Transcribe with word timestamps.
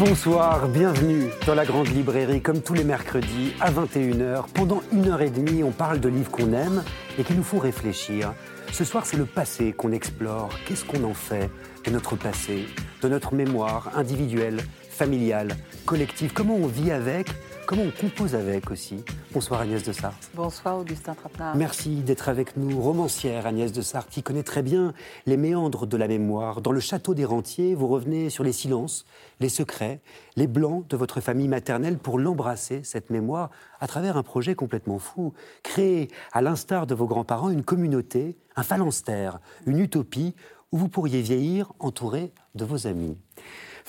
Bonsoir, 0.00 0.66
bienvenue 0.68 1.28
dans 1.46 1.54
la 1.54 1.66
Grande 1.66 1.88
Librairie, 1.88 2.40
comme 2.40 2.62
tous 2.62 2.72
les 2.72 2.84
mercredis 2.84 3.52
à 3.60 3.70
21h. 3.70 4.46
Pendant 4.54 4.80
une 4.94 5.08
heure 5.08 5.20
et 5.20 5.28
demie, 5.28 5.62
on 5.62 5.72
parle 5.72 6.00
de 6.00 6.08
livres 6.08 6.30
qu'on 6.30 6.54
aime 6.54 6.82
et 7.18 7.22
qui 7.22 7.34
nous 7.34 7.42
font 7.42 7.58
réfléchir. 7.58 8.32
Ce 8.72 8.82
soir, 8.82 9.04
c'est 9.04 9.18
le 9.18 9.26
passé 9.26 9.74
qu'on 9.74 9.92
explore. 9.92 10.48
Qu'est-ce 10.66 10.86
qu'on 10.86 11.04
en 11.04 11.12
fait 11.12 11.50
de 11.84 11.90
notre 11.90 12.16
passé, 12.16 12.64
de 13.02 13.08
notre 13.08 13.34
mémoire 13.34 13.90
individuelle, 13.94 14.62
familiale, 14.88 15.54
collective? 15.84 16.32
Comment 16.32 16.56
on 16.56 16.66
vit 16.66 16.92
avec? 16.92 17.28
Comment 17.70 17.84
on 17.84 17.92
compose 17.92 18.34
avec 18.34 18.68
aussi 18.72 19.04
Bonsoir 19.32 19.60
Agnès 19.60 19.84
de 19.84 19.92
Sarthe. 19.92 20.28
Bonsoir 20.34 20.80
Augustin 20.80 21.14
Trapenard. 21.14 21.54
Merci 21.54 22.02
d'être 22.02 22.28
avec 22.28 22.56
nous, 22.56 22.80
romancière 22.80 23.46
Agnès 23.46 23.70
de 23.70 23.80
Sarthe, 23.80 24.10
qui 24.10 24.24
connaît 24.24 24.42
très 24.42 24.62
bien 24.64 24.92
les 25.24 25.36
méandres 25.36 25.86
de 25.86 25.96
la 25.96 26.08
mémoire. 26.08 26.62
Dans 26.62 26.72
le 26.72 26.80
château 26.80 27.14
des 27.14 27.24
rentiers, 27.24 27.76
vous 27.76 27.86
revenez 27.86 28.28
sur 28.28 28.42
les 28.42 28.50
silences, 28.50 29.06
les 29.38 29.48
secrets, 29.48 30.00
les 30.34 30.48
blancs 30.48 30.88
de 30.88 30.96
votre 30.96 31.20
famille 31.20 31.46
maternelle 31.46 31.98
pour 31.98 32.18
l'embrasser, 32.18 32.80
cette 32.82 33.08
mémoire, 33.08 33.50
à 33.78 33.86
travers 33.86 34.16
un 34.16 34.24
projet 34.24 34.56
complètement 34.56 34.98
fou. 34.98 35.32
Créer, 35.62 36.08
à 36.32 36.42
l'instar 36.42 36.88
de 36.88 36.96
vos 36.96 37.06
grands-parents, 37.06 37.50
une 37.50 37.62
communauté, 37.62 38.36
un 38.56 38.64
phalanstère, 38.64 39.38
une 39.64 39.78
utopie 39.78 40.34
où 40.72 40.76
vous 40.76 40.88
pourriez 40.88 41.22
vieillir 41.22 41.72
entouré 41.78 42.32
de 42.56 42.64
vos 42.64 42.88
amis. 42.88 43.16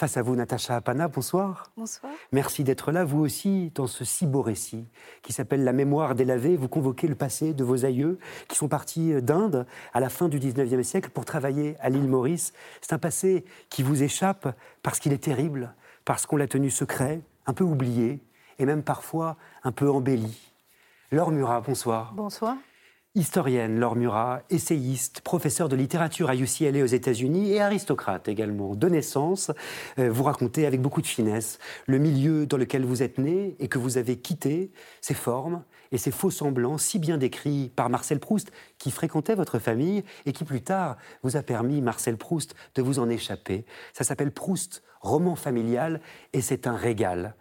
Face 0.01 0.17
à 0.17 0.23
vous, 0.23 0.35
Natacha 0.35 0.77
Apana, 0.77 1.09
bonsoir. 1.09 1.69
Bonsoir. 1.77 2.11
Merci 2.31 2.63
d'être 2.63 2.91
là, 2.91 3.03
vous 3.03 3.19
aussi, 3.19 3.71
dans 3.75 3.85
ce 3.85 4.03
si 4.03 4.25
beau 4.25 4.41
récit 4.41 4.87
qui 5.21 5.31
s'appelle 5.31 5.63
La 5.63 5.73
mémoire 5.73 6.15
délavée. 6.15 6.57
Vous 6.57 6.67
convoquez 6.67 7.07
le 7.07 7.13
passé 7.13 7.53
de 7.53 7.63
vos 7.63 7.85
aïeux 7.85 8.17
qui 8.47 8.57
sont 8.57 8.67
partis 8.67 9.21
d'Inde 9.21 9.67
à 9.93 9.99
la 9.99 10.09
fin 10.09 10.27
du 10.27 10.39
19e 10.39 10.81
siècle 10.81 11.11
pour 11.11 11.23
travailler 11.23 11.75
à 11.81 11.89
l'île 11.89 12.07
Maurice. 12.07 12.51
C'est 12.81 12.93
un 12.93 12.97
passé 12.97 13.45
qui 13.69 13.83
vous 13.83 14.01
échappe 14.01 14.47
parce 14.81 14.99
qu'il 14.99 15.13
est 15.13 15.21
terrible, 15.23 15.71
parce 16.03 16.25
qu'on 16.25 16.37
l'a 16.37 16.47
tenu 16.47 16.71
secret, 16.71 17.21
un 17.45 17.53
peu 17.53 17.63
oublié 17.63 18.23
et 18.57 18.65
même 18.65 18.81
parfois 18.81 19.37
un 19.63 19.71
peu 19.71 19.87
embelli. 19.87 20.51
Laure 21.11 21.29
Murat, 21.29 21.61
bonsoir. 21.61 22.13
Bonsoir. 22.15 22.55
Historienne, 23.13 23.77
Laure 23.77 23.97
Murat, 23.97 24.41
essayiste, 24.49 25.19
professeure 25.19 25.67
de 25.67 25.75
littérature 25.75 26.29
à 26.29 26.35
UCLA 26.35 26.81
aux 26.81 26.85
États-Unis 26.85 27.51
et 27.51 27.59
aristocrate 27.59 28.29
également 28.29 28.73
de 28.73 28.87
naissance, 28.87 29.51
euh, 29.99 30.09
vous 30.09 30.23
racontez 30.23 30.65
avec 30.65 30.81
beaucoup 30.81 31.01
de 31.01 31.07
finesse 31.07 31.59
le 31.87 31.97
milieu 31.97 32.45
dans 32.45 32.55
lequel 32.55 32.85
vous 32.85 33.03
êtes 33.03 33.17
né 33.17 33.57
et 33.59 33.67
que 33.67 33.77
vous 33.77 33.97
avez 33.97 34.17
quitté, 34.17 34.71
ses 35.01 35.13
formes 35.13 35.65
et 35.91 35.97
ses 35.97 36.11
faux 36.11 36.31
semblants 36.31 36.77
si 36.77 36.99
bien 36.99 37.17
décrits 37.17 37.69
par 37.75 37.89
Marcel 37.89 38.21
Proust, 38.21 38.49
qui 38.77 38.91
fréquentait 38.91 39.35
votre 39.35 39.59
famille 39.59 40.05
et 40.25 40.31
qui 40.31 40.45
plus 40.45 40.61
tard 40.61 40.95
vous 41.21 41.35
a 41.35 41.43
permis, 41.43 41.81
Marcel 41.81 42.15
Proust, 42.15 42.55
de 42.75 42.81
vous 42.81 42.99
en 42.99 43.09
échapper. 43.09 43.65
Ça 43.91 44.05
s'appelle 44.05 44.31
Proust, 44.31 44.83
roman 45.01 45.35
familial, 45.35 45.99
et 46.31 46.39
c'est 46.39 46.65
un 46.65 46.77
régal. 46.77 47.35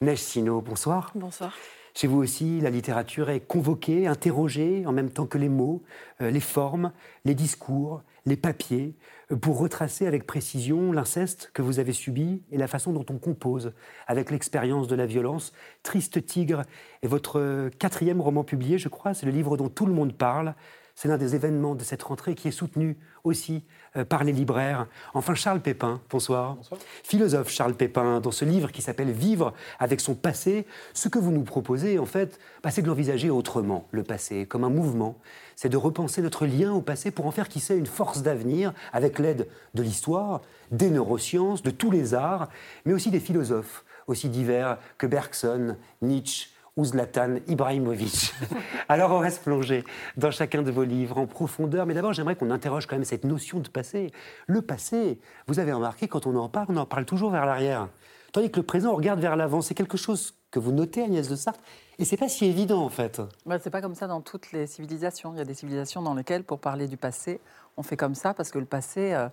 Neige 0.00 0.20
Sino, 0.20 0.60
bonsoir. 0.60 1.10
Bonsoir. 1.16 1.52
Chez 1.96 2.08
vous 2.08 2.18
aussi, 2.18 2.60
la 2.60 2.68
littérature 2.68 3.30
est 3.30 3.40
convoquée, 3.40 4.06
interrogée, 4.06 4.84
en 4.84 4.92
même 4.92 5.08
temps 5.08 5.24
que 5.24 5.38
les 5.38 5.48
mots, 5.48 5.82
euh, 6.20 6.30
les 6.30 6.40
formes, 6.40 6.92
les 7.24 7.34
discours, 7.34 8.02
les 8.26 8.36
papiers, 8.36 8.94
euh, 9.32 9.36
pour 9.36 9.58
retracer 9.58 10.06
avec 10.06 10.26
précision 10.26 10.92
l'inceste 10.92 11.50
que 11.54 11.62
vous 11.62 11.78
avez 11.78 11.94
subi 11.94 12.42
et 12.52 12.58
la 12.58 12.68
façon 12.68 12.92
dont 12.92 13.06
on 13.08 13.16
compose 13.16 13.72
avec 14.06 14.30
l'expérience 14.30 14.88
de 14.88 14.94
la 14.94 15.06
violence. 15.06 15.54
Triste 15.82 16.26
Tigre 16.26 16.64
est 17.02 17.08
votre 17.08 17.40
euh, 17.40 17.70
quatrième 17.78 18.20
roman 18.20 18.44
publié, 18.44 18.76
je 18.76 18.90
crois, 18.90 19.14
c'est 19.14 19.24
le 19.24 19.32
livre 19.32 19.56
dont 19.56 19.70
tout 19.70 19.86
le 19.86 19.94
monde 19.94 20.12
parle. 20.12 20.54
C'est 20.94 21.08
l'un 21.08 21.16
des 21.16 21.34
événements 21.34 21.74
de 21.74 21.82
cette 21.82 22.02
rentrée 22.02 22.34
qui 22.34 22.48
est 22.48 22.50
soutenu 22.50 22.98
aussi 23.26 23.62
euh, 23.96 24.04
par 24.04 24.24
les 24.24 24.32
libraires. 24.32 24.86
Enfin, 25.14 25.34
Charles 25.34 25.60
Pépin, 25.60 26.00
bonsoir. 26.10 26.54
bonsoir. 26.54 26.80
Philosophe 27.02 27.50
Charles 27.50 27.74
Pépin, 27.74 28.20
dans 28.20 28.30
ce 28.30 28.44
livre 28.44 28.70
qui 28.70 28.82
s'appelle 28.82 29.10
Vivre 29.10 29.52
avec 29.78 30.00
son 30.00 30.14
passé, 30.14 30.66
ce 30.94 31.08
que 31.08 31.18
vous 31.18 31.32
nous 31.32 31.42
proposez, 31.42 31.98
en 31.98 32.06
fait, 32.06 32.38
bah, 32.62 32.70
c'est 32.70 32.82
de 32.82 32.86
l'envisager 32.86 33.30
autrement, 33.30 33.86
le 33.90 34.02
passé, 34.02 34.46
comme 34.46 34.64
un 34.64 34.70
mouvement. 34.70 35.18
C'est 35.56 35.68
de 35.68 35.76
repenser 35.76 36.22
notre 36.22 36.46
lien 36.46 36.72
au 36.72 36.82
passé 36.82 37.10
pour 37.10 37.26
en 37.26 37.30
faire, 37.30 37.48
qui 37.48 37.60
sait, 37.60 37.76
une 37.76 37.86
force 37.86 38.22
d'avenir 38.22 38.72
avec 38.92 39.18
l'aide 39.18 39.48
de 39.74 39.82
l'histoire, 39.82 40.42
des 40.70 40.90
neurosciences, 40.90 41.62
de 41.62 41.70
tous 41.70 41.90
les 41.90 42.14
arts, 42.14 42.48
mais 42.84 42.92
aussi 42.92 43.10
des 43.10 43.20
philosophes 43.20 43.84
aussi 44.06 44.28
divers 44.28 44.78
que 44.98 45.06
Bergson, 45.06 45.76
Nietzsche, 46.02 46.48
ou 46.76 46.84
Zlatan 46.84 47.36
Ibrahimovic. 47.48 48.34
Alors 48.88 49.12
on 49.12 49.18
reste 49.18 49.42
plongé 49.42 49.84
dans 50.16 50.30
chacun 50.30 50.62
de 50.62 50.70
vos 50.70 50.84
livres 50.84 51.18
en 51.18 51.26
profondeur, 51.26 51.86
mais 51.86 51.94
d'abord 51.94 52.12
j'aimerais 52.12 52.36
qu'on 52.36 52.50
interroge 52.50 52.86
quand 52.86 52.96
même 52.96 53.04
cette 53.04 53.24
notion 53.24 53.60
de 53.60 53.68
passé. 53.68 54.12
Le 54.46 54.62
passé, 54.62 55.18
vous 55.46 55.58
avez 55.58 55.72
remarqué, 55.72 56.08
quand 56.08 56.26
on 56.26 56.36
en 56.36 56.48
parle, 56.48 56.66
on 56.70 56.76
en 56.76 56.86
parle 56.86 57.04
toujours 57.04 57.30
vers 57.30 57.46
l'arrière. 57.46 57.88
Tandis 58.32 58.50
que 58.50 58.60
le 58.60 58.66
présent, 58.66 58.92
on 58.92 58.96
regarde 58.96 59.20
vers 59.20 59.36
l'avant. 59.36 59.62
C'est 59.62 59.74
quelque 59.74 59.96
chose 59.96 60.34
que 60.50 60.58
vous 60.58 60.72
notez, 60.72 61.02
Agnès 61.02 61.28
de 61.28 61.36
Sarthe, 61.36 61.60
et 61.98 62.04
c'est 62.04 62.16
pas 62.16 62.28
si 62.28 62.44
évident 62.44 62.82
en 62.82 62.90
fait. 62.90 63.22
Bah, 63.46 63.58
c'est 63.58 63.70
pas 63.70 63.80
comme 63.80 63.94
ça 63.94 64.06
dans 64.06 64.20
toutes 64.20 64.52
les 64.52 64.66
civilisations. 64.66 65.32
Il 65.34 65.38
y 65.38 65.40
a 65.40 65.44
des 65.44 65.54
civilisations 65.54 66.02
dans 66.02 66.14
lesquelles, 66.14 66.44
pour 66.44 66.58
parler 66.58 66.86
du 66.86 66.96
passé, 66.96 67.40
on 67.76 67.82
fait 67.82 67.96
comme 67.96 68.14
ça 68.14 68.34
parce 68.34 68.50
que 68.50 68.58
le 68.58 68.66
passé, 68.66 69.14
euh, 69.14 69.28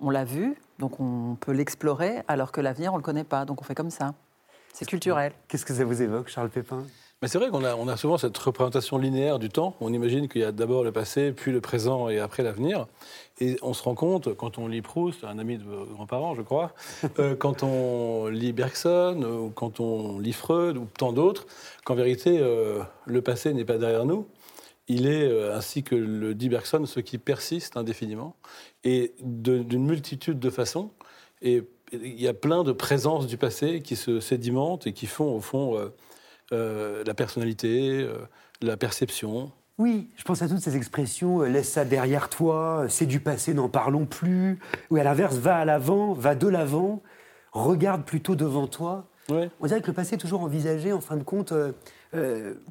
on 0.00 0.10
l'a 0.10 0.24
vu, 0.24 0.56
donc 0.78 0.98
on 0.98 1.36
peut 1.38 1.52
l'explorer, 1.52 2.22
alors 2.26 2.52
que 2.52 2.60
l'avenir, 2.60 2.92
on 2.92 2.96
le 2.96 3.02
connaît 3.02 3.24
pas, 3.24 3.44
donc 3.44 3.60
on 3.60 3.64
fait 3.64 3.74
comme 3.74 3.90
ça. 3.90 4.14
C'est 4.72 4.86
culturel. 4.86 5.32
Qu'est-ce 5.48 5.64
que 5.64 5.74
ça 5.74 5.84
vous 5.84 6.02
évoque, 6.02 6.28
Charles 6.28 6.50
Pépin? 6.50 6.86
Mais 7.22 7.28
c'est 7.28 7.38
vrai 7.38 7.50
qu'on 7.50 7.64
a, 7.64 7.76
on 7.76 7.86
a 7.86 7.98
souvent 7.98 8.16
cette 8.16 8.38
représentation 8.38 8.96
linéaire 8.96 9.38
du 9.38 9.50
temps. 9.50 9.76
On 9.80 9.92
imagine 9.92 10.26
qu'il 10.26 10.40
y 10.40 10.44
a 10.44 10.52
d'abord 10.52 10.84
le 10.84 10.90
passé, 10.90 11.32
puis 11.32 11.52
le 11.52 11.60
présent 11.60 12.08
et 12.08 12.18
après 12.18 12.42
l'avenir. 12.42 12.86
Et 13.40 13.58
on 13.60 13.74
se 13.74 13.82
rend 13.82 13.94
compte, 13.94 14.34
quand 14.34 14.56
on 14.56 14.68
lit 14.68 14.80
Proust, 14.80 15.24
un 15.24 15.38
ami 15.38 15.58
de 15.58 15.64
vos 15.64 15.84
grands-parents, 15.84 16.34
je 16.34 16.40
crois, 16.40 16.72
euh, 17.18 17.36
quand 17.36 17.62
on 17.62 18.28
lit 18.28 18.54
Bergson, 18.54 19.22
ou 19.22 19.50
quand 19.50 19.80
on 19.80 20.18
lit 20.18 20.32
Freud, 20.32 20.78
ou 20.78 20.86
tant 20.96 21.12
d'autres, 21.12 21.46
qu'en 21.84 21.94
vérité, 21.94 22.38
euh, 22.40 22.82
le 23.04 23.20
passé 23.20 23.52
n'est 23.52 23.66
pas 23.66 23.76
derrière 23.76 24.06
nous. 24.06 24.26
Il 24.88 25.06
est, 25.06 25.28
euh, 25.28 25.54
ainsi 25.54 25.82
que 25.82 25.94
le 25.94 26.34
dit 26.34 26.48
Bergson, 26.48 26.86
ce 26.86 27.00
qui 27.00 27.18
persiste 27.18 27.76
indéfiniment, 27.76 28.34
et 28.82 29.12
d'une 29.20 29.84
multitude 29.84 30.38
de 30.38 30.48
façons. 30.48 30.90
Et 31.42 31.64
il 31.92 32.20
y 32.20 32.28
a 32.28 32.34
plein 32.34 32.64
de 32.64 32.72
présences 32.72 33.26
du 33.26 33.36
passé 33.36 33.80
qui 33.80 33.96
se 33.96 34.20
sédimentent 34.20 34.86
et 34.86 34.92
qui 34.92 35.06
font, 35.06 35.36
au 35.36 35.40
fond, 35.40 35.76
euh, 35.76 35.94
euh, 36.52 37.04
la 37.04 37.14
personnalité, 37.14 38.00
euh, 38.02 38.18
la 38.60 38.76
perception. 38.76 39.50
Oui, 39.78 40.10
je 40.16 40.24
pense 40.24 40.42
à 40.42 40.48
toutes 40.48 40.60
ces 40.60 40.76
expressions 40.76 41.40
laisse 41.40 41.70
ça 41.70 41.84
derrière 41.84 42.28
toi, 42.28 42.84
c'est 42.88 43.06
du 43.06 43.20
passé, 43.20 43.54
n'en 43.54 43.68
parlons 43.68 44.04
plus. 44.04 44.58
Ou 44.90 44.96
à 44.96 45.04
l'inverse, 45.04 45.36
va 45.36 45.56
à 45.56 45.64
l'avant, 45.64 46.12
va 46.12 46.34
de 46.34 46.48
l'avant, 46.48 47.02
regarde 47.52 48.04
plutôt 48.04 48.36
devant 48.36 48.66
toi. 48.66 49.06
On 49.60 49.66
dirait 49.66 49.80
que 49.80 49.86
le 49.86 49.92
passé 49.92 50.16
est 50.16 50.18
toujours 50.18 50.42
envisagé, 50.42 50.92
en 50.92 51.00
fin 51.00 51.16
de 51.16 51.22
compte, 51.22 51.54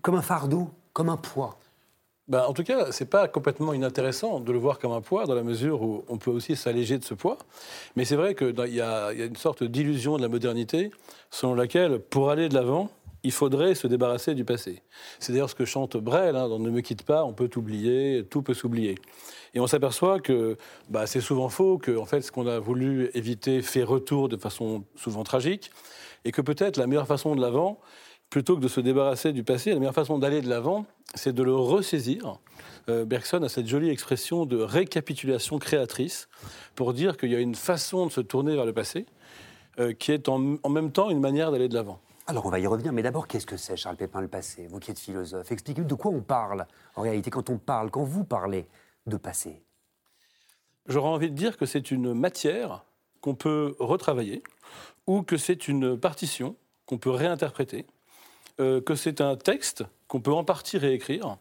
comme 0.02 0.16
un 0.16 0.22
fardeau, 0.22 0.70
comme 0.92 1.08
un 1.08 1.16
poids. 1.16 1.58
Ben, 2.30 2.44
en 2.44 2.54
tout 2.54 2.64
cas, 2.64 2.92
c'est 2.92 3.10
pas 3.10 3.28
complètement 3.28 3.74
inintéressant 3.74 4.40
de 4.40 4.52
le 4.52 4.60
voir 4.60 4.78
comme 4.78 4.92
un 4.92 5.02
poids, 5.02 5.26
dans 5.26 5.34
la 5.34 5.42
mesure 5.42 5.82
où 5.82 6.04
on 6.08 6.18
peut 6.20 6.30
aussi 6.30 6.56
s'alléger 6.56 7.00
de 7.00 7.04
ce 7.04 7.16
poids. 7.16 7.40
Mais 7.96 8.06
c'est 8.06 8.16
vrai 8.16 8.36
qu'il 8.36 8.54
y, 8.68 8.82
a 8.82 9.12
une 9.14 9.36
sorte 9.36 9.64
d'illusion 9.64 10.16
de 10.16 10.22
la 10.22 10.28
modernité, 10.28 10.92
selon 11.32 11.56
laquelle, 11.56 11.98
pour 11.98 12.30
aller 12.30 12.48
de 12.48 12.54
l'avant, 12.54 12.92
il 13.24 13.32
faudrait 13.32 13.74
se 13.74 13.88
débarrasser 13.88 14.36
du 14.36 14.46
passé. 14.46 14.84
C'est 15.18 15.34
d'ailleurs 15.34 15.50
ce 15.50 15.56
que 15.56 15.66
chante 15.66 15.98
Brel, 15.98 16.36
hein, 16.36 16.48
dans 16.48 16.60
Ne 16.60 16.70
me 16.70 16.82
quitte 16.82 17.02
pas, 17.02 17.26
on 17.26 17.34
peut 17.34 17.50
oublier, 17.56 18.24
tout 18.30 18.44
peut 18.44 18.54
s'oublier. 18.54 18.96
Et 19.56 19.60
on 19.60 19.66
s'aperçoit 19.66 20.20
que 20.20 20.56
bah, 20.88 21.08
c'est 21.08 21.22
souvent 21.22 21.50
faux, 21.50 21.80
que 21.80 21.98
en 21.98 22.06
fait, 22.06 22.22
ce 22.22 22.32
qu'on 22.32 22.46
a 22.46 22.60
voulu 22.60 23.10
éviter 23.16 23.64
fait 23.64 23.84
retour 23.84 24.30
de 24.30 24.38
façon 24.38 24.84
souvent 24.96 25.24
tragique, 25.24 25.72
et 26.26 26.32
que 26.32 26.42
peut-être 26.42 26.78
la 26.78 26.86
meilleure 26.86 27.08
façon 27.08 27.36
de 27.36 27.42
l'avant, 27.42 27.80
plutôt 28.30 28.56
que 28.56 28.62
de 28.62 28.68
se 28.68 28.80
débarrasser 28.80 29.34
du 29.34 29.44
passé, 29.44 29.72
la 29.72 29.80
meilleure 29.80 29.94
façon 29.94 30.20
d'aller 30.20 30.42
de 30.42 30.50
l'avant, 30.50 30.86
c'est 31.16 31.34
de 31.34 31.44
le 31.44 31.56
ressaisir. 31.56 32.40
Euh, 32.88 33.06
Bergson 33.06 33.42
a 33.44 33.50
cette 33.50 33.68
jolie 33.68 33.90
expression 33.90 34.46
de 34.46 34.58
récapitulation 34.58 35.58
créatrice 35.58 36.30
pour 36.76 36.94
dire 36.94 37.18
qu'il 37.18 37.32
y 37.32 37.36
a 37.36 37.40
une 37.40 37.56
façon 37.56 38.06
de 38.06 38.12
se 38.12 38.22
tourner 38.22 38.56
vers 38.56 38.66
le 38.66 38.74
passé 38.74 39.06
euh, 39.80 39.94
qui 39.94 40.12
est 40.12 40.30
en, 40.30 40.40
même 40.40 40.92
temps 40.92 41.10
une 41.10 41.20
manière 41.20 41.52
d'aller 41.52 41.68
de 41.68 41.74
l'avant. 41.74 42.00
Alors 42.28 42.46
on 42.46 42.50
va 42.50 42.60
y 42.60 42.68
revenir, 42.68 42.94
mais 42.94 43.02
d'abord, 43.02 43.28
qu'est-ce 43.28 43.48
que 43.48 43.58
c'est, 43.58 43.76
Charles 43.76 43.96
Pépin, 43.96 44.22
le 44.22 44.28
passé? 44.28 44.68
Vous 44.68 44.80
qui 44.80 44.92
êtes 44.92 45.00
philosophe, 45.00 45.52
expliquez-nous 45.52 45.88
de 45.88 45.96
quoi 45.96 46.12
on 46.12 46.22
parle 46.22 46.68
en 46.96 47.02
réalité 47.02 47.32
quand 47.32 47.50
on 47.50 47.58
parle, 47.58 47.90
quand 47.90 48.04
vous 48.04 48.24
parlez 48.24 48.68
de 49.08 49.18
passé. 49.18 49.64
J'aurais 50.86 51.10
envie 51.10 51.32
de 51.32 51.36
dire 51.36 51.58
que 51.58 51.66
c'est 51.66 51.90
une 51.90 52.14
matière 52.14 52.86
qu'on 53.22 53.34
peut 53.34 53.76
retravailler 53.80 54.44
ou 55.08 55.24
que 55.24 55.38
c'est 55.38 55.68
une 55.68 55.98
partition 55.98 56.56
qu'on 56.86 57.00
peut 57.00 57.10
réinterpréter 57.10 57.88
euh, 58.60 58.82
que 58.82 58.96
c'est 58.96 59.22
un 59.22 59.36
texte 59.36 59.84
qu'on 60.08 60.22
peut 60.22 60.34
en 60.34 60.44
partie 60.44 60.78
réécrire 60.78 61.38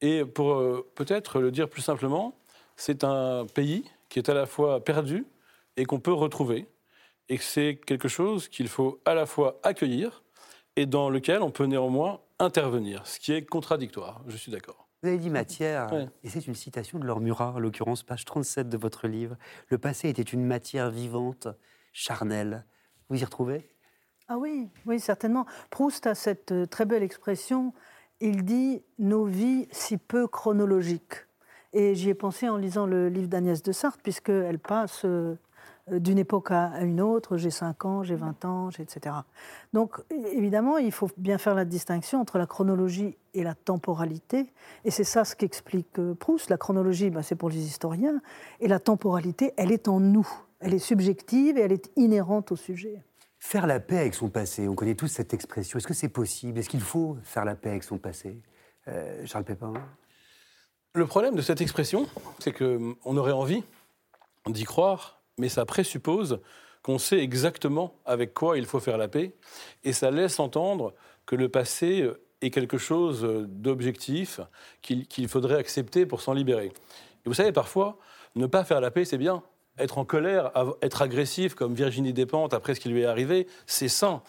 Et 0.00 0.24
pour 0.24 0.54
euh, 0.54 0.90
peut-être 0.94 1.40
le 1.40 1.50
dire 1.50 1.68
plus 1.68 1.82
simplement, 1.82 2.34
c'est 2.76 3.04
un 3.04 3.46
pays 3.46 3.84
qui 4.08 4.18
est 4.18 4.28
à 4.28 4.34
la 4.34 4.46
fois 4.46 4.82
perdu 4.82 5.26
et 5.76 5.84
qu'on 5.84 6.00
peut 6.00 6.12
retrouver. 6.12 6.66
Et 7.28 7.38
que 7.38 7.44
c'est 7.44 7.80
quelque 7.86 8.08
chose 8.08 8.48
qu'il 8.48 8.68
faut 8.68 9.00
à 9.04 9.14
la 9.14 9.26
fois 9.26 9.60
accueillir 9.62 10.22
et 10.76 10.86
dans 10.86 11.10
lequel 11.10 11.42
on 11.42 11.50
peut 11.50 11.64
néanmoins 11.64 12.20
intervenir, 12.38 13.06
ce 13.06 13.20
qui 13.20 13.32
est 13.32 13.44
contradictoire, 13.44 14.22
je 14.26 14.36
suis 14.36 14.50
d'accord. 14.50 14.88
Vous 15.02 15.08
avez 15.08 15.18
dit 15.18 15.30
matière, 15.30 15.88
et 16.22 16.28
c'est 16.28 16.46
une 16.46 16.54
citation 16.54 16.98
de 16.98 17.04
Laure 17.04 17.20
Murat, 17.20 17.52
en 17.54 17.58
l'occurrence 17.58 18.02
page 18.02 18.24
37 18.24 18.68
de 18.68 18.76
votre 18.76 19.08
livre. 19.08 19.36
Le 19.68 19.78
passé 19.78 20.08
était 20.08 20.22
une 20.22 20.44
matière 20.44 20.90
vivante, 20.90 21.48
charnelle. 21.92 22.64
Vous 23.08 23.20
y 23.20 23.24
retrouvez? 23.24 23.68
Ah 24.34 24.38
oui, 24.38 24.70
oui, 24.86 24.98
certainement. 24.98 25.44
Proust 25.68 26.06
a 26.06 26.14
cette 26.14 26.52
euh, 26.52 26.64
très 26.64 26.86
belle 26.86 27.02
expression, 27.02 27.74
il 28.18 28.46
dit 28.46 28.82
nos 28.98 29.26
vies 29.26 29.68
si 29.72 29.98
peu 29.98 30.26
chronologiques. 30.26 31.26
Et 31.74 31.94
j'y 31.94 32.08
ai 32.08 32.14
pensé 32.14 32.48
en 32.48 32.56
lisant 32.56 32.86
le 32.86 33.10
livre 33.10 33.28
d'Agnès 33.28 33.62
de 33.62 33.72
Sarthe, 33.72 34.00
puisqu'elle 34.02 34.58
passe 34.58 35.04
euh, 35.04 35.36
d'une 35.90 36.16
époque 36.16 36.50
à 36.50 36.80
une 36.80 37.02
autre, 37.02 37.36
j'ai 37.36 37.50
5 37.50 37.84
ans, 37.84 38.02
j'ai 38.04 38.14
20 38.14 38.46
ans, 38.46 38.70
etc. 38.70 39.16
Donc 39.74 40.00
évidemment, 40.10 40.78
il 40.78 40.92
faut 40.92 41.10
bien 41.18 41.36
faire 41.36 41.54
la 41.54 41.66
distinction 41.66 42.18
entre 42.18 42.38
la 42.38 42.46
chronologie 42.46 43.18
et 43.34 43.42
la 43.42 43.54
temporalité, 43.54 44.50
et 44.86 44.90
c'est 44.90 45.04
ça 45.04 45.26
ce 45.26 45.36
qu'explique 45.36 45.98
euh, 45.98 46.14
Proust. 46.14 46.48
La 46.48 46.56
chronologie, 46.56 47.10
ben, 47.10 47.20
c'est 47.20 47.36
pour 47.36 47.50
les 47.50 47.66
historiens, 47.66 48.22
et 48.60 48.68
la 48.68 48.78
temporalité, 48.78 49.52
elle 49.58 49.72
est 49.72 49.88
en 49.88 50.00
nous, 50.00 50.26
elle 50.60 50.72
est 50.72 50.78
subjective 50.78 51.58
et 51.58 51.60
elle 51.60 51.72
est 51.72 51.90
inhérente 51.96 52.50
au 52.50 52.56
sujet. 52.56 53.02
Faire 53.44 53.66
la 53.66 53.80
paix 53.80 53.98
avec 53.98 54.14
son 54.14 54.28
passé, 54.28 54.68
on 54.68 54.76
connaît 54.76 54.94
tous 54.94 55.08
cette 55.08 55.34
expression. 55.34 55.76
Est-ce 55.76 55.88
que 55.88 55.94
c'est 55.94 56.08
possible? 56.08 56.60
Est-ce 56.60 56.68
qu'il 56.68 56.80
faut 56.80 57.18
faire 57.24 57.44
la 57.44 57.56
paix 57.56 57.70
avec 57.70 57.82
son 57.82 57.98
passé? 57.98 58.40
Euh, 58.86 59.26
Charles 59.26 59.42
Pépin? 59.42 59.74
Le 60.94 61.06
problème 61.06 61.34
de 61.34 61.42
cette 61.42 61.60
expression, 61.60 62.08
c'est 62.38 62.52
qu'on 62.52 62.94
hum, 63.04 63.18
aurait 63.18 63.32
envie 63.32 63.64
d'y 64.46 64.62
croire, 64.62 65.20
mais 65.38 65.48
ça 65.48 65.66
présuppose 65.66 66.40
qu'on 66.84 66.98
sait 66.98 67.18
exactement 67.18 67.94
avec 68.04 68.32
quoi 68.32 68.58
il 68.58 68.64
faut 68.64 68.78
faire 68.78 68.96
la 68.96 69.08
paix, 69.08 69.34
et 69.82 69.92
ça 69.92 70.12
laisse 70.12 70.38
entendre 70.38 70.94
que 71.26 71.34
le 71.34 71.48
passé 71.48 72.08
est 72.42 72.50
quelque 72.50 72.78
chose 72.78 73.22
d'objectif 73.48 74.40
qu'il 74.82 75.28
faudrait 75.28 75.56
accepter 75.56 76.06
pour 76.06 76.20
s'en 76.20 76.32
libérer. 76.32 76.66
Et 76.66 77.28
vous 77.28 77.34
savez, 77.34 77.50
parfois, 77.50 77.98
ne 78.36 78.46
pas 78.46 78.64
faire 78.64 78.80
la 78.80 78.92
paix, 78.92 79.04
c'est 79.04 79.18
bien 79.18 79.42
être 79.78 79.98
en 79.98 80.04
colère, 80.04 80.52
être 80.82 81.02
agressif 81.02 81.54
comme 81.54 81.74
Virginie 81.74 82.12
Despentes 82.12 82.54
après 82.54 82.74
ce 82.74 82.80
qui 82.80 82.88
lui 82.88 83.02
est 83.02 83.06
arrivé, 83.06 83.46
c'est 83.66 83.88
sain. 83.88 84.22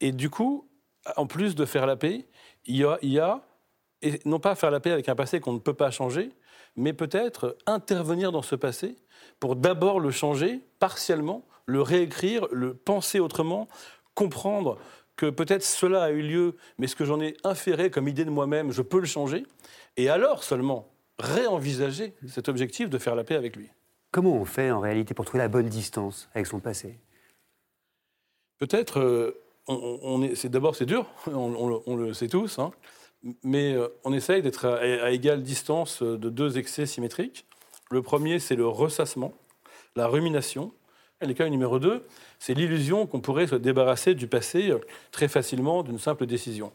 Et 0.00 0.12
du 0.12 0.30
coup, 0.30 0.68
en 1.16 1.26
plus 1.26 1.54
de 1.54 1.64
faire 1.64 1.86
la 1.86 1.96
paix, 1.96 2.26
il 2.66 2.76
y 2.76 2.84
a, 2.84 2.98
il 3.02 3.10
y 3.10 3.18
a 3.18 3.42
et 4.02 4.20
non 4.24 4.40
pas 4.40 4.54
faire 4.54 4.70
la 4.70 4.80
paix 4.80 4.92
avec 4.92 5.08
un 5.08 5.14
passé 5.14 5.40
qu'on 5.40 5.52
ne 5.52 5.58
peut 5.58 5.74
pas 5.74 5.90
changer, 5.90 6.30
mais 6.76 6.92
peut-être 6.92 7.56
intervenir 7.66 8.32
dans 8.32 8.42
ce 8.42 8.54
passé 8.54 8.96
pour 9.38 9.56
d'abord 9.56 10.00
le 10.00 10.10
changer 10.10 10.60
partiellement, 10.78 11.44
le 11.66 11.82
réécrire, 11.82 12.46
le 12.50 12.74
penser 12.74 13.20
autrement, 13.20 13.68
comprendre 14.14 14.78
que 15.16 15.28
peut-être 15.28 15.62
cela 15.62 16.04
a 16.04 16.10
eu 16.10 16.22
lieu, 16.22 16.56
mais 16.78 16.86
ce 16.86 16.96
que 16.96 17.04
j'en 17.04 17.20
ai 17.20 17.36
inféré 17.44 17.90
comme 17.90 18.08
idée 18.08 18.24
de 18.24 18.30
moi-même, 18.30 18.72
je 18.72 18.80
peux 18.80 19.00
le 19.00 19.06
changer, 19.06 19.44
et 19.98 20.08
alors 20.08 20.42
seulement 20.42 20.88
réenvisager 21.18 22.14
cet 22.26 22.48
objectif 22.48 22.88
de 22.88 22.96
faire 22.96 23.14
la 23.14 23.24
paix 23.24 23.34
avec 23.34 23.54
lui. 23.56 23.70
Comment 24.10 24.34
on 24.34 24.44
fait 24.44 24.70
en 24.70 24.80
réalité 24.80 25.14
pour 25.14 25.24
trouver 25.24 25.38
la 25.38 25.48
bonne 25.48 25.68
distance 25.68 26.28
avec 26.34 26.46
son 26.46 26.58
passé? 26.58 26.98
Peut-être, 28.58 28.98
euh, 28.98 29.40
on, 29.68 30.22
est, 30.22 30.46
d'abord 30.46 30.74
c'est 30.74 30.86
dur, 30.86 31.06
on, 31.26 31.96
le 31.96 32.12
sait 32.12 32.28
tous, 32.28 32.58
hein, 32.58 32.72
mais 33.44 33.72
euh, 33.72 33.88
on 34.04 34.12
essaye 34.12 34.42
d'être 34.42 34.66
à, 34.66 35.10
égale 35.12 35.42
distance 35.42 36.02
de 36.02 36.28
deux 36.28 36.58
excès 36.58 36.86
symétriques. 36.86 37.46
Le 37.90 38.02
premier, 38.02 38.40
c'est 38.40 38.56
le 38.56 38.66
ressassement, 38.66 39.32
la 39.96 40.06
rumination. 40.08 40.72
Et 41.22 41.26
le 41.26 41.34
cas 41.34 41.48
numéro 41.48 41.78
2, 41.78 42.06
c'est 42.38 42.54
l'illusion 42.54 43.06
qu'on 43.06 43.20
pourrait 43.20 43.46
se 43.46 43.54
débarrasser 43.54 44.14
du 44.14 44.26
passé 44.26 44.70
euh, 44.70 44.78
très 45.12 45.28
facilement 45.28 45.82
d'une 45.82 45.98
simple 45.98 46.26
décision. 46.26 46.72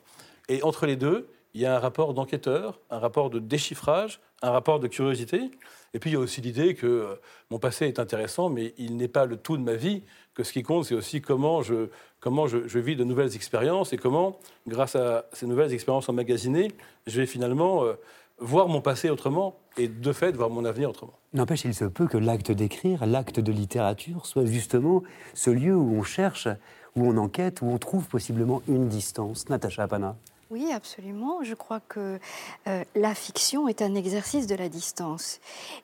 Et 0.47 0.61
entre 0.63 0.85
les 0.85 0.95
deux, 0.95 1.27
il 1.55 1.61
y 1.61 1.65
a 1.65 1.73
un 1.73 1.79
rapport 1.79 2.13
d'enquêteur, 2.13 2.81
un 2.89 2.99
rapport 2.99 3.29
de 3.29 3.39
déchiffrage, 3.39 4.19
un 4.41 4.51
rapport 4.51 4.81
de 4.81 4.87
curiosité. 4.87 5.51
Et 5.93 5.99
puis 5.99 6.09
il 6.09 6.13
y 6.13 6.17
a 6.17 6.19
aussi 6.19 6.41
l'idée 6.41 6.75
que 6.75 6.85
euh, 6.85 7.15
mon 7.49 7.59
passé 7.59 7.85
est 7.87 7.97
intéressant, 7.97 8.49
mais 8.49 8.73
il 8.77 8.97
n'est 8.97 9.07
pas 9.07 9.25
le 9.25 9.37
tout 9.37 9.55
de 9.55 9.63
ma 9.63 9.75
vie, 9.75 10.03
que 10.33 10.43
ce 10.43 10.51
qui 10.51 10.63
compte, 10.63 10.83
c'est 10.83 10.95
aussi 10.95 11.21
comment, 11.21 11.61
je, 11.61 11.87
comment 12.19 12.45
je, 12.45 12.77
vis 12.77 12.97
de 12.97 13.05
nouvelles 13.05 13.33
expériences 13.35 13.93
et 13.93 13.97
comment, 13.97 14.37
grâce 14.67 14.97
à 14.97 15.27
ces 15.31 15.47
nouvelles 15.47 15.71
expériences 15.71 16.09
emmagasinées, 16.09 16.73
je 17.07 17.21
vais 17.21 17.25
finalement 17.25 17.85
euh, 17.85 17.93
voir 18.37 18.67
mon 18.67 18.81
passé 18.81 19.09
autrement 19.09 19.57
et 19.77 19.87
de 19.87 20.11
fait 20.11 20.35
voir 20.35 20.49
mon 20.49 20.65
avenir 20.65 20.89
autrement. 20.89 21.13
N'empêche, 21.31 21.63
il 21.63 21.73
se 21.73 21.85
peut 21.85 22.07
que 22.07 22.17
l'acte 22.17 22.51
d'écrire, 22.51 23.05
l'acte 23.05 23.39
de 23.39 23.53
littérature, 23.53 24.25
soit 24.25 24.45
justement 24.45 25.03
ce 25.33 25.51
lieu 25.51 25.73
où 25.73 25.95
on 25.97 26.03
cherche, 26.03 26.49
où 26.97 27.07
on 27.07 27.15
enquête, 27.15 27.61
où 27.61 27.67
on 27.67 27.77
trouve 27.77 28.09
possiblement 28.09 28.61
une 28.67 28.89
distance. 28.89 29.47
Natacha 29.47 29.83
Apana. 29.83 30.17
Oui, 30.51 30.71
absolument. 30.71 31.43
Je 31.43 31.55
crois 31.55 31.79
que 31.79 32.19
euh, 32.67 32.83
la 32.93 33.15
fiction 33.15 33.67
est 33.67 33.81
un 33.81 33.95
exercice 33.95 34.45
de 34.45 34.53
la 34.53 34.69
distance. 34.69 35.39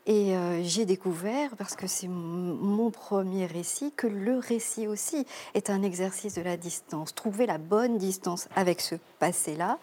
Et 0.05 0.35
euh, 0.35 0.61
j'ai 0.63 0.85
découvert, 0.85 1.55
parce 1.57 1.75
que 1.75 1.87
c'est 1.87 2.07
mon 2.07 2.91
premier 2.91 3.47
récit, 3.47 3.91
que 3.91 4.05
le 4.05 4.37
récit 4.37 4.87
aussi 4.87 5.25
est 5.55 5.71
un 5.71 5.81
exercice 5.81 6.35
de 6.35 6.43
la 6.43 6.57
distance. 6.57 7.15
Trouver 7.15 7.47
la 7.47 7.57
bonne 7.57 7.97
distance 7.97 8.47
avec 8.55 8.81
ce 8.81 8.93
passé-là, 9.17 9.79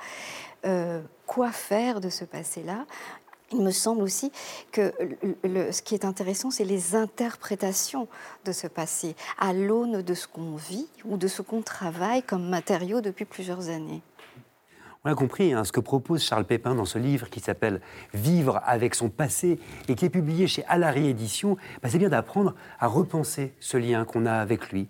euh, 0.65 1.03
quoi 1.27 1.51
faire 1.51 2.01
de 2.01 2.09
ce 2.09 2.25
passé-là 2.25 2.87
il 3.51 3.63
me 3.63 3.71
semble 3.71 4.03
aussi 4.03 4.31
que 4.73 4.93
ce 5.43 5.81
qui 5.81 5.95
est 5.95 6.05
intéressant, 6.05 6.51
c'est 6.51 6.67
les 6.67 6.95
interprétations 6.95 8.07
de 8.45 8.53
ce 8.53 8.67
passé 8.67 9.17
à 9.39 9.55
l'aune 9.55 10.03
de 10.03 10.13
ce 10.13 10.29
qu'on 10.29 10.55
vit 10.57 10.87
ou 11.07 11.17
de 11.17 11.29
ce 11.29 11.41
qu'on 11.41 11.63
travaille 11.63 12.23
comme 12.23 12.47
matériau 12.47 13.01
depuis 13.01 13.25
plusieurs 13.25 13.71
années. 13.71 14.03
On 15.05 15.11
a 15.11 15.15
compris 15.15 15.53
hein, 15.53 15.63
ce 15.65 15.71
que 15.71 15.79
propose 15.79 16.25
Charles 16.25 16.45
Pépin 16.45 16.75
dans 16.75 16.85
ce 16.85 16.99
livre 16.99 17.31
qui 17.31 17.39
s'appelle 17.39 17.81
Vivre 18.15 18.61
avec 18.65 18.97
son 18.97 19.09
passé 19.09 19.61
et 19.87 19.95
qui 19.95 20.05
est 20.05 20.11
publié 20.11 20.49
chez 20.49 20.65
Alary 20.67 21.09
Éditions. 21.09 21.57
Bah, 21.83 21.89
c'est 21.89 21.99
bien 21.99 22.09
d'apprendre 22.09 22.55
à 22.81 22.89
repenser 22.89 23.53
ce 23.61 23.77
lien 23.77 24.05
qu'on 24.05 24.27
a 24.27 24.33
avec 24.33 24.73
lui. 24.73 24.89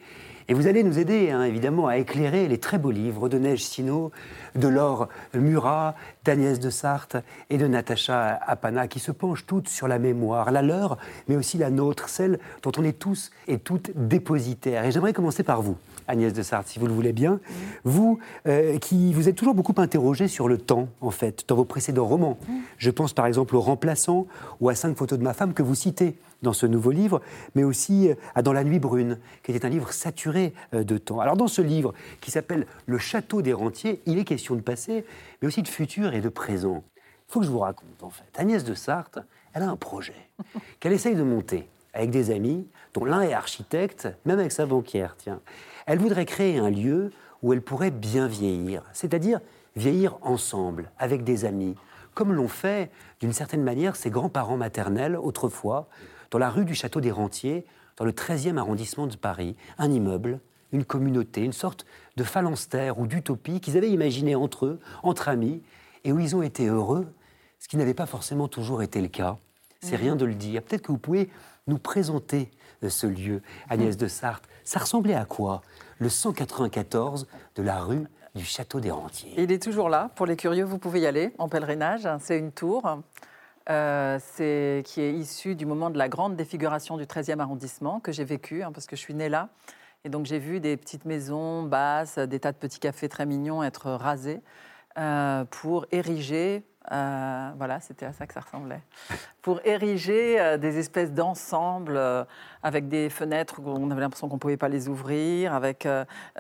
Et 0.51 0.55
vous 0.55 0.67
allez 0.67 0.83
nous 0.83 0.99
aider, 0.99 1.31
hein, 1.31 1.45
évidemment, 1.45 1.89
à 1.89 1.99
éclairer 1.99 2.49
les 2.49 2.57
très 2.57 2.79
beaux 2.79 2.91
livres 2.91 3.29
de 3.29 3.37
Neige 3.37 3.63
Sino, 3.63 4.11
de 4.55 4.67
Laure 4.67 5.09
Murat, 5.35 5.95
d'Agnès 6.25 6.59
de 6.59 6.71
Sarthe 6.71 7.19
et 7.51 7.59
de 7.59 7.67
Natacha 7.67 8.41
Apana, 8.47 8.89
qui 8.89 8.99
se 8.99 9.13
penchent 9.13 9.45
toutes 9.45 9.69
sur 9.69 9.89
la 9.89 9.99
mémoire, 9.99 10.51
la 10.51 10.63
leur, 10.63 10.97
mais 11.29 11.37
aussi 11.37 11.59
la 11.59 11.69
nôtre, 11.69 12.09
celle 12.09 12.39
dont 12.63 12.73
on 12.79 12.85
est 12.85 12.99
tous 12.99 13.31
et 13.47 13.59
toutes 13.59 13.91
dépositaires. 13.95 14.87
Et 14.87 14.91
j'aimerais 14.91 15.13
commencer 15.13 15.43
par 15.43 15.61
vous, 15.61 15.77
Agnès 16.07 16.33
de 16.33 16.43
Sarthe, 16.43 16.69
si 16.69 16.79
vous 16.79 16.87
le 16.87 16.95
voulez 16.95 17.13
bien. 17.13 17.41
Vous, 17.85 18.19
euh, 18.47 18.79
qui 18.79 19.13
vous 19.13 19.29
êtes 19.29 19.37
toujours 19.37 19.55
beaucoup 19.55 19.75
interrogé 19.77 20.29
sur 20.29 20.49
le 20.49 20.57
temps, 20.57 20.89
en 21.03 21.11
fait, 21.11 21.45
dans 21.47 21.57
vos 21.57 21.67
précédents 21.67 22.07
romans. 22.07 22.39
Je 22.79 22.91
pense 22.91 23.13
par 23.13 23.27
exemple 23.27 23.55
au 23.55 23.61
Remplaçant 23.61 24.27
ou 24.61 24.71
à 24.71 24.75
Cinq 24.75 24.97
photos 24.97 25.19
de 25.19 25.25
ma 25.25 25.35
femme 25.35 25.53
que 25.53 25.63
vous 25.63 25.75
citez 25.75 26.17
dans 26.43 26.53
ce 26.53 26.67
nouveau 26.67 26.91
livre, 26.91 27.21
mais 27.55 27.65
aussi 27.65 28.09
euh, 28.09 28.15
à 28.35 28.43
Dans 28.43 28.53
la 28.53 28.65
nuit 28.65 28.79
brune, 28.79 29.19
qui 29.43 29.53
était 29.53 29.67
un 29.67 29.71
livre 29.71 29.93
saturé 29.93 30.55
euh, 30.75 30.85
de 30.85 30.99
temps. 30.99 31.21
Alors 31.21 31.37
dans 31.37 31.49
ce 31.49 31.63
livre, 31.63 31.95
qui 32.21 32.31
s'appelle 32.31 32.67
Le 32.87 32.99
château 32.99 33.43
des 33.43 33.53
rentiers, 33.53 34.01
il 34.07 34.19
est 34.19 34.25
question 34.25 34.55
de 34.55 34.61
passé, 34.61 35.05
mais 35.41 35.49
aussi 35.49 35.63
de 35.63 35.69
futur 35.69 36.15
et 36.15 36.21
de 36.21 36.29
présent. 36.29 36.85
Il 36.97 37.33
faut 37.33 37.41
que 37.41 37.47
je 37.47 37.51
vous 37.51 37.59
raconte, 37.59 38.03
en 38.03 38.11
fait. 38.11 38.25
Agnès 38.37 38.65
de 38.65 38.75
Sarthe, 38.75 39.19
elle 39.53 39.63
a 39.63 39.69
un 39.69 39.77
projet 39.77 40.29
qu'elle 40.81 40.93
essaye 40.93 41.15
de 41.15 41.23
monter 41.23 41.69
avec 41.93 42.11
des 42.11 42.31
amis, 42.31 42.67
dont 42.95 43.05
l'un 43.05 43.23
est 43.23 43.33
architecte, 43.33 44.09
même 44.25 44.39
avec 44.39 44.53
sa 44.53 44.67
banquière, 44.67 45.17
tiens. 45.17 45.41
Elle 45.87 45.99
voudrait 45.99 46.27
créer 46.27 46.59
un 46.59 46.71
lieu 46.71 47.11
où 47.43 47.53
elle 47.53 47.63
pourrait 47.63 47.91
bien 47.91 48.29
vieillir, 48.29 48.83
c'est-à-dire 48.93 49.41
vieillir 49.75 50.19
ensemble, 50.23 50.91
avec 50.99 51.25
des 51.25 51.45
amis, 51.45 51.77
comme 52.15 52.33
l'ont 52.33 52.49
fait, 52.49 52.91
d'une 53.21 53.33
certaine 53.33 53.63
manière, 53.63 53.97
ses 53.97 54.11
grands-parents 54.11 54.57
maternels 54.57 55.17
autrefois, 55.17 55.89
dans 56.31 56.39
la 56.39 56.51
rue 56.51 56.65
du 56.65 56.75
Château 56.75 57.01
des 57.01 57.11
Rentiers, 57.11 57.65
dans 57.97 58.05
le 58.05 58.13
13e 58.13 58.57
arrondissement 58.57 59.07
de 59.07 59.17
Paris, 59.17 59.57
un 59.79 59.91
immeuble, 59.91 60.41
une 60.73 60.85
communauté, 60.85 61.43
une 61.43 61.53
sorte 61.53 61.87
de 62.17 62.25
phalanstère 62.25 62.99
ou 62.99 63.07
d'utopie 63.07 63.61
qu'ils 63.61 63.77
avaient 63.77 63.91
imaginé 63.91 64.35
entre 64.35 64.67
eux, 64.67 64.81
entre 65.03 65.29
amis, 65.29 65.63
et 66.05 66.13
où 66.13 66.21
ils 66.21 66.37
ont 66.37 66.43
été 66.43 66.67
heureux, 66.67 67.07
ce 67.59 67.69
qui 67.69 67.77
n'avait 67.77 67.95
pas 67.95 68.07
forcément 68.07 68.49
toujours 68.49 68.83
été 68.83 69.01
le 69.01 69.09
cas. 69.09 69.37
C'est 69.81 69.97
mhm. 69.97 70.03
rien 70.03 70.17
de 70.17 70.25
le 70.25 70.35
dire. 70.35 70.63
Peut-être 70.63 70.83
que 70.83 70.93
vous 70.93 70.99
pouvez 70.99 71.31
nous 71.67 71.79
présenter 71.79 72.51
euh, 72.83 72.89
ce 72.89 73.07
lieu, 73.07 73.43
Agnès 73.69 73.97
de 73.97 74.09
Sarthe. 74.09 74.45
Ça 74.65 74.81
ressemblait 74.81 75.15
à 75.15 75.25
quoi 75.25 75.63
Le 75.99 76.09
194 76.09 77.27
de 77.57 77.63
la 77.63 77.81
rue 77.81 78.07
du 78.35 78.45
Château 78.45 78.81
des 78.81 78.91
Rentiers? 78.91 79.35
Il 79.37 79.51
est 79.51 79.63
toujours 79.63 79.89
là. 79.89 80.11
Pour 80.15 80.27
les 80.27 80.37
curieux, 80.37 80.65
vous 80.65 80.79
pouvez 80.79 81.01
y 81.01 81.07
aller 81.07 81.33
en 81.39 81.49
pèlerinage. 81.49 82.09
C'est 82.21 82.39
une 82.39 82.53
tour 82.53 83.01
euh, 83.71 84.19
qui 84.83 85.01
est 85.01 85.13
issue 85.13 85.55
du 85.55 85.67
moment 85.67 85.91
de 85.91 85.99
la 85.99 86.09
grande 86.09 86.37
défiguration 86.37 86.97
du 86.97 87.05
13e 87.05 87.41
arrondissement 87.41 88.01
que 88.01 88.13
j'ai 88.13 88.25
vécu, 88.25 88.63
hein, 88.63 88.73
parce 88.73 88.87
que 88.87 88.97
je 88.97 89.01
suis 89.01 89.15
née 89.15 89.29
là. 89.29 89.49
Et 90.05 90.09
donc 90.09 90.27
j'ai 90.27 90.39
vu 90.39 90.61
des 90.61 90.77
petites 90.77 91.05
maisons 91.05 91.65
basses, 91.65 92.19
des 92.19 92.41
tas 92.41 92.53
de 92.53 92.57
petits 92.57 92.79
cafés 92.79 93.09
très 93.09 93.27
mignons 93.27 93.63
être 93.63 93.91
rasés 93.91 94.41
euh, 94.99 95.45
pour 95.45 95.87
ériger 95.93 96.65
Euh, 96.91 97.51
voilà, 97.59 97.81
c'était 97.81 98.07
à 98.07 98.15
ça 98.15 98.27
que 98.27 98.33
ça 98.33 98.41
ressemblait. 98.41 98.81
Pour 99.43 99.61
ériger 99.67 100.41
euh, 100.41 100.57
des 100.57 100.79
espèces 100.79 101.13
d'ensembles 101.13 102.01
avec 102.63 102.89
des 102.89 103.11
fenêtres 103.11 103.61
où 103.61 103.69
on 103.69 103.91
avait 103.91 104.01
l'impression 104.01 104.27
qu'on 104.31 104.37
ne 104.37 104.41
pouvait 104.41 104.57
pas 104.57 104.71
les 104.71 104.89
ouvrir, 104.89 105.53
avec 105.53 105.87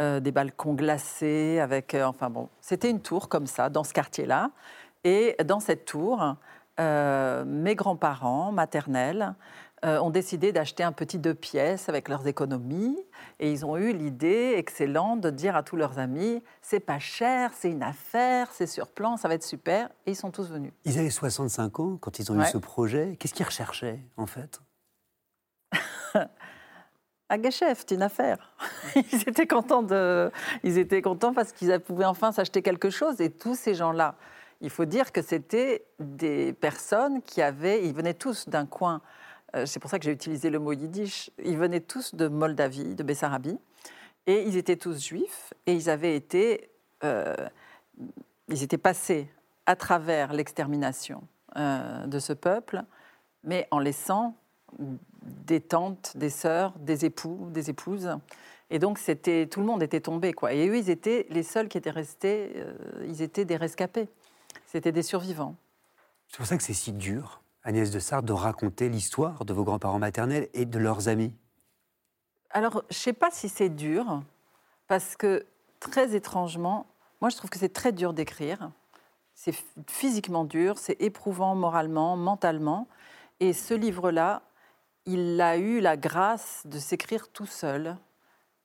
des 0.00 0.32
balcons 0.32 0.72
glacés, 0.72 1.60
avec. 1.60 1.94
enfin 1.94 2.30
bon, 2.30 2.48
c'était 2.62 2.88
une 2.88 3.02
tour 3.02 3.28
comme 3.28 3.46
ça, 3.46 3.68
dans 3.68 3.84
ce 3.84 3.92
quartier-là. 3.92 4.50
Et 5.04 5.36
dans 5.44 5.60
cette 5.60 5.84
tour, 5.84 6.36
euh, 6.80 7.44
mes 7.44 7.74
grands-parents 7.74 8.52
maternels 8.52 9.34
euh, 9.84 10.00
ont 10.00 10.10
décidé 10.10 10.50
d'acheter 10.50 10.82
un 10.82 10.90
petit 10.90 11.18
deux 11.18 11.34
pièces 11.34 11.88
avec 11.88 12.08
leurs 12.08 12.26
économies. 12.26 12.98
Et 13.38 13.52
ils 13.52 13.64
ont 13.64 13.76
eu 13.76 13.92
l'idée 13.92 14.54
excellente 14.56 15.20
de 15.20 15.30
dire 15.30 15.54
à 15.54 15.62
tous 15.62 15.76
leurs 15.76 15.98
amis 15.98 16.42
c'est 16.62 16.80
pas 16.80 16.98
cher, 16.98 17.52
c'est 17.54 17.70
une 17.70 17.82
affaire, 17.82 18.48
c'est 18.52 18.66
sur 18.66 18.88
plan, 18.88 19.16
ça 19.16 19.28
va 19.28 19.34
être 19.34 19.44
super. 19.44 19.88
Et 20.06 20.12
ils 20.12 20.16
sont 20.16 20.30
tous 20.30 20.50
venus. 20.50 20.72
Ils 20.84 20.98
avaient 20.98 21.10
65 21.10 21.80
ans 21.80 21.96
quand 22.00 22.18
ils 22.18 22.32
ont 22.32 22.40
eu 22.40 22.44
ce 22.44 22.58
projet. 22.58 23.16
Qu'est-ce 23.18 23.34
qu'ils 23.34 23.46
recherchaient, 23.46 24.00
en 24.16 24.26
fait? 24.26 24.60
À 27.30 27.38
Geschäft, 27.38 27.90
une 27.90 28.00
affaire. 28.00 28.56
ils 29.12 29.28
étaient 29.28 29.46
contents 29.46 29.82
de, 29.82 30.30
ils 30.64 30.78
étaient 30.78 31.02
contents 31.02 31.34
parce 31.34 31.52
qu'ils 31.52 31.78
pouvaient 31.78 32.06
enfin 32.06 32.32
s'acheter 32.32 32.62
quelque 32.62 32.88
chose. 32.88 33.20
Et 33.20 33.30
tous 33.30 33.54
ces 33.54 33.74
gens-là, 33.74 34.14
il 34.60 34.70
faut 34.70 34.84
dire 34.84 35.12
que 35.12 35.22
c'était 35.22 35.84
des 36.00 36.52
personnes 36.52 37.22
qui 37.22 37.42
avaient, 37.42 37.86
ils 37.86 37.94
venaient 37.94 38.14
tous 38.14 38.48
d'un 38.48 38.66
coin. 38.66 39.00
euh, 39.54 39.66
c'est 39.66 39.80
pour 39.80 39.90
ça 39.90 39.98
que 39.98 40.04
j'ai 40.04 40.12
utilisé 40.12 40.50
le 40.50 40.58
mot 40.58 40.72
yiddish. 40.72 41.30
Ils 41.44 41.56
venaient 41.56 41.80
tous 41.80 42.14
de 42.14 42.28
Moldavie, 42.28 42.94
de 42.94 43.02
Bessarabie, 43.02 43.58
et 44.26 44.42
ils 44.42 44.56
étaient 44.56 44.76
tous 44.76 45.02
juifs. 45.02 45.54
Et 45.66 45.74
ils 45.74 45.88
avaient 45.88 46.16
été, 46.16 46.70
euh, 47.04 47.34
ils 48.48 48.62
étaient 48.62 48.78
passés 48.78 49.30
à 49.66 49.76
travers 49.76 50.32
l'extermination 50.32 51.22
euh, 51.56 52.06
de 52.06 52.18
ce 52.18 52.32
peuple, 52.32 52.82
mais 53.44 53.68
en 53.70 53.78
laissant 53.78 54.34
des 55.22 55.60
tantes, 55.60 56.16
des 56.16 56.30
sœurs, 56.30 56.72
des 56.80 57.04
époux, 57.04 57.48
des 57.50 57.70
épouses. 57.70 58.10
Et 58.70 58.78
donc, 58.78 58.98
tout 58.98 59.60
le 59.60 59.66
monde 59.66 59.82
était 59.82 60.00
tombé. 60.00 60.34
Quoi. 60.34 60.52
Et 60.52 60.68
eux, 60.68 60.76
ils 60.76 60.90
étaient 60.90 61.26
les 61.30 61.42
seuls 61.42 61.68
qui 61.68 61.78
étaient 61.78 61.90
restés, 61.90 62.52
ils 63.06 63.22
étaient 63.22 63.46
des 63.46 63.56
rescapés. 63.56 64.08
C'était 64.66 64.92
des 64.92 65.02
survivants. 65.02 65.56
C'est 66.28 66.36
pour 66.36 66.46
ça 66.46 66.56
que 66.56 66.62
c'est 66.62 66.74
si 66.74 66.92
dur, 66.92 67.42
Agnès 67.62 67.90
de 67.90 67.98
Sarthe, 67.98 68.24
de 68.24 68.32
raconter 68.32 68.88
l'histoire 68.88 69.44
de 69.44 69.52
vos 69.52 69.64
grands-parents 69.64 69.98
maternels 69.98 70.48
et 70.54 70.64
de 70.64 70.78
leurs 70.78 71.08
amis. 71.08 71.34
Alors, 72.50 72.82
je 72.90 72.96
ne 72.96 73.00
sais 73.00 73.12
pas 73.12 73.30
si 73.30 73.48
c'est 73.48 73.68
dur, 73.68 74.22
parce 74.86 75.16
que 75.16 75.46
très 75.80 76.14
étrangement, 76.14 76.86
moi, 77.20 77.30
je 77.30 77.36
trouve 77.36 77.50
que 77.50 77.58
c'est 77.58 77.72
très 77.72 77.92
dur 77.92 78.12
d'écrire. 78.12 78.70
C'est 79.34 79.54
physiquement 79.86 80.44
dur, 80.44 80.78
c'est 80.78 81.00
éprouvant 81.00 81.54
moralement, 81.54 82.16
mentalement. 82.16 82.88
Et 83.40 83.52
ce 83.52 83.74
livre-là, 83.74 84.42
il 85.06 85.40
a 85.40 85.56
eu 85.56 85.80
la 85.80 85.96
grâce 85.96 86.62
de 86.66 86.78
s'écrire 86.78 87.28
tout 87.28 87.46
seul, 87.46 87.96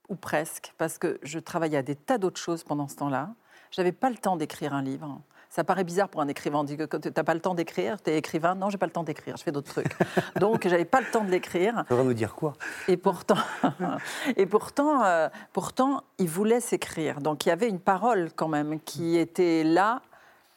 ou 0.09 0.15
presque, 0.15 0.73
parce 0.77 0.97
que 0.97 1.19
je 1.23 1.39
travaillais 1.39 1.77
à 1.77 1.83
des 1.83 1.95
tas 1.95 2.17
d'autres 2.17 2.39
choses 2.39 2.63
pendant 2.63 2.87
ce 2.87 2.95
temps-là. 2.95 3.33
Je 3.71 3.81
n'avais 3.81 3.91
pas 3.91 4.09
le 4.09 4.17
temps 4.17 4.35
d'écrire 4.35 4.73
un 4.73 4.81
livre. 4.81 5.21
Ça 5.53 5.63
paraît 5.63 5.83
bizarre 5.83 6.09
pour 6.09 6.19
un 6.19 6.27
écrivain. 6.27 6.61
On 6.61 6.63
dit 6.63 6.77
que 6.77 6.97
tu 6.97 7.09
n'as 7.15 7.23
pas 7.23 7.35
le 7.35 7.39
temps 7.39 7.53
d'écrire, 7.53 8.01
tu 8.01 8.09
es 8.09 8.17
écrivain. 8.17 8.55
Non, 8.55 8.71
j'ai 8.71 8.79
pas 8.79 8.87
le 8.87 8.91
temps 8.91 9.03
d'écrire, 9.03 9.37
je 9.37 9.43
fais 9.43 9.51
d'autres 9.51 9.71
trucs. 9.71 9.95
Donc, 10.39 10.67
j'avais 10.67 10.83
pas 10.83 10.99
le 10.99 11.05
temps 11.11 11.23
de 11.23 11.29
l'écrire. 11.29 11.85
Ça 11.87 11.95
va 11.95 12.03
nous 12.03 12.15
dire 12.15 12.33
quoi? 12.33 12.55
Et 12.87 12.97
pourtant, 12.97 13.37
et 14.35 14.47
pourtant, 14.47 15.03
euh, 15.05 15.29
pourtant, 15.51 16.01
il 16.17 16.27
voulait 16.27 16.59
s'écrire. 16.59 17.21
Donc 17.21 17.45
il 17.45 17.49
y 17.49 17.51
avait 17.51 17.69
une 17.69 17.79
parole 17.79 18.31
quand 18.35 18.47
même 18.47 18.79
qui 18.79 19.15
était 19.15 19.63
là, 19.63 20.01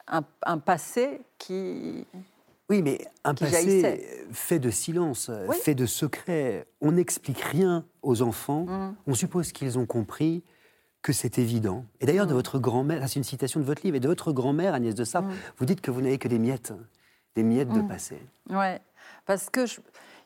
un, 0.08 0.22
un 0.46 0.56
passé 0.56 1.20
qui. 1.36 2.06
Oui, 2.70 2.80
mais 2.80 3.06
un 3.22 3.34
passé 3.34 3.52
jaillissait. 3.52 4.26
fait 4.32 4.58
de 4.58 4.70
silence, 4.70 5.30
Oui. 5.46 5.56
fait 5.62 5.74
de 5.74 5.84
secret. 5.84 6.66
On 6.80 6.92
n'explique 6.92 7.42
rien 7.42 7.84
aux 8.00 8.22
enfants. 8.22 8.64
Mm. 8.64 8.94
On 9.08 9.14
suppose 9.14 9.52
qu'ils 9.52 9.78
ont 9.78 9.84
compris 9.84 10.42
que 11.06 11.12
c'est 11.12 11.38
évident. 11.38 11.84
Et 12.00 12.06
d'ailleurs, 12.06 12.26
de 12.26 12.32
Mm. 12.32 12.36
votre 12.36 12.58
grand-mère, 12.58 13.08
c'est 13.08 13.14
une 13.20 13.22
citation 13.24 13.60
de 13.60 13.64
votre 13.64 13.82
livre, 13.84 13.96
et 13.96 14.00
de 14.00 14.08
votre 14.08 14.32
grand-mère, 14.32 14.74
Agnès 14.74 14.92
de 14.92 15.04
Sarthe, 15.04 15.26
vous 15.56 15.64
dites 15.64 15.80
que 15.80 15.92
vous 15.92 16.00
n'avez 16.00 16.18
que 16.18 16.26
des 16.26 16.40
miettes, 16.40 16.72
des 17.36 17.44
miettes 17.44 17.68
de 17.72 17.80
Mm. 17.80 17.86
passé. 17.88 18.18
Ouais, 18.50 18.80
parce 19.24 19.48
que 19.48 19.66
je, 19.66 19.78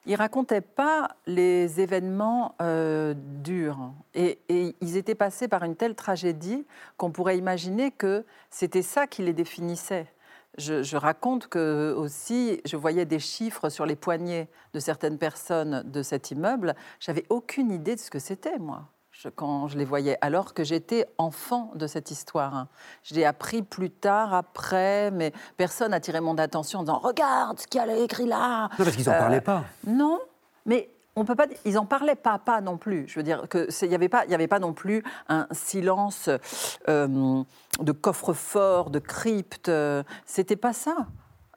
il 0.07 0.15
racontait 0.15 0.63
pas 0.63 1.17
les 1.27 1.81
événements 1.83 2.55
euh, 2.63 3.13
durs 3.15 3.93
et, 4.15 4.39
et 4.49 4.75
ils 4.81 4.97
étaient 4.97 5.15
passés 5.15 5.49
par 5.49 5.65
une 5.65 5.77
telle 5.77 5.95
tragédie 5.95 6.65
qu'on 6.97 7.11
pourrait 7.11 7.37
imaginer 7.37 7.91
que 7.91 8.25
c'était 8.49 8.81
ça 8.81 9.07
qui 9.07 9.23
les 9.23 9.35
définissait. 9.35 10.07
Je, 10.57 10.83
je 10.83 10.97
raconte 10.97 11.47
que 11.49 11.93
aussi, 11.95 12.61
je 12.65 12.77
voyais 12.79 13.05
des 13.05 13.19
chiffres 13.21 13.69
sur 13.69 13.85
les 13.85 13.97
poignets 13.97 14.49
de 14.73 14.81
certaines 14.81 15.19
personnes 15.19 15.83
de 15.85 16.03
cet 16.03 16.31
immeuble. 16.31 16.75
J'avais 17.01 17.27
aucune 17.29 17.71
idée 17.71 17.97
de 17.97 18.01
ce 18.01 18.11
que 18.11 18.19
c'était, 18.19 18.59
moi, 18.59 18.89
je- 19.23 19.29
quand 19.29 19.69
je 19.69 19.77
les 19.77 19.85
voyais, 19.85 20.17
alors 20.23 20.55
que 20.55 20.65
j'étais 20.65 21.07
enfant 21.19 21.73
de 21.75 21.87
cette 21.87 22.11
histoire. 22.11 22.67
Je 23.03 23.15
l'ai 23.15 23.25
appris 23.27 23.62
plus 23.62 23.91
tard, 23.91 24.33
après, 24.33 25.11
mais 25.11 25.33
personne 25.59 25.91
n'a 25.91 26.00
tiré 26.00 26.21
mon 26.21 26.39
attention 26.39 26.81
en 26.81 26.83
disant 26.85 26.99
Regarde 26.99 27.61
ce 27.61 27.67
qu'il 27.67 27.81
y 27.81 27.85
a 27.85 27.97
écrit 27.99 28.27
là 28.27 28.69
Non, 28.79 28.85
parce 28.85 28.97
qu'ils 28.97 29.07
n'en 29.07 29.12
Euh, 29.12 29.19
parlaient 29.19 29.41
pas. 29.43 29.65
Non, 29.87 30.19
mais 30.65 30.89
on 31.17 31.25
peut 31.27 31.35
pas. 31.35 31.47
Ils 31.67 31.79
en 31.79 31.85
parlaient 31.85 32.15
pas, 32.15 32.39
pas 32.39 32.62
non 32.62 32.79
plus. 32.79 33.07
Je 33.09 33.17
veux 33.19 33.23
dire 33.23 33.47
que 33.49 33.69
il 33.85 33.89
n'y 33.91 33.95
avait 33.95 34.09
pas, 34.09 34.25
il 34.25 34.31
y 34.31 34.35
avait 34.35 34.49
pas 34.49 34.59
non 34.59 34.73
plus 34.73 35.03
un 35.29 35.47
silence 35.53 36.31
euh, 36.89 37.43
de 37.81 37.93
coffre-fort, 37.93 38.89
de 38.91 39.00
crypte. 39.00 39.71
C'était 40.25 40.57
pas 40.57 40.73
ça. 40.73 40.97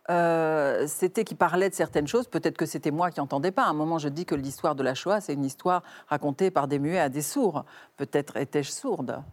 Euh, 0.10 0.86
c'était 0.88 1.24
qu'ils 1.24 1.38
parlaient 1.38 1.70
de 1.70 1.76
certaines 1.76 2.08
choses. 2.08 2.28
Peut-être 2.28 2.58
que 2.58 2.66
c'était 2.66 2.92
moi 2.92 3.10
qui 3.10 3.20
n'entendais 3.20 3.52
pas. 3.52 3.64
À 3.64 3.70
un 3.70 3.74
moment, 3.74 3.98
je 4.00 4.10
dis 4.10 4.26
que 4.26 4.36
l'histoire 4.36 4.76
de 4.76 4.84
la 4.84 4.96
Shoah, 4.96 5.22
c'est 5.22 5.34
une 5.34 5.46
histoire 5.46 5.82
racontée 6.08 6.52
par 6.52 6.68
des 6.68 6.78
muets 6.80 7.00
à 7.00 7.10
des 7.10 7.22
sourds. 7.22 7.64
Peut-être 7.96 8.36
étais-je 8.38 8.72
sourde. 8.72 9.24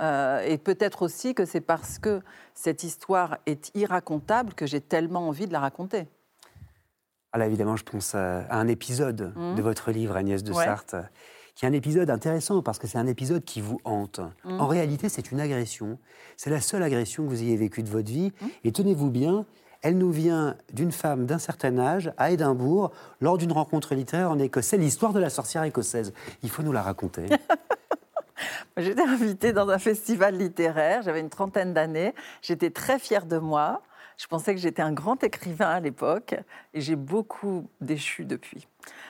Euh, 0.00 0.40
et 0.46 0.56
peut-être 0.56 1.02
aussi 1.02 1.34
que 1.34 1.44
c'est 1.44 1.60
parce 1.60 1.98
que 1.98 2.22
cette 2.54 2.84
histoire 2.84 3.38
est 3.46 3.70
irracontable 3.76 4.54
que 4.54 4.66
j'ai 4.66 4.80
tellement 4.80 5.28
envie 5.28 5.46
de 5.46 5.52
la 5.52 5.60
raconter. 5.60 6.08
Ah 7.32 7.38
là, 7.38 7.46
évidemment, 7.46 7.76
je 7.76 7.84
pense 7.84 8.14
à, 8.14 8.40
à 8.42 8.56
un 8.56 8.66
épisode 8.68 9.32
Mhm. 9.36 9.56
de 9.56 9.62
votre 9.62 9.90
livre, 9.90 10.16
Agnès 10.16 10.42
de 10.42 10.52
Ouais. 10.52 10.64
Sarthe, 10.64 10.96
qui 11.54 11.64
est 11.64 11.68
un 11.68 11.72
épisode 11.72 12.08
intéressant 12.08 12.62
parce 12.62 12.78
que 12.78 12.86
c'est 12.86 12.98
un 12.98 13.06
épisode 13.06 13.44
qui 13.44 13.60
vous 13.60 13.78
hante. 13.84 14.20
Mhm. 14.44 14.60
En 14.60 14.66
réalité, 14.66 15.08
c'est 15.08 15.30
une 15.32 15.40
agression. 15.40 15.98
C'est 16.36 16.50
la 16.50 16.60
seule 16.60 16.82
agression 16.82 17.24
que 17.24 17.28
vous 17.28 17.42
ayez 17.42 17.56
vécue 17.56 17.82
de 17.82 17.90
votre 17.90 18.10
vie. 18.10 18.32
Mhm. 18.40 18.48
Et 18.64 18.72
tenez-vous 18.72 19.10
bien, 19.10 19.44
elle 19.82 19.96
nous 19.96 20.10
vient 20.10 20.56
d'une 20.72 20.92
femme 20.92 21.26
d'un 21.26 21.38
certain 21.38 21.78
âge 21.78 22.12
à 22.16 22.30
Édimbourg 22.30 22.90
lors 23.20 23.38
d'une 23.38 23.52
rencontre 23.52 23.94
littéraire 23.94 24.30
en 24.30 24.38
Écosse. 24.38 24.66
C'est 24.66 24.76
l'histoire 24.76 25.12
de 25.12 25.20
la 25.20 25.30
sorcière 25.30 25.64
écossaise. 25.64 26.12
Il 26.42 26.50
faut 26.50 26.62
nous 26.62 26.72
la 26.72 26.82
raconter. 26.82 27.26
J'étais 28.76 29.02
invitée 29.02 29.52
dans 29.52 29.68
un 29.68 29.78
festival 29.78 30.36
littéraire, 30.36 31.02
j'avais 31.02 31.20
une 31.20 31.28
trentaine 31.28 31.74
d'années, 31.74 32.14
j'étais 32.40 32.70
très 32.70 32.98
fière 32.98 33.26
de 33.26 33.38
moi. 33.38 33.82
Je 34.16 34.26
pensais 34.26 34.54
que 34.54 34.60
j'étais 34.60 34.82
un 34.82 34.92
grand 34.92 35.22
écrivain 35.24 35.68
à 35.68 35.80
l'époque 35.80 36.34
et 36.74 36.80
j'ai 36.80 36.96
beaucoup 36.96 37.68
déchu 37.80 38.24
depuis. 38.24 38.66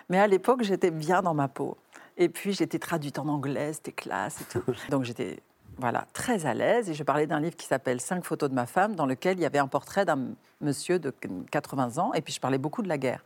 Mais 0.08 0.18
à 0.18 0.26
l'époque, 0.26 0.62
j'étais 0.62 0.90
bien 0.90 1.22
dans 1.22 1.34
ma 1.34 1.48
peau. 1.48 1.76
Et 2.16 2.28
puis, 2.28 2.52
j'étais 2.52 2.78
traduite 2.78 3.18
en 3.18 3.28
anglais, 3.28 3.72
c'était 3.72 3.92
classe 3.92 4.40
et 4.40 4.44
tout. 4.44 4.62
Donc, 4.90 5.04
j'étais 5.04 5.40
voilà, 5.80 6.06
très 6.12 6.46
à 6.46 6.54
l'aise 6.54 6.90
et 6.90 6.94
je 6.94 7.02
parlais 7.02 7.26
d'un 7.26 7.40
livre 7.40 7.56
qui 7.56 7.66
s'appelle 7.66 8.00
Cinq 8.00 8.24
photos 8.24 8.50
de 8.50 8.54
ma 8.54 8.66
femme, 8.66 8.94
dans 8.94 9.06
lequel 9.06 9.38
il 9.38 9.42
y 9.42 9.46
avait 9.46 9.58
un 9.58 9.66
portrait 9.66 10.04
d'un 10.04 10.28
monsieur 10.60 10.98
de 10.98 11.12
80 11.50 11.98
ans 11.98 12.12
et 12.12 12.20
puis 12.20 12.32
je 12.34 12.40
parlais 12.40 12.58
beaucoup 12.58 12.82
de 12.82 12.88
la 12.88 12.98
guerre. 12.98 13.24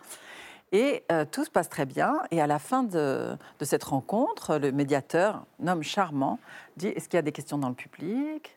Et 0.73 1.05
euh, 1.13 1.25
tout 1.31 1.45
se 1.45 1.51
passe 1.51 1.69
très 1.69 1.87
bien. 1.87 2.23
Et 2.31 2.41
à 2.41 2.47
la 2.47 2.59
fin 2.59 2.83
de, 2.83 3.37
cette 3.61 3.85
rencontre, 3.85 4.57
le 4.57 4.73
médiateur, 4.73 5.45
un 5.63 5.69
homme 5.69 5.83
charmant, 5.83 6.39
dit 6.77 6.89
Est-ce 6.89 7.09
qu'il 7.09 7.17
y 7.17 7.19
a 7.19 7.23
des 7.23 7.33
questions 7.33 7.59
dans 7.59 7.69
le 7.69 7.75
public? 7.75 8.57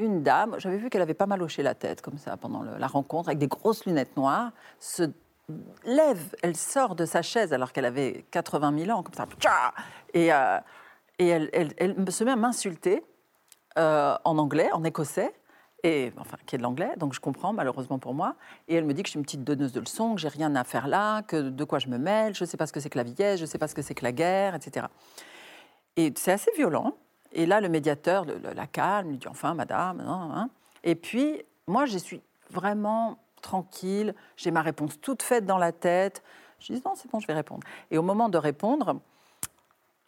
Une 0.00 0.24
dame, 0.24 0.56
j'avais 0.58 0.76
vu 0.76 0.90
qu'elle 0.90 1.02
avait 1.02 1.14
pas 1.14 1.26
mal 1.26 1.40
hoché 1.40 1.62
la 1.62 1.74
tête 1.74 2.02
comme 2.02 2.18
ça 2.18 2.36
pendant 2.36 2.62
la 2.64 2.86
rencontre, 2.88 3.28
avec 3.28 3.38
des 3.38 3.46
grosses 3.46 3.86
lunettes 3.86 4.16
noires, 4.16 4.50
se 4.80 5.04
lève, 5.84 6.34
elle 6.42 6.56
sort 6.56 6.96
de 6.96 7.04
sa 7.04 7.22
chaise 7.22 7.52
alors 7.52 7.72
qu'elle 7.72 7.84
avait 7.84 8.24
80 8.32 8.76
000 8.86 8.98
ans, 8.98 9.02
comme 9.04 9.14
ça, 9.14 9.26
et 11.18 11.28
elle, 11.28 11.50
elle- 11.52 12.10
se 12.10 12.24
met 12.24 12.32
à 12.32 12.36
m'insulter 12.36 13.02
euh, 13.78 14.16
en 14.24 14.38
anglais, 14.38 14.70
en 14.72 14.84
écossais, 14.84 15.34
et, 15.82 16.12
enfin, 16.18 16.36
qui 16.46 16.54
est 16.54 16.58
de 16.58 16.62
l'anglais, 16.62 16.92
donc 16.96 17.12
je 17.12 17.20
comprends 17.20 17.52
malheureusement 17.52 17.98
pour 17.98 18.14
moi. 18.14 18.36
Et 18.68 18.74
elle 18.74 18.84
me 18.84 18.94
dit 18.94 19.02
que 19.02 19.08
je 19.08 19.10
suis 19.10 19.18
une 19.18 19.24
petite 19.24 19.44
donneuse 19.44 19.72
de 19.72 19.80
leçons, 19.80 20.14
que 20.14 20.20
j'ai 20.20 20.28
rien 20.28 20.54
à 20.56 20.64
faire 20.64 20.88
là, 20.88 21.22
que 21.22 21.36
de 21.50 21.64
quoi 21.64 21.78
je 21.78 21.88
me 21.88 21.98
mêle, 21.98 22.34
je 22.34 22.44
ne 22.44 22.48
sais 22.48 22.56
pas 22.56 22.66
ce 22.66 22.72
que 22.72 22.80
c'est 22.80 22.88
que 22.88 22.98
la 22.98 23.04
vieillesse, 23.04 23.38
je 23.38 23.44
ne 23.44 23.48
sais 23.48 23.58
pas 23.58 23.68
ce 23.68 23.74
que 23.74 23.82
c'est 23.82 23.94
que 23.94 24.04
la 24.04 24.12
guerre, 24.12 24.54
etc. 24.54 24.86
Et 25.96 26.12
c'est 26.16 26.32
assez 26.32 26.50
violent. 26.56 26.94
Et 27.32 27.46
là, 27.46 27.60
le 27.60 27.68
médiateur 27.68 28.24
la 28.24 28.66
calme, 28.66 29.10
lui 29.10 29.18
dit 29.18 29.28
enfin, 29.28 29.54
madame, 29.54 29.98
non, 29.98 30.32
hein. 30.32 30.48
Et 30.84 30.94
puis, 30.94 31.42
moi, 31.66 31.84
je 31.86 31.98
suis 31.98 32.22
vraiment 32.50 33.18
tranquille, 33.42 34.14
j'ai 34.36 34.50
ma 34.50 34.62
réponse 34.62 35.00
toute 35.00 35.22
faite 35.22 35.44
dans 35.44 35.58
la 35.58 35.72
tête. 35.72 36.22
Je 36.60 36.72
dis 36.72 36.82
non, 36.84 36.94
c'est 36.94 37.10
bon, 37.10 37.20
je 37.20 37.26
vais 37.26 37.34
répondre. 37.34 37.66
Et 37.90 37.98
au 37.98 38.02
moment 38.02 38.28
de 38.28 38.38
répondre, 38.38 39.00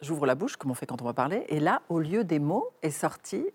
j'ouvre 0.01 0.25
la 0.25 0.35
bouche, 0.35 0.55
comme 0.57 0.71
on 0.71 0.75
fait 0.75 0.85
quand 0.85 1.01
on 1.01 1.05
va 1.05 1.13
parler, 1.13 1.45
et 1.49 1.59
là, 1.59 1.81
au 1.89 1.99
lieu 1.99 2.23
des 2.23 2.39
mots, 2.39 2.69
est 2.81 2.91
sorti 2.91 3.45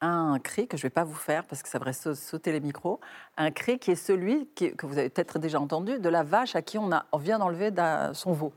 un 0.00 0.38
cri 0.38 0.68
que 0.68 0.76
je 0.76 0.82
ne 0.82 0.88
vais 0.88 0.92
pas 0.92 1.04
vous 1.04 1.14
faire 1.14 1.44
parce 1.44 1.62
que 1.62 1.68
ça 1.68 1.78
devrait 1.78 1.92
sauter 1.92 2.52
les 2.52 2.60
micros, 2.60 3.00
un 3.36 3.50
cri 3.50 3.78
qui 3.78 3.90
est 3.90 3.96
celui 3.96 4.48
que 4.54 4.86
vous 4.86 4.98
avez 4.98 5.08
peut-être 5.08 5.38
déjà 5.38 5.60
entendu 5.60 5.98
de 5.98 6.08
la 6.08 6.22
vache 6.22 6.56
à 6.56 6.62
qui 6.62 6.78
on, 6.78 6.92
a, 6.92 7.06
on 7.12 7.18
vient 7.18 7.38
d'enlever 7.38 7.70
son 8.12 8.32
veau. 8.32 8.52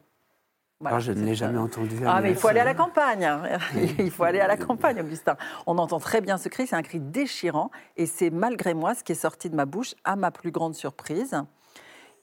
Ah, 0.85 0.99
je 0.99 1.11
ne 1.11 1.25
l'ai 1.25 1.33
jamais 1.33 1.57
entendu. 1.57 1.95
Ah, 2.05 2.21
mais 2.21 2.29
il 2.29 2.35
faut 2.35 2.49
aller 2.49 2.59
à 2.59 2.65
la 2.65 2.75
campagne. 2.75 3.25
Hein. 3.25 3.41
il 3.97 4.11
faut 4.11 4.23
aller 4.23 4.39
à 4.39 4.47
la 4.47 4.57
campagne, 4.57 5.01
Augustin. 5.01 5.35
On 5.65 5.79
entend 5.79 5.99
très 5.99 6.21
bien 6.21 6.37
ce 6.37 6.49
cri, 6.49 6.67
c'est 6.67 6.75
un 6.75 6.83
cri 6.83 6.99
déchirant. 6.99 7.71
Et 7.95 8.05
c'est 8.05 8.29
malgré 8.29 8.75
moi 8.75 8.93
ce 8.93 9.03
qui 9.03 9.13
est 9.13 9.15
sorti 9.15 9.49
de 9.49 9.55
ma 9.55 9.65
bouche, 9.65 9.95
à 10.03 10.15
ma 10.15 10.29
plus 10.29 10.51
grande 10.51 10.75
surprise. 10.75 11.35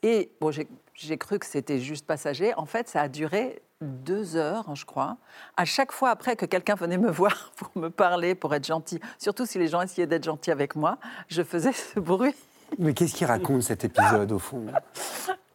Et 0.05 0.31
bon, 0.41 0.53
j'ai 0.53 1.19
cru 1.19 1.41
que 1.41 1.47
c'était 1.47 1.81
juste 1.81 2.07
passager. 2.07 2.55
En 2.55 2.67
fait, 2.67 2.89
ça 2.89 3.01
a 3.01 3.09
duré 3.09 3.61
deux 3.85 4.37
heures, 4.37 4.75
je 4.75 4.85
crois. 4.85 5.17
À 5.57 5.65
chaque 5.65 5.93
fois 5.93 6.11
après 6.11 6.37
que 6.37 6.47
quelqu'un 6.47 6.75
venait 6.75 6.99
me 6.99 7.11
voir 7.13 7.53
pour 7.57 7.71
me 7.77 7.89
parler, 7.89 8.35
pour 8.35 8.55
être 8.55 8.67
gentil, 8.67 9.01
surtout 9.19 9.47
si 9.47 9.59
les 9.59 9.69
gens 9.69 9.83
essayaient 9.83 10.07
d'être 10.07 10.25
gentils 10.25 10.51
avec 10.51 10.77
moi, 10.77 10.99
je 11.29 11.43
faisais 11.43 11.73
ce 11.73 12.01
bruit. 12.01 12.35
Mais 12.79 12.95
qu'est-ce 12.95 13.15
qui 13.15 13.25
raconte 13.25 13.63
cet 13.63 13.85
épisode 13.85 14.33
au 14.33 14.39
fond? 14.39 14.67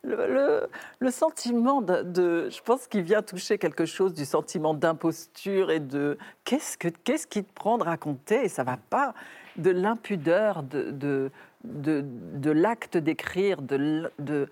Le, 0.03 0.69
le, 0.99 1.11
sentiment 1.11 1.81
de, 1.81 2.49
Je 2.49 2.61
pense 2.61 2.87
qu'il 2.87 3.01
vient 3.01 3.21
toucher 3.21 3.57
quelque 3.57 3.85
chose 3.85 4.13
du 4.13 4.23
sentiment 4.23 4.73
d'imposture 4.73 5.71
et 5.71 5.81
de 5.81 6.17
qu'est-ce, 6.45 6.77
que, 6.77 6.87
qu'est-ce 6.87 7.27
qui 7.27 7.43
te 7.43 7.53
prend 7.53 7.77
de 7.77 7.83
raconter? 7.83 8.45
Et 8.45 8.47
ça 8.47 8.63
va 8.63 8.77
pas 8.77 9.13
de 9.57 9.71
l'impudeur, 9.71 10.63
de, 10.63 10.91
de, 10.91 11.31
de, 11.63 12.51
l'acte 12.51 12.97
d'écrire, 12.97 13.61
de, 13.61 14.49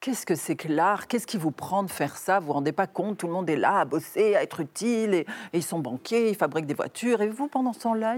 Qu'est-ce 0.00 0.24
que 0.24 0.34
c'est 0.34 0.56
que 0.56 0.68
l'art? 0.68 1.08
Qu'est-ce 1.08 1.26
qui 1.26 1.36
vous 1.36 1.50
prend 1.50 1.82
de 1.82 1.90
faire 1.90 2.16
ça? 2.16 2.40
Vous 2.40 2.46
vous 2.46 2.52
rendez 2.54 2.72
pas 2.72 2.86
compte? 2.86 3.18
Tout 3.18 3.26
le 3.26 3.34
monde 3.34 3.50
est 3.50 3.56
là 3.56 3.80
à 3.80 3.84
bosser, 3.84 4.34
à 4.34 4.42
être 4.42 4.60
utile, 4.60 5.12
et, 5.12 5.26
ils 5.52 5.62
sont 5.62 5.78
banquiers, 5.78 6.30
ils 6.30 6.34
fabriquent 6.34 6.64
des 6.64 6.72
voitures, 6.72 7.20
et 7.20 7.28
vous, 7.28 7.48
pendant 7.48 7.74
ce 7.74 7.80
temps-là, 7.80 8.16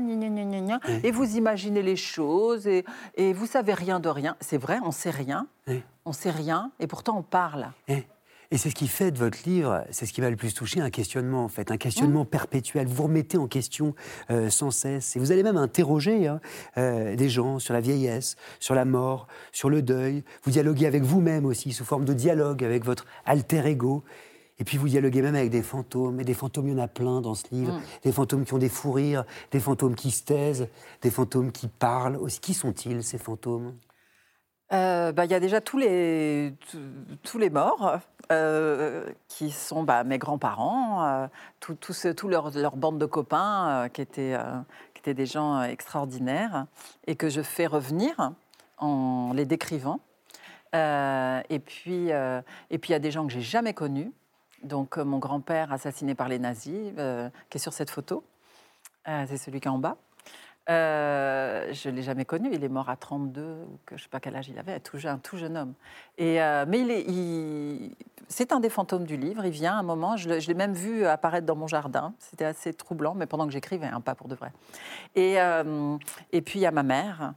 et 1.03 1.11
vous 1.11 1.37
imaginez 1.37 1.83
les 1.83 1.97
choses, 1.97 2.69
et, 2.69 2.85
et 3.17 3.33
vous 3.33 3.47
savez 3.47 3.75
rien 3.75 3.99
de 3.99 4.09
rien. 4.09 4.37
C'est 4.41 4.59
vrai, 4.59 4.79
on 4.85 4.93
sait 4.93 5.11
rien, 5.11 5.49
on 6.05 6.13
sait 6.13 6.31
rien, 6.31 6.71
et 6.79 6.87
pourtant 6.87 7.19
on 7.19 7.23
parle. 7.23 7.67
Et 8.53 8.59
c'est 8.59 8.69
ce 8.69 8.75
qui 8.75 8.87
fait 8.87 9.11
de 9.11 9.19
votre 9.19 9.39
livre, 9.47 9.83
c'est 9.91 10.05
ce 10.05 10.13
qui 10.13 10.21
va 10.21 10.29
le 10.29 10.37
plus 10.37 10.53
toucher, 10.53 10.83
un 10.83 10.91
questionnement 10.91 11.43
en 11.43 11.49
fait, 11.49 11.71
un 11.71 11.79
questionnement 11.79 12.27
perpétuel. 12.27 12.87
Vous 12.87 13.05
remettez 13.05 13.39
en 13.39 13.49
question 13.49 13.95
euh, 14.31 14.51
sans 14.51 14.71
cesse. 14.71 15.17
Et 15.17 15.19
vous 15.19 15.33
allez 15.33 15.43
même 15.43 15.57
interroger 15.57 16.27
hein, 16.27 16.39
euh, 16.77 17.17
des 17.17 17.31
gens 17.31 17.59
sur 17.59 17.73
la 17.73 17.81
vieillesse, 17.81 18.37
sur 18.61 18.75
la 18.75 18.85
mort, 18.85 19.27
sur 19.53 19.71
le 19.71 19.81
deuil. 19.81 20.23
Vous 20.45 20.51
dialoguez 20.51 20.85
avec 20.85 21.03
vous-même 21.03 21.47
aussi, 21.47 21.73
sous 21.73 21.87
forme 21.87 22.05
de 22.05 22.13
dialogue 22.13 22.63
avec 22.63 22.85
votre 22.85 23.07
alter 23.25 23.65
ego. 23.65 24.05
Et 24.59 24.65
puis 24.65 24.77
vous 24.77 24.91
dialoguez 24.91 25.23
même 25.23 25.35
avec 25.35 25.49
des 25.49 25.63
fantômes. 25.63 26.21
Et 26.21 26.25
des 26.25 26.35
fantômes, 26.35 26.69
il 26.69 26.73
y 26.73 26.75
en 26.75 26.83
a 26.85 26.89
plein 26.89 27.23
dans 27.23 27.35
ce 27.35 27.45
livre. 27.53 27.73
Mm. 27.73 27.83
Des 28.05 28.13
fantômes 28.13 28.45
qui 28.45 28.53
ont 28.53 28.59
des 28.59 28.69
fous 28.69 28.93
rires, 28.93 29.25
des 29.51 29.61
fantômes 29.61 29.95
qui 29.95 30.11
se 30.11 30.25
taisent, 30.25 30.69
des 31.01 31.11
fantômes 31.11 31.53
qui 31.53 31.69
parlent. 31.69 32.19
Aussi, 32.19 32.39
qui 32.39 32.53
sont-ils, 32.53 33.03
ces 33.03 33.17
fantômes? 33.17 33.73
Euh, 34.73 35.13
bah, 35.13 35.27
il 35.27 35.31
y 35.31 35.35
a 35.35 35.41
déjà 35.41 35.61
tous 35.61 35.77
les, 35.77 36.55
tous 37.23 37.39
les 37.39 37.51
morts, 37.51 37.99
euh, 38.31 39.05
qui 39.29 39.51
sont 39.51 39.83
bah, 39.83 40.03
mes 40.05 40.19
grands-parents, 40.19 41.05
euh, 41.05 41.27
tous 41.61 42.07
tout, 42.17 42.29
leur, 42.29 42.77
bande 42.77 42.99
de 42.99 43.05
copains 43.05 43.89
qui, 43.93 44.01
étaient, 44.01 44.37
qui 44.95 45.01
étaient 45.01 45.15
des 45.15 45.27
gens 45.27 45.63
extraordinaires 45.63 46.67
et 47.07 47.17
que 47.17 47.29
je 47.29 47.43
fais 47.43 47.67
revenir 47.67 48.33
en 48.79 49.33
les 49.35 49.45
décrivant. 49.45 50.01
et 50.73 51.59
puis, 51.59 52.09
et 52.09 52.79
puis 52.79 52.91
il 52.91 52.93
y 52.93 52.95
a 52.95 52.99
des 52.99 53.11
gens 53.11 53.27
que 53.27 53.33
j'ai 53.33 53.43
jamais 53.43 53.75
connus. 53.75 54.13
Donc 54.63 54.97
mon 54.97 55.19
grand-père 55.19 55.73
assassiné 55.73 56.15
par 56.15 56.29
les 56.29 56.39
nazis, 56.39 56.93
qui 57.51 57.59
est 57.59 57.61
sur 57.61 57.75
cette 57.75 57.91
photo, 57.91 58.25
c'est 59.05 59.37
celui 59.37 59.61
qui 59.61 59.69
est 59.69 59.71
en 59.71 59.79
bas. 59.79 59.99
Euh, 60.71 61.73
je 61.73 61.89
ne 61.89 61.97
l'ai 61.97 62.03
jamais 62.03 62.25
connu. 62.25 62.51
Il 62.53 62.63
est 62.63 62.69
mort 62.69 62.89
à 62.89 62.97
32, 62.97 63.43
ou 63.43 63.79
je 63.89 63.95
ne 63.95 63.99
sais 63.99 64.09
pas 64.09 64.21
quel 64.21 64.37
âge 64.37 64.49
il 64.49 64.59
avait, 64.59 64.79
tout 64.81 64.99
jeune, 64.99 65.15
un 65.15 65.19
tout 65.19 65.37
jeune 65.37 65.57
homme. 65.57 65.75
Euh, 66.21 66.65
mais 66.69 67.91
c'est 68.29 68.53
un 68.53 68.61
des 68.61 68.71
fantômes 68.71 69.05
du 69.05 69.17
livre. 69.17 69.45
Il 69.45 69.51
vient 69.51 69.77
un 69.77 69.83
moment, 69.83 70.17
je 70.17 70.29
l'ai 70.29 70.55
même 70.55 70.75
vu 70.75 71.05
apparaître 71.05 71.47
dans 71.47 71.57
mon 71.57 71.67
jardin. 71.67 72.15
C'était 72.19 72.45
assez 72.45 72.73
troublant, 72.73 73.15
mais 73.15 73.27
pendant 73.27 73.47
que 73.47 73.53
j'écrivais, 73.53 73.87
hein, 73.87 74.01
pas 74.01 74.15
pour 74.15 74.29
de 74.29 74.35
vrai. 74.35 74.53
Et, 75.17 75.41
euh, 75.41 75.97
et 76.31 76.43
puis 76.43 76.61
il 76.61 76.63
y 76.63 76.67
a 76.67 76.71
ma 76.71 76.85
mère, 76.85 77.35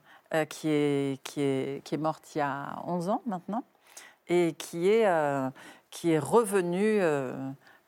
qui, 0.50 0.68
est, 0.70 1.98
morte 1.98 2.36
il 2.36 2.40
y 2.40 2.42
a 2.42 2.76
11 2.86 3.10
ans 3.10 3.22
maintenant, 3.26 3.64
et 4.28 4.54
qui 4.58 4.90
est 4.90 5.08
revenue 6.20 7.02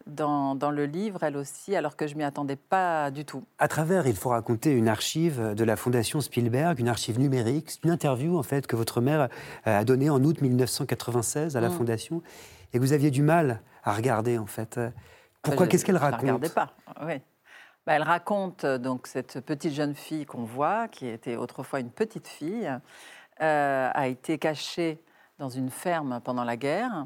dans, 0.08 0.72
le 0.72 0.86
livre, 0.86 1.24
elle 1.24 1.38
aussi, 1.38 1.76
alors 1.76 1.96
que 1.96 2.08
je 2.08 2.16
m'y 2.16 2.24
attendais 2.24 2.56
pas 2.56 3.12
du 3.12 3.26
tout. 3.26 3.44
À 3.60 3.68
travers, 3.68 4.08
il 4.08 4.16
faut 4.16 4.30
raconter 4.30 4.72
une 4.72 4.88
archive 4.88 5.54
de 5.56 5.64
la 5.64 5.76
Fondation 5.76 6.22
Spielberg, 6.22 6.80
une 6.80 6.90
archive 6.90 7.20
numérique, 7.20 7.72
c'est 7.72 7.84
une 7.84 7.92
interview 7.92 8.38
en 8.38 8.44
fait 8.44 8.68
que 8.68 8.76
votre 8.76 9.02
mère 9.02 9.30
a 9.66 9.84
donnée 9.84 10.10
en 10.10 10.24
août 10.24 10.42
1996 10.42 11.56
à 11.56 11.62
la 11.62 11.70
mm. 11.70 11.72
Fondation 11.72 12.22
et 12.74 12.78
que 12.78 12.84
vous 12.84 12.94
aviez 12.94 13.12
du 13.12 13.22
mal 13.22 13.62
à 13.84 13.94
regarder 13.94 14.38
en 14.38 14.48
fait. 14.48 14.80
Pourquoi 15.42 15.68
Qu'est-ce 15.68 15.86
qu'elle 15.86 15.98
raconte 15.98 16.22
Je 16.22 16.26
ne 16.26 16.32
regardais 16.34 16.54
pas. 16.54 16.72
Oui. 17.06 17.22
Bah, 17.88 17.94
elle 17.94 18.04
raconte 18.04 18.66
euh, 18.66 18.78
donc 18.78 19.08
cette 19.08 19.40
petite 19.40 19.74
jeune 19.74 19.96
fille 19.96 20.26
qu'on 20.26 20.44
voit, 20.44 20.90
qui 20.90 21.08
était 21.08 21.38
autrefois 21.38 21.80
une 21.80 21.90
petite 21.90 22.28
fille, 22.28 22.70
euh, 23.42 23.90
a 23.94 24.08
été 24.08 24.38
cachée 24.38 25.02
dans 25.40 25.48
une 25.48 25.70
ferme 25.70 26.20
pendant 26.22 26.44
la 26.44 26.58
guerre. 26.58 27.06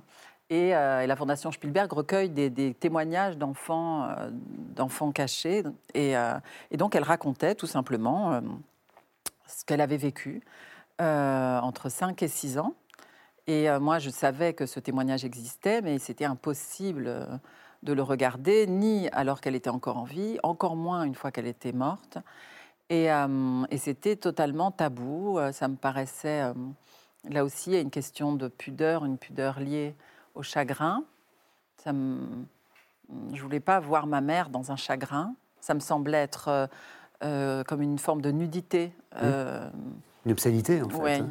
Euh, 0.52 1.02
et, 1.02 1.08
la 1.08 1.16
Fondation 1.16 1.52
Spielberg 1.52 1.92
recueille 1.92 2.30
des, 2.30 2.74
témoignages 2.74 3.38
d'enfants, 3.38 4.04
euh, 4.04 4.30
d'enfants 4.32 5.12
cachés. 5.12 5.64
Euh, 5.96 6.40
et, 6.72 6.78
donc, 6.78 6.96
elle 6.96 7.04
racontait 7.04 7.56
tout 7.56 7.68
simplement 7.68 8.42
ce 9.48 9.66
qu'elle 9.66 9.82
avait 9.82 9.98
vécu 9.98 10.42
entre 11.00 11.90
5 11.90 12.22
et 12.22 12.28
6 12.28 12.60
ans. 12.60 12.76
Et 13.48 13.68
moi, 13.80 13.98
je 13.98 14.12
savais 14.12 14.54
que 14.54 14.68
ce 14.68 14.80
témoignage 14.80 15.26
existait, 15.26 15.82
mais 15.82 15.98
c'était 15.98 16.26
impossible 16.26 17.40
de 17.82 17.94
le 17.94 18.04
regarder, 18.04 18.68
ni 18.68 19.10
alors 19.10 19.42
qu'elle 19.42 19.56
était 19.56 19.72
encore 19.72 19.98
en 19.98 20.04
vie, 20.04 20.38
encore 20.44 20.76
moins 20.76 21.04
une 21.04 21.16
fois 21.16 21.32
qu'elle 21.32 21.48
était 21.48 21.72
morte. 21.72 22.20
Et, 22.92 23.08
et 23.08 23.78
c'était 23.78 24.16
totalement 24.16 24.70
tabou. 24.70 25.40
Ça 25.54 25.68
me 25.68 25.76
paraissait, 25.76 26.54
là 27.28 27.44
aussi, 27.44 27.82
une 27.82 27.90
question 27.90 28.34
de 28.34 28.48
pudeur, 28.48 29.04
une 29.04 29.18
pudeur 29.18 29.60
liée 29.60 29.96
au 30.36 30.44
chagrin. 30.44 31.04
Ça 31.78 31.94
me... 31.94 32.46
Je 33.34 33.42
voulais 33.42 33.60
pas 33.60 33.80
voir 33.80 34.08
ma 34.08 34.22
mère 34.22 34.50
dans 34.50 34.72
un 34.72 34.76
chagrin. 34.76 35.36
Ça 35.60 35.74
me 35.74 35.80
semblait 35.80 36.22
être 36.22 36.48
euh, 36.48 36.68
euh, 37.24 37.64
comme 37.64 37.82
une 37.82 38.00
forme 38.00 38.22
de 38.22 38.32
nudité. 38.32 38.94
Euh, 39.18 39.70
une 40.26 40.32
obscénité, 40.32 40.82
en 40.82 40.90
fait. 40.90 40.98
Oui, 40.98 41.22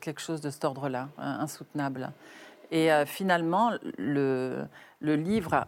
quelque 0.00 0.20
chose 0.20 0.40
de 0.40 0.50
cet 0.50 0.64
ordre-là, 0.64 1.08
insoutenable. 1.18 2.12
Et 2.70 2.88
finalement, 3.04 3.72
le, 3.98 4.64
le 5.00 5.16
livre 5.16 5.66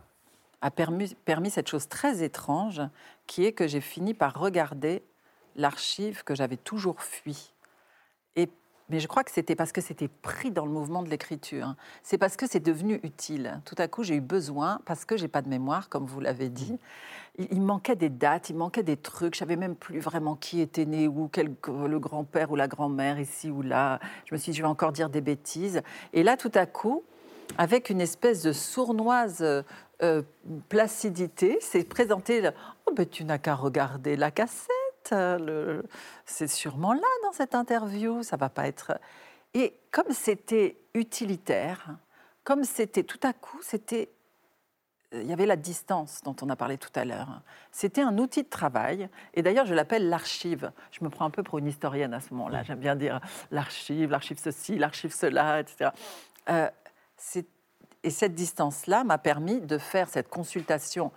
a 0.63 0.71
permis, 0.71 1.15
permis 1.25 1.51
cette 1.51 1.69
chose 1.69 1.89
très 1.89 2.23
étrange, 2.23 2.81
qui 3.27 3.45
est 3.45 3.53
que 3.53 3.67
j'ai 3.67 3.81
fini 3.81 4.15
par 4.15 4.39
regarder 4.39 5.03
l'archive 5.57 6.25
que 6.25 6.35
j'avais 6.35 6.57
toujours 6.57 7.03
fui. 7.03 7.53
Mais 8.93 9.01
je 9.01 9.09
crois 9.09 9.25
que 9.25 9.31
c'était 9.31 9.57
parce 9.57 9.73
que 9.73 9.81
c'était 9.81 10.09
pris 10.09 10.51
dans 10.51 10.67
le 10.67 10.71
mouvement 10.71 11.03
de 11.03 11.09
l'écriture. 11.09 11.77
C'est 12.03 12.19
parce 12.19 12.37
que 12.37 12.47
c'est 12.47 12.61
devenu 12.61 13.01
utile. 13.03 13.63
Tout 13.65 13.75
à 13.79 13.89
coup, 13.89 14.03
j'ai 14.03 14.17
eu 14.17 14.21
besoin, 14.21 14.81
parce 14.85 15.07
que 15.07 15.17
j'ai 15.17 15.29
pas 15.29 15.41
de 15.41 15.49
mémoire, 15.49 15.89
comme 15.89 16.05
vous 16.05 16.21
l'avez 16.21 16.51
dit. 16.51 16.79
Il, 17.39 17.63
manquait 17.63 17.97
des 17.97 18.11
dates, 18.11 18.51
il 18.51 18.57
manquait 18.57 18.83
des 18.83 18.99
trucs. 18.99 19.33
Je 19.33 19.39
savais 19.39 19.57
même 19.57 19.77
plus 19.77 19.99
vraiment 19.99 20.37
qui 20.37 20.61
était 20.61 20.85
né 20.85 21.09
où, 21.09 21.31
quel, 21.33 21.55
le 21.87 21.99
grand-père 21.99 22.51
ou 22.51 22.57
la 22.57 22.69
grand-mère, 22.69 23.19
ici 23.19 23.51
ou 23.51 23.63
là. 23.63 23.99
Je 24.27 24.35
me 24.35 24.39
suis 24.39 24.53
dit, 24.53 24.59
je 24.59 24.63
vais 24.63 24.69
encore 24.69 24.93
dire 24.93 25.09
des 25.09 25.23
bêtises. 25.23 25.81
Et 26.13 26.23
là, 26.23 26.37
tout 26.37 26.53
à 26.55 26.67
coup, 26.67 27.03
avec 27.57 27.89
une 27.89 28.03
espèce 28.03 28.43
de 28.43 28.53
sournoise 28.53 29.43
euh, 30.03 30.23
placidité, 30.69 31.57
c'est 31.63 31.89
présenté. 31.89 32.47
Oh, 32.85 32.93
ben 32.95 33.07
tu 33.07 33.25
n'as 33.25 33.39
qu'à 33.39 33.55
regarder 33.55 34.17
la 34.17 34.31
cassette 34.31 34.82
euh, 35.13 35.83
c'est 36.27 36.47
sûrement 36.47 36.93
là 36.93 37.09
dans 37.25 37.33
cette 37.33 37.55
interview, 37.55 38.23
ça 38.23 38.37
va 38.37 38.49
pas 38.49 38.67
être. 38.67 38.93
Et 39.55 39.75
comme 39.91 40.13
c'était 40.13 40.79
utilitaire, 40.95 41.97
comme 42.45 42.65
c'était 42.65 43.03
tout 43.03 43.21
à 43.23 43.33
coup, 43.33 43.59
c'était 43.63 44.11
il 45.15 45.27
y 45.27 45.33
avait 45.33 45.47
la 45.47 45.57
distance 45.57 46.23
dont 46.23 46.35
on 46.41 46.49
a 46.49 46.57
parlé 46.57 46.79
tout 46.79 46.91
à 46.95 47.05
l'heure. 47.05 47.43
C'était 47.71 48.01
un 48.01 48.17
outil 48.19 48.43
de 48.45 48.49
travail, 48.49 49.09
et 49.35 49.43
d'ailleurs 49.43 49.67
je 49.67 49.75
l'appelle 49.75 50.09
l'archive. 50.09 50.73
Je 50.91 51.05
me 51.05 51.11
prends 51.11 51.27
un 51.27 51.31
peu 51.31 51.43
pour 51.43 51.59
une 51.59 51.67
historienne 51.67 52.15
à 52.15 52.21
ce 52.21 52.33
moment-là. 52.35 52.63
J'aime 52.63 52.79
bien 52.79 52.97
dire 52.97 53.21
l'archive, 53.51 54.11
l'archive 54.11 54.39
ceci, 54.39 54.79
l'archive 54.79 55.13
cela, 55.13 55.61
etc. 55.61 55.91
Euh, 56.49 56.71
et 58.03 58.11
cette 58.11 58.35
distance-là 58.35 59.05
m'a 59.05 59.19
permis 59.19 59.61
de 59.61 59.79
faire 59.79 60.09
cette 60.09 60.29
consultation 60.29 61.13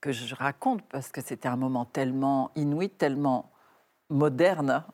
que 0.00 0.12
je 0.12 0.34
raconte 0.34 0.82
parce 0.88 1.10
que 1.10 1.20
c'était 1.20 1.48
un 1.48 1.56
moment 1.56 1.84
tellement 1.84 2.50
inouï, 2.54 2.90
tellement 2.90 3.50
moderne, 4.10 4.84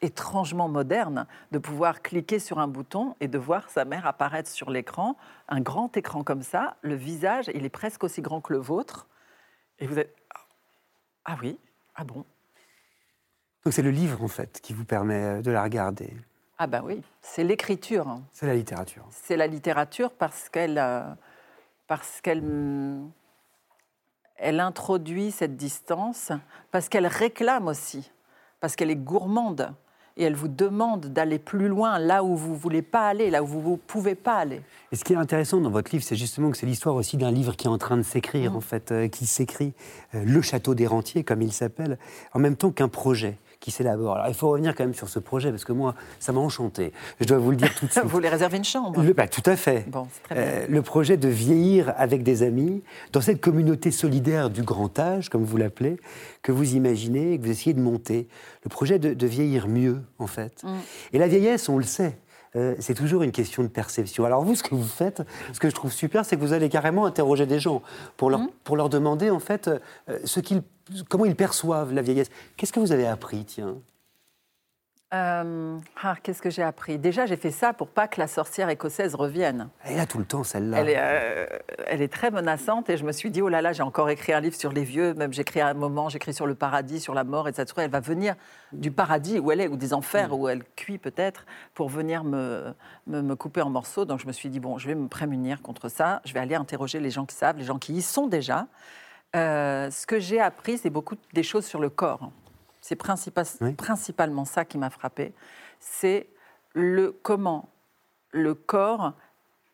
étrangement 0.00 0.68
moderne, 0.68 1.26
de 1.52 1.58
pouvoir 1.58 2.02
cliquer 2.02 2.38
sur 2.38 2.58
un 2.58 2.68
bouton 2.68 3.16
et 3.20 3.28
de 3.28 3.38
voir 3.38 3.70
sa 3.70 3.84
mère 3.84 4.06
apparaître 4.06 4.50
sur 4.50 4.70
l'écran, 4.70 5.16
un 5.48 5.60
grand 5.60 5.96
écran 5.96 6.24
comme 6.24 6.42
ça, 6.42 6.76
le 6.82 6.94
visage, 6.94 7.50
il 7.54 7.64
est 7.64 7.70
presque 7.70 8.04
aussi 8.04 8.20
grand 8.20 8.40
que 8.40 8.52
le 8.52 8.58
vôtre, 8.58 9.06
et 9.78 9.86
vous 9.86 9.98
êtes... 9.98 10.14
Ah 11.24 11.36
oui 11.40 11.58
Ah 11.94 12.04
bon 12.04 12.24
Donc 13.64 13.72
c'est 13.72 13.82
le 13.82 13.90
livre, 13.90 14.22
en 14.22 14.28
fait, 14.28 14.60
qui 14.60 14.72
vous 14.72 14.84
permet 14.84 15.40
de 15.40 15.50
la 15.50 15.62
regarder. 15.62 16.12
Ah 16.58 16.66
ben 16.66 16.82
oui, 16.84 17.02
c'est 17.22 17.42
l'écriture. 17.42 18.20
C'est 18.32 18.46
la 18.46 18.54
littérature. 18.54 19.04
C'est 19.10 19.36
la 19.36 19.46
littérature 19.48 20.12
parce 20.12 20.48
qu'elle 20.48 20.78
euh, 20.78 21.02
parce 21.88 22.20
qu'elle 22.20 22.44
elle 24.42 24.60
introduit 24.60 25.30
cette 25.30 25.56
distance, 25.56 26.32
parce 26.70 26.88
qu'elle 26.88 27.06
réclame 27.06 27.68
aussi, 27.68 28.10
parce 28.60 28.76
qu'elle 28.76 28.90
est 28.90 28.96
gourmande 28.96 29.72
et 30.18 30.24
elle 30.24 30.34
vous 30.34 30.48
demande 30.48 31.06
d'aller 31.06 31.38
plus 31.38 31.68
loin 31.68 31.98
là 31.98 32.22
où 32.22 32.36
vous 32.36 32.54
voulez 32.54 32.82
pas 32.82 33.08
aller, 33.08 33.30
là 33.30 33.42
où 33.42 33.46
vous 33.46 33.70
ne 33.70 33.76
pouvez 33.76 34.14
pas 34.14 34.34
aller. 34.34 34.60
Et 34.90 34.96
ce 34.96 35.04
qui 35.04 35.14
est 35.14 35.16
intéressant 35.16 35.58
dans 35.58 35.70
votre 35.70 35.90
livre, 35.90 36.04
c'est 36.04 36.16
justement 36.16 36.50
que 36.50 36.58
c'est 36.58 36.66
l'histoire 36.66 36.96
aussi 36.96 37.16
d'un 37.16 37.30
livre 37.30 37.56
qui 37.56 37.66
est 37.66 37.70
en 37.70 37.78
train 37.78 37.96
de 37.96 38.02
s'écrire, 38.02 38.52
Mm. 38.52 38.56
en 38.56 38.60
fait, 38.60 38.92
euh, 38.92 39.08
qui 39.08 39.24
s'écrit, 39.26 39.72
euh, 40.14 40.22
Le 40.26 40.42
Château 40.42 40.74
des 40.74 40.86
Rentiers, 40.86 41.24
comme 41.24 41.40
il 41.40 41.52
s'appelle, 41.52 41.98
en 42.34 42.40
même 42.40 42.56
temps 42.56 42.70
qu'un 42.72 42.88
projet 42.88 43.38
qui 43.62 43.70
s'élabore. 43.70 44.16
Alors 44.16 44.28
il 44.28 44.34
faut 44.34 44.50
revenir 44.50 44.74
quand 44.74 44.82
même 44.84 44.92
sur 44.92 45.08
ce 45.08 45.20
projet, 45.20 45.50
parce 45.50 45.64
que 45.64 45.72
moi, 45.72 45.94
ça 46.18 46.32
m'a 46.32 46.40
enchanté. 46.40 46.92
Je 47.20 47.26
dois 47.26 47.38
vous 47.38 47.52
le 47.52 47.56
dire 47.56 47.72
tout 47.74 47.86
de 47.86 47.90
suite. 47.92 48.02
Vous 48.02 48.10
voulez 48.10 48.28
réserver 48.28 48.58
une 48.58 48.64
chambre 48.64 49.00
Le- 49.00 49.12
bah, 49.12 49.28
tout 49.28 49.42
à 49.46 49.54
fait. 49.56 49.88
Bon, 49.88 50.08
très 50.24 50.34
bien. 50.34 50.44
Euh, 50.44 50.66
le 50.68 50.82
projet 50.82 51.16
de 51.16 51.28
vieillir 51.28 51.94
avec 51.96 52.24
des 52.24 52.42
amis, 52.42 52.82
dans 53.12 53.20
cette 53.20 53.40
communauté 53.40 53.90
solidaire 53.92 54.50
du 54.50 54.62
grand 54.62 54.98
âge, 54.98 55.28
comme 55.30 55.44
vous 55.44 55.56
l'appelez, 55.56 55.96
que 56.42 56.50
vous 56.50 56.74
imaginez 56.74 57.34
et 57.34 57.38
que 57.38 57.44
vous 57.44 57.50
essayez 57.52 57.72
de 57.72 57.80
monter. 57.80 58.26
Le 58.64 58.68
projet 58.68 58.98
de, 58.98 59.14
de 59.14 59.26
vieillir 59.28 59.68
mieux, 59.68 60.02
en 60.18 60.26
fait. 60.26 60.62
Mm. 60.64 60.68
Et 61.12 61.18
la 61.18 61.28
vieillesse, 61.28 61.68
on 61.68 61.78
le 61.78 61.84
sait. 61.84 62.18
euh, 62.56 62.74
c'est 62.80 62.94
toujours 62.94 63.22
une 63.22 63.30
question 63.32 63.62
de 63.62 63.68
perception. 63.68 64.24
Alors 64.24 64.42
vous, 64.44 64.56
ce 64.56 64.62
que 64.64 64.74
vous 64.74 64.82
faites, 64.82 65.22
ce 65.52 65.60
que 65.60 65.70
je 65.70 65.74
trouve 65.74 65.92
super, 65.92 66.24
c'est 66.24 66.34
que 66.36 66.40
vous 66.42 66.52
allez 66.52 66.68
carrément 66.68 67.06
interroger 67.06 67.46
des 67.46 67.60
gens 67.60 67.80
pour 68.16 68.28
leur, 68.28 68.40
pour 68.64 68.76
leur 68.76 68.88
demander 68.88 69.30
en 69.30 69.38
fait 69.38 69.68
euh, 69.68 70.18
ce 70.24 70.40
qu'ils, 70.40 70.62
comment 71.08 71.24
ils 71.24 71.36
perçoivent 71.36 71.92
la 71.92 72.02
vieillesse? 72.02 72.30
Qu'est-ce 72.56 72.72
que 72.72 72.80
vous 72.80 72.92
avez 72.92 73.06
appris, 73.06 73.44
tiens? 73.44 73.76
Euh, 75.14 75.78
ah, 76.02 76.16
Qu'est-ce 76.22 76.40
que 76.40 76.48
j'ai 76.48 76.62
appris? 76.62 76.98
Déjà, 76.98 77.26
j'ai 77.26 77.36
fait 77.36 77.50
ça 77.50 77.74
pour 77.74 77.88
pas 77.88 78.08
que 78.08 78.18
la 78.18 78.26
sorcière 78.26 78.70
écossaise 78.70 79.14
revienne. 79.14 79.68
Elle 79.84 79.92
est 79.92 79.96
là 79.96 80.06
tout 80.06 80.16
le 80.16 80.24
temps, 80.24 80.42
celle-là. 80.42 80.78
Elle 80.78 80.88
est, 80.88 80.96
euh, 80.96 81.46
elle 81.86 82.00
est 82.00 82.10
très 82.10 82.30
menaçante 82.30 82.88
et 82.88 82.96
je 82.96 83.04
me 83.04 83.12
suis 83.12 83.30
dit, 83.30 83.42
oh 83.42 83.50
là 83.50 83.60
là, 83.60 83.74
j'ai 83.74 83.82
encore 83.82 84.08
écrit 84.08 84.32
un 84.32 84.40
livre 84.40 84.56
sur 84.56 84.72
les 84.72 84.84
vieux, 84.84 85.12
même 85.12 85.30
j'ai 85.34 85.42
écrit 85.42 85.60
à 85.60 85.68
un 85.68 85.74
moment, 85.74 86.08
j'écris 86.08 86.32
sur 86.32 86.46
le 86.46 86.54
paradis, 86.54 86.98
sur 86.98 87.12
la 87.12 87.24
mort, 87.24 87.46
et 87.46 87.52
ça 87.52 87.62
se 87.62 87.66
trouve, 87.66 87.84
elle 87.84 87.90
va 87.90 88.00
venir 88.00 88.36
du 88.72 88.90
paradis 88.90 89.38
où 89.38 89.52
elle 89.52 89.60
est, 89.60 89.68
ou 89.68 89.76
des 89.76 89.92
enfers 89.92 90.32
où 90.32 90.48
elle 90.48 90.64
cuit 90.76 90.96
peut-être, 90.96 91.44
pour 91.74 91.90
venir 91.90 92.24
me, 92.24 92.72
me, 93.06 93.20
me 93.20 93.36
couper 93.36 93.60
en 93.60 93.68
morceaux. 93.68 94.06
Donc 94.06 94.18
je 94.18 94.26
me 94.26 94.32
suis 94.32 94.48
dit, 94.48 94.60
bon, 94.60 94.78
je 94.78 94.88
vais 94.88 94.94
me 94.94 95.08
prémunir 95.08 95.60
contre 95.60 95.90
ça, 95.90 96.22
je 96.24 96.32
vais 96.32 96.40
aller 96.40 96.54
interroger 96.54 97.00
les 97.00 97.10
gens 97.10 97.26
qui 97.26 97.36
savent, 97.36 97.58
les 97.58 97.64
gens 97.64 97.78
qui 97.78 97.92
y 97.92 98.00
sont 98.00 98.28
déjà. 98.28 98.66
Euh, 99.34 99.90
ce 99.90 100.06
que 100.06 100.18
j'ai 100.18 100.40
appris, 100.40 100.78
c'est 100.78 100.90
beaucoup 100.90 101.16
des 101.32 101.42
choses 101.42 101.64
sur 101.64 101.80
le 101.80 101.88
corps. 101.90 102.30
C'est 102.80 102.98
Oui. 103.60 103.74
principalement 103.74 104.44
ça 104.44 104.64
qui 104.64 104.76
m'a 104.78 104.90
frappé. 104.90 105.32
C'est 105.80 106.28
le 106.74 107.12
comment 107.12 107.68
le 108.32 108.54
corps 108.54 109.12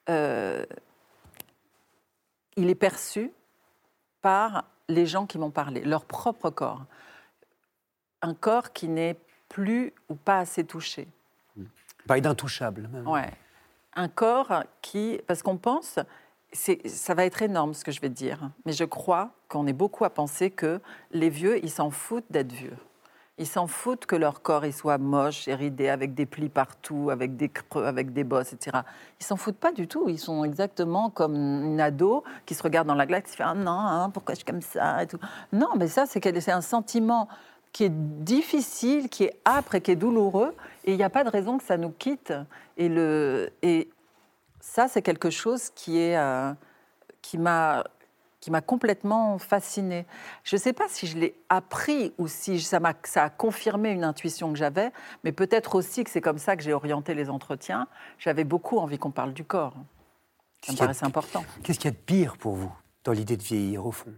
euh, 0.09 0.65
il 2.57 2.69
est 2.71 2.75
perçu 2.75 3.31
par 4.21 4.65
les 4.89 5.07
gens 5.07 5.27
qui 5.27 5.39
m'ont 5.39 5.51
parlé, 5.51 5.83
leur 5.83 6.05
propre 6.05 6.51
corps. 6.51 6.85
Un 8.23 8.35
corps 8.35 8.73
qui 8.73 8.89
n'est 8.89 9.17
plus 9.49 9.93
ou 10.09 10.15
pas 10.17 10.39
assez 10.39 10.65
touché. 10.65 11.09
Parler 12.07 12.21
d'intouchable. 12.23 12.89
même. 12.89 13.07
Ouais. 13.07 13.31
Un 13.95 14.09
corps 14.09 14.65
qui, 14.83 15.21
parce 15.27 15.43
qu'on 15.43 15.57
pense, 15.57 15.99
ça 16.53 17.15
va 17.15 17.25
être 17.25 17.43
énorme 17.43 17.75
ce 17.75 17.85
que 17.85 17.93
je 17.93 18.01
vais 18.01 18.09
dire, 18.09 18.51
mais 18.65 18.73
je 18.73 18.85
crois 18.85 19.31
qu'on 19.49 19.67
est 19.67 19.73
beaucoup 19.73 20.05
à 20.05 20.11
penser 20.11 20.51
que 20.51 20.81
les 21.11 21.31
vieux, 21.31 21.63
ils 21.65 21.71
s'en 21.71 21.91
foutent 21.91 22.31
d'être 22.31 22.53
vieux. 22.53 22.77
Ils 23.41 23.47
s'en 23.47 23.69
foutent 23.69 24.05
que 24.05 24.17
leur 24.17 24.43
corps 24.43 24.67
il 24.67 24.73
soit 24.73 24.99
moche 24.99 25.47
et 25.47 25.55
ridé, 25.55 25.89
avec 25.89 26.15
des 26.15 26.27
plis 26.27 26.49
partout, 26.49 27.11
avec 27.11 27.37
des 27.37 27.49
creux, 27.49 27.85
avec 27.85 28.13
des 28.13 28.25
bosses, 28.25 28.53
etc. 28.53 28.79
Ils 29.21 29.25
s'en 29.25 29.37
foutent 29.37 29.59
pas 29.59 29.71
du 29.71 29.87
tout. 29.87 30.09
Ils 30.09 30.19
sont 30.19 30.43
exactement 30.43 31.09
comme 31.09 31.37
une 31.37 31.81
ado 31.81 32.25
qui 32.47 32.55
se 32.55 32.63
regarde 32.65 32.89
dans 32.89 32.97
la 32.97 33.07
glace 33.07 33.21
et 33.21 33.31
qui 33.31 33.37
fait 33.37 33.45
Ah 33.45 33.55
non, 33.55 33.71
hein, 33.71 34.11
pourquoi 34.11 34.35
je 34.35 34.39
suis 34.39 34.45
comme 34.45 34.61
ça 34.61 35.05
et 35.05 35.07
tout. 35.07 35.21
Non, 35.53 35.69
mais 35.77 35.87
ça, 35.87 36.05
c'est 36.07 36.51
un 36.51 36.61
sentiment 36.61 37.29
qui 37.73 37.85
est 37.85 37.93
difficile, 37.93 39.09
qui 39.09 39.25
est 39.25 39.39
âpre 39.47 39.77
et 39.77 39.81
qui 39.81 39.93
est 39.93 39.97
douloureux. 39.97 40.53
Et 40.85 40.93
il 40.93 40.97
n'y 40.97 41.05
a 41.05 41.11
pas 41.11 41.23
de 41.23 41.31
raison 41.31 41.59
que 41.59 41.65
ça 41.65 41.77
nous 41.77 41.91
quitte. 41.91 42.33
Et, 42.77 42.89
le, 42.89 43.51
et 43.63 43.89
ça, 44.61 44.89
c'est 44.89 45.03
quelque 45.03 45.31
chose 45.31 45.71
qui, 45.75 45.99
est, 45.99 46.17
euh, 46.17 46.53
qui 47.23 47.39
m'a 47.39 47.85
qui 48.41 48.51
m'a 48.53 48.61
complètement 48.61 49.39
fascinée. 49.39 50.07
Je 50.45 50.57
ne 50.57 50.61
sais 50.61 50.73
pas 50.73 50.85
si 50.89 51.07
je 51.07 51.19
l'ai 51.19 51.35
appris 51.49 52.13
ou 52.19 52.29
si 52.29 52.61
ça, 52.61 52.79
m'a, 52.79 52.95
ça 53.03 53.25
a 53.25 53.31
confirmé 53.31 53.91
une 53.91 54.05
intuition 54.05 54.53
que 54.53 54.59
j'avais, 54.59 54.93
mais 55.25 55.33
peut-être 55.33 55.75
aussi 55.75 56.05
que 56.05 56.11
c'est 56.11 56.21
comme 56.21 56.39
ça 56.39 56.57
que 56.57 56.63
j'ai 56.63 56.73
orienté 56.73 57.15
les 57.15 57.31
entretiens. 57.31 57.89
J'avais 58.19 58.45
beaucoup 58.45 58.79
envie 58.79 58.99
qu'on 58.99 59.11
parle 59.11 59.33
du 59.33 59.45
corps. 59.45 59.75
Ça 60.63 60.73
me 60.73 60.77
a 60.77 60.79
paraissait 60.79 61.05
important. 61.05 61.45
Qu'est-ce 61.63 61.79
qu'il 61.79 61.91
y 61.91 61.95
a 61.95 61.97
de 61.97 62.03
pire 62.05 62.37
pour 62.37 62.55
vous 62.55 62.73
dans 63.05 63.13
l'idée 63.13 63.37
de 63.37 63.43
vieillir, 63.43 63.85
au 63.85 63.93
fond? 63.93 64.15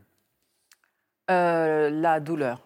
Euh, 1.31 1.91
la 1.91 2.21
douleur. 2.21 2.61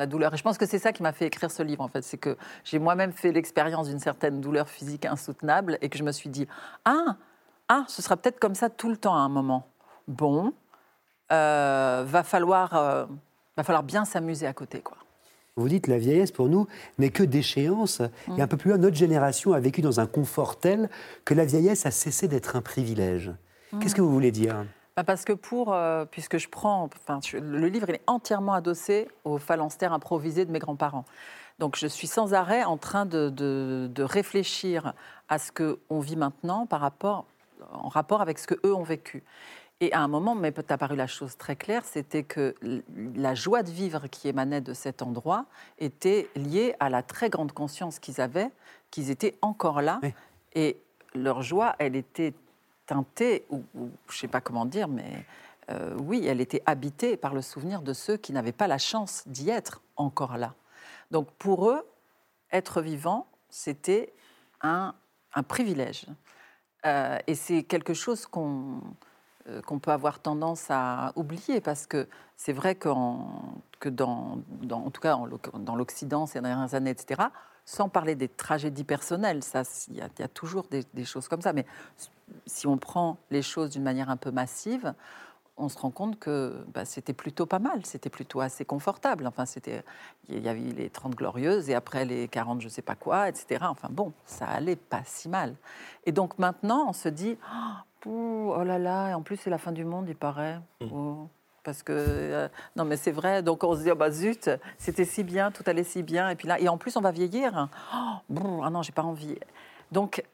La 0.00 0.06
douleur. 0.06 0.32
Et 0.32 0.38
je 0.38 0.42
pense 0.42 0.56
que 0.56 0.64
c'est 0.64 0.78
ça 0.78 0.94
qui 0.94 1.02
m'a 1.02 1.12
fait 1.12 1.26
écrire 1.26 1.50
ce 1.50 1.62
livre, 1.62 1.82
en 1.82 1.88
fait. 1.88 2.00
C'est 2.00 2.16
que 2.16 2.38
j'ai 2.64 2.78
moi-même 2.78 3.12
fait 3.12 3.32
l'expérience 3.32 3.90
d'une 3.90 3.98
certaine 3.98 4.40
douleur 4.40 4.66
physique 4.66 5.04
insoutenable 5.04 5.76
et 5.82 5.90
que 5.90 5.98
je 5.98 6.04
me 6.04 6.10
suis 6.10 6.30
dit 6.30 6.48
Ah, 6.86 7.16
ah 7.68 7.84
ce 7.86 8.00
sera 8.00 8.16
peut-être 8.16 8.40
comme 8.40 8.54
ça 8.54 8.70
tout 8.70 8.88
le 8.88 8.96
temps 8.96 9.14
à 9.14 9.18
un 9.18 9.28
moment. 9.28 9.66
Bon, 10.08 10.54
euh, 11.32 12.02
va, 12.06 12.22
falloir, 12.22 12.74
euh, 12.74 13.04
va 13.58 13.62
falloir 13.62 13.82
bien 13.82 14.06
s'amuser 14.06 14.46
à 14.46 14.54
côté, 14.54 14.80
quoi. 14.80 14.96
Vous 15.56 15.68
dites 15.68 15.86
la 15.86 15.98
vieillesse 15.98 16.32
pour 16.32 16.48
nous 16.48 16.66
n'est 16.96 17.10
que 17.10 17.22
déchéance. 17.22 18.00
Et 18.38 18.40
un 18.40 18.46
peu 18.46 18.56
plus 18.56 18.70
loin, 18.70 18.78
notre 18.78 18.96
génération 18.96 19.52
a 19.52 19.60
vécu 19.60 19.82
dans 19.82 20.00
un 20.00 20.06
confort 20.06 20.58
tel 20.58 20.88
que 21.26 21.34
la 21.34 21.44
vieillesse 21.44 21.84
a 21.84 21.90
cessé 21.90 22.26
d'être 22.26 22.56
un 22.56 22.62
privilège. 22.62 23.32
Qu'est-ce 23.78 23.94
que 23.94 24.00
vous 24.00 24.10
voulez 24.10 24.32
dire? 24.32 24.64
Parce 25.04 25.24
que 25.24 25.32
pour, 25.32 25.72
euh, 25.72 26.04
puisque 26.04 26.38
je 26.38 26.48
prends, 26.48 26.84
enfin, 26.84 27.20
je- 27.24 27.36
le 27.38 27.68
livre 27.68 27.86
il 27.88 27.96
est 27.96 28.02
entièrement 28.06 28.54
adossé 28.54 29.08
au 29.24 29.38
phalanstère 29.38 29.92
improvisé 29.92 30.44
de 30.44 30.50
mes 30.52 30.58
grands-parents. 30.58 31.04
Donc 31.58 31.76
je 31.76 31.86
suis 31.86 32.06
sans 32.06 32.32
arrêt 32.34 32.64
en 32.64 32.76
train 32.78 33.06
de, 33.06 33.28
de- 33.28 33.90
de 33.92 34.02
réfléchir 34.02 34.94
à 35.28 35.38
ce 35.38 35.52
qu'on 35.52 36.00
vit 36.00 36.16
maintenant 36.16 36.66
par 36.66 36.80
rapport, 36.80 37.26
en 37.72 37.88
rapport 37.88 38.20
avec 38.22 38.38
ce 38.38 38.46
que 38.46 38.54
eux 38.64 38.74
ont 38.74 38.82
vécu. 38.82 39.22
Et 39.82 39.92
à 39.94 40.00
un 40.00 40.08
moment, 40.08 40.34
m'est 40.34 40.70
apparu 40.70 40.94
la 40.94 41.06
chose 41.06 41.38
très 41.38 41.56
claire, 41.56 41.84
c'était 41.86 42.22
que 42.22 42.54
la 43.16 43.34
joie 43.34 43.62
de 43.62 43.70
vivre 43.70 44.08
qui 44.08 44.28
émanait 44.28 44.60
de 44.60 44.74
cet 44.74 45.00
endroit 45.00 45.46
était 45.78 46.28
liée 46.36 46.74
à 46.80 46.90
la 46.90 47.02
très 47.02 47.30
grande 47.30 47.52
conscience 47.52 47.98
qu'ils 47.98 48.20
avaient, 48.20 48.50
qu'ils 48.90 49.10
étaient 49.10 49.36
encore 49.40 49.80
là. 49.80 49.98
Oui. 50.02 50.12
Et 50.54 50.76
leur 51.14 51.40
joie, 51.40 51.76
elle 51.78 51.96
était 51.96 52.34
teintée, 52.90 53.44
ou, 53.50 53.62
ou 53.76 53.88
je 54.08 54.16
ne 54.16 54.18
sais 54.18 54.28
pas 54.28 54.40
comment 54.40 54.66
dire, 54.66 54.88
mais 54.88 55.24
euh, 55.70 55.94
oui, 56.00 56.26
elle 56.26 56.40
était 56.40 56.60
habitée 56.66 57.16
par 57.16 57.34
le 57.34 57.40
souvenir 57.40 57.82
de 57.82 57.92
ceux 57.92 58.16
qui 58.16 58.32
n'avaient 58.32 58.50
pas 58.50 58.66
la 58.66 58.78
chance 58.78 59.22
d'y 59.26 59.48
être 59.48 59.80
encore 59.94 60.36
là. 60.36 60.54
Donc 61.12 61.30
pour 61.38 61.70
eux, 61.70 61.86
être 62.50 62.82
vivant, 62.82 63.28
c'était 63.48 64.12
un, 64.60 64.92
privilège. 65.46 66.06
Euh, 66.84 67.16
et 67.28 67.36
c'est 67.36 67.62
quelque 67.62 67.94
chose 67.94 68.26
qu'on 68.26 68.80
euh, 69.48 69.62
qu'on 69.62 69.78
peut 69.78 69.92
avoir 69.92 70.18
tendance 70.18 70.66
à 70.70 71.12
oublier 71.14 71.60
parce 71.60 71.86
que 71.86 72.08
c'est 72.36 72.52
vrai 72.52 72.74
que 72.74 72.88
dans, 73.88 74.38
en 74.70 74.90
tout 74.90 75.00
cas 75.00 75.16
dans 75.54 75.76
l'Occident 75.76 76.26
ces 76.26 76.40
dernières 76.40 76.74
années, 76.74 76.90
etc., 76.90 77.22
sans 77.64 77.88
parler 77.88 78.16
des 78.16 78.28
tragédies 78.28 78.84
personnelles, 78.84 79.44
ça, 79.44 79.62
il 79.88 79.96
y, 79.96 80.00
a- 80.00 80.08
il 80.18 80.22
y 80.22 80.24
a 80.24 80.28
toujours 80.28 80.66
des, 80.66 80.84
des 80.92 81.04
choses 81.04 81.28
comme 81.28 81.40
ça, 81.40 81.52
mais 81.52 81.64
si 82.46 82.66
on 82.66 82.78
prend 82.78 83.18
les 83.30 83.42
choses 83.42 83.70
d'une 83.70 83.82
manière 83.82 84.10
un 84.10 84.16
peu 84.16 84.30
massive, 84.30 84.94
on 85.60 85.68
se 85.68 85.78
rend 85.78 85.90
compte 85.90 86.18
que 86.18 86.64
bah, 86.74 86.84
c'était 86.84 87.12
plutôt 87.12 87.46
pas 87.46 87.58
mal, 87.58 87.84
c'était 87.84 88.10
plutôt 88.10 88.40
assez 88.40 88.64
confortable. 88.64 89.26
Enfin, 89.26 89.46
c'était, 89.46 89.84
il 90.28 90.42
y 90.42 90.48
avait 90.48 90.60
les 90.60 90.90
30 90.90 91.14
glorieuses 91.14 91.68
et 91.70 91.74
après 91.74 92.04
les 92.04 92.28
40 92.28 92.60
je 92.60 92.68
sais 92.68 92.82
pas 92.82 92.94
quoi, 92.94 93.28
etc. 93.28 93.64
Enfin 93.68 93.88
bon, 93.90 94.12
ça 94.24 94.46
allait 94.46 94.76
pas 94.76 95.02
si 95.04 95.28
mal. 95.28 95.54
Et 96.06 96.12
donc 96.12 96.38
maintenant, 96.38 96.86
on 96.88 96.92
se 96.92 97.08
dit, 97.08 97.36
oh, 98.06 98.54
oh 98.56 98.64
là 98.64 98.78
là, 98.78 99.10
et 99.10 99.14
en 99.14 99.22
plus 99.22 99.36
c'est 99.36 99.50
la 99.50 99.58
fin 99.58 99.72
du 99.72 99.84
monde, 99.84 100.08
il 100.08 100.16
paraît. 100.16 100.58
Oh, 100.92 101.28
parce 101.62 101.82
que 101.82 101.92
euh, 101.92 102.48
non 102.76 102.84
mais 102.84 102.96
c'est 102.96 103.12
vrai, 103.12 103.42
donc 103.42 103.62
on 103.64 103.76
se 103.76 103.82
dit 103.82 103.90
oh, 103.90 103.96
bah 103.96 104.10
zut, 104.10 104.50
c'était 104.78 105.04
si 105.04 105.22
bien, 105.22 105.50
tout 105.50 105.62
allait 105.66 105.84
si 105.84 106.02
bien, 106.02 106.30
et 106.30 106.36
puis 106.36 106.48
là 106.48 106.58
et 106.58 106.68
en 106.68 106.78
plus 106.78 106.96
on 106.96 107.02
va 107.02 107.10
vieillir. 107.10 107.68
Oh, 107.94 107.98
brr, 108.30 108.64
ah 108.64 108.70
non, 108.70 108.82
j'ai 108.82 108.92
pas 108.92 109.02
envie. 109.02 109.38
Donc 109.92 110.24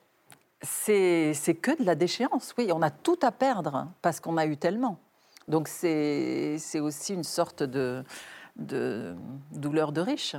c'est 0.66 1.58
que 1.60 1.80
de 1.80 1.84
la 1.84 1.94
déchéance, 1.94 2.54
oui. 2.58 2.70
On 2.72 2.82
a 2.82 2.90
tout 2.90 3.18
à 3.22 3.32
perdre 3.32 3.88
parce 4.02 4.20
qu'on 4.20 4.36
a 4.36 4.46
eu 4.46 4.56
tellement. 4.56 4.98
Donc 5.48 5.68
c'est 5.68 6.58
aussi 6.80 7.14
une 7.14 7.24
sorte 7.24 7.62
de, 7.62 8.04
douleur 8.56 9.92
de 9.92 10.00
riche. 10.00 10.36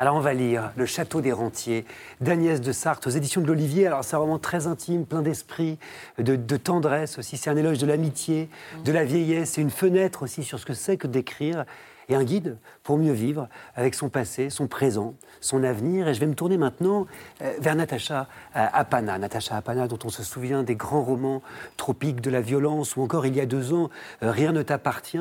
Alors 0.00 0.16
on 0.16 0.20
va 0.20 0.34
lire 0.34 0.72
Le 0.76 0.86
Château 0.86 1.20
des 1.20 1.30
Rentiers 1.30 1.86
d'Agnès 2.20 2.60
de 2.60 2.72
Sarthe 2.72 3.06
aux 3.06 3.10
éditions 3.10 3.40
de 3.40 3.46
l'Olivier. 3.46 3.86
Alors 3.86 4.04
c'est 4.04 4.16
roman 4.16 4.38
très 4.38 4.66
intime, 4.66 5.06
plein 5.06 5.22
d'esprit, 5.22 5.78
de, 6.18 6.34
de 6.34 6.56
tendresse 6.56 7.16
aussi. 7.16 7.36
C'est 7.36 7.48
un 7.48 7.56
éloge 7.56 7.78
de 7.78 7.86
l'amitié, 7.86 8.50
de 8.84 8.90
la 8.90 9.04
vieillesse. 9.04 9.52
C'est 9.52 9.60
une 9.60 9.70
fenêtre 9.70 10.24
aussi 10.24 10.42
sur 10.42 10.58
ce 10.58 10.66
que 10.66 10.74
c'est 10.74 10.96
que 10.96 11.06
d'écrire 11.06 11.64
et 12.08 12.14
un 12.14 12.24
guide 12.24 12.58
pour 12.82 12.98
mieux 12.98 13.12
vivre 13.12 13.48
avec 13.74 13.94
son 13.94 14.08
passé, 14.08 14.50
son 14.50 14.66
présent, 14.66 15.14
son 15.40 15.64
avenir. 15.64 16.08
Et 16.08 16.14
je 16.14 16.20
vais 16.20 16.26
me 16.26 16.34
tourner 16.34 16.56
maintenant 16.56 17.06
euh, 17.42 17.52
vers 17.60 17.74
Natacha 17.74 18.28
euh, 18.56 18.66
Apana. 18.72 19.18
Natacha 19.18 19.56
Apana, 19.56 19.88
dont 19.88 19.98
on 20.04 20.08
se 20.08 20.22
souvient 20.22 20.62
des 20.62 20.76
grands 20.76 21.02
romans 21.02 21.42
tropiques 21.76 22.20
de 22.20 22.30
la 22.30 22.40
violence, 22.40 22.96
ou 22.96 23.02
encore 23.02 23.26
il 23.26 23.34
y 23.34 23.40
a 23.40 23.46
deux 23.46 23.72
ans, 23.72 23.90
euh, 24.22 24.30
Rien 24.30 24.52
ne 24.52 24.62
t'appartient. 24.62 25.18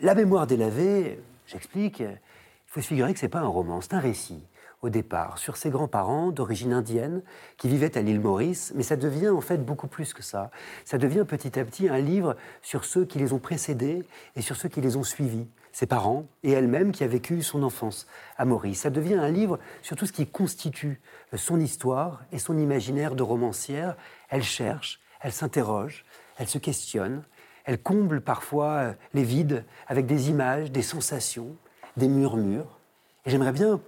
La 0.00 0.14
mémoire 0.14 0.46
délavée, 0.46 1.20
j'explique, 1.46 2.00
il 2.00 2.18
faut 2.66 2.80
se 2.80 2.86
figurer 2.86 3.12
que 3.12 3.18
ce 3.18 3.26
n'est 3.26 3.30
pas 3.30 3.40
un 3.40 3.48
roman, 3.48 3.80
c'est 3.80 3.94
un 3.94 4.00
récit 4.00 4.40
au 4.82 4.90
départ 4.90 5.38
sur 5.38 5.56
ses 5.56 5.70
grands-parents 5.70 6.30
d'origine 6.30 6.72
indienne 6.72 7.22
qui 7.56 7.68
vivaient 7.68 7.96
à 7.98 8.02
l'île 8.02 8.20
Maurice, 8.20 8.72
mais 8.76 8.82
ça 8.82 8.96
devient 8.96 9.30
en 9.30 9.40
fait 9.40 9.58
beaucoup 9.58 9.88
plus 9.88 10.12
que 10.12 10.22
ça. 10.22 10.50
Ça 10.84 10.98
devient 10.98 11.24
petit 11.26 11.58
à 11.58 11.64
petit 11.64 11.88
un 11.88 11.98
livre 11.98 12.36
sur 12.62 12.84
ceux 12.84 13.04
qui 13.04 13.18
les 13.18 13.32
ont 13.32 13.38
précédés 13.38 14.04
et 14.36 14.42
sur 14.42 14.56
ceux 14.56 14.68
qui 14.68 14.80
les 14.80 14.96
ont 14.96 15.02
suivis 15.02 15.46
ses 15.78 15.86
parents 15.86 16.26
et 16.42 16.50
elle-même 16.50 16.90
qui 16.90 17.04
a 17.04 17.06
vécu 17.06 17.40
son 17.40 17.62
enfance 17.62 18.08
à 18.36 18.44
Maurice. 18.44 18.80
Ça 18.80 18.90
devient 18.90 19.14
un 19.14 19.30
livre 19.30 19.60
sur 19.80 19.94
tout 19.94 20.06
ce 20.06 20.12
qui 20.12 20.26
constitue 20.26 21.00
son 21.36 21.60
histoire 21.60 22.24
et 22.32 22.40
son 22.40 22.58
imaginaire 22.58 23.14
de 23.14 23.22
romancière. 23.22 23.96
Elle 24.28 24.42
cherche, 24.42 24.98
elle 25.20 25.30
s'interroge, 25.30 26.04
elle 26.36 26.48
se 26.48 26.58
questionne, 26.58 27.22
elle 27.64 27.80
comble 27.80 28.20
parfois 28.20 28.96
les 29.14 29.22
vides 29.22 29.64
avec 29.86 30.06
des 30.06 30.30
images, 30.30 30.72
des 30.72 30.82
sensations, 30.82 31.54
des 31.96 32.08
murmures. 32.08 32.80
Et 33.24 33.30
j'aimerais 33.30 33.52
bien, 33.52 33.80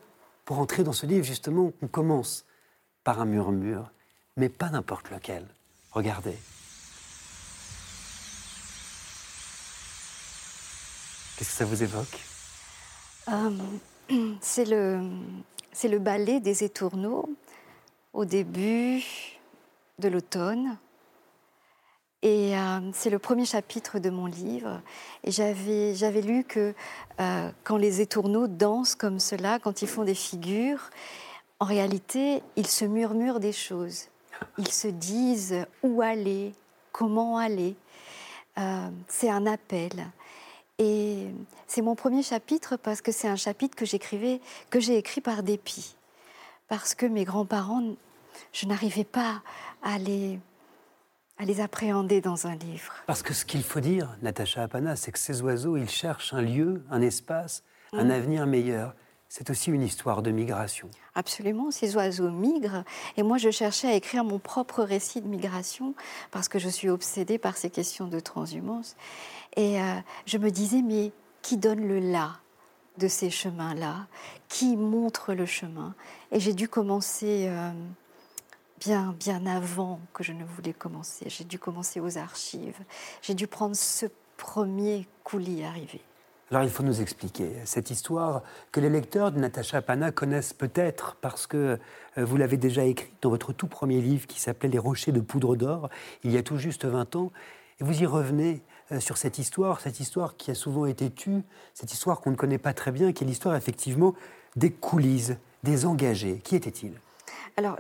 pour 0.45 0.61
entrer 0.61 0.85
dans 0.85 0.93
ce 0.93 1.07
livre, 1.07 1.25
justement, 1.25 1.73
qu'on 1.81 1.89
commence 1.89 2.47
par 3.03 3.21
un 3.21 3.25
murmure, 3.25 3.91
mais 4.37 4.49
pas 4.49 4.71
n'importe 4.71 5.11
lequel. 5.11 5.45
Regardez. 5.91 6.37
Qu'est-ce 11.41 11.53
que 11.53 11.57
ça 11.57 11.65
vous 11.65 11.83
évoque? 11.83 12.21
Euh, 13.31 14.35
C'est 14.43 14.67
le, 14.67 15.01
le 15.85 15.99
ballet 15.99 16.39
des 16.39 16.65
étourneaux 16.65 17.31
au 18.13 18.27
début 18.27 19.03
de 19.99 20.09
l'automne. 20.09 20.77
Et 22.21 22.55
euh, 22.59 22.81
c'est 22.93 23.09
le 23.09 23.19
premier 23.19 23.47
chapitre 23.47 23.99
de 23.99 24.11
mon 24.11 24.27
livre. 24.27 24.83
Et 25.25 25.31
j'avais, 25.31 26.21
lu 26.21 26.45
que 26.45 26.75
euh, 27.21 27.51
quand 27.65 27.79
les 27.79 28.03
étourneaux 28.03 28.47
dansent 28.47 28.95
comme 28.95 29.19
cela, 29.19 29.59
quand 29.59 29.81
ils 29.81 29.89
font 29.89 30.05
des 30.05 30.15
figures, 30.15 30.91
en 31.59 31.65
réalité, 31.65 32.43
ils 32.57 32.67
se 32.67 32.85
murmurent 32.85 33.41
des 33.41 33.55
choses. 33.55 34.09
Ils 34.59 34.71
se 34.71 34.89
disent 34.89 35.65
où 35.83 36.03
aller, 36.03 36.53
comment 36.93 37.39
aller. 37.39 37.77
c'est 39.09 39.31
un 39.31 39.47
appel. 39.47 40.11
Et 40.81 41.27
c'est 41.67 41.83
mon 41.83 41.95
premier 41.95 42.23
chapitre 42.23 42.79
parce 42.79 43.03
que 43.03 43.13
c'est 43.13 43.29
un 43.29 43.37
chapitre 43.37 43.77
que 43.77 43.85
j'écrivais, 43.85 44.41
que 44.71 44.81
j'ai 44.81 44.97
écrit 44.97 45.21
par 45.21 45.43
dépit, 45.43 45.95
parce 46.69 46.95
que 46.95 47.05
mes 47.05 47.25
grands-parents, 47.25 47.85
je 48.55 48.65
n'arrivais 48.65 49.05
pas 49.05 49.43
à 49.83 49.99
les, 49.99 50.41
à 51.37 51.45
les 51.45 51.61
appréhender 51.61 52.23
dans 52.23 52.47
un 52.47 52.57
livre. 52.57 52.95
Parce 53.07 53.23
que 53.23 53.35
ce 53.35 53.45
qu'il 53.45 53.63
faut 53.63 53.81
dire, 53.81 54.17
Natacha 54.23 54.63
Apana, 54.63 54.97
c'est 54.97 55.13
que 55.13 55.19
ces 55.19 55.43
oiseaux, 55.43 55.77
ils 55.77 55.91
cherchent 55.91 56.33
un 56.33 56.41
lieu, 56.41 56.83
un 56.91 57.03
espace, 57.03 57.63
un 57.93 58.05
mm. 58.05 58.11
avenir 58.11 58.47
meilleur. 58.47 58.95
C'est 59.33 59.49
aussi 59.49 59.71
une 59.71 59.83
histoire 59.83 60.23
de 60.23 60.33
migration. 60.33 60.91
Absolument, 61.15 61.71
ces 61.71 61.95
oiseaux 61.95 62.33
migrent. 62.33 62.83
Et 63.17 63.23
moi, 63.23 63.39
je 63.39 63.53
cherchais 63.53 63.87
à 63.87 63.95
écrire 63.95 64.25
mon 64.25 64.41
propre 64.41 64.83
récit 64.83 65.21
de 65.21 65.29
migration 65.29 65.95
parce 66.33 66.49
que 66.49 66.59
je 66.59 66.69
suis 66.69 66.89
obsédée 66.89 67.39
par 67.39 67.57
ces 67.57 67.71
questions 67.71 68.09
de 68.09 68.19
transhumance. 68.19 68.97
Et 69.55 69.81
euh, 69.81 69.95
je 70.27 70.37
me 70.37 70.51
disais, 70.51 70.83
mais 70.83 71.13
qui 71.43 71.59
donne 71.59 71.87
le 71.87 72.01
là 72.01 72.39
de 72.99 73.07
ces 73.07 73.31
chemins-là? 73.31 74.09
Qui 74.49 74.77
montre 74.77 75.33
le 75.33 75.47
chemin? 75.47 75.95
Et 76.33 76.41
j'ai 76.41 76.53
dû 76.53 76.69
commencer 76.69 77.47
euh, 77.47 77.71
bien, 78.81 79.15
bien 79.17 79.47
avant 79.47 80.01
que 80.13 80.25
je 80.25 80.33
ne 80.33 80.43
voulais 80.45 80.73
commencer. 80.73 81.27
J'ai 81.29 81.45
dû 81.45 81.61
commencer 81.61 82.01
aux 82.01 82.19
archives. 82.19 82.81
J'ai 83.23 83.35
dû 83.35 83.47
prendre 83.47 83.77
ce 83.77 84.07
premier 84.37 85.07
coulis 85.23 85.63
arrivé. 85.63 86.01
Alors 86.51 86.65
il 86.65 86.71
faut 86.71 86.83
nous 86.83 87.01
expliquer 87.01 87.49
cette 87.65 87.91
histoire 87.91 88.43
que 88.73 88.81
les 88.81 88.91
lecteurs 88.91 89.31
de 89.31 89.39
Natacha 89.39 89.83
Pana 89.83 90.11
connaissent 90.11 90.53
peut-être 90.53 91.17
parce 91.21 91.47
que 91.47 91.79
euh, 92.19 92.25
vous 92.25 92.37
l'avez 92.37 92.57
déjà 92.57 92.85
écrite 92.85 93.13
dans 93.23 93.31
votre 93.31 93.53
tout 93.53 93.69
premier 93.69 94.01
livre 94.01 94.27
qui 94.27 94.41
s'appelait 94.41 94.69
Les 94.69 94.79
rochers 94.79 95.13
de 95.13 95.21
poudre 95.21 95.55
d'or, 95.55 95.91
il 96.25 96.33
y 96.33 96.37
a 96.37 96.43
tout 96.43 96.57
juste 96.57 96.85
20 96.85 97.15
ans. 97.15 97.31
Et 97.81 97.85
vous 97.85 98.03
y 98.03 98.05
revenez 98.05 98.63
euh, 98.91 98.99
sur 98.99 99.17
cette 99.17 99.39
histoire, 99.39 99.81
cette 99.81 100.01
histoire 100.01 100.37
qui 100.37 100.51
a 100.51 100.57
souvent 100.57 100.87
été 100.87 101.09
tue, 101.11 101.43
cette 101.73 101.93
histoire 101.93 102.21
qu'on 102.21 102.33
ne 102.33 102.37
connaît 102.37 102.59
pas 102.59 102.73
très 102.73 102.91
bien, 102.91 103.13
qui 103.13 103.23
est 103.23 103.27
l'histoire 103.29 103.55
effectivement 103.55 104.17
des 104.57 104.73
coulisses, 104.73 105.35
des 105.63 105.87
engagés. 105.87 106.41
Qui 106.43 106.57
étaient-ils? 106.57 106.95
Alors, 107.61 107.77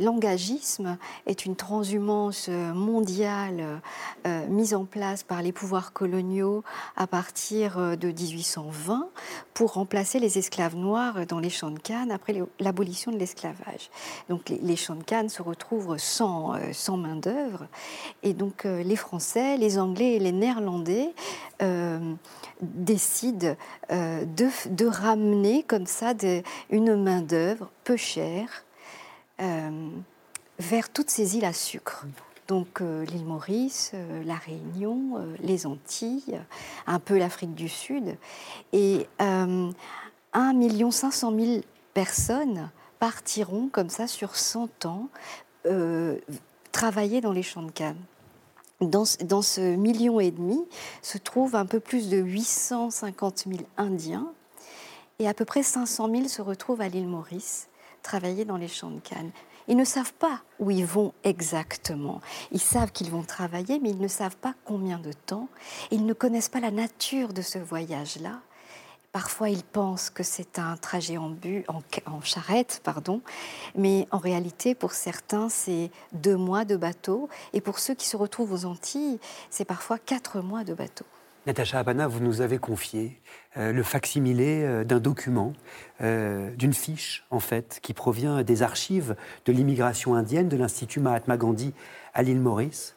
l'engagisme 0.00 0.98
est 1.26 1.46
une 1.46 1.54
transhumance 1.54 2.48
mondiale 2.48 3.80
euh, 4.26 4.46
mise 4.48 4.74
en 4.74 4.86
place 4.86 5.22
par 5.22 5.40
les 5.40 5.52
pouvoirs 5.52 5.92
coloniaux 5.92 6.64
à 6.96 7.06
partir 7.06 7.78
euh, 7.78 7.94
de 7.94 8.08
1820 8.08 9.08
pour 9.54 9.74
remplacer 9.74 10.18
les 10.18 10.36
esclaves 10.36 10.74
noirs 10.74 11.26
dans 11.26 11.38
les 11.38 11.48
champs 11.48 11.70
de 11.70 11.78
Cannes 11.78 12.10
après 12.10 12.42
l'abolition 12.58 13.12
de 13.12 13.18
l'esclavage. 13.18 13.88
Donc, 14.28 14.48
les, 14.48 14.74
champs 14.74 14.96
de 14.96 15.04
Cannes 15.04 15.28
se 15.28 15.42
retrouvent 15.42 15.96
sans, 15.96 16.56
euh, 16.56 16.96
main-d'œuvre. 16.96 17.68
Et 18.24 18.34
donc, 18.34 18.64
les 18.64 18.96
Français, 18.96 19.56
les 19.58 19.78
Anglais 19.78 20.14
et 20.14 20.18
les 20.18 20.32
Néerlandais 20.32 21.14
décident 22.60 23.54
de, 23.90 24.86
ramener 24.86 25.62
comme 25.62 25.86
ça 25.86 26.14
une 26.70 26.96
main-d'œuvre 26.96 27.70
peu 27.84 27.96
chère 27.96 28.48
euh, 28.48 28.67
vers 29.38 30.90
toutes 30.92 31.10
ces 31.10 31.36
îles 31.36 31.44
à 31.44 31.52
sucre. 31.52 32.06
Donc 32.48 32.80
euh, 32.80 33.04
l'île 33.04 33.26
Maurice, 33.26 33.92
euh, 33.94 34.24
la 34.24 34.36
Réunion, 34.36 35.20
les 35.40 35.66
Antilles, 35.66 36.40
un 36.86 36.98
peu 36.98 37.18
l'Afrique 37.18 37.54
du 37.54 37.68
Sud. 37.68 38.16
Et 38.72 39.06
1 39.18 39.72
500 40.32 41.34
000 41.38 41.60
personnes 41.92 42.70
partiront 42.98 43.68
comme 43.68 43.90
ça 43.90 44.06
sur 44.06 44.36
100 44.36 44.86
ans 44.86 45.08
travailler 46.72 47.20
dans 47.20 47.32
les 47.32 47.42
champs 47.42 47.62
de 47.62 47.70
canne. 47.70 47.98
Dans, 48.80 49.04
dans, 49.24 49.42
ce 49.42 49.74
million 49.74 50.20
et 50.20 50.30
demi 50.30 50.64
se 51.02 51.18
trouvent 51.18 51.56
un 51.56 51.66
peu 51.66 51.80
plus 51.80 52.08
de 52.08 52.18
850 52.18 53.44
000 53.48 53.58
Indiens 53.76 54.32
et 55.18 55.26
à 55.28 55.34
peu 55.34 55.44
près 55.44 55.64
500 55.64 56.08
000 56.08 56.28
se 56.28 56.40
retrouvent 56.40 56.80
à 56.80 56.88
l'île 56.88 57.08
Maurice 57.08 57.68
travailler 58.02 58.44
dans 58.44 58.56
les 58.56 58.68
champs 58.68 58.90
de 58.90 59.00
canne. 59.00 59.30
Ils 59.68 59.76
ne 59.76 59.84
savent 59.84 60.14
pas 60.14 60.40
où 60.58 60.70
ils 60.70 60.86
vont 60.86 61.12
exactement. 61.24 62.20
Ils 62.52 62.60
savent 62.60 62.90
qu'ils 62.90 63.10
vont 63.10 63.22
travailler, 63.22 63.78
mais 63.80 63.90
ils 63.90 64.00
ne 64.00 64.08
savent 64.08 64.36
pas 64.36 64.54
combien 64.64 64.98
de 64.98 65.12
temps. 65.12 65.48
Ils 65.90 66.06
ne 66.06 66.14
connaissent 66.14 66.48
pas 66.48 66.60
la 66.60 66.70
nature 66.70 67.34
de 67.34 67.42
ce 67.42 67.58
voyage-là. 67.58 68.40
Parfois, 69.12 69.50
ils 69.50 69.64
pensent 69.64 70.10
que 70.10 70.22
c'est 70.22 70.58
un 70.58 70.76
trajet 70.76 71.18
en, 71.18 71.30
bu, 71.30 71.64
en, 71.68 71.80
en, 72.06 72.20
charrette, 72.20 72.80
pardon, 72.84 73.20
mais 73.74 74.06
en 74.10 74.18
réalité, 74.18 74.74
pour 74.74 74.92
certains, 74.92 75.48
c'est 75.48 75.90
deux 76.12 76.36
mois 76.36 76.64
de 76.64 76.76
bateau, 76.76 77.28
et 77.52 77.60
pour 77.60 77.78
ceux 77.78 77.94
qui 77.94 78.06
se 78.06 78.16
retrouvent 78.16 78.52
aux 78.52 78.64
Antilles, 78.66 79.18
c'est 79.50 79.64
parfois 79.64 79.98
quatre 79.98 80.40
mois 80.40 80.62
de 80.62 80.74
bateau. 80.74 81.06
Natacha 81.48 81.78
Abana, 81.78 82.06
vous 82.08 82.20
nous 82.20 82.42
avez 82.42 82.58
confié 82.58 83.22
euh, 83.56 83.72
le 83.72 83.82
facsimilé 83.82 84.64
euh, 84.64 84.84
d'un 84.84 85.00
document, 85.00 85.54
euh, 86.02 86.54
d'une 86.56 86.74
fiche, 86.74 87.24
en 87.30 87.40
fait, 87.40 87.80
qui 87.82 87.94
provient 87.94 88.42
des 88.42 88.62
archives 88.62 89.16
de 89.46 89.52
l'immigration 89.52 90.14
indienne 90.14 90.50
de 90.50 90.58
l'Institut 90.58 91.00
Mahatma 91.00 91.38
Gandhi 91.38 91.72
à 92.12 92.22
l'île 92.22 92.40
Maurice. 92.40 92.96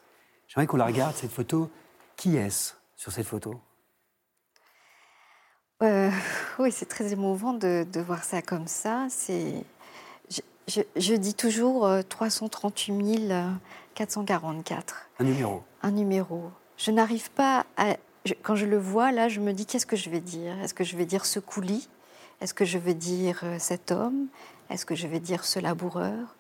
J'aimerais 0.50 0.68
qu'on 0.68 0.76
la 0.76 0.86
regarde, 0.86 1.16
cette 1.16 1.32
photo. 1.32 1.72
Qui 2.18 2.36
est-ce 2.36 2.74
sur 2.98 3.14
cette 3.14 3.26
photo? 3.26 3.56
Oui, 6.60 6.74
c'est 6.74 6.90
très 6.90 7.14
émouvant 7.14 7.54
de, 7.54 7.86
voir 8.02 8.26
ça 8.26 8.42
comme 8.42 8.68
ça. 8.68 9.08
C'est, 9.10 9.64
je, 10.68 10.82
je, 10.98 11.14
dis 11.16 11.36
toujours 11.36 11.90
338 12.10 13.32
444. 13.96 15.10
Un 15.20 15.24
numéro. 15.24 15.64
Un 15.82 15.92
numéro. 15.92 16.52
Je 16.76 16.92
n'arrive 16.92 17.32
pas 17.32 17.66
à 17.78 17.96
quand 18.44 18.56
je 18.56 18.66
le 18.66 18.78
vois, 18.78 19.12
là, 19.12 19.30
je 19.30 19.40
me 19.40 19.54
dis 19.54 19.66
qu'est-ce 19.66 19.86
que 19.86 19.96
je 19.96 20.10
vais 20.10 20.22
dire? 20.22 20.60
Est-ce 20.62 20.74
que 20.74 20.84
je 20.84 20.96
vais 20.96 21.06
dire 21.06 21.26
ce 21.26 21.40
coulis 21.40 21.90
Est-ce 22.40 22.54
que 22.54 22.66
je 22.66 22.78
vais 22.78 22.94
dire 22.94 23.42
euh, 23.44 23.58
cet 23.60 23.92
homme? 23.92 24.28
Est-ce 24.70 24.86
que 24.86 24.96
je 24.96 25.08
vais 25.08 25.20
dire 25.20 25.44
ce 25.44 25.60
laboureur? 25.60 26.36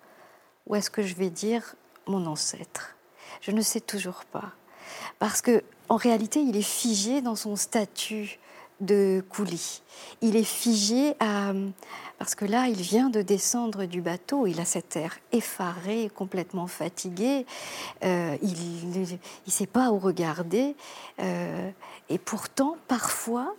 Ou 0.67 0.75
est-ce 0.75 0.89
que 0.89 1.01
je 1.01 1.15
vais 1.15 1.29
dire 1.29 1.75
mon 2.07 2.25
ancêtre? 2.27 2.95
Je 3.41 3.51
ne 3.51 3.61
sais 3.61 3.81
toujours 3.81 4.25
pas. 4.25 4.51
Parce 5.19 5.41
que 5.41 5.63
en 5.89 5.95
réalité, 5.95 6.39
il 6.39 6.55
est 6.55 6.61
figé 6.61 7.21
dans 7.21 7.35
son 7.35 7.55
statut 7.55 8.39
de 8.79 9.23
coulis. 9.29 9.81
Il 10.21 10.35
est 10.35 10.43
figé 10.43 11.15
à... 11.19 11.53
Parce 12.21 12.36
que 12.36 12.45
là, 12.45 12.67
il 12.67 12.79
vient 12.79 13.10
de 13.10 13.23
descendre 13.23 13.86
du 13.86 13.99
bateau, 13.99 14.45
il 14.45 14.60
a 14.60 14.65
cet 14.65 14.95
air 14.95 15.17
effaré, 15.31 16.12
complètement 16.13 16.67
fatigué, 16.67 17.47
euh, 18.03 18.38
il 18.43 18.91
ne 18.91 19.51
sait 19.51 19.65
pas 19.65 19.89
où 19.89 19.97
regarder. 19.97 20.75
Euh, 21.19 21.71
et 22.10 22.19
pourtant, 22.19 22.77
parfois, 22.88 23.55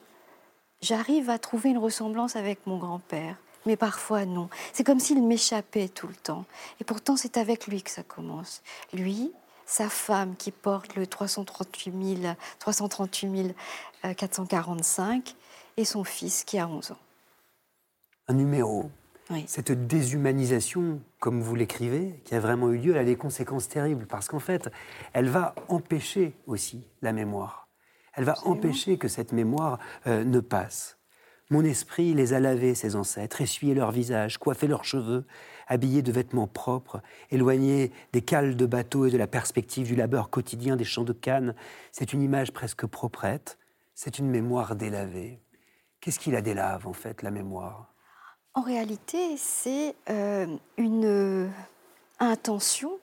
j'arrive 0.80 1.28
à 1.28 1.40
trouver 1.40 1.70
une 1.70 1.78
ressemblance 1.78 2.36
avec 2.36 2.64
mon 2.68 2.78
grand-père. 2.78 3.34
Mais 3.66 3.74
parfois 3.74 4.26
non. 4.26 4.48
C'est 4.72 4.84
comme 4.84 5.00
s'il 5.00 5.20
m'échappait 5.24 5.88
tout 5.88 6.06
le 6.06 6.14
temps. 6.14 6.44
Et 6.80 6.84
pourtant, 6.84 7.16
c'est 7.16 7.38
avec 7.38 7.66
lui 7.66 7.82
que 7.82 7.90
ça 7.90 8.04
commence. 8.04 8.62
Lui, 8.92 9.32
sa 9.66 9.88
femme 9.88 10.36
qui 10.36 10.52
porte 10.52 10.94
le 10.94 11.08
338 11.08 12.28
338 12.60 13.56
445 14.16 15.34
et 15.78 15.84
son 15.84 16.04
fils 16.04 16.44
qui 16.44 16.60
a 16.60 16.68
11 16.68 16.92
ans. 16.92 16.98
Un 18.28 18.34
numéro. 18.34 18.90
Cette 19.46 19.72
déshumanisation, 19.72 21.00
comme 21.18 21.40
vous 21.40 21.54
l'écrivez, 21.54 22.20
qui 22.24 22.34
a 22.34 22.40
vraiment 22.40 22.70
eu 22.70 22.78
lieu, 22.78 22.92
elle 22.92 23.02
a 23.02 23.04
des 23.04 23.16
conséquences 23.16 23.68
terribles 23.68 24.06
parce 24.06 24.28
qu'en 24.28 24.38
fait, 24.38 24.70
elle 25.12 25.28
va 25.28 25.54
empêcher 25.68 26.34
aussi 26.46 26.86
la 27.00 27.12
mémoire. 27.12 27.68
Elle 28.14 28.24
va 28.24 28.34
empêcher 28.44 28.98
que 28.98 29.08
cette 29.08 29.32
mémoire 29.32 29.78
euh, 30.06 30.22
ne 30.24 30.40
passe. 30.40 30.98
Mon 31.50 31.64
esprit 31.64 32.14
les 32.14 32.34
a 32.34 32.40
lavés, 32.40 32.74
ses 32.74 32.94
ancêtres, 32.94 33.40
essuyé 33.40 33.74
leurs 33.74 33.90
visages, 33.90 34.38
coiffé 34.38 34.66
leurs 34.66 34.84
cheveux, 34.84 35.24
habillés 35.66 36.02
de 36.02 36.12
vêtements 36.12 36.46
propres, 36.46 37.02
éloignés 37.30 37.90
des 38.12 38.22
cales 38.22 38.56
de 38.56 38.66
bateaux 38.66 39.06
et 39.06 39.10
de 39.10 39.18
la 39.18 39.26
perspective 39.26 39.86
du 39.86 39.94
labeur 39.94 40.30
quotidien 40.30 40.76
des 40.76 40.84
champs 40.84 41.04
de 41.04 41.12
canne. 41.12 41.54
C'est 41.90 42.12
une 42.12 42.22
image 42.22 42.52
presque 42.52 42.86
proprette, 42.86 43.58
c'est 43.94 44.18
une 44.18 44.28
mémoire 44.28 44.76
délavée. 44.76 45.40
Qu'est-ce 46.00 46.18
qui 46.18 46.30
la 46.30 46.42
délave, 46.42 46.86
en 46.86 46.92
fait, 46.92 47.22
la 47.22 47.30
mémoire? 47.30 47.91
En 48.54 48.62
réalité, 48.62 49.36
c'est 49.38 49.94
euh, 50.10 50.46
une 50.76 51.50
intention 52.18 52.98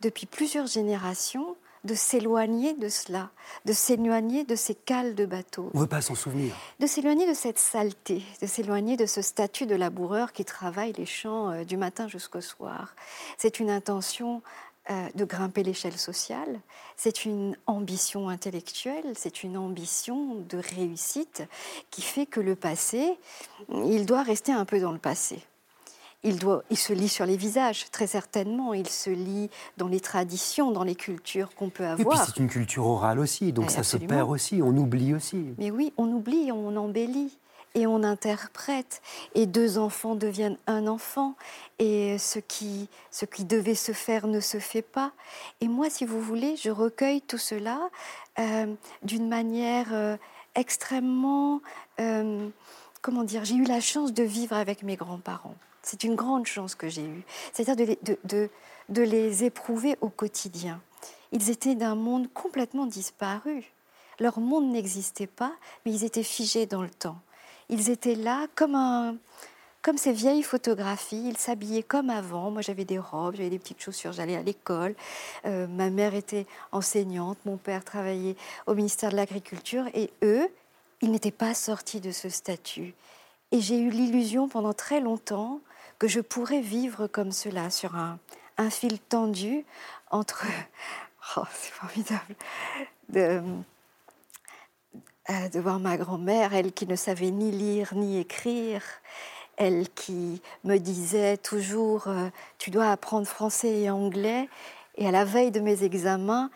depuis 0.00 0.26
plusieurs 0.26 0.66
générations 0.66 1.56
de 1.84 1.94
s'éloigner 1.94 2.74
de 2.74 2.88
cela, 2.88 3.30
de 3.64 3.72
s'éloigner 3.72 4.44
de 4.44 4.54
ces 4.54 4.74
cales 4.74 5.14
de 5.14 5.26
bateaux. 5.26 5.70
On 5.74 5.78
ne 5.78 5.82
veut 5.82 5.88
pas 5.88 6.00
s'en 6.00 6.14
souvenir. 6.14 6.54
De 6.78 6.86
s'éloigner 6.86 7.28
de 7.28 7.34
cette 7.34 7.58
saleté, 7.58 8.22
de 8.40 8.46
s'éloigner 8.46 8.96
de 8.96 9.06
ce 9.06 9.20
statut 9.20 9.66
de 9.66 9.74
laboureur 9.74 10.32
qui 10.32 10.44
travaille 10.44 10.92
les 10.92 11.06
champs 11.06 11.50
euh, 11.50 11.64
du 11.64 11.76
matin 11.76 12.06
jusqu'au 12.06 12.40
soir. 12.40 12.94
C'est 13.36 13.58
une 13.58 13.70
intention 13.70 14.36
euh, 14.36 14.71
de 14.88 15.24
grimper 15.24 15.62
l'échelle 15.62 15.96
sociale, 15.96 16.60
c'est 16.96 17.24
une 17.24 17.56
ambition 17.66 18.28
intellectuelle, 18.28 19.12
c'est 19.14 19.42
une 19.44 19.56
ambition 19.56 20.34
de 20.48 20.58
réussite 20.58 21.44
qui 21.90 22.02
fait 22.02 22.26
que 22.26 22.40
le 22.40 22.56
passé, 22.56 23.16
il 23.84 24.06
doit 24.06 24.22
rester 24.22 24.52
un 24.52 24.64
peu 24.64 24.80
dans 24.80 24.92
le 24.92 24.98
passé 24.98 25.42
il, 26.24 26.38
doit, 26.38 26.62
il 26.70 26.76
se 26.76 26.92
lit 26.92 27.08
sur 27.08 27.26
les 27.26 27.36
visages, 27.36 27.90
très 27.90 28.06
certainement. 28.06 28.74
Il 28.74 28.88
se 28.88 29.10
lit 29.10 29.50
dans 29.76 29.88
les 29.88 30.00
traditions, 30.00 30.70
dans 30.70 30.84
les 30.84 30.94
cultures 30.94 31.54
qu'on 31.54 31.70
peut 31.70 31.86
avoir. 31.86 32.00
Et 32.00 32.04
puis 32.04 32.32
c'est 32.32 32.40
une 32.40 32.48
culture 32.48 32.86
orale 32.86 33.18
aussi, 33.18 33.52
donc 33.52 33.70
ça 33.70 33.82
se 33.82 33.96
perd 33.96 34.30
aussi, 34.30 34.60
on 34.62 34.76
oublie 34.76 35.14
aussi. 35.14 35.54
Mais 35.58 35.70
oui, 35.70 35.92
on 35.96 36.10
oublie, 36.12 36.52
on 36.52 36.76
embellit 36.76 37.38
et 37.74 37.86
on 37.86 38.02
interprète. 38.02 39.02
Et 39.34 39.46
deux 39.46 39.78
enfants 39.78 40.14
deviennent 40.14 40.58
un 40.66 40.86
enfant. 40.86 41.34
Et 41.78 42.18
ce 42.18 42.38
qui, 42.38 42.88
ce 43.10 43.24
qui 43.24 43.44
devait 43.44 43.74
se 43.74 43.92
faire 43.92 44.26
ne 44.26 44.40
se 44.40 44.58
fait 44.58 44.82
pas. 44.82 45.12
Et 45.60 45.68
moi, 45.68 45.90
si 45.90 46.04
vous 46.04 46.20
voulez, 46.20 46.56
je 46.56 46.70
recueille 46.70 47.22
tout 47.22 47.38
cela 47.38 47.90
euh, 48.38 48.72
d'une 49.02 49.28
manière 49.28 49.88
euh, 49.92 50.16
extrêmement... 50.54 51.60
Euh, 52.00 52.48
comment 53.02 53.24
dire 53.24 53.44
J'ai 53.44 53.56
eu 53.56 53.64
la 53.64 53.80
chance 53.80 54.14
de 54.14 54.22
vivre 54.22 54.56
avec 54.56 54.82
mes 54.82 54.96
grands-parents. 54.96 55.56
C'est 55.82 56.04
une 56.04 56.14
grande 56.14 56.46
chance 56.46 56.74
que 56.74 56.88
j'ai 56.88 57.04
eue. 57.04 57.24
C'est-à-dire 57.52 57.96
de, 58.24 59.02
les 59.02 59.44
éprouver 59.44 59.96
au 60.00 60.08
quotidien. 60.08 60.80
Ils 61.32 61.50
étaient 61.50 61.74
d'un 61.74 61.96
monde 61.96 62.32
complètement 62.32 62.86
disparu. 62.86 63.64
Leur 64.20 64.38
monde 64.38 64.70
n'existait 64.70 65.26
pas, 65.26 65.52
mais 65.84 65.92
ils 65.92 66.04
étaient 66.04 66.22
figés 66.22 66.66
dans 66.66 66.82
le 66.82 66.90
temps. 66.90 67.18
Ils 67.72 67.88
étaient 67.88 68.14
là 68.14 68.48
comme, 68.54 69.18
comme 69.80 69.96
ces 69.96 70.12
vieilles 70.12 70.42
photographies. 70.42 71.24
Ils 71.26 71.38
s'habillaient 71.38 71.82
comme 71.82 72.10
avant. 72.10 72.50
Moi, 72.50 72.60
j'avais 72.60 72.84
des 72.84 72.98
robes, 72.98 73.34
j'avais 73.34 73.48
des 73.48 73.58
petites 73.58 73.80
chaussures, 73.80 74.12
j'allais 74.12 74.36
à 74.36 74.42
l'école. 74.42 74.94
Euh, 75.46 75.66
ma 75.68 75.88
mère 75.88 76.14
était 76.14 76.46
enseignante, 76.70 77.38
mon 77.46 77.56
père 77.56 77.82
travaillait 77.82 78.36
au 78.66 78.74
ministère 78.74 79.10
de 79.10 79.16
l'Agriculture. 79.16 79.86
Et 79.94 80.10
eux, 80.22 80.46
ils 81.00 81.10
n'étaient 81.10 81.30
pas 81.30 81.54
sortis 81.54 82.00
de 82.00 82.12
ce 82.12 82.28
statut. 82.28 82.92
Et 83.52 83.62
j'ai 83.62 83.78
eu 83.78 83.88
l'illusion 83.88 84.48
pendant 84.48 84.74
très 84.74 85.00
longtemps 85.00 85.60
que 85.98 86.08
je 86.08 86.20
pourrais 86.20 86.60
vivre 86.60 87.06
comme 87.06 87.32
cela, 87.32 87.70
sur 87.70 87.96
un, 87.96 88.18
un 88.58 88.68
fil 88.68 88.98
tendu 89.00 89.64
entre... 90.10 90.44
Oh, 91.36 91.44
c'est 91.54 91.70
formidable 91.70 92.34
euh, 95.30 95.48
de 95.48 95.60
voir 95.60 95.78
ma 95.78 95.96
grand-mère, 95.96 96.54
elle 96.54 96.72
qui 96.72 96.86
ne 96.86 96.96
savait 96.96 97.30
ni 97.30 97.50
lire 97.50 97.94
ni 97.94 98.18
écrire, 98.18 98.82
elle 99.56 99.88
qui 99.90 100.42
me 100.64 100.78
disait 100.78 101.36
toujours 101.36 102.08
euh, 102.08 102.28
tu 102.58 102.70
dois 102.70 102.90
apprendre 102.90 103.26
français 103.26 103.82
et 103.82 103.90
anglais, 103.90 104.48
et 104.96 105.06
à 105.06 105.10
la 105.10 105.24
veille 105.24 105.50
de 105.50 105.60
mes 105.60 105.84
examens, 105.84 106.50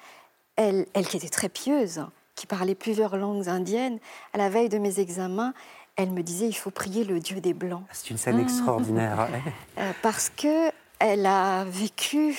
elle, 0.57 0.87
elle 0.95 1.07
qui 1.07 1.17
était 1.17 1.29
très 1.29 1.49
pieuse, 1.49 2.05
qui 2.35 2.47
parlait 2.47 2.75
plusieurs 2.75 3.17
langues 3.17 3.49
indiennes, 3.49 3.99
à 4.33 4.39
la 4.39 4.49
veille 4.49 4.69
de 4.69 4.79
mes 4.79 4.99
examens, 5.01 5.55
elle 5.97 6.11
me 6.11 6.23
disait 6.23 6.47
il 6.49 6.57
faut 6.57 6.71
prier 6.71 7.05
le 7.05 7.21
Dieu 7.21 7.41
des 7.41 7.55
Blancs. 7.55 7.85
C'est 7.93 8.11
une 8.11 8.19
scène 8.19 8.41
extraordinaire. 8.41 9.29
Euh, 9.79 9.93
parce 10.01 10.31
que 10.31 10.71
elle 10.99 11.27
a 11.27 11.65
vécu, 11.65 12.35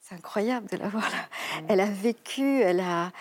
c'est 0.00 0.16
incroyable 0.16 0.66
de 0.68 0.76
la 0.78 0.88
voir 0.88 1.08
là. 1.08 1.62
Elle 1.68 1.78
a 1.78 1.86
vécu, 1.86 2.60
elle 2.60 2.80
a, 2.80 3.12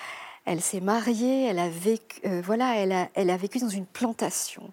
elle 0.49 0.61
s'est 0.61 0.81
mariée, 0.81 1.45
elle 1.45 1.59
a 1.59 1.69
vécu, 1.69 2.21
euh, 2.25 2.41
voilà, 2.43 2.75
elle 3.13 3.29
a, 3.29 3.37
vécu 3.37 3.59
dans 3.59 3.69
une 3.69 3.85
plantation. 3.85 4.63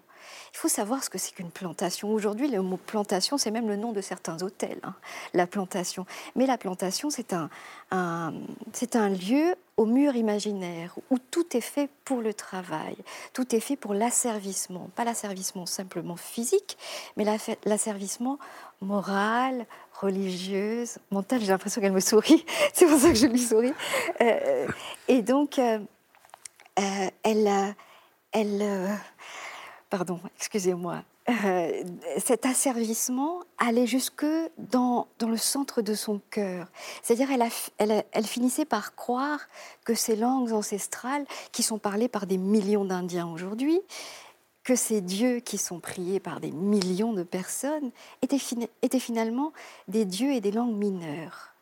Il 0.51 0.57
faut 0.57 0.67
savoir 0.67 1.03
ce 1.03 1.09
que 1.11 1.19
c'est 1.19 1.35
qu'une 1.35 1.51
plantation. 1.51 2.11
Aujourd'hui, 2.11 2.47
le 2.47 2.63
mot 2.63 2.77
plantation, 2.77 3.37
c'est 3.37 3.51
même 3.51 3.67
le 3.67 3.75
nom 3.75 3.91
de 3.91 4.01
certains 4.01 4.41
hôtels, 4.41 4.79
hein, 4.81 4.95
la 5.35 5.45
plantation. 5.45 6.07
Mais 6.35 6.47
la 6.47 6.57
plantation, 6.57 7.11
c'est 7.11 7.31
un, 7.31 7.51
c'est 8.73 8.95
un 8.95 9.09
lieu 9.09 9.53
au 9.77 9.85
mur 9.85 10.15
imaginaire 10.15 10.95
où 11.11 11.19
tout 11.19 11.55
est 11.55 11.61
fait 11.61 11.91
pour 12.05 12.21
le 12.21 12.33
travail, 12.33 12.97
tout 13.33 13.55
est 13.55 13.59
fait 13.59 13.75
pour 13.75 13.93
l'asservissement, 13.93 14.89
pas 14.95 15.03
l'asservissement 15.03 15.67
simplement 15.67 16.15
physique, 16.15 16.75
mais 17.17 17.25
l'asservissement 17.65 18.39
moral, 18.81 19.67
religieuse, 20.01 20.97
mental. 21.11 21.41
J'ai 21.41 21.47
l'impression 21.47 21.81
qu'elle 21.81 21.91
me 21.91 21.99
sourit, 21.99 22.45
c'est 22.73 22.85
pour 22.85 22.99
ça 22.99 23.09
que 23.09 23.15
je 23.15 23.27
lui 23.27 23.39
souris. 23.39 23.73
Euh, 24.21 24.67
et 25.07 25.21
donc, 25.21 25.59
euh, 25.59 25.79
euh, 26.79 27.09
elle, 27.23 27.75
elle 28.31 28.99
pardon, 29.89 30.19
excusez-moi, 30.37 31.03
cet 32.19 32.45
asservissement 32.45 33.41
allait 33.57 33.87
jusque 33.87 34.25
dans, 34.57 35.07
dans, 35.19 35.27
le 35.27 35.35
centre 35.35 35.81
de 35.81 35.93
son 35.93 36.21
cœur. 36.29 36.67
C'est-à-dire, 37.01 37.29
elle, 37.31 37.43
elle, 37.77 38.05
elle, 38.13 38.25
finissait 38.25 38.63
par 38.63 38.95
croire 38.95 39.41
que 39.83 39.93
ces 39.93 40.15
langues 40.15 40.53
ancestrales, 40.53 41.25
qui 41.51 41.63
sont 41.63 41.79
parlées 41.79 42.07
par 42.07 42.27
des 42.27 42.37
millions 42.37 42.85
d'Indiens 42.85 43.27
aujourd'hui, 43.27 43.81
que 44.67 44.75
ces 44.75 44.99
dieux 44.99 45.39
qui 45.39 45.57
sont 45.57 45.79
priés 45.79 46.19
par 46.19 46.41
des 46.41 46.51
millions 46.51 47.13
de 47.13 47.23
personnes, 47.23 47.91
étaient, 48.21 48.37
étaient 48.81 48.99
finalement 48.99 49.53
des 49.87 50.03
dieux 50.03 50.33
et 50.33 50.41
des 50.41 50.51
langues 50.51 50.75
mineures. 50.75 51.53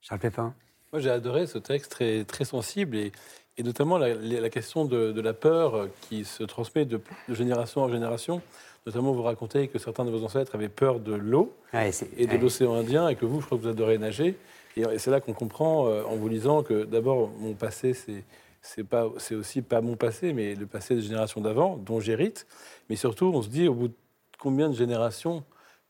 Charles 0.00 0.20
Pépin 0.20 0.54
Moi, 0.94 1.02
j'ai 1.02 1.10
adoré 1.10 1.46
ce 1.46 1.58
texte 1.58 1.90
très, 1.90 2.24
très 2.24 2.46
sensible 2.46 2.96
et 2.96 3.12
et 3.58 3.62
notamment 3.62 3.96
la, 3.96 4.50
question 4.50 4.84
de, 4.84 5.18
la 5.18 5.32
peur 5.32 5.88
qui 6.02 6.24
se 6.24 6.42
transmet 6.42 6.84
de, 6.84 7.00
génération 7.30 7.82
en 7.82 7.88
génération. 7.88 8.42
Notamment, 8.86 9.12
vous 9.12 9.22
racontez 9.22 9.68
que 9.68 9.78
certains 9.78 10.04
de 10.04 10.10
vos 10.10 10.24
ancêtres 10.24 10.54
avaient 10.54 10.68
peur 10.68 11.00
de 11.00 11.14
l'eau 11.14 11.56
et 11.72 12.26
de 12.26 12.36
l'océan 12.36 12.74
Indien, 12.74 13.08
et 13.08 13.16
que 13.16 13.24
vous, 13.24 13.40
je 13.40 13.46
crois 13.46 13.56
que 13.56 13.62
vous 13.62 13.70
adorez 13.70 13.98
nager. 13.98 14.36
Et, 14.76 14.98
c'est 14.98 15.10
là 15.10 15.20
qu'on 15.20 15.32
comprend, 15.32 15.88
euh, 15.88 16.04
en 16.04 16.16
vous 16.16 16.28
lisant, 16.28 16.62
que 16.62 16.84
d'abord, 16.84 17.30
mon 17.38 17.54
passé, 17.54 17.94
c'est 17.94 18.24
c'est 18.66 18.84
pas, 18.84 19.08
c'est 19.18 19.34
aussi 19.34 19.62
pas 19.62 19.80
mon 19.80 19.96
passé, 19.96 20.32
mais 20.32 20.54
le 20.54 20.66
passé 20.66 20.94
des 20.96 21.02
générations 21.02 21.40
d'avant, 21.40 21.76
dont 21.76 22.00
j'hérite. 22.00 22.46
Mais 22.90 22.96
surtout, 22.96 23.30
on 23.32 23.42
se 23.42 23.48
dit, 23.48 23.68
au 23.68 23.74
bout 23.74 23.88
de 23.88 23.94
combien 24.38 24.68
de 24.68 24.74
générations 24.74 25.44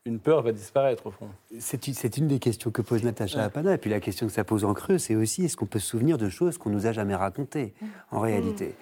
une 0.05 0.19
peur 0.19 0.41
va 0.41 0.51
disparaître 0.51 1.07
au 1.07 1.11
fond? 1.11 1.29
C'est 1.59 2.17
une 2.17 2.27
des 2.27 2.39
questions 2.39 2.71
que 2.71 2.81
pose 2.81 3.03
Natacha 3.03 3.43
Apana. 3.43 3.73
Et 3.73 3.77
puis 3.77 3.89
la 3.89 3.99
question 3.99 4.27
que 4.27 4.31
ça 4.31 4.43
pose 4.43 4.63
en 4.63 4.73
creux, 4.73 4.99
c'est 4.99 5.15
aussi 5.15 5.45
est-ce 5.45 5.57
qu'on 5.57 5.65
peut 5.65 5.79
se 5.79 5.87
souvenir 5.87 6.17
de 6.17 6.29
choses 6.29 6.57
qu'on 6.57 6.69
nous 6.69 6.85
a 6.85 6.93
jamais 6.93 7.15
racontées 7.15 7.73
en 8.11 8.19
réalité? 8.19 8.75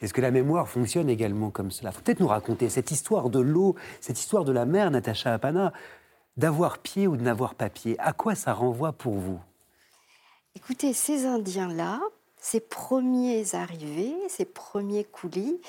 Est-ce 0.00 0.12
que 0.12 0.20
la 0.20 0.32
mémoire 0.32 0.68
fonctionne 0.68 1.08
également 1.08 1.50
comme 1.50 1.70
cela? 1.70 1.92
Faut 1.92 2.02
peut-être 2.02 2.18
nous 2.18 2.26
raconter 2.26 2.68
cette 2.68 2.90
histoire 2.90 3.30
de 3.30 3.38
l'eau, 3.38 3.76
cette 4.00 4.18
histoire 4.18 4.44
de 4.44 4.50
la 4.50 4.64
mer, 4.64 4.90
Natacha 4.90 5.32
Apana, 5.32 5.72
d'avoir 6.36 6.78
pied 6.78 7.06
ou 7.06 7.16
de 7.16 7.22
n'avoir 7.22 7.54
pas 7.54 7.68
pied. 7.68 7.96
À 8.00 8.12
quoi 8.12 8.34
ça 8.34 8.52
renvoie 8.52 8.92
pour 8.92 9.14
vous? 9.14 9.38
Écoutez, 10.56 10.92
ces 10.92 11.26
Indiens-là, 11.26 12.00
ces 12.42 12.58
premiers 12.58 13.54
arrivés, 13.54 14.16
ces 14.28 14.44
premiers 14.44 15.04
coulis, 15.04 15.60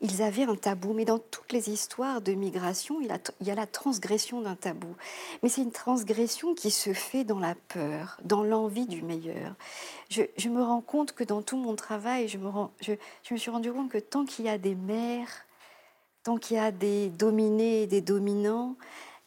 ils 0.00 0.22
avaient 0.22 0.44
un 0.44 0.56
tabou. 0.56 0.94
Mais 0.94 1.04
dans 1.04 1.18
toutes 1.18 1.52
les 1.52 1.68
histoires 1.68 2.22
de 2.22 2.32
migration, 2.32 3.02
il, 3.02 3.46
y 3.46 3.50
a 3.50 3.54
la 3.54 3.66
transgression 3.66 4.40
d'un 4.40 4.56
tabou. 4.56 4.96
Mais 5.42 5.50
c'est 5.50 5.60
une 5.60 5.72
transgression 5.72 6.54
qui 6.54 6.70
se 6.70 6.94
fait 6.94 7.24
dans 7.24 7.38
la 7.38 7.54
peur, 7.68 8.18
dans 8.24 8.42
l'envie 8.42 8.86
du 8.86 9.02
meilleur. 9.02 9.54
Je, 10.08 10.48
me 10.48 10.62
rends 10.62 10.80
compte 10.80 11.12
que 11.12 11.22
dans 11.22 11.42
tout 11.42 11.58
mon 11.58 11.76
travail, 11.76 12.28
je 12.28 12.38
me, 12.38 12.50
je, 12.80 12.92
me 13.30 13.36
suis 13.36 13.50
rendu 13.50 13.70
compte 13.70 13.90
que 13.90 13.98
tant 13.98 14.24
qu'il 14.24 14.46
y 14.46 14.48
a 14.48 14.56
des 14.56 14.74
mères, 14.74 15.44
tant 16.24 16.38
qu'il 16.38 16.56
y 16.56 16.60
a 16.60 16.72
des 16.72 17.10
dominés 17.10 17.82
et 17.82 17.86
des 17.86 18.00
dominants, 18.00 18.76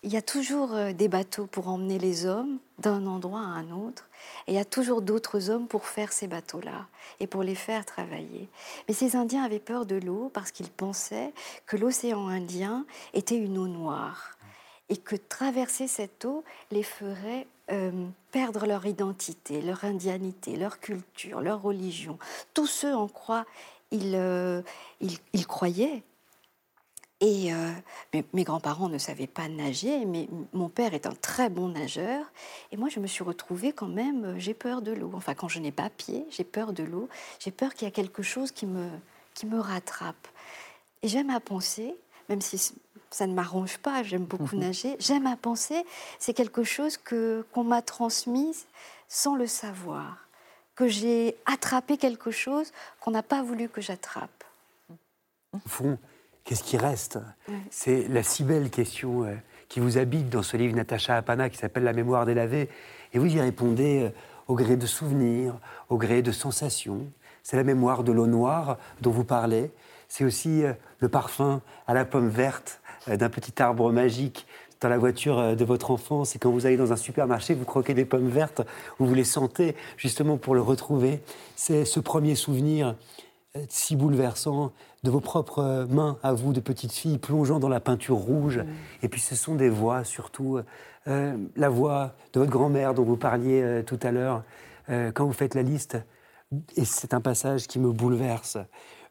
il 0.02 0.12
y 0.12 0.18
a 0.18 0.24
toujours 0.24 0.74
euh, 0.74 0.92
des 0.92 1.08
bateaux 1.08 1.46
pour 1.46 1.68
emmener 1.68 2.00
les 2.00 2.26
hommes 2.26 2.60
d'un 2.80 3.06
endroit 3.06 3.42
à 3.42 3.44
un 3.44 3.70
autre. 3.72 4.10
Et 4.48 4.52
il 4.52 4.56
y 4.56 4.60
a 4.60 4.66
toujours 4.66 5.02
d'autres 5.02 5.50
hommes 5.50 5.68
pour 5.68 5.86
faire 5.86 6.14
ces 6.14 6.28
bateaux-là 6.28 6.88
et 7.20 7.28
pour 7.28 7.44
les 7.44 7.56
faire 7.56 7.86
travailler. 7.86 8.50
Mais 8.88 8.94
ces 8.94 9.16
Indiens 9.16 9.44
avaient 9.44 9.60
peur 9.60 9.86
de 9.86 9.96
l'eau 9.96 10.30
parce 10.34 10.52
qu'ils 10.52 10.70
pensaient 10.70 11.34
que 11.66 11.78
l'océan 11.78 12.28
Indien 12.28 12.86
était 13.14 13.38
une 13.38 13.58
eau 13.58 13.68
noire 13.68 14.38
et 14.90 14.98
que 14.98 15.16
traverser 15.16 15.88
cette 15.88 16.26
eau 16.26 16.44
les 16.72 16.84
ferait 16.84 17.48
euh, 17.72 18.06
perdre 18.32 18.68
leur 18.68 18.86
identité, 18.86 19.62
leur 19.62 19.84
indianité, 19.84 20.56
leur 20.56 20.80
culture, 20.80 21.42
leur 21.42 21.62
religion. 21.62 22.20
Tous 22.54 22.68
ceux 22.68 22.94
en 22.94 23.08
croient, 23.08 23.46
ils, 23.92 24.14
euh, 24.16 24.62
ils 25.02 25.48
croyaient 25.48 26.04
et 27.22 27.54
euh, 27.54 27.72
mes, 28.34 28.44
grands-parents 28.44 28.90
ne 28.90 28.98
savaient 28.98 29.28
pas 29.28 29.48
nager, 29.48 30.06
mais 30.06 30.28
mon 30.52 30.68
père 30.68 30.94
est 30.94 31.06
un 31.06 31.14
très 31.14 31.50
bon 31.50 31.70
nageur. 31.70 32.26
Et 32.72 32.78
moi, 32.78 32.90
je 32.90 33.00
me 33.00 33.08
suis 33.08 33.24
retrouvée 33.24 33.72
quand 33.72 33.88
même, 33.88 34.26
euh, 34.26 34.36
j'ai 34.40 34.54
peur 34.54 34.82
de 34.82 34.92
l'eau. 34.92 35.12
Enfin, 35.14 35.34
quand 35.34 35.48
je 35.48 35.60
n'ai 35.60 35.72
pas 35.72 35.90
pied, 35.90 36.26
j'ai 36.30 36.44
peur 36.44 36.74
de 36.74 36.84
l'eau. 36.84 37.08
J'ai 37.40 37.52
peur 37.52 37.74
qu'il 37.74 37.88
y 37.88 37.88
a 37.88 37.92
quelque 37.92 38.22
chose 38.22 38.52
qui 38.52 38.66
me, 38.66 38.90
qui 39.34 39.46
me 39.46 39.60
rattrape. 39.60 40.28
Et 41.04 41.08
j'aime 41.08 41.30
à 41.30 41.40
penser, 41.40 41.96
même 42.28 42.42
si 42.42 42.74
ça 43.10 43.28
ne 43.28 43.34
m'arrange 43.34 43.78
pas, 43.78 44.04
j'aime 44.04 44.26
beaucoup 44.26 44.58
mhm. 44.58 44.64
nager, 44.64 44.98
j'aime 45.00 45.26
à 45.26 45.38
penser, 45.38 45.86
c'est 46.20 46.34
quelque 46.34 46.66
chose 46.66 46.98
que, 46.98 47.46
qu'on 47.54 47.64
m'a 47.64 47.82
transmise 47.82 48.66
sans 49.08 49.36
le 49.36 49.48
savoir. 49.48 50.28
Que 50.76 50.90
j'ai 50.90 51.38
attrapé 51.46 51.96
quelque 51.96 52.32
chose 52.32 52.74
qu'on 53.00 53.12
n'a 53.12 53.24
pas 53.24 53.42
voulu 53.42 53.70
que 53.70 53.80
j'attrape. 53.80 54.44
Fond 55.66 55.98
qu'est-ce 56.46 56.64
qui 56.64 56.78
reste 56.78 57.20
C'est 57.70 58.08
la 58.08 58.24
si 58.24 58.44
belle 58.44 58.70
question 58.70 59.24
euh, 59.24 59.34
qui 59.68 59.80
vous 59.80 59.98
habite 59.98 60.30
dans 60.30 60.44
ce 60.44 60.56
livre 60.56 60.76
Natacha 60.76 61.18
Apana 61.18 61.50
qui 61.50 61.58
s'appelle 61.58 61.84
La 61.84 61.94
mémoire 61.94 62.26
délavée. 62.26 62.70
Et 63.14 63.20
vous 63.20 63.26
y 63.26 63.42
répondez 63.42 64.04
euh, 64.04 64.10
au 64.48 64.56
gré 64.56 64.78
de 64.78 64.86
souvenirs, 64.86 65.56
au 65.90 65.98
gré 65.98 66.22
de 66.22 66.32
sensations. 66.32 67.08
C'est 67.44 67.58
la 67.58 67.64
mémoire 67.64 68.04
de 68.04 68.12
l'eau 68.12 68.28
noire 68.28 68.78
dont 69.02 69.12
vous 69.12 69.26
parlez. 69.26 69.72
C'est 70.08 70.24
aussi 70.24 70.64
euh, 70.64 70.74
le 71.00 71.10
parfum 71.10 71.62
à 71.88 71.94
la 71.94 72.06
pomme 72.06 72.30
verte 72.30 72.80
d'un 73.08 73.30
petit 73.30 73.62
arbre 73.62 73.92
magique 73.92 74.48
dans 74.82 74.90
la 74.90 74.98
voiture 74.98 75.56
de 75.56 75.66
votre 75.66 75.92
enfance 75.92 76.36
et 76.36 76.40
quand 76.40 76.50
vous 76.50 76.66
allez 76.66 76.76
dans 76.76 76.92
un 76.92 76.96
supermarché, 76.96 77.54
vous 77.54 77.66
croquez 77.66 77.94
des 77.94 78.04
pommes 78.04 78.30
vertes, 78.30 78.62
vous 78.98 79.14
les 79.14 79.24
sentez 79.24 79.76
justement 79.96 80.38
pour 80.38 80.56
le 80.56 80.62
retrouver. 80.62 81.22
C'est 81.56 81.86
ce 81.86 82.00
premier 82.00 82.34
souvenir 82.34 82.96
si 83.70 83.96
bouleversant 83.96 84.72
de 85.04 85.12
vos 85.12 85.20
propres 85.20 85.88
mains 85.90 86.18
à 86.24 86.34
vous, 86.34 86.52
de 86.54 86.60
petites 86.60 86.92
filles, 86.92 87.18
plongeant 87.18 87.60
dans 87.60 87.70
la 87.70 87.80
peinture 87.80 88.18
rouge. 88.18 88.60
Mm. 88.60 88.68
Et 89.04 89.10
puis 89.10 89.22
ce 89.22 89.36
sont 89.36 89.56
des 89.56 89.70
voix, 89.70 90.04
surtout 90.04 90.60
euh, 91.08 91.38
la 91.56 91.70
voix 91.70 92.16
de 92.34 92.40
votre 92.40 92.52
grand-mère 92.52 92.96
dont 92.96 93.04
vous 93.04 93.18
parliez 93.18 93.62
euh, 93.62 93.84
tout 93.84 94.00
à 94.02 94.12
l'heure, 94.12 94.44
euh, 94.90 95.12
quand 95.12 95.26
vous 95.26 95.34
faites 95.34 95.54
la 95.54 95.62
liste. 95.62 95.98
Et 96.76 96.86
c'est 96.86 97.14
un 97.14 97.22
passage 97.22 97.68
qui 97.68 97.78
me 97.80 97.92
bouleverse 97.92 98.58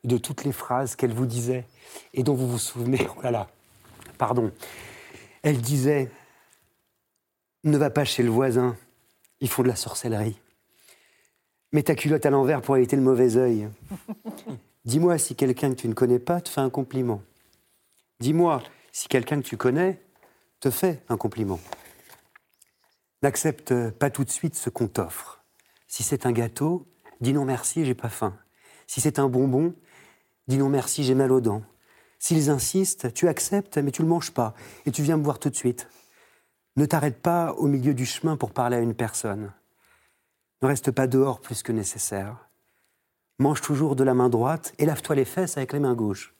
de 0.02 0.18
toutes 0.18 0.44
les 0.44 0.52
phrases 0.52 0.96
qu'elle 0.96 1.12
vous 1.12 1.26
disait 1.26 1.64
et 2.12 2.24
dont 2.24 2.34
vous 2.34 2.48
vous 2.48 2.58
souvenez. 2.58 3.06
Oh 3.16 3.22
là 3.22 3.30
là, 3.30 3.48
pardon. 4.18 4.50
Elle 5.42 5.60
disait 5.60 6.10
Ne 7.62 7.76
va 7.76 7.90
pas 7.90 8.04
chez 8.04 8.24
le 8.24 8.30
voisin, 8.30 8.76
ils 9.40 9.48
font 9.48 9.62
de 9.62 9.68
la 9.68 9.76
sorcellerie. 9.76 10.36
Mets 11.74 11.82
ta 11.82 11.96
culotte 11.96 12.24
à 12.24 12.30
l'envers 12.30 12.62
pour 12.62 12.76
éviter 12.76 12.94
le 12.94 13.02
mauvais 13.02 13.36
œil. 13.36 13.68
Dis-moi 14.84 15.18
si 15.18 15.34
quelqu'un 15.34 15.70
que 15.70 15.74
tu 15.74 15.88
ne 15.88 15.92
connais 15.92 16.20
pas 16.20 16.40
te 16.40 16.48
fait 16.48 16.60
un 16.60 16.70
compliment. 16.70 17.20
Dis-moi 18.20 18.62
si 18.92 19.08
quelqu'un 19.08 19.42
que 19.42 19.46
tu 19.48 19.56
connais 19.56 20.00
te 20.60 20.70
fait 20.70 21.02
un 21.08 21.16
compliment. 21.16 21.58
N'accepte 23.24 23.90
pas 23.90 24.08
tout 24.08 24.22
de 24.22 24.30
suite 24.30 24.54
ce 24.54 24.70
qu'on 24.70 24.86
t'offre. 24.86 25.42
Si 25.88 26.04
c'est 26.04 26.26
un 26.26 26.30
gâteau, 26.30 26.86
dis 27.20 27.32
non 27.32 27.44
merci, 27.44 27.84
j'ai 27.84 27.96
pas 27.96 28.08
faim. 28.08 28.36
Si 28.86 29.00
c'est 29.00 29.18
un 29.18 29.28
bonbon, 29.28 29.74
dis 30.46 30.58
non 30.58 30.68
merci, 30.68 31.02
j'ai 31.02 31.16
mal 31.16 31.32
aux 31.32 31.40
dents. 31.40 31.64
S'ils 32.20 32.50
insistent, 32.50 33.12
tu 33.12 33.26
acceptes, 33.26 33.78
mais 33.78 33.90
tu 33.90 34.02
le 34.02 34.08
manges 34.08 34.30
pas, 34.30 34.54
et 34.86 34.92
tu 34.92 35.02
viens 35.02 35.16
me 35.16 35.24
voir 35.24 35.40
tout 35.40 35.50
de 35.50 35.56
suite. 35.56 35.88
Ne 36.76 36.86
t'arrête 36.86 37.20
pas 37.20 37.52
au 37.54 37.66
milieu 37.66 37.94
du 37.94 38.06
chemin 38.06 38.36
pour 38.36 38.52
parler 38.52 38.76
à 38.76 38.80
une 38.80 38.94
personne. 38.94 39.52
Ne 40.62 40.68
reste 40.68 40.90
pas 40.90 41.06
dehors 41.06 41.40
plus 41.40 41.62
que 41.62 41.72
nécessaire. 41.72 42.48
Mange 43.38 43.60
toujours 43.60 43.96
de 43.96 44.04
la 44.04 44.14
main 44.14 44.28
droite 44.28 44.74
et 44.78 44.86
lave-toi 44.86 45.16
les 45.16 45.24
fesses 45.24 45.56
avec 45.56 45.72
les 45.72 45.80
mains 45.80 45.94
gauches. 45.94 46.34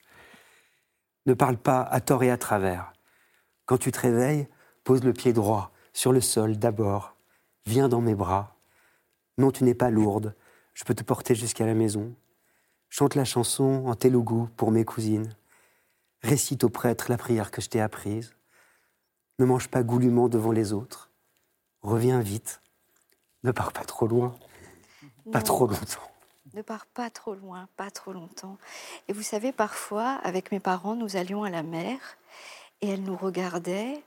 Ne 1.25 1.33
parle 1.33 1.57
pas 1.57 1.81
à 1.81 1.99
tort 2.01 2.23
et 2.23 2.31
à 2.31 2.37
travers. 2.37 2.93
Quand 3.65 3.77
tu 3.77 3.91
te 3.91 3.99
réveilles, 3.99 4.47
pose 4.83 5.03
le 5.03 5.13
pied 5.13 5.33
droit 5.33 5.71
sur 5.93 6.11
le 6.11 6.21
sol 6.21 6.57
d'abord. 6.57 7.15
Viens 7.65 7.89
dans 7.89 8.01
mes 8.01 8.15
bras. 8.15 8.55
Non, 9.37 9.51
tu 9.51 9.63
n'es 9.63 9.73
pas 9.73 9.89
lourde. 9.89 10.35
Je 10.73 10.83
peux 10.83 10.93
te 10.93 11.03
porter 11.03 11.35
jusqu'à 11.35 11.65
la 11.65 11.73
maison. 11.73 12.15
Chante 12.89 13.15
la 13.15 13.25
chanson 13.25 13.85
en 13.87 13.95
telugu 13.95 14.47
pour 14.55 14.71
mes 14.71 14.85
cousines. 14.85 15.35
Récite 16.21 16.63
au 16.63 16.69
prêtre 16.69 17.07
la 17.09 17.17
prière 17.17 17.51
que 17.51 17.61
je 17.61 17.69
t'ai 17.69 17.81
apprise. 17.81 18.35
Ne 19.39 19.45
mange 19.45 19.67
pas 19.67 19.83
goulûment 19.83 20.29
devant 20.29 20.51
les 20.51 20.71
autres. 20.71 21.11
Reviens 21.81 22.21
vite. 22.21 22.61
Ne 23.45 23.51
pars 23.51 23.71
pas 23.71 23.83
trop 23.83 24.07
loin, 24.07 24.35
pas 25.31 25.43
trop 25.43 25.67
longtemps. 25.67 26.01
Ne 26.55 26.63
pars 26.63 26.87
pas 26.87 27.11
trop 27.11 27.35
loin, 27.35 27.69
pas 27.77 27.91
trop 27.91 28.11
longtemps. 28.11 28.57
Et 29.07 29.13
vous 29.13 29.21
savez, 29.21 29.51
parfois, 29.51 30.13
avec 30.23 30.51
mes 30.51 30.59
parents, 30.59 30.95
nous 30.95 31.15
allions 31.15 31.43
à 31.43 31.51
la 31.51 31.61
mer 31.61 31.99
et 32.81 32.89
elle 32.89 33.03
nous 33.03 33.15
regardait, 33.15 34.01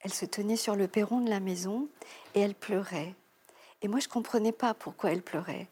elle 0.00 0.12
se 0.12 0.24
tenait 0.24 0.56
sur 0.56 0.74
le 0.74 0.88
perron 0.88 1.20
de 1.20 1.30
la 1.30 1.38
maison 1.38 1.86
et 2.34 2.40
elle 2.40 2.56
pleurait. 2.56 3.14
Et 3.82 3.88
moi, 3.88 4.00
je 4.00 4.08
ne 4.08 4.12
comprenais 4.12 4.50
pas 4.50 4.74
pourquoi 4.74 5.12
elle 5.12 5.22
pleurait. 5.22 5.68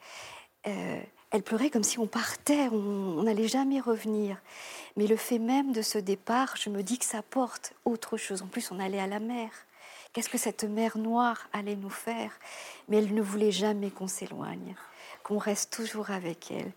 Euh, 0.69 1.01
elle 1.33 1.43
pleurait 1.43 1.71
comme 1.71 1.83
si 1.83 1.99
on 1.99 2.07
partait, 2.07 2.69
on 2.69 3.25
n'allait 3.25 3.49
jamais 3.49 3.81
revenir. 3.81 4.41
Mais 4.97 5.09
le 5.09 5.17
fait 5.17 5.41
même 5.41 5.73
de 5.73 5.83
ce 5.83 5.99
départ, 5.99 6.55
je 6.57 6.71
me 6.71 6.85
dis 6.85 6.97
que 6.97 7.05
ça 7.05 7.23
porte 7.23 7.75
autre 7.85 8.17
chose. 8.17 8.43
En 8.43 8.47
plus, 8.47 8.71
on 8.71 8.79
allait 8.79 9.01
à 9.01 9.09
la 9.09 9.19
mer. 9.19 9.51
Qu'est-ce 10.19 10.31
que 10.31 10.37
cette 10.37 10.65
mer 10.65 10.99
noire 10.99 11.49
allait 11.53 11.77
nous 11.77 11.91
faire? 11.91 12.33
Mais 12.89 12.97
elle 12.97 13.15
ne 13.15 13.23
voulait 13.23 13.53
jamais 13.53 13.93
qu'on 13.93 14.09
s'éloigne, 14.09 14.75
qu'on 15.23 15.39
reste 15.39 15.73
toujours 15.73 16.11
avec 16.11 16.51
elle. 16.51 16.73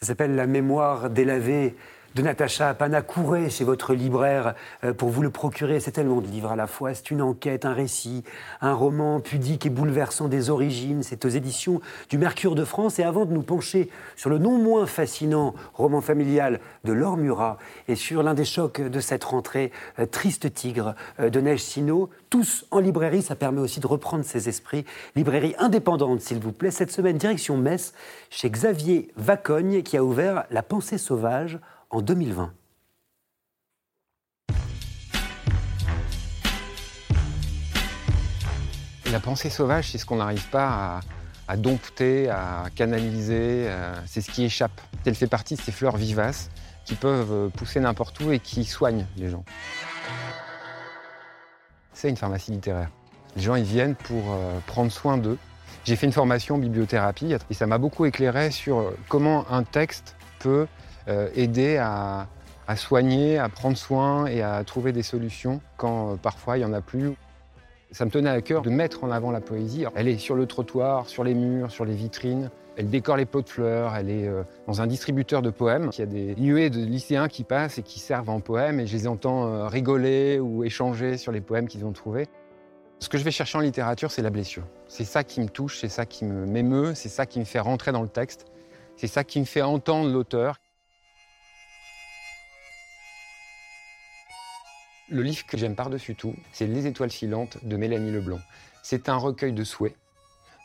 Ça 0.00 0.08
s'appelle 0.08 0.34
La 0.34 0.48
mémoire 0.48 1.08
délavée 1.08 1.76
de 2.14 2.22
Natacha 2.22 2.68
Apana. 2.70 3.02
Courez 3.02 3.50
chez 3.50 3.64
votre 3.64 3.94
libraire 3.94 4.54
euh, 4.84 4.92
pour 4.92 5.10
vous 5.10 5.22
le 5.22 5.30
procurer. 5.30 5.80
C'est 5.80 5.92
tellement 5.92 6.20
de 6.20 6.26
livres 6.26 6.50
à 6.50 6.56
la 6.56 6.66
fois. 6.66 6.94
C'est 6.94 7.10
une 7.10 7.22
enquête, 7.22 7.64
un 7.64 7.72
récit, 7.72 8.24
un 8.60 8.74
roman 8.74 9.20
pudique 9.20 9.66
et 9.66 9.70
bouleversant 9.70 10.28
des 10.28 10.50
origines. 10.50 11.02
C'est 11.02 11.24
aux 11.24 11.28
éditions 11.28 11.80
du 12.08 12.18
Mercure 12.18 12.54
de 12.54 12.64
France. 12.64 12.98
Et 12.98 13.02
avant 13.02 13.24
de 13.24 13.32
nous 13.32 13.42
pencher 13.42 13.88
sur 14.16 14.30
le 14.30 14.38
non 14.38 14.58
moins 14.58 14.86
fascinant 14.86 15.54
roman 15.74 16.00
familial 16.00 16.60
de 16.84 16.92
Laure 16.92 17.16
Murat 17.16 17.58
et 17.88 17.94
sur 17.94 18.22
l'un 18.22 18.34
des 18.34 18.44
chocs 18.44 18.80
de 18.80 19.00
cette 19.00 19.24
rentrée, 19.24 19.72
euh, 19.98 20.06
Triste 20.06 20.52
Tigre 20.52 20.94
euh, 21.20 21.30
de 21.30 21.40
Neige 21.40 21.62
Sino, 21.62 22.10
tous 22.28 22.64
en 22.70 22.80
librairie, 22.80 23.22
ça 23.22 23.36
permet 23.36 23.60
aussi 23.60 23.80
de 23.80 23.86
reprendre 23.86 24.24
ses 24.24 24.48
esprits. 24.48 24.84
Librairie 25.16 25.54
indépendante, 25.58 26.20
s'il 26.20 26.38
vous 26.38 26.52
plaît. 26.52 26.70
Cette 26.70 26.92
semaine, 26.92 27.18
direction 27.18 27.56
Metz, 27.56 27.92
chez 28.30 28.50
Xavier 28.50 29.08
Vacogne, 29.16 29.82
qui 29.82 29.96
a 29.96 30.04
ouvert 30.04 30.44
La 30.50 30.62
pensée 30.62 30.98
sauvage 30.98 31.58
en 31.90 32.02
2020. 32.02 32.52
La 39.10 39.18
pensée 39.18 39.50
sauvage, 39.50 39.90
c'est 39.90 39.98
ce 39.98 40.06
qu'on 40.06 40.16
n'arrive 40.16 40.48
pas 40.50 41.00
à, 41.48 41.56
dompter, 41.56 42.30
à 42.30 42.66
canaliser, 42.76 43.66
euh, 43.68 43.92
c'est 44.06 44.20
ce 44.20 44.30
qui 44.30 44.44
échappe. 44.44 44.80
Elle 45.04 45.16
fait 45.16 45.26
partie 45.26 45.56
de 45.56 45.60
ces 45.60 45.72
fleurs 45.72 45.96
vivaces 45.96 46.48
qui 46.84 46.94
peuvent 46.94 47.50
pousser 47.50 47.80
n'importe 47.80 48.20
où 48.20 48.30
et 48.30 48.38
qui 48.38 48.64
soignent 48.64 49.06
les 49.16 49.28
gens. 49.28 49.44
C'est 51.92 52.08
une 52.08 52.16
pharmacie 52.16 52.52
littéraire. 52.52 52.90
Les 53.34 53.42
gens, 53.42 53.56
ils 53.56 53.64
viennent 53.64 53.96
pour 53.96 54.32
euh, 54.32 54.60
prendre 54.66 54.92
soin 54.92 55.18
d'eux. 55.18 55.38
J'ai 55.84 55.96
fait 55.96 56.06
une 56.06 56.12
formation 56.12 56.54
en 56.54 56.58
bibliothérapie 56.58 57.34
et 57.50 57.54
ça 57.54 57.66
m'a 57.66 57.78
beaucoup 57.78 58.04
éclairé 58.04 58.52
sur 58.52 58.92
comment 59.08 59.50
un 59.50 59.64
texte 59.64 60.14
peut 60.38 60.66
euh, 60.66 60.66
aider 61.08 61.76
à, 61.76 62.28
soigner, 62.76 63.38
à 63.38 63.48
prendre 63.48 63.76
soin 63.76 64.26
et 64.26 64.42
à 64.42 64.62
trouver 64.64 64.92
des 64.92 65.02
solutions 65.02 65.60
quand 65.76 66.12
euh, 66.12 66.16
parfois 66.16 66.56
il 66.56 66.60
n'y 66.60 66.66
en 66.66 66.72
a 66.72 66.80
plus. 66.80 67.14
Ça 67.90 68.04
me 68.04 68.10
tenait 68.10 68.30
à 68.30 68.40
cœur 68.40 68.62
de 68.62 68.70
mettre 68.70 69.02
en 69.02 69.10
avant 69.10 69.32
la 69.32 69.40
poésie. 69.40 69.84
Elle 69.96 70.06
est 70.06 70.18
sur 70.18 70.36
le 70.36 70.46
trottoir, 70.46 71.08
sur 71.08 71.24
les 71.24 71.34
murs, 71.34 71.72
sur 71.72 71.84
les 71.84 71.94
vitrines. 71.94 72.50
Elle 72.76 72.88
décore 72.88 73.16
les 73.16 73.26
pots 73.26 73.42
de 73.42 73.48
fleurs, 73.48 73.96
elle 73.96 74.08
est 74.08 74.28
euh, 74.28 74.44
dans 74.68 74.80
un 74.80 74.86
distributeur 74.86 75.42
de 75.42 75.50
poèmes. 75.50 75.90
Il 75.94 75.98
y 75.98 76.02
a 76.02 76.06
des 76.06 76.36
nuées 76.36 76.70
de 76.70 76.78
lycéens 76.78 77.28
qui 77.28 77.42
passent 77.42 77.78
et 77.78 77.82
qui 77.82 77.98
servent 77.98 78.30
en 78.30 78.40
poèmes 78.40 78.78
et 78.78 78.86
je 78.86 78.96
les 78.96 79.08
entends 79.08 79.46
euh, 79.46 79.66
rigoler 79.66 80.38
ou 80.38 80.62
échanger 80.62 81.16
sur 81.16 81.32
les 81.32 81.40
poèmes 81.40 81.66
qu'ils 81.66 81.84
ont 81.84 81.92
trouvés. 81.92 82.28
Ce 83.00 83.08
que 83.08 83.18
je 83.18 83.24
vais 83.24 83.30
chercher 83.30 83.58
en 83.58 83.62
littérature, 83.62 84.10
c'est 84.10 84.22
la 84.22 84.30
blessure. 84.30 84.64
C'est 84.86 85.04
ça 85.04 85.24
qui 85.24 85.40
me 85.40 85.48
touche, 85.48 85.78
c'est 85.80 85.88
ça 85.88 86.06
qui 86.06 86.24
m'émeut, 86.24 86.94
c'est 86.94 87.08
ça 87.08 87.26
qui 87.26 87.40
me 87.40 87.44
fait 87.44 87.58
rentrer 87.58 87.92
dans 87.92 88.02
le 88.02 88.08
texte, 88.08 88.46
c'est 88.96 89.06
ça 89.06 89.24
qui 89.24 89.40
me 89.40 89.46
fait 89.46 89.62
entendre 89.62 90.10
l'auteur. 90.10 90.60
Le 95.10 95.22
livre 95.22 95.44
que 95.46 95.58
j'aime 95.58 95.74
par-dessus 95.74 96.14
tout, 96.14 96.36
c'est 96.52 96.66
Les 96.66 96.86
étoiles 96.86 97.10
filantes 97.10 97.58
de 97.64 97.76
Mélanie 97.76 98.12
Leblanc. 98.12 98.38
C'est 98.82 99.08
un 99.08 99.16
recueil 99.16 99.52
de 99.52 99.64
souhaits, 99.64 99.96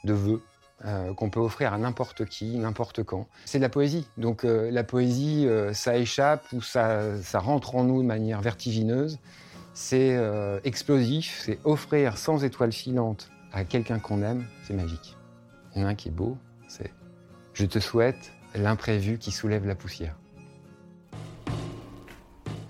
de 0.03 0.13
vœux, 0.13 0.41
euh, 0.85 1.13
qu'on 1.15 1.31
peut 1.31 1.39
offrir 1.39 1.73
à 1.73 1.77
n'importe 1.79 2.25
qui, 2.25 2.57
n'importe 2.57 3.01
quand. 3.01 3.27
C'est 3.45 3.57
de 3.57 3.63
la 3.63 3.69
poésie. 3.69 4.05
Donc 4.17 4.45
euh, 4.45 4.69
la 4.69 4.83
poésie, 4.83 5.47
euh, 5.47 5.73
ça 5.73 5.97
échappe 5.97 6.45
ou 6.53 6.61
ça, 6.61 7.19
ça, 7.23 7.39
rentre 7.39 7.75
en 7.75 7.85
nous 7.85 8.03
de 8.03 8.07
manière 8.07 8.41
vertigineuse. 8.41 9.17
C'est 9.73 10.17
explosif, 10.63 11.41
c'est 11.43 11.59
offrir 11.65 12.17
sans 12.17 12.45
étoiles 12.45 12.71
filantes 12.71 13.29
à 13.51 13.65
quelqu'un 13.65 13.99
qu'on 13.99 14.21
aime, 14.21 14.45
c'est 14.63 14.73
magique. 14.73 15.17
Il 15.75 15.81
y 15.81 15.83
en 15.83 15.87
a 15.87 15.89
un 15.89 15.95
qui 15.95 16.07
est 16.07 16.11
beau, 16.11 16.37
c'est 16.69 16.93
Je 17.53 17.65
te 17.65 17.79
souhaite 17.79 18.31
l'imprévu 18.53 19.17
qui 19.17 19.31
soulève 19.31 19.65
la 19.65 19.75
poussière. 19.75 20.15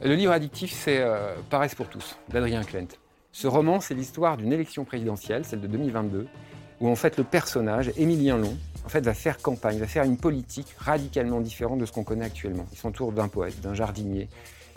Le 0.02 0.14
livre 0.14 0.34
addictif, 0.34 0.72
c'est 0.74 1.04
Paresse 1.50 1.74
pour 1.74 1.88
tous, 1.88 2.18
d'Adrien 2.30 2.64
Klent. 2.64 2.98
Ce 3.32 3.48
roman, 3.48 3.80
c'est 3.80 3.94
l'histoire 3.94 4.38
d'une 4.38 4.52
élection 4.52 4.86
présidentielle, 4.86 5.46
celle 5.46 5.62
de 5.62 5.68
2022, 5.68 6.28
où 6.82 6.90
en 6.90 6.96
fait 6.96 7.18
le 7.18 7.24
personnage, 7.24 7.92
Émilien 7.98 8.38
Long, 8.38 8.58
en 8.86 8.90
fait, 8.90 9.02
va 9.02 9.14
faire 9.14 9.38
campagne, 9.38 9.80
va 9.80 9.88
faire 9.88 10.04
une 10.04 10.18
politique 10.18 10.68
radicalement 10.78 11.42
différente 11.42 11.80
de 11.80 11.86
ce 11.86 11.92
qu'on 11.92 12.04
connaît 12.04 12.26
actuellement. 12.26 12.66
Ils 12.72 12.78
s'entourent 12.78 13.14
d'un 13.14 13.30
poète, 13.30 13.60
d'un 13.62 13.74
jardinier, 13.74 14.28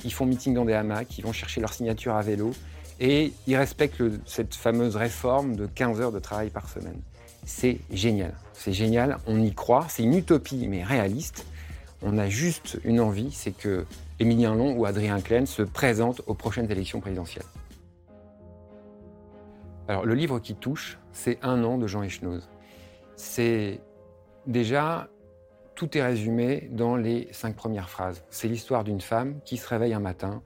ils 0.05 0.13
font 0.13 0.25
meeting 0.25 0.55
dans 0.55 0.65
des 0.65 0.73
hamacs, 0.73 1.19
ils 1.19 1.25
vont 1.25 1.33
chercher 1.33 1.61
leur 1.61 1.73
signature 1.73 2.15
à 2.15 2.23
vélo, 2.23 2.53
et 3.01 3.33
ils 3.47 3.57
respectent 3.57 4.03
cette 4.25 4.55
fameuse 4.55 4.97
réforme 4.97 5.57
de 5.57 5.67
15 5.67 6.01
heures 6.01 6.13
de 6.13 6.21
travail 6.21 6.51
par 6.51 6.69
semaine. 6.69 7.01
C'est 7.45 7.79
génial, 7.91 8.35
c'est 8.55 8.73
génial, 8.73 9.19
on 9.27 9.41
y 9.43 9.53
croit, 9.53 9.87
c'est 9.89 10.05
une 10.05 10.15
utopie 10.15 10.67
mais 10.69 10.85
réaliste. 10.85 11.45
On 12.03 12.19
a 12.19 12.29
juste 12.29 12.79
une 12.85 13.01
envie, 13.01 13.33
c'est 13.33 13.51
que 13.51 13.85
Émilien 14.21 14.55
Long 14.55 14.77
ou 14.77 14.85
Adrien 14.85 15.21
Klein 15.21 15.47
se 15.47 15.63
présentent 15.63 16.23
aux 16.27 16.35
prochaines 16.35 16.71
élections 16.71 17.01
présidentielles. 17.01 17.45
Alors 19.87 20.05
le 20.05 20.15
livre 20.15 20.39
qui 20.41 20.55
touche, 20.55 20.99
c'est 21.13 21.39
Un 21.43 21.63
an 21.65 21.79
de 21.79 21.87
Jean 21.87 22.03
Echnoz. 22.03 22.49
C'est 23.17 23.81
déjà, 24.47 25.09
tout 25.75 25.97
est 25.97 26.03
résumé 26.03 26.69
dans 26.73 26.97
les 26.97 27.29
cinq 27.33 27.57
premières 27.57 27.89
phrases. 27.89 28.25
C'est 28.29 28.49
l'histoire 28.49 28.85
d'une 28.85 29.01
femme 29.01 29.41
qui 29.45 29.57
se 29.57 29.69
réveille 29.69 29.95
un 29.95 30.01
matin, 30.01 30.43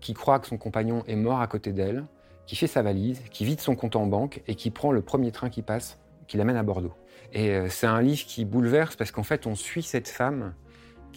qui 0.00 0.14
croit 0.14 0.38
que 0.38 0.46
son 0.46 0.56
compagnon 0.56 1.02
est 1.06 1.16
mort 1.16 1.40
à 1.40 1.46
côté 1.46 1.72
d'elle, 1.72 2.06
qui 2.46 2.54
fait 2.56 2.68
sa 2.68 2.82
valise, 2.82 3.20
qui 3.30 3.44
vide 3.44 3.60
son 3.60 3.74
compte 3.74 3.96
en 3.96 4.06
banque 4.06 4.42
et 4.46 4.54
qui 4.54 4.70
prend 4.70 4.92
le 4.92 5.02
premier 5.02 5.32
train 5.32 5.50
qui 5.50 5.62
passe, 5.62 5.98
qui 6.28 6.36
l'amène 6.36 6.56
à 6.56 6.62
Bordeaux. 6.62 6.94
Et 7.32 7.50
euh, 7.50 7.68
c'est 7.68 7.88
un 7.88 8.00
livre 8.00 8.24
qui 8.24 8.44
bouleverse 8.44 8.96
parce 8.96 9.10
qu'en 9.10 9.24
fait, 9.24 9.46
on 9.46 9.54
suit 9.56 9.82
cette 9.82 10.08
femme 10.08 10.54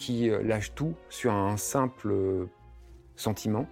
qui 0.00 0.30
euh, 0.30 0.42
lâche 0.42 0.74
tout 0.74 0.94
sur 1.10 1.32
un 1.32 1.56
simple 1.56 2.12
sentiment 3.14 3.66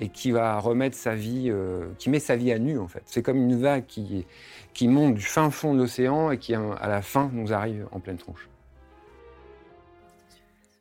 et 0.00 0.08
qui 0.08 0.30
va 0.32 0.58
remettre 0.58 0.96
sa 0.96 1.14
vie, 1.14 1.48
euh, 1.50 1.86
qui 1.98 2.10
met 2.10 2.20
sa 2.20 2.36
vie 2.36 2.50
à 2.52 2.58
nu 2.58 2.78
en 2.78 2.88
fait. 2.88 3.02
C'est 3.06 3.22
comme 3.22 3.36
une 3.36 3.60
vague 3.60 3.86
qui, 3.86 4.26
qui 4.72 4.88
monte 4.88 5.14
du 5.14 5.22
fin 5.22 5.50
fond 5.50 5.74
de 5.74 5.78
l'océan 5.78 6.30
et 6.30 6.38
qui 6.38 6.54
à 6.54 6.88
la 6.88 7.02
fin 7.02 7.30
nous 7.32 7.52
arrive 7.52 7.86
en 7.92 8.00
pleine 8.00 8.16
tronche. 8.16 8.48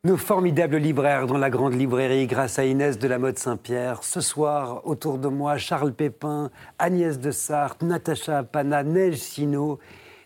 Nos 0.04 0.16
formidables 0.16 0.78
libraires 0.78 1.28
dans 1.28 1.38
la 1.38 1.50
grande 1.50 1.74
librairie 1.74 2.28
grâce 2.28 2.60
à 2.60 2.66
Inès 2.66 2.98
de 2.98 3.08
la 3.08 3.20
Mode 3.20 3.38
Saint-Pierre. 3.38 4.04
Ce 4.04 4.22
soir, 4.22 4.86
autour 4.86 5.18
de 5.18 5.28
moi, 5.28 5.58
Charles 5.58 5.92
Pépin, 5.92 6.50
Agnès 6.80 7.20
de 7.20 7.32
Sarthe, 7.32 7.82
Natacha 7.82 8.44
Pana, 8.44 8.84
Neige 8.84 9.18
Sino 9.18 9.80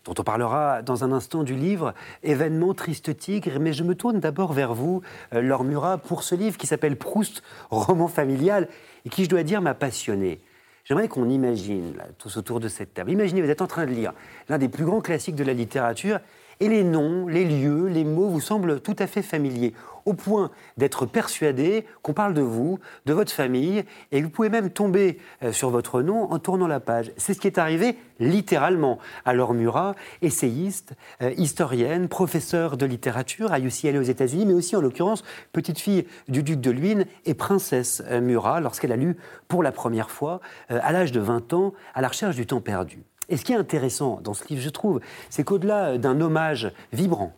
dont 0.04 0.14
on 0.18 0.22
parlera 0.22 0.82
dans 0.82 1.04
un 1.04 1.12
instant 1.12 1.42
du 1.42 1.54
livre 1.54 1.94
Événement 2.22 2.74
Triste 2.74 3.16
Tigre. 3.16 3.58
Mais 3.60 3.72
je 3.72 3.84
me 3.84 3.94
tourne 3.94 4.20
d'abord 4.20 4.52
vers 4.52 4.74
vous, 4.74 5.02
euh, 5.34 5.42
Laure 5.42 5.64
Murat, 5.64 5.98
pour 5.98 6.22
ce 6.22 6.34
livre 6.34 6.56
qui 6.56 6.66
s'appelle 6.66 6.96
Proust, 6.96 7.42
roman 7.70 8.08
familial, 8.08 8.68
et 9.04 9.08
qui, 9.08 9.24
je 9.24 9.28
dois 9.28 9.42
dire, 9.42 9.62
m'a 9.62 9.74
passionné. 9.74 10.40
J'aimerais 10.84 11.08
qu'on 11.08 11.28
imagine, 11.28 11.94
tous 12.18 12.36
autour 12.36 12.58
de 12.58 12.66
cette 12.66 12.94
table, 12.94 13.12
imaginez, 13.12 13.40
vous 13.40 13.50
êtes 13.50 13.62
en 13.62 13.68
train 13.68 13.86
de 13.86 13.92
lire 13.92 14.12
l'un 14.48 14.58
des 14.58 14.68
plus 14.68 14.84
grands 14.84 15.00
classiques 15.00 15.36
de 15.36 15.44
la 15.44 15.52
littérature, 15.52 16.18
et 16.58 16.68
les 16.68 16.82
noms, 16.82 17.28
les 17.28 17.44
lieux, 17.44 17.86
les 17.86 18.04
mots 18.04 18.28
vous 18.28 18.40
semblent 18.40 18.80
tout 18.80 18.96
à 18.98 19.06
fait 19.06 19.22
familiers, 19.22 19.74
au 20.06 20.14
point 20.14 20.50
d'être 20.76 21.06
persuadé 21.06 21.86
qu'on 22.02 22.12
parle 22.12 22.34
de 22.34 22.42
vous, 22.42 22.78
de 23.06 23.12
votre 23.12 23.32
famille, 23.32 23.84
et 24.10 24.22
vous 24.22 24.30
pouvez 24.30 24.48
même 24.48 24.70
tomber 24.70 25.18
euh, 25.42 25.52
sur 25.52 25.70
votre 25.70 26.02
nom 26.02 26.30
en 26.32 26.38
tournant 26.38 26.66
la 26.66 26.80
page. 26.80 27.12
C'est 27.16 27.34
ce 27.34 27.40
qui 27.40 27.46
est 27.46 27.58
arrivé 27.58 27.96
littéralement 28.18 28.98
à 29.24 29.32
Laure 29.34 29.54
Murat, 29.54 29.94
essayiste, 30.22 30.94
euh, 31.22 31.32
historienne, 31.36 32.08
professeure 32.08 32.76
de 32.76 32.86
littérature 32.86 33.52
à 33.52 33.60
UCLA 33.60 33.98
aux 33.98 34.02
États-Unis, 34.02 34.46
mais 34.46 34.54
aussi 34.54 34.76
en 34.76 34.80
l'occurrence 34.80 35.24
petite 35.52 35.78
fille 35.78 36.06
du 36.28 36.42
duc 36.42 36.60
de 36.60 36.70
Luynes 36.70 37.06
et 37.24 37.34
princesse 37.34 38.02
euh, 38.06 38.20
Murat 38.20 38.60
lorsqu'elle 38.60 38.92
a 38.92 38.96
lu 38.96 39.16
pour 39.48 39.62
la 39.62 39.72
première 39.72 40.10
fois, 40.10 40.40
à 40.68 40.92
l'âge 40.92 41.12
de 41.12 41.20
20 41.20 41.52
ans, 41.52 41.74
à 41.94 42.00
la 42.00 42.08
recherche 42.08 42.36
du 42.36 42.46
temps 42.46 42.60
perdu. 42.60 43.02
Et 43.28 43.36
ce 43.36 43.44
qui 43.44 43.52
est 43.52 43.56
intéressant 43.56 44.20
dans 44.22 44.34
ce 44.34 44.46
livre, 44.48 44.62
je 44.62 44.70
trouve, 44.70 45.00
c'est 45.30 45.44
qu'au-delà 45.44 45.98
d'un 45.98 46.20
hommage 46.20 46.72
vibrant 46.92 47.32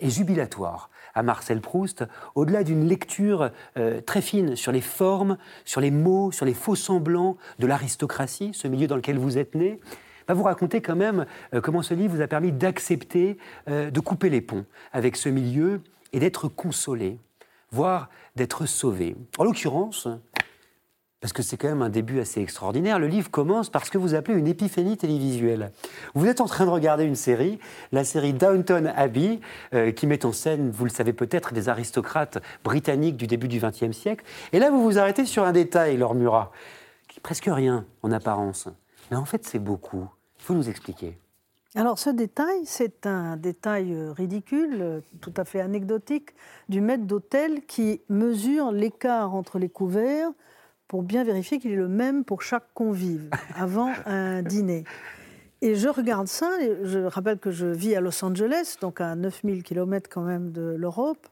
et 0.00 0.10
jubilatoire 0.10 0.90
à 1.14 1.22
Marcel 1.22 1.60
Proust, 1.60 2.04
au-delà 2.34 2.64
d'une 2.64 2.86
lecture 2.86 3.50
euh, 3.76 4.00
très 4.00 4.22
fine 4.22 4.56
sur 4.56 4.72
les 4.72 4.80
formes, 4.80 5.36
sur 5.64 5.80
les 5.80 5.90
mots, 5.90 6.32
sur 6.32 6.46
les 6.46 6.54
faux 6.54 6.76
semblants 6.76 7.36
de 7.58 7.66
l'aristocratie, 7.66 8.50
ce 8.54 8.68
milieu 8.68 8.86
dans 8.86 8.96
lequel 8.96 9.18
vous 9.18 9.38
êtes 9.38 9.54
né, 9.54 9.80
va 10.28 10.34
vous 10.34 10.42
raconter 10.44 10.80
quand 10.80 10.96
même 10.96 11.26
euh, 11.54 11.60
comment 11.60 11.82
ce 11.82 11.94
livre 11.94 12.14
vous 12.14 12.22
a 12.22 12.28
permis 12.28 12.52
d'accepter, 12.52 13.38
de 13.66 14.00
couper 14.00 14.30
les 14.30 14.40
ponts 14.40 14.64
avec 14.92 15.16
ce 15.16 15.28
milieu 15.28 15.82
et 16.12 16.20
d'être 16.20 16.48
consolé, 16.48 17.18
voire 17.70 18.08
d'être 18.36 18.66
sauvé. 18.66 19.16
En 19.38 19.44
l'occurrence, 19.44 20.08
parce 21.20 21.34
que 21.34 21.42
c'est 21.42 21.58
quand 21.58 21.68
même 21.68 21.82
un 21.82 21.90
début 21.90 22.18
assez 22.18 22.40
extraordinaire. 22.40 22.98
Le 22.98 23.06
livre 23.06 23.30
commence 23.30 23.68
par 23.68 23.84
ce 23.84 23.90
que 23.90 23.98
vous 23.98 24.14
appelez 24.14 24.38
une 24.38 24.46
épiphénie 24.46 24.96
télévisuelle. 24.96 25.70
Vous 26.14 26.26
êtes 26.26 26.40
en 26.40 26.46
train 26.46 26.64
de 26.64 26.70
regarder 26.70 27.04
une 27.04 27.14
série, 27.14 27.58
la 27.92 28.04
série 28.04 28.32
Downton 28.32 28.90
Abbey, 28.96 29.40
euh, 29.74 29.92
qui 29.92 30.06
met 30.06 30.24
en 30.24 30.32
scène, 30.32 30.70
vous 30.70 30.84
le 30.84 30.90
savez 30.90 31.12
peut-être, 31.12 31.52
des 31.52 31.68
aristocrates 31.68 32.38
britanniques 32.64 33.18
du 33.18 33.26
début 33.26 33.48
du 33.48 33.60
XXe 33.60 33.92
siècle. 33.92 34.24
Et 34.52 34.58
là, 34.58 34.70
vous 34.70 34.82
vous 34.82 34.98
arrêtez 34.98 35.26
sur 35.26 35.44
un 35.44 35.52
détail, 35.52 35.98
Laure 35.98 36.14
Murat, 36.14 36.52
qui 37.06 37.18
est 37.18 37.22
presque 37.22 37.48
rien 37.48 37.84
en 38.02 38.12
apparence. 38.12 38.68
Mais 39.10 39.16
en 39.18 39.26
fait, 39.26 39.44
c'est 39.44 39.58
beaucoup. 39.58 40.08
Il 40.38 40.44
faut 40.44 40.54
nous 40.54 40.70
expliquer. 40.70 41.18
Alors 41.76 42.00
ce 42.00 42.10
détail, 42.10 42.62
c'est 42.64 43.06
un 43.06 43.36
détail 43.36 43.92
euh, 43.92 44.10
ridicule, 44.10 44.78
euh, 44.80 45.00
tout 45.20 45.32
à 45.36 45.44
fait 45.44 45.60
anecdotique, 45.60 46.30
du 46.68 46.80
maître 46.80 47.04
d'hôtel 47.04 47.64
qui 47.66 48.00
mesure 48.08 48.72
l'écart 48.72 49.34
entre 49.34 49.60
les 49.60 49.68
couverts 49.68 50.32
pour 50.90 51.04
bien 51.04 51.22
vérifier 51.22 51.60
qu'il 51.60 51.70
est 51.70 51.76
le 51.76 51.86
même 51.86 52.24
pour 52.24 52.42
chaque 52.42 52.74
convive 52.74 53.30
avant 53.54 53.92
un 54.06 54.42
dîner. 54.42 54.82
Et 55.62 55.76
je 55.76 55.88
regarde 55.88 56.26
ça, 56.26 56.50
je 56.82 56.98
rappelle 56.98 57.38
que 57.38 57.52
je 57.52 57.68
vis 57.68 57.94
à 57.94 58.00
Los 58.00 58.24
Angeles, 58.24 58.74
donc 58.80 59.00
à 59.00 59.14
9000 59.14 59.62
km 59.62 60.10
quand 60.12 60.22
même 60.22 60.50
de 60.50 60.74
l'Europe, 60.76 61.28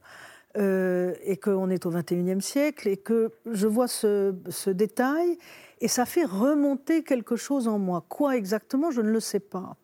euh, 0.59 1.13
et 1.25 1.37
qu'on 1.39 1.71
est 1.71 1.87
au 1.87 1.91
21e 1.91 2.41
siècle, 2.41 2.87
et 2.87 2.97
que 2.97 3.33
je 3.51 3.67
vois 3.67 3.89
ce, 3.89 4.33
ce, 4.49 4.71
détail, 4.71 5.37
et 5.81 5.89
ça 5.89 6.07
fait 6.07 6.25
remonter 6.25 7.03
quelque 7.03 7.35
chose 7.35 7.67
en 7.67 7.81
moi. 7.81 8.05
Quoi 8.09 8.37
exactement, 8.37 8.93
je 8.93 9.01
ne 9.01 9.11
le 9.11 9.19
sais 9.19 9.41
pas. 9.41 9.75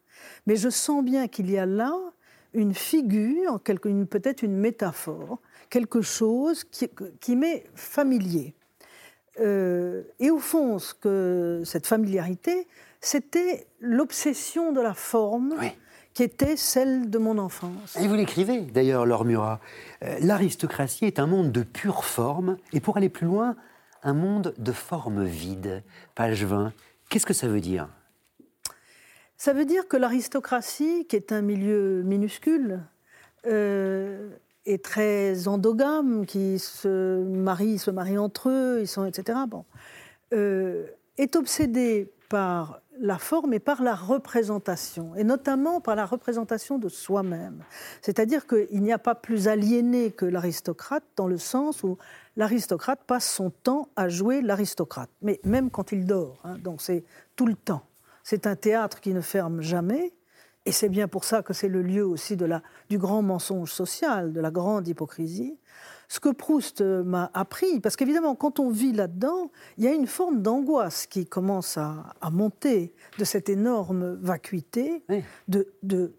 Mais 0.47 0.55
je 0.55 0.69
sens 0.69 1.05
bien 1.05 1.27
qu'il 1.27 1.51
y 1.51 1.59
a 1.59 1.67
là 1.67 1.99
une 2.53 2.75
figure, 2.75 3.59
peut-être 3.59 4.45
une 4.45 4.57
métaphore, 4.57 5.41
quelque 5.69 6.01
chose 6.01 6.63
qui, 6.63 6.89
qui 7.19 7.35
m'est 7.35 7.65
familier. 7.75 8.55
Euh, 9.41 10.03
et 10.21 10.31
au 10.31 10.39
fond, 10.39 10.79
ce 10.79 10.95
que, 10.95 11.63
cette 11.65 11.87
familiarité, 11.87 12.67
c'était 13.01 13.67
l'obsession 13.81 14.73
de 14.73 14.81
la 14.81 14.95
forme. 14.95 15.55
qui 16.15 16.23
était 16.23 16.57
celle 16.57 17.11
de 17.11 17.19
mon 17.19 17.39
enfance. 17.39 17.97
Et 18.01 18.07
vous 18.07 18.15
l'écrivez 18.15 18.61
d'ailleurs, 18.61 19.05
Laure 19.05 19.25
Murat. 19.25 19.59
Euh, 20.05 20.17
l'aristocratie 20.21 21.07
est 21.07 21.19
un 21.19 21.27
monde 21.27 21.51
de 21.51 21.65
pure 21.65 22.05
forme, 22.05 22.57
et 22.73 22.79
pour 22.79 22.97
aller 22.97 23.09
plus 23.09 23.27
loin, 23.27 23.57
un 24.05 24.15
monde 24.15 24.55
de 24.57 24.71
forme 24.71 25.25
vide. 25.25 25.83
Page 26.15 26.45
20. 26.45 26.73
Qu'est-ce 27.09 27.27
que 27.27 27.35
ça 27.35 27.49
veut 27.49 27.61
dire? 27.61 27.89
Ça 29.37 29.53
veut 29.53 29.65
dire 29.65 29.89
que 29.89 29.97
l'aristocratie, 29.97 31.05
qui 31.09 31.17
est 31.17 31.33
un 31.33 31.43
milieu 31.43 32.03
minuscule, 32.05 32.81
euh, 33.47 34.31
est 34.67 34.85
très 34.85 35.49
endogame, 35.49 36.27
qui 36.27 36.59
se 36.59 37.23
marient, 37.23 37.79
se 37.79 37.91
entre 38.19 38.49
eux, 38.49 38.79
ils 38.81 38.89
sont, 38.89 39.05
etc. 39.05 39.39
Bon, 39.49 39.65
euh, 40.33 40.87
est 41.19 41.37
obsédé 41.37 42.13
par 42.29 42.81
la 43.01 43.19
forme 43.19 43.53
et 43.55 43.59
par 43.59 43.83
la 43.83 43.95
représentation, 43.95 45.15
et 45.17 45.25
notamment 45.25 45.81
par 45.81 45.97
la 45.97 46.07
représentation 46.07 46.79
de 46.79 46.89
soi-même. 46.89 47.65
C'est-à-dire 48.03 48.47
qu'il 48.47 48.83
n'y 48.83 48.93
a 48.93 48.99
pas 48.99 49.15
plus 49.15 49.49
aliéné 49.49 50.11
que 50.11 50.25
l'aristocrate 50.25 51.05
dans 51.17 51.27
le 51.27 51.39
sens 51.39 51.83
où 51.83 51.99
l'aristocrate 52.37 53.01
passe 53.07 53.29
son 53.29 53.51
temps 53.51 53.89
à 53.97 54.09
jouer 54.09 54.43
l'aristocrate, 54.43 55.11
mais 55.23 55.41
même 55.45 55.71
quand 55.71 55.93
il 55.93 56.07
dort, 56.07 56.39
hein, 56.45 56.57
donc 56.59 56.83
c'est 56.83 57.05
tout 57.37 57.47
le 57.47 57.55
temps. 57.55 57.83
C'est 58.23 58.47
un 58.47 58.57
théâtre 58.57 59.01
qui 59.01 59.13
ne 59.13 59.21
ferme 59.21 59.61
jamais, 59.61 60.13
et 60.67 60.73
c'est 60.73 60.89
bien 60.89 61.09
pour 61.09 61.25
ça 61.25 61.43
que 61.43 61.53
c'est 61.53 61.69
le 61.69 61.83
lieu 61.83 62.07
aussi 62.07 62.37
de 62.37 62.47
la, 62.47 62.63
du 62.89 62.99
grand 62.99 63.23
mensonge 63.23 63.71
social, 63.71 64.33
de 64.33 64.41
la 64.41 64.51
grande 64.51 64.89
hypocrisie 64.89 65.59
ce 66.09 66.21
que 66.21 66.29
Proust 66.29 66.81
euh, 66.81 67.03
m'a 67.03 67.31
appris, 67.35 67.81
parce 67.81 67.97
qu'évidemment, 67.97 68.37
quand 68.37 68.61
on 68.61 68.71
vit 68.71 68.93
là-dedans, 68.93 69.51
il 69.79 69.85
y 69.85 69.89
a 69.89 69.93
une 69.93 70.07
forme 70.07 70.43
d'angoisse 70.43 71.07
qui 71.07 71.27
commence 71.27 71.77
à, 71.77 72.15
monter 72.31 72.95
de 73.19 73.25
cette 73.25 73.49
énorme 73.49 74.15
vacuité, 74.15 75.03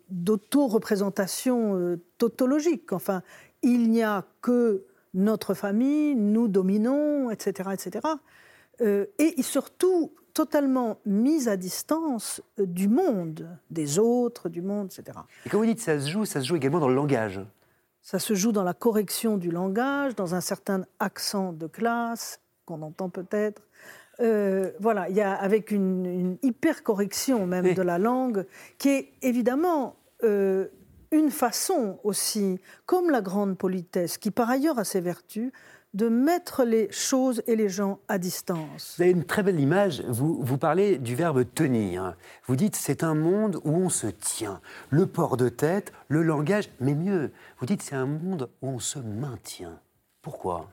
d'auto-représentation 0.09 1.77
euh, 1.77 2.01
tautologique. 2.17 2.91
Enfin, 2.93 3.21
il 3.61 3.89
n'y 3.89 4.03
a 4.03 4.25
que 4.41 4.85
notre 5.13 5.53
famille, 5.53 6.15
nous 6.15 6.47
dominons, 6.47 7.31
etc. 7.31 7.69
etc. 7.73 8.05
Euh, 8.81 9.05
et 9.17 9.41
surtout 9.41 10.11
totalement 10.35 10.99
mise 11.05 11.47
à 11.47 11.55
distance 11.55 12.41
du 12.59 12.89
monde, 12.89 13.47
des 13.71 13.97
autres, 13.97 14.49
du 14.49 14.61
monde, 14.61 14.91
etc. 14.91 15.17
Et 15.45 15.49
quand 15.49 15.57
vous 15.57 15.65
dites 15.65 15.79
ça 15.79 15.99
se 15.99 16.09
joue, 16.09 16.25
ça 16.25 16.41
se 16.41 16.45
joue 16.45 16.57
également 16.57 16.79
dans 16.79 16.89
le 16.89 16.93
langage. 16.93 17.39
Ça 18.01 18.19
se 18.19 18.35
joue 18.35 18.51
dans 18.51 18.63
la 18.63 18.73
correction 18.73 19.37
du 19.37 19.49
langage, 19.49 20.13
dans 20.13 20.35
un 20.35 20.41
certain 20.41 20.85
accent 20.99 21.53
de 21.53 21.67
classe 21.67 22.41
qu'on 22.65 22.81
entend 22.81 23.09
peut-être. 23.09 23.63
Euh, 24.19 24.71
voilà, 24.79 25.09
il 25.09 25.15
y 25.15 25.21
a 25.21 25.33
avec 25.33 25.71
une, 25.71 26.37
hyper 26.43 26.83
correction 26.83 27.47
même 27.47 27.73
de 27.73 27.81
la 27.81 27.97
langue, 27.97 28.45
qui 28.77 28.89
est 28.89 29.13
évidemment 29.21 29.95
euh, 30.23 30.67
une 31.11 31.31
façon 31.31 31.97
aussi, 32.03 32.59
comme 32.85 33.09
la 33.09 33.21
grande 33.21 33.57
politesse, 33.57 34.17
qui 34.17 34.31
par 34.31 34.49
ailleurs 34.49 34.79
a 34.79 34.83
ses 34.83 34.99
vertus, 34.99 35.51
de 35.95 36.09
mettre 36.09 36.63
les 36.63 36.91
choses 36.91 37.41
et 37.47 37.55
les 37.55 37.69
gens 37.69 37.99
à 38.07 38.17
distance. 38.17 38.95
Vous 38.97 39.03
avez 39.03 39.11
une 39.11 39.23
très 39.23 39.43
belle 39.43 39.59
image. 39.59 40.01
Vous, 40.01 40.39
vous 40.41 40.57
parlez 40.57 40.97
du 40.97 41.15
verbe 41.15 41.45
tenir. 41.55 42.15
Vous 42.45 42.55
dites 42.55 42.75
c'est 42.75 43.03
un 43.03 43.15
monde 43.15 43.61
où 43.63 43.71
on 43.71 43.89
se 43.89 44.07
tient. 44.07 44.59
Le 44.89 45.07
port 45.07 45.37
de 45.37 45.49
tête, 45.49 45.93
le 46.09 46.21
langage, 46.21 46.69
mais 46.79 46.93
mieux, 46.93 47.31
vous 47.59 47.65
dites 47.65 47.81
c'est 47.81 47.95
un 47.95 48.05
monde 48.05 48.49
où 48.61 48.67
on 48.67 48.79
se 48.79 48.99
maintient. 48.99 49.79
Pourquoi? 50.21 50.69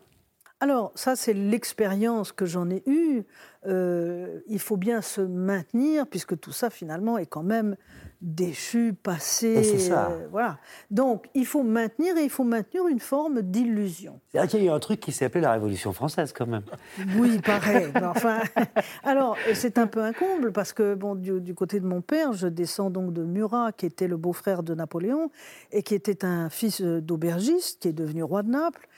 Alors, 0.63 0.93
ça, 0.95 1.17
c'est 1.17 1.33
l'expérience 1.33 2.31
que 2.31 2.47
j'en 2.47 2.71
ai 2.71 2.85
eue. 2.87 3.25
Euh, 3.67 4.39
il 4.47 4.61
faut 4.61 4.77
bien 4.77 5.03
se 5.03 5.21
maintenir, 5.21 6.07
puisque 6.07 6.39
tout 6.39 6.53
ça, 6.53 6.71
finalement, 6.71 7.19
est 7.19 7.27
quand 7.27 7.43
même 7.43 7.75
déchu, 8.21 8.95
passé. 8.95 9.65
c'est 9.65 9.81
ça. 9.81 10.13
Euh, 10.13 10.29
voilà. 10.31 10.59
Donc, 10.93 11.29
il 11.35 11.47
faut 11.47 11.65
maintenir 11.65 12.17
et 12.17 12.23
il 12.23 12.31
faut 12.31 12.45
maintenir 12.45 12.87
une 12.87 13.01
forme 13.01 13.43
d'illusion. 13.43 14.21
Qu'il 14.31 14.63
y 14.63 14.69
a 14.69 14.73
eu 14.73 14.73
un 14.73 14.79
truc 14.79 15.01
qui 15.01 15.11
s'est 15.11 15.25
appelé 15.25 15.41
la 15.41 15.51
Révolution 15.51 15.93
française, 15.93 16.33
quand 16.33 16.47
même. 16.47 16.63
Oui, 17.17 17.41
pareil. 17.45 17.89
enfin, 18.01 18.39
alors, 19.03 19.37
c'est 19.55 19.79
un 19.79 19.89
peu 19.89 20.01
un 20.01 20.13
comble 20.13 20.53
parce 20.53 20.73
que, 20.73 20.95
bon, 20.95 21.17
du, 21.17 21.55
côté 21.57 21.81
de 21.81 21.87
mon 21.87 22.03
père, 22.03 22.35
je 22.35 22.47
descends 22.47 22.91
donc 22.91 23.13
de 23.13 23.25
Murat, 23.25 23.73
qui 23.73 23.87
était 23.87 24.07
le 24.07 24.17
beau-frère 24.17 24.63
de 24.63 24.77
Napoléon 24.77 25.33
et 25.73 25.83
qui 25.83 25.97
était 25.97 26.25
un 26.25 26.51
fils 26.51 26.81
d'aubergiste, 26.81 27.83
qui 27.83 27.89
est 27.89 27.93
devenu 27.93 28.23
roi 28.23 28.45
de 28.45 28.51
Naples 28.51 28.89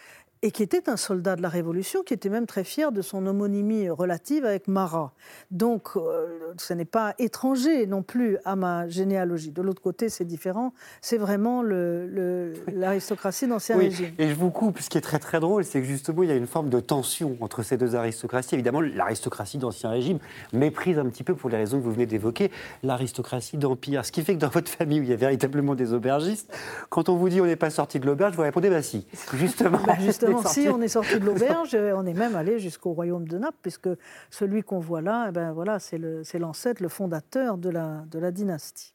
et 0.45 0.51
qui 0.51 0.63
était 0.63 0.91
un 0.91 0.99
soldat 0.99 1.37
de 1.37 1.43
la 1.43 1.49
Révolution, 1.49 2.03
qui 2.03 2.13
était 2.13 2.29
même 2.29 2.45
très 2.45 2.65
fier 2.65 2.93
de 2.93 3.01
son 3.01 3.27
homonymie 3.27 3.89
relative 3.89 4.45
avec 4.45 4.69
Marat. 4.69 5.15
Donc, 5.51 5.97
euh, 5.97 6.53
ce 6.59 6.75
n'est 6.75 6.85
pas 6.85 7.15
étranger 7.19 7.87
non 7.87 8.03
plus 8.03 8.37
à 8.45 8.55
ma 8.55 8.87
généalogie. 8.87 9.53
De 9.53 9.63
l'autre 9.63 9.81
côté, 9.81 10.11
c'est 10.11 10.27
différent. 10.27 10.75
C'est 11.01 11.17
vraiment 11.17 11.63
l'aristocratie 11.63 13.47
d'Ancien 13.47 13.79
oui. 13.79 13.85
Régime. 13.85 14.13
Et 14.19 14.29
je 14.29 14.35
vous 14.35 14.51
coupe, 14.51 14.81
ce 14.81 14.91
qui 14.91 14.99
est 14.99 15.01
très 15.01 15.19
très 15.19 15.41
drôle, 15.41 15.65
c'est 15.65 15.81
que 15.81 15.87
justement, 15.87 16.23
il 16.25 16.29
y 16.29 16.33
a 16.33 16.37
une 16.37 16.47
forme 16.47 16.69
de 16.69 16.79
tension 16.79 17.39
entre 17.41 17.63
ces 17.63 17.79
deux 17.79 17.97
aristocraties. 17.97 18.55
Évidemment, 18.55 18.83
l'aristocratie 18.83 19.57
d'Ancien 19.57 19.89
Régime 19.89 20.19
méprise 20.53 20.99
un 20.99 21.07
petit 21.07 21.25
peu, 21.25 21.35
pour 21.35 21.49
les 21.49 21.57
raisons 21.57 21.79
que 21.79 21.85
vous 21.85 21.93
venez 21.93 22.05
d'évoquer, 22.05 22.51
l'aristocratie 22.83 23.57
d'Empire. 23.57 24.05
Ce 24.05 24.13
qui 24.13 24.23
fait 24.23 24.35
que 24.35 24.41
dans 24.41 24.51
votre 24.51 24.71
famille, 24.71 25.01
où 25.01 25.05
il 25.05 25.09
y 25.09 25.15
a 25.15 25.17
véritablement 25.17 25.75
des 25.75 25.95
aubergistes, 25.95 26.55
quand 26.91 27.09
on 27.09 27.17
vous 27.17 27.31
dit 27.31 27.41
on 27.41 27.47
n'est 27.47 27.57
pas 27.57 27.71
sorti 27.71 27.99
de 27.99 28.05
l'auberge, 28.05 28.37
vous 28.37 28.43
répondez 28.43 28.69
bah 28.69 28.83
si, 28.83 29.07
justement. 29.35 29.79
Bah, 29.87 29.95
justement 29.99 30.34
si 30.43 30.69
on 30.69 30.81
est 30.81 30.89
sorti 30.89 31.19
de 31.19 31.25
l'auberge, 31.25 31.75
on 31.75 32.07
est 32.07 32.15
même 32.15 32.37
allé 32.37 32.59
jusqu'au 32.59 32.93
royaume 32.93 33.27
de 33.29 33.39
Naples, 33.39 33.59
puisque 33.63 33.89
celui 34.31 34.63
qu'on 34.63 34.79
voit 34.79 35.03
là, 35.03 35.27
eh 35.29 35.33
ben 35.33 35.53
voilà, 35.53 35.79
c'est 35.79 35.99
l'ancêtre, 36.39 36.83
le, 36.83 36.89
fondateur 36.89 37.59
de 37.59 37.71
la, 37.71 38.05
de 38.11 38.19
la 38.19 38.31
dynastie. 38.31 38.95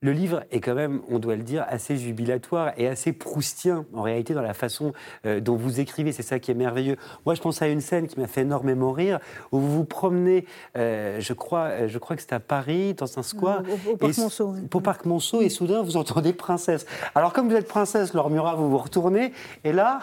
Le 0.00 0.12
livre 0.12 0.44
est 0.52 0.60
quand 0.60 0.76
même, 0.76 1.00
on 1.08 1.18
doit 1.18 1.34
le 1.34 1.42
dire, 1.42 1.66
assez 1.68 1.96
jubilatoire 1.96 2.72
et 2.76 2.86
assez 2.86 3.12
proustien 3.12 3.84
en 3.92 4.02
réalité 4.02 4.32
dans 4.32 4.42
la 4.42 4.54
façon 4.54 4.92
euh, 5.26 5.40
dont 5.40 5.56
vous 5.56 5.80
écrivez. 5.80 6.12
C'est 6.12 6.22
ça 6.22 6.38
qui 6.38 6.52
est 6.52 6.54
merveilleux. 6.54 6.96
Moi, 7.26 7.34
je 7.34 7.40
pense 7.40 7.62
à 7.62 7.66
une 7.66 7.80
scène 7.80 8.06
qui 8.06 8.20
m'a 8.20 8.28
fait 8.28 8.42
énormément 8.42 8.92
rire 8.92 9.18
où 9.50 9.58
vous 9.58 9.74
vous 9.74 9.84
promenez, 9.84 10.46
euh, 10.76 11.16
je, 11.18 11.32
crois, 11.32 11.64
euh, 11.64 11.88
je 11.88 11.98
crois 11.98 12.14
que 12.14 12.22
c'est 12.22 12.32
à 12.32 12.38
Paris, 12.38 12.94
dans 12.94 13.18
un 13.18 13.24
square. 13.24 13.64
Au, 13.90 13.96
Parc 13.96 14.18
Monceau. 14.18 14.54
Au 14.72 14.80
Parc 14.80 15.04
Monceau, 15.04 15.42
et 15.42 15.48
soudain, 15.48 15.82
vous 15.82 15.96
entendez 15.96 16.32
princesse. 16.32 16.86
Alors, 17.16 17.32
comme 17.32 17.48
vous 17.48 17.56
êtes 17.56 17.66
princesse, 17.66 18.14
Laure 18.14 18.30
Murat, 18.30 18.54
vous 18.54 18.70
vous 18.70 18.78
retournez 18.78 19.32
et 19.64 19.72
là, 19.72 19.98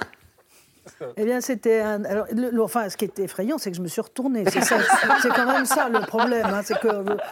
eh 1.18 1.26
bien, 1.26 1.42
c'était 1.42 1.82
un. 1.82 2.04
Alors, 2.06 2.28
enfin, 2.60 2.90
ce 2.90 2.98
qui 2.98 3.06
est 3.06 3.20
effrayant, 3.20 3.58
c'est 3.58 3.72
que 3.72 3.78
je 3.78 3.82
me 3.82 3.88
suis 3.88 4.02
retournée. 4.02 4.44
C'est, 4.46 5.30
quand 5.30 5.46
même 5.46 5.66
ça 5.66 5.90
le 5.90 6.00
problème. 6.06 6.46
Hein. 6.46 6.62
c'est 6.64 6.80
que, 6.80 6.88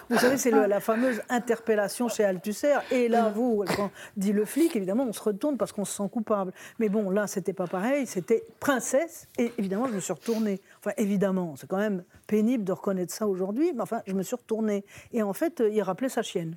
vous 0.10 0.18
savez, 0.18 0.38
c'est 0.38 0.52
la 0.52 0.80
fameuse 0.80 1.22
interpellation 1.30 2.08
chez 2.10 2.24
Althusser. 2.24 2.76
Et 2.92 3.08
là, 3.08 3.32
vous, 3.34 3.64
quand 3.76 3.92
dit 4.18 4.34
le 4.34 4.46
flic, 4.46 4.76
évidemment, 4.76 5.06
on 5.08 5.14
se 5.14 5.22
retourne 5.22 5.58
parce 5.58 5.72
qu'on 5.72 5.86
se 5.86 5.96
sent 5.96 6.10
coupable. 6.12 6.54
Mais 6.80 6.90
bon, 6.90 7.10
là, 7.10 7.28
c'était 7.28 7.54
pas 7.54 7.68
pareil. 7.68 8.06
C'était 8.06 8.44
princesse. 8.60 9.28
Et 9.38 9.52
évidemment, 9.58 9.88
je 9.88 9.94
me 9.94 10.00
suis 10.00 10.14
retournée. 10.14 10.62
Enfin, 10.80 10.92
évidemment, 10.98 11.56
c'est 11.58 11.68
quand 11.68 11.78
même 11.78 12.04
pénible 12.28 12.64
de 12.64 12.72
reconnaître 12.72 13.14
ça 13.14 13.28
aujourd'hui. 13.28 13.72
Mais 13.74 13.82
enfin, 13.82 14.02
je 14.08 14.14
me 14.14 14.24
suis 14.24 14.36
retournée. 14.36 14.84
Et 15.12 15.24
en 15.24 15.34
fait, 15.34 15.64
il 15.72 15.82
rappelait 15.82 16.10
sa 16.10 16.22
chienne. 16.22 16.54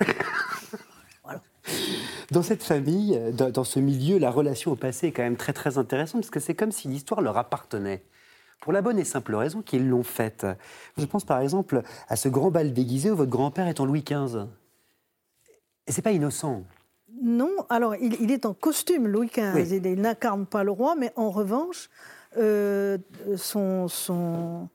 Dans 2.30 2.42
cette 2.42 2.62
famille, 2.62 3.20
dans, 3.32 3.64
ce 3.64 3.78
milieu, 3.78 4.18
la 4.18 4.30
relation 4.30 4.72
au 4.72 4.76
passé 4.76 5.08
est 5.08 5.12
quand 5.12 5.22
même 5.22 5.36
très 5.36 5.52
très 5.52 5.78
intéressante 5.78 6.22
parce 6.22 6.30
que 6.30 6.40
c'est 6.40 6.54
comme 6.54 6.72
si 6.72 6.88
l'histoire 6.88 7.20
leur 7.20 7.36
appartenait. 7.36 8.02
Pour 8.60 8.72
la 8.72 8.82
bonne 8.82 8.98
et 8.98 9.04
simple 9.04 9.34
raison 9.34 9.62
qu'ils 9.62 9.88
l'ont 9.88 10.02
faite. 10.02 10.46
Je 10.96 11.04
pense 11.04 11.24
par 11.24 11.40
exemple 11.40 11.82
à 12.08 12.16
ce 12.16 12.28
grand 12.28 12.50
bal 12.50 12.72
déguisé 12.72 13.10
où 13.10 13.16
votre 13.16 13.30
grand-père 13.30 13.68
est 13.68 13.80
en 13.80 13.84
Louis 13.84 14.02
XV. 14.02 14.46
Et 15.86 15.92
c'est 15.92 16.02
pas 16.02 16.12
innocent. 16.12 16.64
Non, 17.22 17.54
alors 17.70 17.94
il, 17.96 18.30
est 18.30 18.44
en 18.44 18.54
costume 18.54 19.06
Louis 19.06 19.28
XV. 19.28 19.76
Il, 19.76 20.00
n'incarne 20.00 20.46
pas 20.46 20.64
le 20.64 20.70
roi, 20.70 20.96
mais 20.96 21.12
en 21.16 21.30
revanche, 21.30 21.88
euh, 22.36 22.98
son, 23.36 23.88
son, 23.88 24.68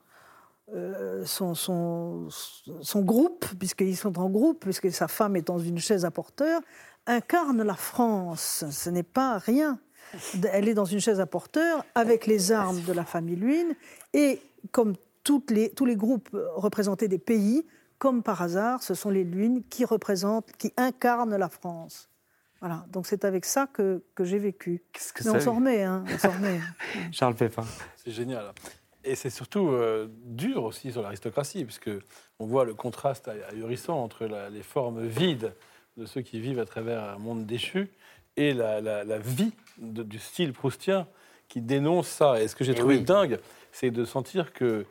euh, 0.74 1.24
son, 1.26 1.54
son, 1.54 2.28
son, 2.30 3.02
groupe, 3.02 3.44
puisqu'ils 3.58 3.96
sont 3.96 4.18
en 4.18 4.30
groupe, 4.30 4.60
puisque 4.60 4.90
sa 4.90 5.08
femme 5.08 5.36
est 5.36 5.46
dans 5.46 5.58
une 5.58 5.78
chaise 5.78 6.04
à 6.04 6.10
porteur, 6.10 6.60
incarne 7.06 7.62
la 7.62 7.74
France. 7.74 8.64
Ce 8.70 8.90
n'est 8.90 9.02
pas 9.02 9.38
rien. 9.38 9.78
Elle 10.52 10.68
est 10.68 10.74
dans 10.74 10.84
une 10.84 11.00
chaise 11.00 11.20
à 11.20 11.26
porteur 11.26 11.84
avec 11.94 12.26
les 12.26 12.52
armes 12.52 12.80
de 12.82 12.92
la 12.92 13.04
famille 13.04 13.36
Luynes 13.36 13.74
et 14.12 14.40
comme 14.70 14.94
toutes 15.24 15.50
les, 15.50 15.70
tous 15.70 15.86
les 15.86 15.96
groupes 15.96 16.28
représentés 16.54 17.08
des 17.08 17.18
pays, 17.18 17.66
comme 17.98 18.22
par 18.22 18.42
hasard, 18.42 18.82
ce 18.82 18.94
sont 18.94 19.10
les 19.10 19.24
Luynes 19.24 19.62
qui 19.68 19.84
représentent, 19.84 20.52
qui 20.58 20.72
incarnent 20.76 21.36
la 21.36 21.48
France. 21.48 22.08
Voilà, 22.60 22.86
donc 22.90 23.06
c'est 23.06 23.24
avec 23.24 23.44
ça 23.44 23.66
que, 23.66 24.02
que 24.14 24.24
j'ai 24.24 24.38
vécu. 24.38 24.82
Mais 25.24 25.30
on 25.30 25.40
s'en 25.40 25.54
remet, 25.54 25.82
hein, 25.82 26.04
on 26.06 26.18
s'en 26.18 26.30
remet. 26.30 26.60
Charles 27.12 27.34
Pépin. 27.34 27.64
C'est 27.96 28.12
génial. 28.12 28.52
Et 29.04 29.14
c'est 29.14 29.30
surtout 29.30 29.68
euh, 29.68 30.08
dur 30.24 30.64
aussi 30.64 30.92
sur 30.92 31.02
l'aristocratie, 31.02 31.64
puisque 31.64 31.90
on 32.38 32.46
voit 32.46 32.64
le 32.64 32.74
contraste 32.74 33.28
ahurissant 33.50 34.02
entre 34.02 34.26
les 34.50 34.62
formes 34.62 35.06
vides 35.06 35.54
de 35.96 36.06
ceux 36.06 36.22
qui 36.22 36.40
vivent 36.40 36.60
à 36.60 36.64
travers 36.64 37.02
un 37.02 37.18
monde 37.18 37.44
déchu 37.44 37.90
et 38.36 38.54
la, 38.54 39.18
vie 39.18 39.52
du 39.78 40.18
style 40.18 40.52
proustien 40.52 41.06
qui 41.48 41.60
dénonce 41.60 42.08
ça. 42.08 42.40
Et 42.40 42.48
ce 42.48 42.56
que 42.56 42.64
j'ai 42.64 42.72
eh 42.72 42.76
trouvé 42.76 42.98
dingue, 43.00 43.38
c'est 43.72 43.90
de 43.90 44.04
sentir 44.04 44.52
que 44.52 44.86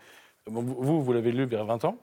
vous, 0.46 1.02
vous 1.02 1.14
l'avez 1.14 1.32
lu 1.32 1.46
vers 1.46 1.66
20 1.66 1.86
ans, 1.86 1.98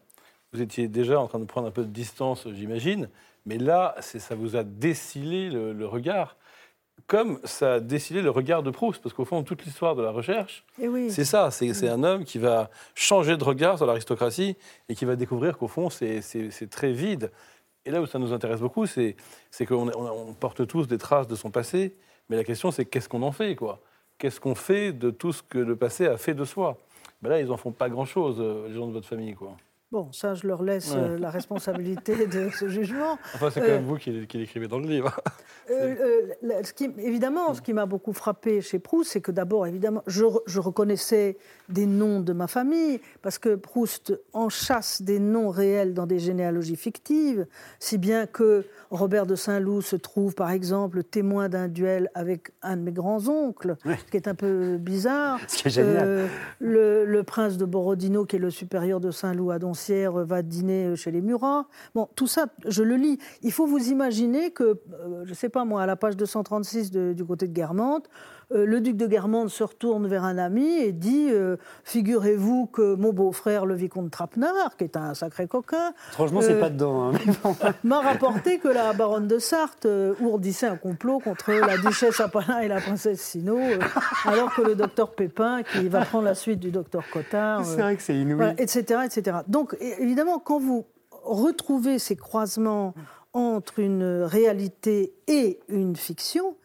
vous 0.53 0.63
étiez 0.63 0.89
déjà 0.89 1.21
en 1.21 1.29
train 1.29 1.39
de 1.39 1.45
prendre 1.45 1.69
un 1.69 1.71
peu 1.71 1.83
de 1.83 1.91
distance, 1.91 2.49
j'imagine, 2.53 3.09
mais 3.47 3.59
là, 3.59 3.95
ça 4.01 4.35
vous 4.35 4.57
a 4.57 4.65
décilé 4.65 5.51
le 5.51 5.87
regard 5.87 6.37
comme 7.09 7.41
ça 7.43 7.75
a 7.75 7.81
décidé 7.81 8.21
le 8.21 8.31
regard 8.31 8.63
de 8.63 8.71
Proust, 8.71 9.03
parce 9.03 9.15
qu'au 9.15 9.25
fond, 9.25 9.43
toute 9.43 9.65
l'histoire 9.65 9.97
de 9.97 10.03
la 10.03 10.11
recherche, 10.11 10.63
eh 10.81 11.09
c'est 11.09 11.25
ça, 11.25 11.51
c'est 11.51 11.89
un 11.89 12.05
homme 12.05 12.25
qui 12.25 12.39
va 12.39 12.71
changer 12.95 13.37
de 13.37 13.43
regard 13.43 13.79
sur 13.79 13.87
l'aristocratie 13.87 14.57
et 14.89 14.95
qui 14.95 15.07
va 15.07 15.17
découvrir 15.17 15.57
qu'au 15.57 15.69
fond, 15.69 15.89
c'est 15.89 16.71
très 16.71 16.93
vide. 16.93 17.33
Et 17.87 17.91
là 17.91 18.03
où 18.03 18.07
ça 18.07 18.19
nous 18.19 18.35
intéresse 18.35 18.61
beaucoup, 18.61 18.85
c'est 18.87 19.17
qu'on 19.67 19.89
on 19.89 20.35
porte 20.35 20.67
tous 20.67 20.87
des 20.87 20.99
traces 20.99 21.27
de 21.27 21.35
son 21.35 21.51
passé, 21.51 21.97
mais 22.29 22.37
la 22.37 22.45
question, 22.45 22.71
c'est 22.71 22.85
qu'est-ce 22.85 23.09
qu'on 23.09 23.23
en 23.23 23.33
fait, 23.33 23.57
quoi? 23.57 23.81
Qu'est-ce 24.19 24.39
qu'on 24.39 24.55
fait 24.55 24.93
de 24.93 25.11
tout 25.11 25.33
ce 25.33 25.43
que 25.43 25.59
le 25.59 25.77
passé 25.77 26.07
a 26.07 26.19
fait 26.19 26.35
de 26.35 26.45
soi? 26.45 26.77
Ben 27.23 27.31
Là, 27.31 27.41
ils 27.41 27.47
n'en 27.47 27.57
font 27.57 27.73
pas 27.73 27.89
grand-chose, 27.89 28.37
euh, 28.39 28.69
les 28.69 28.75
gens 28.75 28.87
de 28.87 28.93
votre 28.93 29.09
famille, 29.09 29.35
quoi. 29.35 29.57
Bon, 29.91 30.13
ça, 30.13 30.35
je 30.35 30.47
leur 30.47 30.63
laisse 30.63 30.93
euh, 30.95 31.17
la 31.19 31.31
responsabilité 31.31 32.27
de 32.27 32.51
ce 32.51 32.69
jugement. 32.69 33.19
Enfin, 33.35 33.49
c'est 33.51 33.61
quand 33.61 33.69
même 33.69 33.85
vous 33.85 33.97
qui, 33.97 34.27
qui 34.27 34.37
l'écrivez 34.37 34.69
dans 34.69 34.79
le 34.79 34.87
livre. 34.87 35.19
Euh, 35.71 35.95
euh, 36.43 36.63
ce 36.63 36.75
qui, 36.75 36.91
évidemment, 36.99 37.55
ce 37.55 37.63
qui 37.63 37.73
m'a 37.73 37.87
beaucoup 37.87 38.13
frappé 38.13 38.61
chez 38.61 38.79
Proust, 38.79 39.13
c'est 39.13 39.23
que 39.23 39.33
d'abord, 39.33 39.67
évidemment, 39.67 40.03
je, 40.07 40.25
je, 40.47 40.61
reconnaissais 40.61 41.39
des 41.71 41.87
noms 41.87 42.21
de 42.21 42.35
ma 42.35 42.47
famille, 42.47 43.01
parce 43.23 43.39
que 43.39 43.55
Proust 43.55 44.19
enchasse 44.35 45.01
des 45.01 45.19
noms 45.19 45.49
réels 45.49 45.95
dans 45.95 46.07
des 46.07 46.19
généalogies 46.19 46.77
fictives, 46.77 47.47
si 47.79 47.97
bien 47.97 48.27
que 48.27 48.67
Robert 48.91 49.27
de 49.27 49.37
Saint-Loup 49.37 49.81
se 49.81 49.97
trouve, 49.97 50.35
par 50.35 50.51
exemple, 50.51 51.03
témoin 51.03 51.49
d'un 51.49 51.69
duel 51.69 52.11
avec 52.15 52.51
un 52.63 52.77
de 52.77 52.83
mes 52.83 52.93
grands-oncles, 52.93 53.77
ce 53.85 54.11
qui 54.11 54.17
est 54.17 54.29
un 54.29 54.35
peu 54.35 54.77
bizarre. 54.77 55.39
Ce 55.49 55.57
qui 55.57 55.69
est 55.69 55.71
génial. 55.71 56.29
le, 56.61 57.05
le, 57.05 57.23
prince 57.23 57.57
de 57.57 57.65
Borodino, 57.65 58.25
qui 58.25 58.37
est 58.37 58.39
le 58.39 58.51
supérieur 58.51 59.01
de 59.01 59.11
Saint-Loup 59.11 59.51
à 59.51 59.59
Don 59.59 59.75
va 60.09 60.43
dîner 60.43 60.97
chez 60.97 61.11
les 61.11 61.21
Murats. 61.21 61.67
Bon, 61.95 62.09
tout 62.15 62.27
ça, 62.27 62.47
je 62.67 62.83
le 62.83 62.97
lis. 62.97 63.19
Il 63.43 63.53
faut 63.53 63.67
vous 63.67 63.91
imaginer 63.91 64.51
que, 64.51 64.65
euh, 64.65 65.25
je 65.25 65.31
ne 65.31 65.35
sais 65.35 65.49
pas 65.49 65.65
moi, 65.65 65.83
à 65.83 65.87
la 65.87 65.97
page 65.97 66.17
236 66.17 66.91
du 66.91 67.25
côté 67.25 67.47
de 67.47 67.53
Guermantes, 67.53 68.09
le 68.51 68.81
duc 68.81 68.97
de 68.97 69.07
Guermantes 69.07 69.51
se 69.51 69.63
retourne 69.63 70.07
vers 70.07 70.25
un 70.25 70.39
ami 70.39 70.67
et 70.67 70.93
dit 70.93 71.29
euh, 71.31 71.57
Figurez-vous 71.85 72.67
que 72.67 72.95
mon 72.95 73.13
beau-frère, 73.13 73.67
le 73.67 73.75
vicomte 73.75 74.11
Trapenard, 74.11 74.77
qui 74.77 74.85
est 74.85 74.97
un 74.97 75.15
sacré 75.15 75.47
coquin. 75.47 75.93
Franchement, 76.13 76.41
c'est 76.41 76.59
pas 76.59 76.71
dedans. 76.71 77.13
Hein, 77.13 77.73
m'a 77.85 78.01
rapporté 78.01 78.59
que 78.59 78.69
la 78.69 78.93
baronne 78.93 79.29
de 79.29 79.39
Sarthe 79.39 79.87
ourdissait 80.21 80.67
un 80.67 80.77
complot 80.77 81.19
contre 81.19 81.53
la 81.53 81.79
duchesse 81.79 82.21
Apalin 82.21 82.61
et 82.61 82.69
la 82.69 82.81
princesse 82.81 83.21
Sino, 83.21 83.59
alors 84.25 84.55
que 84.55 84.63
le 84.63 84.75
docteur 84.75 85.11
Pépin, 85.11 85.63
qui 85.63 85.89
va 85.89 86.05
prendre 86.05 86.25
la 86.25 86.35
suite 86.35 86.61
du 86.61 86.71
docteur 86.71 87.05
Cotard. 87.13 87.65
c'est 87.65 87.81
vrai 87.81 87.97
que 87.97 88.03
c'est 88.03 88.17
inouï. 88.17 88.55
etc., 88.59 89.01
etc. 89.05 89.39
Donc, 89.47 89.77
évidemment, 89.81 90.39
quand 90.39 90.59
vous 90.59 90.87
retrouvez 91.25 91.99
ces 91.99 92.17
croisements 92.17 92.95
entre 93.33 93.79
une 93.79 94.23
réalité 94.23 95.13
et 95.27 95.61
une 95.69 95.97
fiction, 95.97 96.57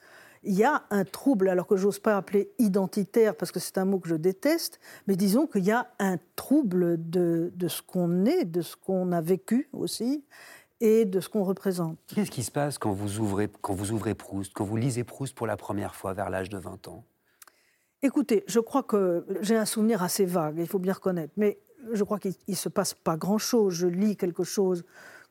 il 0.43 0.53
y 0.53 0.63
a 0.63 0.83
un 0.89 1.05
trouble, 1.05 1.49
alors 1.49 1.67
que 1.67 1.77
j'ose 1.77 1.99
pas 1.99 2.17
appeler 2.17 2.51
identitaire 2.59 3.35
parce 3.35 3.51
que 3.51 3.59
c'est 3.59 3.77
un 3.77 3.85
mot 3.85 3.99
que 3.99 4.09
je 4.09 4.15
déteste, 4.15 4.79
mais 5.07 5.15
disons 5.15 5.47
qu'il 5.47 5.63
y 5.63 5.71
a 5.71 5.87
un 5.99 6.17
trouble 6.35 6.97
de, 7.09 7.51
de 7.55 7.67
ce 7.67 7.81
qu'on 7.81 8.25
est, 8.25 8.45
de 8.45 8.61
ce 8.61 8.75
qu'on 8.75 9.11
a 9.11 9.21
vécu 9.21 9.69
aussi 9.73 10.23
et 10.81 11.05
de 11.05 11.19
ce 11.21 11.29
qu'on 11.29 11.43
représente. 11.43 11.97
Qu'est-ce 12.07 12.31
qui 12.31 12.43
se 12.43 12.51
passe 12.51 12.77
quand 12.77 12.91
vous, 12.91 13.19
ouvrez, 13.19 13.49
quand 13.61 13.73
vous 13.73 13.91
ouvrez 13.91 14.15
Proust, 14.15 14.51
quand 14.53 14.65
vous 14.65 14.75
lisez 14.75 15.03
Proust 15.03 15.33
pour 15.35 15.47
la 15.47 15.55
première 15.55 15.95
fois 15.95 16.13
vers 16.13 16.29
l'âge 16.29 16.49
de 16.49 16.57
20 16.57 16.89
ans? 16.89 17.05
Écoutez, 18.01 18.43
je 18.47 18.59
crois 18.59 18.83
que 18.83 19.25
j'ai 19.41 19.55
un 19.55 19.65
souvenir 19.65 20.03
assez 20.03 20.25
vague, 20.25 20.55
il 20.57 20.67
faut 20.67 20.79
bien 20.79 20.91
reconnaître, 20.91 21.31
mais 21.37 21.57
je 21.91 22.03
crois 22.03 22.19
qu'il 22.19 22.33
ne 22.47 22.53
se 22.53 22.69
passe 22.69 22.93
pas 22.93 23.17
grand-chose. 23.17 23.73
Je 23.73 23.87
lis 23.87 24.17
quelque 24.17 24.43
chose 24.43 24.83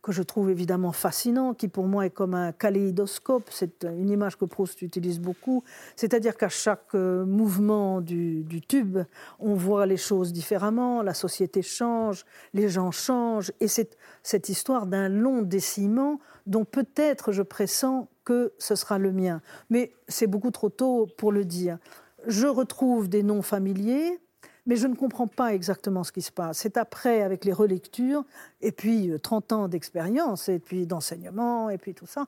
que 0.03 0.11
je 0.11 0.22
trouve 0.22 0.50
évidemment 0.50 0.90
fascinant, 0.90 1.55
qui 1.55 1.68
pour 1.68 1.86
moi 1.86 2.07
est 2.07 2.11
comme 2.11 2.34
un 2.34 2.50
kaléidoscope, 2.50 3.48
c'est 3.50 3.84
une 3.84 4.11
image 4.11 4.36
que 4.36 4.44
Proust 4.44 4.82
utilise 4.82 5.20
beaucoup, 5.20 5.62
c'est-à-dire 5.94 6.36
qu'à 6.36 6.48
chaque 6.48 6.94
euh, 6.94 7.24
mouvement 7.24 8.00
du, 8.00 8.44
tube, 8.66 8.98
on 9.38 9.55
voit 9.55 9.86
les 9.86 9.96
choses 9.96 10.32
différemment, 10.32 11.03
la 11.03 11.14
société 11.14 11.62
change, 11.62 12.24
les 12.53 12.68
gens 12.68 12.90
changent, 12.90 13.53
et 13.61 13.68
c'est 13.68 13.96
cette 14.24 14.48
histoire 14.48 14.86
d'un 14.86 15.09
long 15.09 15.40
déciment 15.42 16.18
dont 16.46 16.64
peut-être 16.64 17.30
je 17.30 17.42
pressens 17.42 18.09
que 18.24 18.53
ce 18.59 18.74
sera 18.74 18.98
le 18.98 19.12
mien. 19.12 19.40
Mais 19.70 19.92
c'est 20.09 20.26
beaucoup 20.26 20.50
trop 20.50 20.68
tôt 20.68 21.07
pour 21.16 21.30
le 21.30 21.44
dire. 21.44 21.78
Je 22.26 22.46
retrouve 22.46 23.09
des 23.09 23.22
noms 23.22 23.42
familiers, 23.42 24.20
mais 24.67 24.77
je 24.77 24.87
ne 24.87 24.95
comprends 24.95 25.27
pas 25.27 25.55
exactement 25.55 26.05
ce 26.05 26.13
qui 26.13 26.23
se 26.23 26.31
passe. 26.31 26.59
C'est 26.59 26.77
après, 26.77 27.23
avec 27.23 27.45
les 27.45 27.53
relectures, 27.53 28.25
et 28.61 28.73
puis 28.73 29.11
30 29.21 29.51
euh, 29.53 29.55
ans 29.57 29.69
d'expérience, 29.69 30.49
et 30.49 30.59
puis 30.59 30.87
d'enseignement, 30.87 31.69
et 31.69 31.79
puis 31.79 31.95
tout 31.95 32.07
ça, 32.07 32.27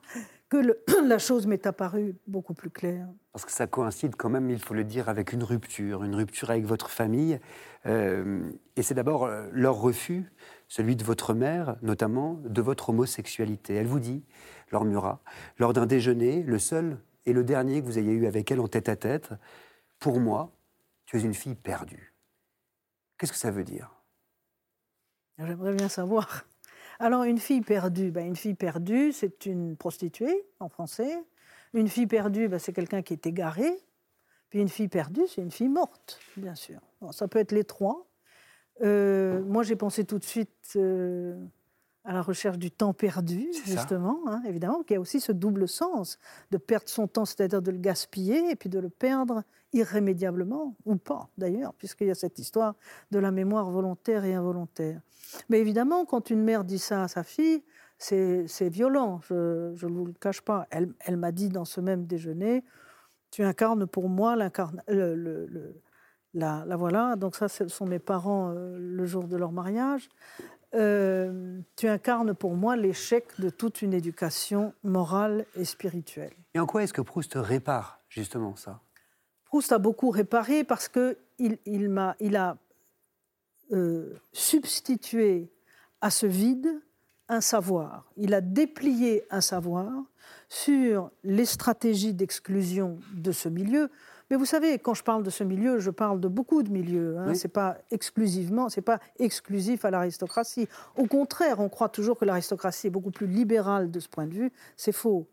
que 0.49 0.57
la 1.05 1.17
chose 1.17 1.47
m'est 1.47 1.65
apparue 1.65 2.15
beaucoup 2.27 2.53
plus 2.53 2.69
claire. 2.69 3.07
Parce 3.31 3.45
que 3.45 3.51
ça 3.51 3.67
coïncide 3.67 4.15
quand 4.15 4.29
même, 4.29 4.49
il 4.49 4.59
faut 4.59 4.73
le 4.73 4.83
dire, 4.83 5.07
avec 5.07 5.31
une 5.31 5.43
rupture, 5.43 6.03
une 6.03 6.15
rupture 6.15 6.49
avec 6.49 6.65
votre 6.65 6.89
famille. 6.89 7.39
Euh, 7.85 8.49
et 8.75 8.81
c'est 8.81 8.95
d'abord 8.95 9.25
euh, 9.25 9.47
leur 9.51 9.75
refus, 9.75 10.31
celui 10.67 10.95
de 10.95 11.03
votre 11.03 11.33
mère, 11.33 11.77
notamment, 11.81 12.41
de 12.43 12.61
votre 12.61 12.89
homosexualité. 12.89 13.75
Elle 13.75 13.87
vous 13.87 13.99
dit, 13.99 14.23
Laure 14.71 14.85
Murat, 14.85 15.21
lors 15.57 15.73
d'un 15.73 15.85
déjeuner, 15.85 16.43
le 16.43 16.59
seul 16.59 16.97
et 17.25 17.33
le 17.33 17.43
dernier 17.43 17.81
que 17.81 17.85
vous 17.85 17.97
ayez 17.97 18.11
eu 18.11 18.25
avec 18.25 18.51
elle 18.51 18.59
en 18.59 18.67
tête 18.67 18.89
à 18.89 18.95
tête, 18.95 19.29
pour 19.99 20.19
moi, 20.19 20.51
tu 21.05 21.17
es 21.17 21.21
une 21.21 21.33
fille 21.33 21.55
perdue. 21.55 22.14
Qu'est-ce 23.17 23.31
que 23.31 23.37
ça 23.37 23.51
veut 23.51 23.63
dire? 23.63 23.91
J'aimerais 25.37 25.73
bien 25.73 25.89
savoir. 25.89 26.45
Alors, 26.99 27.23
une 27.23 27.39
fille 27.39 27.61
perdue, 27.61 28.11
ben, 28.11 28.25
une 28.25 28.35
fille 28.35 28.55
perdue, 28.55 29.11
c'est 29.11 29.45
une 29.45 29.75
prostituée 29.75 30.45
en 30.59 30.69
français. 30.69 31.23
Une 31.73 31.89
fille 31.89 32.07
perdue, 32.07 32.47
ben, 32.47 32.59
c'est 32.59 32.73
quelqu'un 32.73 33.01
qui 33.01 33.13
est 33.13 33.25
égaré. 33.25 33.69
Puis 34.49 34.59
une 34.59 34.69
fille 34.69 34.87
perdue, 34.87 35.27
c'est 35.27 35.41
une 35.41 35.51
fille 35.51 35.69
morte, 35.69 36.19
bien 36.37 36.55
sûr. 36.55 36.79
ça 37.11 37.27
peut 37.27 37.39
être 37.39 37.51
les 37.51 37.63
trois. 37.63 38.07
Euh, 38.81 39.41
moi, 39.43 39.63
j'ai 39.63 39.75
pensé 39.75 40.05
tout 40.05 40.19
de 40.19 40.23
suite 40.23 40.73
euh, 40.75 41.35
à 42.05 42.13
la 42.13 42.21
recherche 42.21 42.57
du 42.59 42.69
temps 42.71 42.93
perdu, 42.93 43.47
justement, 43.65 44.19
hein, 44.27 44.41
évidemment, 44.47 44.83
qui 44.83 44.95
a 44.95 44.99
aussi 44.99 45.19
ce 45.19 45.31
double 45.31 45.67
sens 45.67 46.19
de 46.51 46.57
perdre 46.57 46.87
son 46.87 47.07
temps, 47.07 47.25
c'est-à-dire 47.25 47.61
de 47.61 47.71
le 47.71 47.79
gaspiller, 47.79 48.51
et 48.51 48.55
puis 48.55 48.69
de 48.69 48.79
le 48.79 48.89
perdre 48.89 49.43
irrémédiablement, 49.73 50.75
ou 50.85 50.95
pas 50.95 51.29
d'ailleurs, 51.37 51.73
puisqu'il 51.73 52.07
y 52.07 52.11
a 52.11 52.15
cette 52.15 52.37
histoire 52.39 52.75
de 53.11 53.19
la 53.19 53.31
mémoire 53.31 53.69
volontaire 53.71 54.23
et 54.23 54.35
involontaire. 54.35 55.01
Mais 55.49 55.59
évidemment, 55.59 56.05
quand 56.05 56.29
une 56.29 56.43
mère 56.43 56.63
dit 56.63 56.79
ça 56.79 57.03
à 57.03 57.07
sa 57.07 57.23
fille, 57.23 57.63
c'est 57.97 58.69
violent, 58.69 59.19
je 59.29 59.85
ne 59.85 59.91
vous 59.91 60.05
le 60.05 60.13
cache 60.13 60.41
pas. 60.41 60.67
Elle, 60.69 60.93
elle 60.99 61.17
m'a 61.17 61.31
dit 61.31 61.49
dans 61.49 61.65
ce 61.65 61.81
même 61.81 62.05
déjeuner, 62.05 62.63
tu 63.31 63.43
incarnes 63.43 63.87
pour 63.87 64.09
moi 64.09 64.35
l'incarne... 64.35 64.81
Le, 64.87 65.15
le, 65.15 65.81
la, 66.37 66.65
la, 66.67 66.75
voilà, 66.75 67.15
donc 67.15 67.35
ça, 67.35 67.47
ce 67.47 67.67
sont 67.69 67.85
mes 67.85 67.97
parents 67.97 68.51
euh, 68.51 68.77
le 68.77 69.05
jour 69.05 69.23
de 69.23 69.37
leur 69.37 69.53
mariage. 69.53 70.09
Euh, 70.75 71.61
tu 71.77 71.87
incarnes 71.87 72.33
pour 72.33 72.55
moi 72.55 72.75
l'échec 72.75 73.27
de 73.39 73.49
toute 73.49 73.81
une 73.81 73.93
éducation 73.93 74.73
morale 74.83 75.45
et 75.55 75.63
spirituelle. 75.63 76.33
Et 76.53 76.59
en 76.59 76.65
quoi 76.65 76.83
est-ce 76.83 76.93
que 76.93 77.01
Proust 77.01 77.33
répare 77.35 78.01
justement 78.09 78.55
ça? 78.55 78.81
Proust 79.45 79.71
a 79.71 79.79
beaucoup 79.79 80.09
réparé 80.09 80.63
parce 80.65 80.89
il, 81.39 81.89
m'a, 81.89 82.15
il 82.19 82.35
a 82.35 82.57
euh, 83.71 84.19
substitué 84.33 85.49
à 86.01 86.09
ce 86.09 86.25
vide 86.25 86.81
un 87.29 87.41
savoir. 87.41 88.11
Il 88.17 88.33
a 88.33 88.41
déplié 88.41 89.23
un 89.31 89.41
savoir 89.41 89.91
sur 90.49 91.09
les 91.23 91.45
stratégies 91.45 92.13
d'exclusion 92.13 92.99
de 93.13 93.31
ce 93.31 93.49
milieu. 93.49 93.89
Mais 94.29 94.37
vous 94.37 94.45
savez, 94.45 94.79
quand 94.79 94.93
je 94.93 95.03
parle 95.03 95.23
de 95.23 95.29
ce 95.29 95.43
milieu, 95.43 95.79
je 95.79 95.91
parle 95.91 96.19
de 96.19 96.27
beaucoup 96.27 96.63
de 96.63 96.71
milieux. 96.71 97.17
Hein. 97.17 97.33
C'est 97.35 97.47
pas 97.47 97.77
exclusivement, 97.91 98.69
c'est 98.69 98.81
pas 98.81 98.99
exclusif 99.19 99.85
à 99.85 99.91
l'aristocratie. 99.91 100.67
Au 100.97 101.05
contraire, 101.05 101.59
on 101.59 101.69
croit 101.69 101.89
toujours 101.89 102.17
que 102.17 102.25
l'aristocratie 102.25 102.87
est 102.87 102.91
beaucoup 102.91 103.11
plus 103.11 103.27
libérale 103.27 103.91
de 103.91 103.99
ce 103.99 104.09
point 104.09 104.25
de 104.25 104.33
vue. 104.33 104.51
C'est 104.77 104.91
faux. 104.91 105.27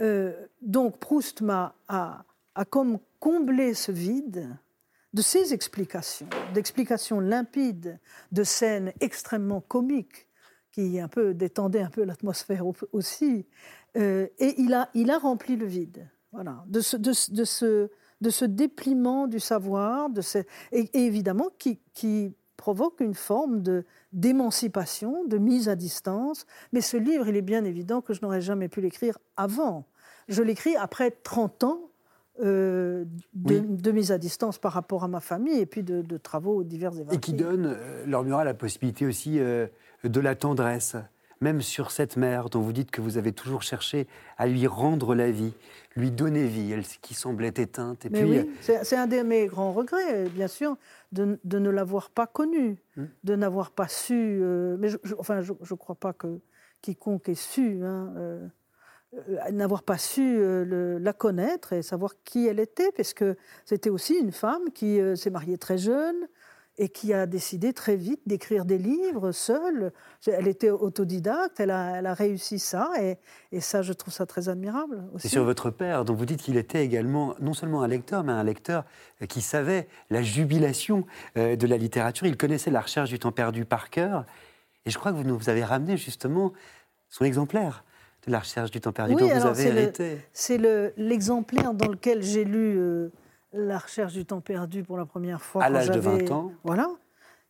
Euh, 0.00 0.32
donc 0.62 0.98
Proust 0.98 1.42
m'a 1.42 1.74
a, 1.88 2.24
a 2.54 2.64
comme 2.64 2.98
comblé 3.18 3.74
ce 3.74 3.92
vide 3.92 4.48
de 5.12 5.22
ses 5.22 5.52
explications, 5.52 6.28
d'explications 6.54 7.20
limpides, 7.20 7.98
de 8.32 8.44
scènes 8.44 8.92
extrêmement 9.00 9.60
comiques 9.60 10.28
qui 10.72 11.00
un 11.00 11.08
peu 11.08 11.34
détendaient 11.34 11.82
un 11.82 11.90
peu 11.90 12.04
l'atmosphère 12.04 12.64
aussi. 12.92 13.46
Euh, 13.96 14.28
et 14.38 14.54
il 14.58 14.72
a, 14.72 14.88
il 14.94 15.10
a 15.10 15.18
rempli 15.18 15.56
le 15.56 15.66
vide. 15.66 16.08
Voilà, 16.32 16.64
de 16.68 16.80
ce, 16.80 16.96
de, 16.96 17.10
de 17.34 17.44
ce, 17.44 17.90
de 18.20 18.30
ce 18.30 18.44
dépliement 18.44 19.26
du 19.26 19.40
savoir, 19.40 20.10
de 20.10 20.20
et, 20.72 20.88
évidemment 20.94 21.48
qui, 21.58 21.80
qui, 21.94 22.34
provoque 22.56 23.00
une 23.00 23.14
forme 23.14 23.62
de 23.62 23.86
d'émancipation, 24.12 25.24
de 25.24 25.38
mise 25.38 25.70
à 25.70 25.76
distance. 25.76 26.44
Mais 26.74 26.82
ce 26.82 26.98
livre, 26.98 27.26
il 27.26 27.36
est 27.36 27.42
bien 27.42 27.64
évident 27.64 28.02
que 28.02 28.12
je 28.12 28.20
n'aurais 28.20 28.42
jamais 28.42 28.68
pu 28.68 28.82
l'écrire 28.82 29.16
avant. 29.38 29.86
Je 30.28 30.42
l'écris 30.42 30.76
après 30.76 31.10
30 31.10 31.64
ans 31.64 31.90
euh, 32.42 33.04
de, 33.34 33.92
mise 33.92 34.12
à 34.12 34.18
distance 34.18 34.58
par 34.58 34.72
rapport 34.72 35.04
à 35.04 35.08
ma 35.08 35.20
famille 35.20 35.58
et 35.58 35.66
puis 35.66 35.82
de, 35.82 36.16
travaux 36.16 36.64
divers 36.64 36.92
et 36.98 37.02
variés. 37.02 37.16
Et 37.16 37.20
qui 37.20 37.34
donne, 37.34 37.76
euh, 37.78 38.44
la 38.44 38.54
possibilité 38.54 39.06
aussi 39.06 39.38
euh, 39.38 39.66
de 40.04 40.20
la 40.20 40.34
tendresse 40.34 40.96
même 41.40 41.62
sur 41.62 41.90
cette 41.90 42.16
mère 42.16 42.50
dont 42.50 42.60
vous 42.60 42.72
dites 42.72 42.90
que 42.90 43.00
vous 43.00 43.16
avez 43.16 43.32
toujours 43.32 43.62
cherché 43.62 44.06
à 44.36 44.46
lui 44.46 44.66
rendre 44.66 45.14
la 45.14 45.30
vie, 45.30 45.54
lui 45.96 46.10
donner 46.10 46.46
vie, 46.46 46.72
elle 46.72 46.84
qui 46.84 47.14
semblait 47.14 47.48
éteinte. 47.48 48.04
Et 48.04 48.10
puis, 48.10 48.24
oui, 48.24 48.50
c'est 48.60 48.96
un 48.96 49.06
de 49.06 49.22
mes 49.22 49.46
grands 49.46 49.72
regrets, 49.72 50.24
bien 50.28 50.48
sûr, 50.48 50.76
de, 51.12 51.38
ne 51.44 51.70
l'avoir 51.70 52.10
pas 52.10 52.26
connue, 52.26 52.76
hmm. 52.96 53.04
de 53.24 53.36
n'avoir 53.36 53.70
pas 53.70 53.88
su. 53.88 54.40
Euh, 54.42 54.76
mais 54.78 54.88
je, 54.88 54.98
enfin, 55.18 55.40
je 55.40 55.52
ne 55.52 55.76
crois 55.76 55.94
pas 55.94 56.12
que 56.12 56.40
quiconque 56.82 57.28
ait 57.30 57.34
su. 57.34 57.80
Hein, 57.82 58.12
euh, 58.16 58.46
euh, 59.30 59.50
n'avoir 59.50 59.82
pas 59.82 59.98
su 59.98 60.38
la 61.00 61.12
connaître 61.14 61.72
et 61.72 61.82
savoir 61.82 62.12
qui 62.22 62.46
elle 62.46 62.60
était, 62.60 62.92
parce 62.92 63.14
que 63.14 63.36
c'était 63.64 63.90
aussi 63.90 64.14
une 64.14 64.32
femme 64.32 64.70
qui 64.74 65.00
s'est 65.16 65.30
mariée 65.30 65.58
très 65.58 65.78
jeune, 65.78 66.28
et 66.78 66.88
qui 66.88 67.12
a 67.12 67.26
décidé 67.26 67.72
très 67.72 67.96
vite 67.96 68.20
d'écrire 68.26 68.64
des 68.64 68.78
livres 68.78 69.32
seule. 69.32 69.92
Elle 70.26 70.48
était 70.48 70.70
autodidacte, 70.70 71.60
elle 71.60 71.70
a, 71.70 71.98
elle 71.98 72.06
a 72.06 72.14
réussi 72.14 72.58
ça, 72.58 72.90
et, 73.00 73.18
et, 73.52 73.60
ça, 73.60 73.82
je 73.82 73.92
trouve 73.92 74.14
ça 74.14 74.24
très 74.24 74.48
admirable. 74.48 75.04
C'est 75.18 75.28
sur 75.28 75.44
votre 75.44 75.70
père, 75.70 76.04
dont 76.04 76.14
vous 76.14 76.24
dites 76.24 76.40
qu'il 76.40 76.56
était 76.56 76.84
également 76.84 77.34
non 77.40 77.52
seulement 77.52 77.82
un 77.82 77.88
lecteur, 77.88 78.24
mais 78.24 78.32
un 78.32 78.44
lecteur 78.44 78.84
qui 79.28 79.42
savait 79.42 79.88
la 80.08 80.22
jubilation 80.22 81.04
euh, 81.36 81.56
de 81.56 81.66
la 81.66 81.76
littérature. 81.76 82.26
Il 82.26 82.36
connaissait 82.36 82.70
la 82.70 82.80
recherche 82.80 83.10
du 83.10 83.18
temps 83.18 83.32
perdu 83.32 83.64
par 83.64 83.90
cœur, 83.90 84.24
et 84.86 84.90
je 84.90 84.98
crois 84.98 85.12
que 85.12 85.16
vous 85.16 85.24
nous 85.24 85.50
avez 85.50 85.64
ramené 85.64 85.96
justement 85.96 86.52
son 87.10 87.24
exemplaire 87.24 87.84
de 88.26 88.32
la 88.32 88.38
recherche 88.38 88.70
du 88.70 88.80
temps 88.80 88.92
perdu 88.92 89.14
oui, 89.14 89.20
dont 89.22 89.28
vous 89.28 89.46
avez 89.46 89.66
hérité. 89.66 90.18
C'est 90.32 90.60
l'exemplaire 90.96 91.74
dans 91.74 91.88
lequel 91.88 92.22
j'ai 92.22 92.44
lu... 92.44 92.78
Euh, 92.78 93.12
la 93.52 93.78
recherche 93.78 94.12
du 94.12 94.24
temps 94.24 94.40
perdu 94.40 94.82
pour 94.82 94.96
la 94.96 95.06
première 95.06 95.42
fois. 95.42 95.64
À 95.64 95.68
l'âge 95.68 95.90
de 95.90 96.00
20 96.00 96.30
ans 96.30 96.52
Voilà, 96.64 96.90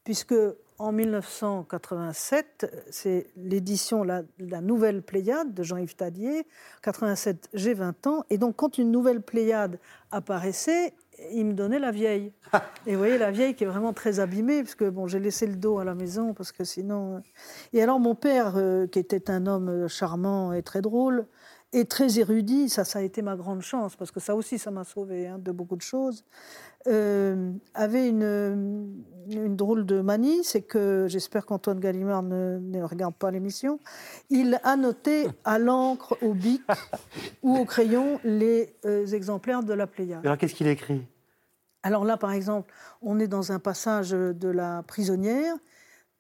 puisque 0.05 0.35
en 0.79 0.93
1987, 0.93 2.87
c'est 2.91 3.27
l'édition 3.37 4.03
la, 4.03 4.23
la, 4.39 4.63
Nouvelle 4.63 5.03
Pléiade 5.03 5.53
de 5.53 5.63
Jean-Yves 5.63 5.95
Tadier. 5.95 6.47
87, 6.83 7.51
j'ai 7.53 7.75
20 7.75 8.07
ans. 8.07 8.25
Et 8.31 8.39
donc, 8.39 8.57
quand 8.57 8.79
une 8.79 8.91
nouvelle 8.91 9.21
Pléiade 9.21 9.79
apparaissait, 10.11 10.95
il 11.33 11.45
me 11.45 11.53
donnait 11.53 11.79
la 11.79 11.91
vieille. 11.91 12.33
Et 12.87 12.93
vous 12.93 12.99
voyez, 12.99 13.19
la 13.19 13.31
vieille 13.31 13.55
qui 13.55 13.65
est 13.65 13.67
vraiment 13.67 13.93
très 13.93 14.21
abîmée, 14.21 14.63
parce 14.63 14.75
que 14.75 14.89
bon, 14.89 15.07
j'ai 15.07 15.21
laissé 15.21 15.47
le 15.47 15.57
dos 15.57 15.79
à 15.79 15.85
la 15.85 15.95
maison, 15.95 16.33
parce 16.33 16.51
que 16.51 16.65
sinon. 16.65 17.17
Euh, 17.17 17.21
et 17.75 17.83
alors, 17.83 18.01
mon 18.01 18.15
père, 18.15 18.55
euh, 18.57 18.87
qui 18.87 18.99
était 18.99 19.31
un 19.31 19.47
homme 19.47 19.87
charmant 19.89 20.55
et 20.55 20.63
très 20.63 20.81
drôle, 20.81 21.27
et 21.73 21.85
très 21.85 22.19
érudit, 22.19 22.69
ça, 22.69 22.85
ça 22.85 22.99
a 22.99 23.03
été 23.03 23.23
ma 23.23 23.37
grande 23.37 23.63
chance, 23.63 23.95
parce 23.95 24.11
que 24.11 24.19
ça 24.19 24.35
aussi, 24.35 24.59
ça 24.59 24.71
m'a 24.71 24.85
sauvé 24.85 25.29
hein, 25.29 25.39
de 25.39 25.53
beaucoup 25.53 25.77
de 25.77 25.83
choses, 25.83 26.25
euh, 26.89 27.53
avait 27.75 28.09
une, 28.09 29.05
une, 29.29 29.55
drôle 29.55 29.87
de 29.87 30.01
manie, 30.01 30.43
c'est 30.43 30.63
que, 30.63 31.07
j'espère 31.09 31.47
qu'Antoine 31.47 31.79
Gallimard 31.79 32.23
ne, 32.23 32.59
ne, 32.59 32.83
regarde 32.83 33.15
pas 33.15 33.31
l'émission, 33.31 33.79
il 34.31 34.61
annotait 34.65 35.29
à 35.45 35.59
l'encre, 35.59 36.19
au 36.23 36.35
bic 36.35 36.63
ou 37.43 37.57
au 37.57 37.65
crayon 37.65 38.19
les 38.25 38.75
euh, 38.85 39.07
exemplaires 39.07 39.63
de 39.63 39.75
la 39.75 39.87
Pléiade. 39.87 40.25
Alors 40.25 40.39
qu'est-ce 40.39 40.55
qu'il 40.55 40.67
écrit? 40.67 41.07
Alors 41.83 42.05
là, 42.05 42.17
par 42.17 42.33
exemple, 42.33 42.73
on 43.01 43.19
est 43.21 43.29
dans 43.29 43.53
un 43.53 43.59
passage 43.59 44.11
de 44.11 44.49
la 44.49 44.83
prisonnière, 44.83 45.57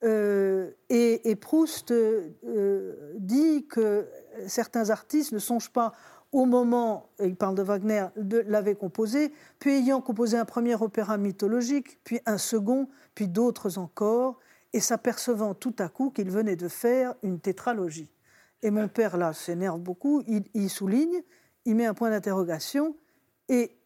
euh, 0.02 0.70
et, 0.88 1.30
et, 1.30 1.36
Proust 1.36 1.90
euh, 1.90 3.14
dit 3.18 3.66
que 3.66 4.06
certains 4.48 4.90
artistes 4.90 5.32
ne 5.32 5.38
songent 5.38 5.70
pas 5.70 5.92
au 6.32 6.46
moment, 6.46 7.10
et 7.18 7.26
il 7.26 7.34
parle 7.34 7.56
de 7.56 7.62
Wagner, 7.62 8.06
de 8.16 8.44
l'avait 8.46 8.76
composé, 8.76 9.32
puis 9.58 9.72
ayant 9.72 10.00
composé 10.00 10.36
un 10.36 10.44
premier 10.44 10.76
opéra 10.80 11.16
mythologique, 11.16 11.98
puis 12.04 12.20
un 12.24 12.38
second, 12.38 12.88
puis 13.14 13.26
d'autres 13.26 13.78
encore, 13.78 14.38
et 14.72 14.80
s'apercevant 14.80 15.54
tout 15.54 15.74
à 15.80 15.88
coup 15.88 16.10
qu'il 16.10 16.30
venait 16.30 16.54
de 16.54 16.68
faire 16.68 17.14
une 17.22 17.40
tétralogie. 17.40 18.12
Et 18.62 18.70
mon 18.70 18.86
père, 18.86 19.16
là, 19.16 19.32
s'énerve 19.32 19.80
beaucoup, 19.80 20.22
il, 20.28 20.44
il, 20.54 20.70
souligne, 20.70 21.22
il 21.64 21.74
met 21.74 21.86
un 21.86 21.94
point 21.94 22.10
d'interrogation, 22.10 22.96
et 23.48 23.76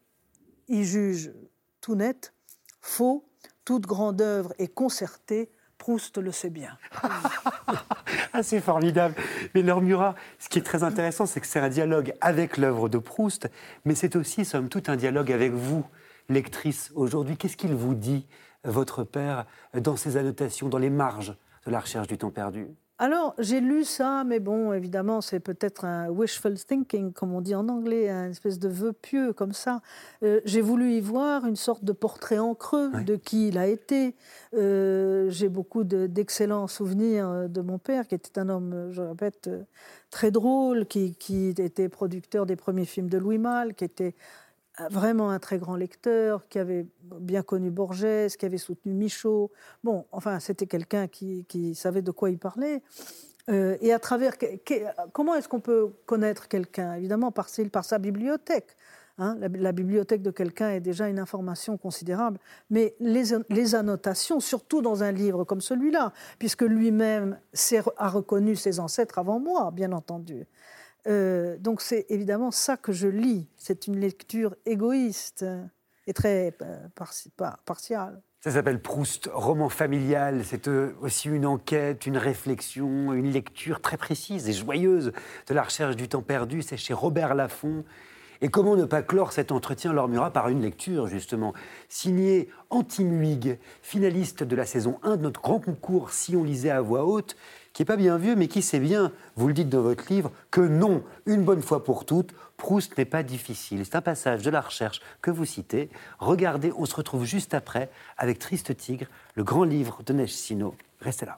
il 0.67 0.83
juge 0.83 1.33
tout 1.81 1.95
net, 1.95 2.33
faux, 2.81 3.25
toute 3.63 3.87
grande 3.87 4.21
œuvre 4.21 4.53
est 4.59 4.67
concertée 4.67 5.49
Proust 5.77 6.17
le 6.17 6.31
sait 6.31 6.49
bien. 6.49 6.77
ah, 8.33 8.43
c'est 8.43 8.61
formidable. 8.61 9.15
Mais 9.53 9.61
Laure 9.61 9.81
Murat, 9.81 10.15
ce 10.39 10.49
qui 10.49 10.59
est 10.59 10.63
très 10.63 10.83
intéressant, 10.83 11.25
c'est 11.25 11.41
que 11.41 11.47
c'est 11.47 11.59
un 11.59 11.69
dialogue 11.69 12.13
avec 12.21 12.57
l'œuvre 12.57 12.89
de 12.89 12.97
Proust, 12.97 13.49
mais 13.83 13.95
c'est 13.95 14.15
aussi, 14.15 14.45
somme 14.45 14.69
toute, 14.69 14.89
un 14.89 14.95
dialogue 14.95 15.31
avec 15.31 15.51
vous, 15.51 15.85
lectrice, 16.29 16.91
aujourd'hui. 16.95 17.37
Qu'est-ce 17.37 17.57
qu'il 17.57 17.75
vous 17.75 17.93
dit, 17.93 18.27
votre 18.63 19.03
père, 19.03 19.45
dans 19.73 19.95
ses 19.95 20.17
annotations, 20.17 20.69
dans 20.69 20.79
les 20.79 20.89
marges 20.89 21.35
de 21.65 21.71
la 21.71 21.79
recherche 21.79 22.07
du 22.07 22.17
temps 22.17 22.31
perdu? 22.31 22.67
Alors, 22.97 23.35
j'ai 23.39 23.59
lu 23.59 23.83
ça, 23.83 24.23
mais 24.23 24.39
bon, 24.39 24.71
évidemment, 24.71 25.19
c'est 25.19 25.41
peut-être 25.41 25.83
un 25.83 26.07
wishful 26.09 26.55
thinking, 26.55 27.11
comme 27.11 27.33
on 27.33 27.41
dit 27.41 27.53
en 27.53 27.67
anglais, 27.67 28.09
une 28.09 28.31
espèce 28.31 28.57
de 28.57 28.69
vœu 28.69 28.93
pieux 28.93 29.33
comme 29.33 29.51
ça. 29.51 29.81
Euh, 30.23 30.39
j'ai 30.45 30.61
voulu 30.61 30.93
y 30.93 31.01
voir 31.01 31.45
une 31.45 31.57
sorte 31.57 31.83
de 31.83 31.91
portrait 31.91 32.39
en 32.39 32.55
creux 32.55 32.91
de 33.03 33.17
qui 33.17 33.49
il 33.49 33.57
a 33.57 33.67
été. 33.67 34.15
Euh, 34.53 35.29
j'ai 35.29 35.49
beaucoup 35.49 35.83
d'excellents 35.83 36.67
souvenirs 36.67 37.27
euh, 37.27 37.47
de 37.49 37.59
mon 37.59 37.79
père, 37.79 38.07
qui 38.07 38.15
était 38.15 38.39
un 38.39 38.47
homme, 38.47 38.87
je 38.91 39.01
répète, 39.01 39.49
très 40.09 40.31
drôle, 40.31 40.85
qui, 40.85 41.15
qui 41.15 41.49
était 41.49 41.89
producteur 41.89 42.45
des 42.45 42.55
premiers 42.55 42.85
films 42.85 43.09
de 43.09 43.17
Louis 43.17 43.39
Malle, 43.39 43.73
qui 43.73 43.83
était 43.83 44.15
vraiment 44.89 45.29
un 45.29 45.39
très 45.39 45.57
grand 45.57 45.75
lecteur, 45.75 46.47
qui 46.47 46.59
avait 46.59 46.85
bien 47.19 47.43
connu 47.43 47.71
Borges, 47.71 48.35
qui 48.37 48.45
avait 48.45 48.57
soutenu 48.57 48.93
Michaud. 48.93 49.51
Bon, 49.83 50.05
enfin, 50.11 50.39
c'était 50.39 50.67
quelqu'un 50.67 51.07
qui, 51.07 51.75
savait 51.75 52.01
de 52.01 52.11
quoi 52.11 52.29
il 52.29 52.37
parlait. 52.37 52.81
Euh, 53.49 53.77
et 53.81 53.93
à 53.93 53.99
travers. 53.99 54.33
comment 55.13 55.35
est-ce 55.35 55.47
qu'on 55.47 55.59
peut 55.59 55.93
connaître 56.05 56.47
quelqu'un? 56.47 56.95
Évidemment, 56.95 57.31
par, 57.31 57.47
sa 57.49 57.99
bibliothèque. 57.99 58.75
Hein. 59.17 59.37
la, 59.39 59.71
bibliothèque 59.71 60.21
de 60.21 60.31
quelqu'un 60.31 60.71
est 60.71 60.81
déjà 60.81 61.07
une 61.07 61.19
information 61.19 61.77
considérable. 61.77 62.37
Mais 62.69 62.95
les 62.99 63.75
annotations, 63.75 64.41
surtout 64.41 64.81
dans 64.81 65.03
un 65.03 65.11
livre 65.11 65.45
comme 65.45 65.61
celui-là, 65.61 66.11
puisque 66.37 66.63
lui-même 66.63 67.39
a 67.97 68.09
reconnu 68.09 68.55
ses 68.55 68.79
ancêtres 68.79 69.19
avant 69.19 69.39
moi, 69.39 69.71
bien 69.71 69.93
entendu. 69.93 70.47
Euh, 71.07 71.57
donc 71.57 71.81
c'est 71.81 72.05
évidemment 72.09 72.51
ça 72.51 72.77
que 72.77 72.91
je 72.91 73.07
lis. 73.07 73.47
C'est 73.57 73.87
une 73.87 73.99
lecture 73.99 74.55
égoïste 74.65 75.45
et 76.07 76.13
très 76.13 76.55
euh, 76.61 76.87
partiale. 77.65 78.21
Ça 78.41 78.51
s'appelle 78.51 78.79
Proust, 78.79 79.29
roman 79.33 79.69
familial. 79.69 80.41
C'est 80.45 80.67
euh, 80.67 80.93
aussi 81.01 81.29
une 81.29 81.45
enquête, 81.45 82.05
une 82.05 82.17
réflexion, 82.17 83.13
une 83.13 83.31
lecture 83.31 83.81
très 83.81 83.97
précise 83.97 84.47
et 84.47 84.53
joyeuse 84.53 85.13
de 85.47 85.53
la 85.53 85.63
recherche 85.63 85.95
du 85.95 86.07
temps 86.07 86.21
perdu. 86.21 86.61
C'est 86.61 86.77
chez 86.77 86.93
Robert 86.93 87.33
Laffont. 87.33 87.83
Et 88.41 88.49
comment 88.49 88.75
ne 88.75 88.85
pas 88.85 89.01
clore 89.01 89.31
cet 89.31 89.51
entretien, 89.51 89.93
Laure 89.93 90.09
Murat, 90.09 90.31
par 90.31 90.49
une 90.49 90.61
lecture, 90.61 91.07
justement, 91.07 91.53
signée 91.87 92.49
Antimuig, 92.69 93.57
finaliste 93.81 94.43
de 94.43 94.55
la 94.55 94.65
saison 94.65 94.99
1 95.03 95.17
de 95.17 95.21
notre 95.23 95.41
grand 95.41 95.59
concours 95.59 96.11
Si 96.11 96.35
on 96.35 96.43
lisait 96.43 96.69
à 96.69 96.81
voix 96.81 97.05
haute, 97.05 97.37
qui 97.75 97.81
n'est 97.81 97.85
pas 97.85 97.97
bien 97.97 98.17
vieux, 98.17 98.37
mais 98.37 98.47
qui 98.47 98.61
sait 98.61 98.79
bien, 98.79 99.11
vous 99.35 99.49
le 99.49 99.53
dites 99.53 99.67
dans 99.67 99.81
votre 99.81 100.05
livre, 100.11 100.31
que 100.49 100.61
non, 100.61 101.03
une 101.25 101.43
bonne 101.43 101.61
fois 101.61 101.83
pour 101.83 102.05
toutes, 102.05 102.33
Proust 102.55 102.97
n'est 102.97 103.03
pas 103.03 103.21
difficile. 103.21 103.83
C'est 103.83 103.97
un 103.97 104.01
passage 104.01 104.43
de 104.43 104.49
la 104.49 104.61
recherche 104.61 105.01
que 105.21 105.29
vous 105.29 105.43
citez. 105.43 105.89
Regardez, 106.17 106.71
on 106.77 106.85
se 106.85 106.95
retrouve 106.95 107.25
juste 107.25 107.53
après 107.53 107.91
avec 108.17 108.39
Triste 108.39 108.77
Tigre, 108.77 109.07
le 109.35 109.43
grand 109.43 109.65
livre 109.65 109.99
de 110.05 110.13
Neige 110.13 110.33
Sino. 110.33 110.73
Restez 111.01 111.25
là. 111.25 111.37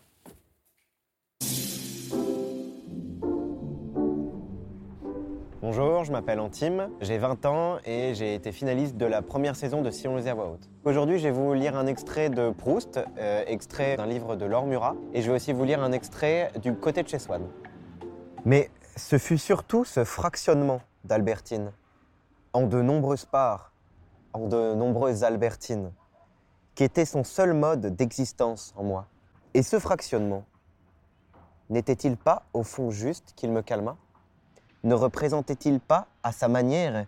Bonjour, 5.70 6.06
je 6.06 6.14
m'appelle 6.14 6.40
Antime, 6.40 6.90
j'ai 7.02 7.18
20 7.18 7.46
ans 7.46 7.80
et 7.84 8.16
j'ai 8.16 8.36
été 8.36 8.54
finaliste 8.54 8.96
de 8.96 9.06
la 9.06 9.22
première 9.22 9.58
saison 9.58 9.82
de 9.82 9.92
Si 9.92 10.08
on 10.08 10.16
lisait 10.16 10.30
à 10.30 10.34
voix 10.34 10.50
haute. 10.50 10.70
Aujourd'hui, 10.86 11.20
je 11.20 11.26
vais 11.26 11.32
vous 11.32 11.54
lire 11.54 11.76
un 11.76 11.88
extrait 11.88 12.30
de 12.30 12.52
Proust, 12.52 13.02
euh, 13.18 13.44
extrait 13.48 13.98
d'un 13.98 14.06
livre 14.06 14.38
de 14.38 14.46
Laure 14.46 14.66
Murat, 14.66 14.96
et 15.14 15.22
je 15.22 15.30
vais 15.30 15.36
aussi 15.36 15.52
vous 15.52 15.66
lire 15.66 15.84
un 15.84 15.92
extrait 15.92 16.54
du 16.62 16.74
Côté 16.74 17.04
de 17.04 17.10
chez 17.10 17.20
Swann. 17.20 17.46
Mais 18.46 18.72
ce 18.96 19.18
fut 19.18 19.38
surtout 19.38 19.84
ce 19.84 20.06
fractionnement 20.06 20.80
d'Albertine, 21.04 21.74
en 22.54 22.66
de 22.66 22.82
nombreuses 22.82 23.26
parts, 23.26 23.74
en 24.32 24.48
de 24.48 24.74
nombreuses 24.74 25.26
Albertines, 25.26 25.92
qui 26.76 26.86
était 26.86 27.04
son 27.04 27.26
seul 27.26 27.52
mode 27.52 27.88
d'existence 27.88 28.74
en 28.78 28.86
moi. 28.86 29.08
Et 29.54 29.64
ce 29.64 29.80
fractionnement, 29.80 30.46
n'était-il 31.70 32.16
pas 32.16 32.44
au 32.54 32.64
fond 32.64 32.90
juste 32.90 33.34
qu'il 33.36 33.52
me 33.52 33.62
calma? 33.62 33.98
Ne 34.88 34.96
représentait-il 34.96 35.82
pas, 35.82 36.08
à 36.24 36.32
sa 36.32 36.48
manière, 36.48 37.06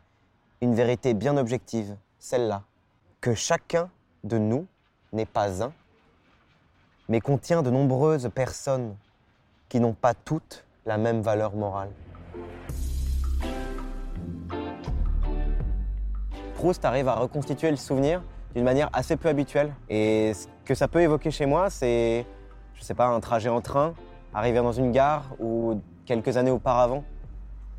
une 0.60 0.76
vérité 0.76 1.14
bien 1.14 1.38
objective, 1.38 1.96
celle-là, 2.20 2.64
que 3.22 3.34
chacun 3.34 3.90
de 4.26 4.38
nous 4.38 4.68
n'est 5.14 5.26
pas 5.26 5.64
un, 5.64 5.72
mais 7.08 7.22
contient 7.22 7.62
de 7.62 7.70
nombreuses 7.70 8.30
personnes 8.36 8.98
qui 9.70 9.80
n'ont 9.80 9.94
pas 9.94 10.14
toutes 10.14 10.66
la 10.86 10.98
même 10.98 11.22
valeur 11.22 11.56
morale? 11.56 11.92
Proust 16.56 16.84
arrive 16.84 17.08
à 17.08 17.16
reconstituer 17.16 17.72
le 17.72 17.78
souvenir 17.78 18.22
d'une 18.56 18.66
manière 18.66 18.90
assez 18.92 19.16
peu 19.16 19.30
habituelle. 19.30 19.74
Et 19.88 20.34
ce 20.34 20.48
que 20.66 20.76
ça 20.76 20.90
peut 20.90 21.00
évoquer 21.00 21.32
chez 21.32 21.46
moi, 21.46 21.70
c'est, 21.70 22.26
je 22.76 22.84
sais 22.84 22.94
pas, 22.94 23.08
un 23.08 23.22
trajet 23.22 23.48
en 23.48 23.62
train, 23.62 23.94
arriver 24.34 24.58
dans 24.58 24.74
une 24.74 24.92
gare 24.92 25.24
ou 25.40 25.80
quelques 26.06 26.36
années 26.36 26.52
auparavant, 26.52 27.06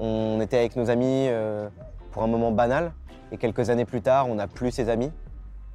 on 0.01 0.40
était 0.40 0.59
avec 0.59 0.74
nos 0.74 0.90
amis 0.90 1.26
euh, 1.28 1.68
pour 2.11 2.22
un 2.22 2.26
moment 2.26 2.51
banal, 2.51 2.92
et 3.30 3.36
quelques 3.36 3.70
années 3.70 3.84
plus 3.84 4.03
tard, 4.03 4.28
on 4.28 4.34
n'a 4.34 4.48
plus 4.48 4.72
ses 4.72 4.88
amis. 4.88 5.12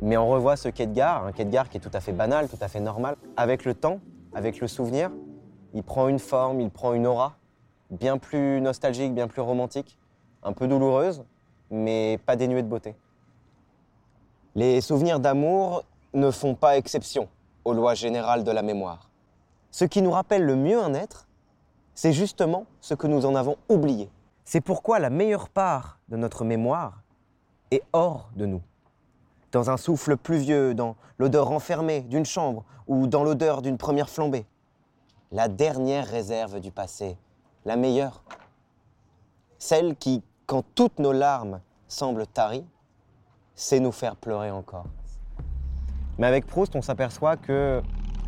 Mais 0.01 0.17
on 0.17 0.27
revoit 0.27 0.57
ce 0.57 0.67
quai 0.67 0.87
de 0.87 0.93
gare, 0.93 1.25
un 1.25 1.31
quai 1.31 1.45
de 1.45 1.51
gare 1.51 1.69
qui 1.69 1.77
est 1.77 1.79
tout 1.79 1.91
à 1.93 2.01
fait 2.01 2.11
banal, 2.11 2.49
tout 2.49 2.57
à 2.59 2.67
fait 2.67 2.81
normal. 2.81 3.15
Avec 3.37 3.63
le 3.63 3.73
temps, 3.73 4.01
avec 4.33 4.59
le 4.59 4.67
souvenir, 4.67 5.09
il 5.73 5.83
prend 5.83 6.09
une 6.09 6.19
forme, 6.19 6.59
il 6.59 6.69
prend 6.69 6.93
une 6.93 7.07
aura, 7.07 7.37
bien 7.91 8.17
plus 8.17 8.59
nostalgique, 8.59 9.13
bien 9.13 9.27
plus 9.27 9.41
romantique, 9.41 9.97
un 10.43 10.51
peu 10.51 10.67
douloureuse, 10.67 11.23
mais 11.71 12.19
pas 12.25 12.35
dénuée 12.35 12.61
de 12.61 12.67
beauté. 12.67 12.95
Les 14.55 14.81
souvenirs 14.81 15.19
d'amour 15.19 15.83
ne 16.13 16.31
font 16.31 16.55
pas 16.55 16.77
exception 16.77 17.29
aux 17.63 17.73
lois 17.73 17.93
générales 17.93 18.43
de 18.43 18.51
la 18.51 18.61
mémoire. 18.61 19.09
Ce 19.71 19.85
qui 19.85 20.01
nous 20.01 20.11
rappelle 20.11 20.43
le 20.43 20.55
mieux 20.55 20.81
un 20.81 20.93
être, 20.93 21.24
c'est 21.95 22.11
justement 22.11 22.65
ce 22.81 22.93
que 22.93 23.07
nous 23.07 23.25
en 23.25 23.35
avons 23.35 23.55
oublié. 23.69 24.11
C'est 24.43 24.61
pourquoi 24.61 24.99
la 24.99 25.09
meilleure 25.09 25.49
part 25.49 25.97
de 26.09 26.17
notre 26.17 26.43
mémoire 26.43 27.01
est 27.71 27.81
hors 27.93 28.29
de 28.35 28.45
nous. 28.45 28.61
Dans 29.53 29.69
un 29.69 29.77
souffle 29.77 30.17
pluvieux, 30.17 30.75
dans 30.75 30.97
l'odeur 31.17 31.47
renfermée 31.47 32.01
d'une 32.01 32.25
chambre 32.25 32.65
ou 32.87 33.07
dans 33.07 33.23
l'odeur 33.23 33.61
d'une 33.61 33.77
première 33.77 34.09
flambée. 34.09 34.45
La 35.31 35.47
dernière 35.47 36.05
réserve 36.05 36.59
du 36.59 36.69
passé, 36.69 37.17
la 37.63 37.77
meilleure. 37.77 38.21
Celle 39.57 39.95
qui, 39.95 40.21
quand 40.45 40.63
toutes 40.75 40.99
nos 40.99 41.13
larmes 41.13 41.61
semblent 41.87 42.27
taries, 42.27 42.65
sait 43.55 43.79
nous 43.79 43.93
faire 43.93 44.17
pleurer 44.17 44.51
encore. 44.51 44.85
Mais 46.17 46.27
avec 46.27 46.45
Proust, 46.45 46.75
on 46.75 46.81
s'aperçoit 46.81 47.37
que 47.37 47.81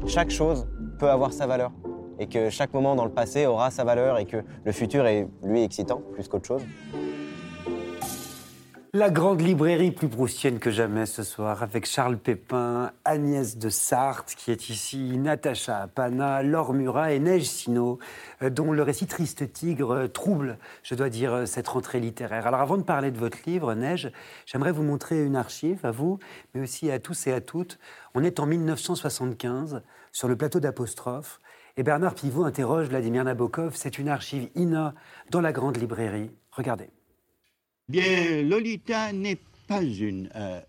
chaque 0.07 0.31
chose 0.31 0.67
peut 0.99 1.09
avoir 1.09 1.33
sa 1.33 1.45
valeur 1.45 1.71
et 2.19 2.27
que 2.27 2.49
chaque 2.49 2.73
moment 2.73 2.95
dans 2.95 3.05
le 3.05 3.11
passé 3.11 3.45
aura 3.45 3.71
sa 3.71 3.83
valeur 3.83 4.17
et 4.19 4.25
que 4.25 4.37
le 4.65 4.71
futur 4.71 5.05
est, 5.05 5.27
lui, 5.43 5.63
excitant 5.63 6.01
plus 6.13 6.27
qu'autre 6.27 6.47
chose. 6.47 6.63
La 8.93 9.11
grande 9.11 9.41
librairie 9.41 9.91
plus 9.91 10.07
proustienne 10.07 10.59
que 10.59 10.71
jamais 10.71 11.05
ce 11.05 11.21
soir, 11.21 11.61
avec 11.61 11.85
Charles 11.85 12.17
Pépin, 12.17 12.91
Agnès 13.05 13.57
de 13.57 13.69
Sarthe 13.69 14.33
qui 14.35 14.49
est 14.49 14.69
ici, 14.69 15.17
Natacha 15.17 15.83
Apana, 15.83 16.41
Laure 16.41 16.73
Murat 16.73 17.11
et 17.11 17.19
Neige 17.19 17.43
Sino, 17.43 17.99
euh, 18.41 18.49
dont 18.49 18.71
le 18.71 18.81
récit 18.81 19.05
Triste 19.05 19.51
Tigre 19.53 19.91
euh, 19.91 20.07
trouble, 20.07 20.57
je 20.83 20.95
dois 20.95 21.09
dire, 21.09 21.33
euh, 21.33 21.45
cette 21.45 21.67
rentrée 21.67 21.99
littéraire. 21.99 22.47
Alors 22.47 22.61
avant 22.61 22.77
de 22.77 22.81
parler 22.81 23.11
de 23.11 23.19
votre 23.19 23.37
livre, 23.45 23.75
Neige, 23.75 24.11
j'aimerais 24.45 24.71
vous 24.71 24.83
montrer 24.83 25.23
une 25.23 25.35
archive 25.35 25.85
à 25.85 25.91
vous, 25.91 26.17
mais 26.55 26.61
aussi 26.61 26.89
à 26.89 26.97
tous 26.97 27.27
et 27.27 27.33
à 27.33 27.41
toutes. 27.41 27.77
On 28.15 28.23
est 28.23 28.39
en 28.39 28.47
1975, 28.47 29.83
sur 30.11 30.27
le 30.29 30.35
plateau 30.35 30.59
d'Apostrophe, 30.59 31.39
et 31.77 31.83
Bernard 31.83 32.15
Pivot 32.15 32.43
interroge 32.43 32.87
Vladimir 32.87 33.23
Nabokov. 33.23 33.75
C'est 33.75 33.99
une 33.99 34.09
archive 34.09 34.49
INA 34.55 34.93
dans 35.29 35.41
la 35.41 35.51
grande 35.51 35.77
librairie. 35.77 36.31
Regardez. 36.51 36.89
Bien, 37.87 38.41
Lolita 38.43 39.13
n'est 39.13 39.39
pas 39.67 39.81
une 39.83 40.29
euh, 40.35 40.59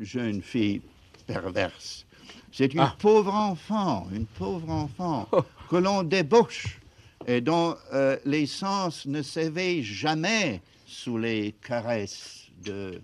jeune 0.00 0.42
fille 0.42 0.82
perverse. 1.26 2.06
C'est 2.52 2.74
une 2.74 2.80
Ah. 2.80 2.96
pauvre 2.98 3.34
enfant, 3.34 4.06
une 4.12 4.26
pauvre 4.26 4.70
enfant 4.70 5.28
que 5.70 5.76
l'on 5.76 6.02
débauche 6.02 6.78
et 7.26 7.40
dont 7.40 7.74
euh, 7.92 8.16
les 8.24 8.46
sens 8.46 9.06
ne 9.06 9.22
s'éveillent 9.22 9.82
jamais 9.84 10.60
sous 10.86 11.18
les 11.18 11.52
caresses 11.66 12.46
de, 12.62 13.00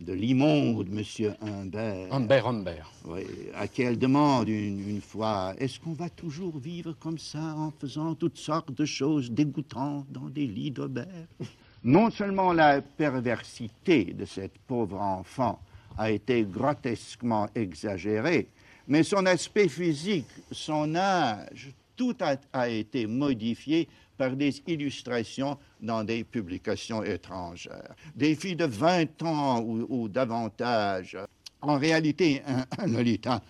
de 0.00 0.12
l'immonde 0.12 0.88
Monsieur 0.90 1.34
Humbert. 1.40 2.12
Humbert, 2.12 2.46
Humbert. 2.46 2.92
Oui, 3.04 3.22
à 3.54 3.66
qui 3.66 3.82
elle 3.82 3.98
demande 3.98 4.48
une, 4.48 4.88
une 4.88 5.00
fois 5.00 5.54
Est-ce 5.58 5.80
qu'on 5.80 5.92
va 5.92 6.08
toujours 6.08 6.56
vivre 6.58 6.92
comme 7.00 7.18
ça 7.18 7.40
en 7.56 7.72
faisant 7.72 8.14
toutes 8.14 8.38
sortes 8.38 8.72
de 8.72 8.84
choses 8.84 9.30
dégoûtantes 9.30 10.06
dans 10.10 10.28
des 10.28 10.46
lits 10.46 10.70
d'Aubert? 10.70 11.06
Non 11.84 12.10
seulement 12.10 12.52
la 12.52 12.80
perversité 12.82 14.06
de 14.06 14.24
cette 14.24 14.58
pauvre 14.66 15.00
enfant 15.00 15.60
a 15.96 16.10
été 16.10 16.42
grotesquement 16.42 17.48
exagérée, 17.54 18.48
mais 18.88 19.04
son 19.04 19.24
aspect 19.26 19.68
physique, 19.68 20.26
son 20.50 20.96
âge, 20.96 21.72
tout 21.96 22.16
a, 22.20 22.34
a 22.52 22.68
été 22.68 23.06
modifié 23.06 23.88
par 24.18 24.36
des 24.36 24.62
illustrations 24.66 25.56
dans 25.80 26.04
des 26.04 26.24
publications 26.24 27.02
étrangères. 27.02 27.94
Des 28.14 28.34
filles 28.34 28.56
de 28.56 28.66
20 28.66 29.22
ans 29.22 29.62
ou, 29.62 30.08
davantage 30.08 31.16
en 31.60 31.76
réalité, 31.76 32.42
un, 32.46 32.86
Lolita, 32.86 33.42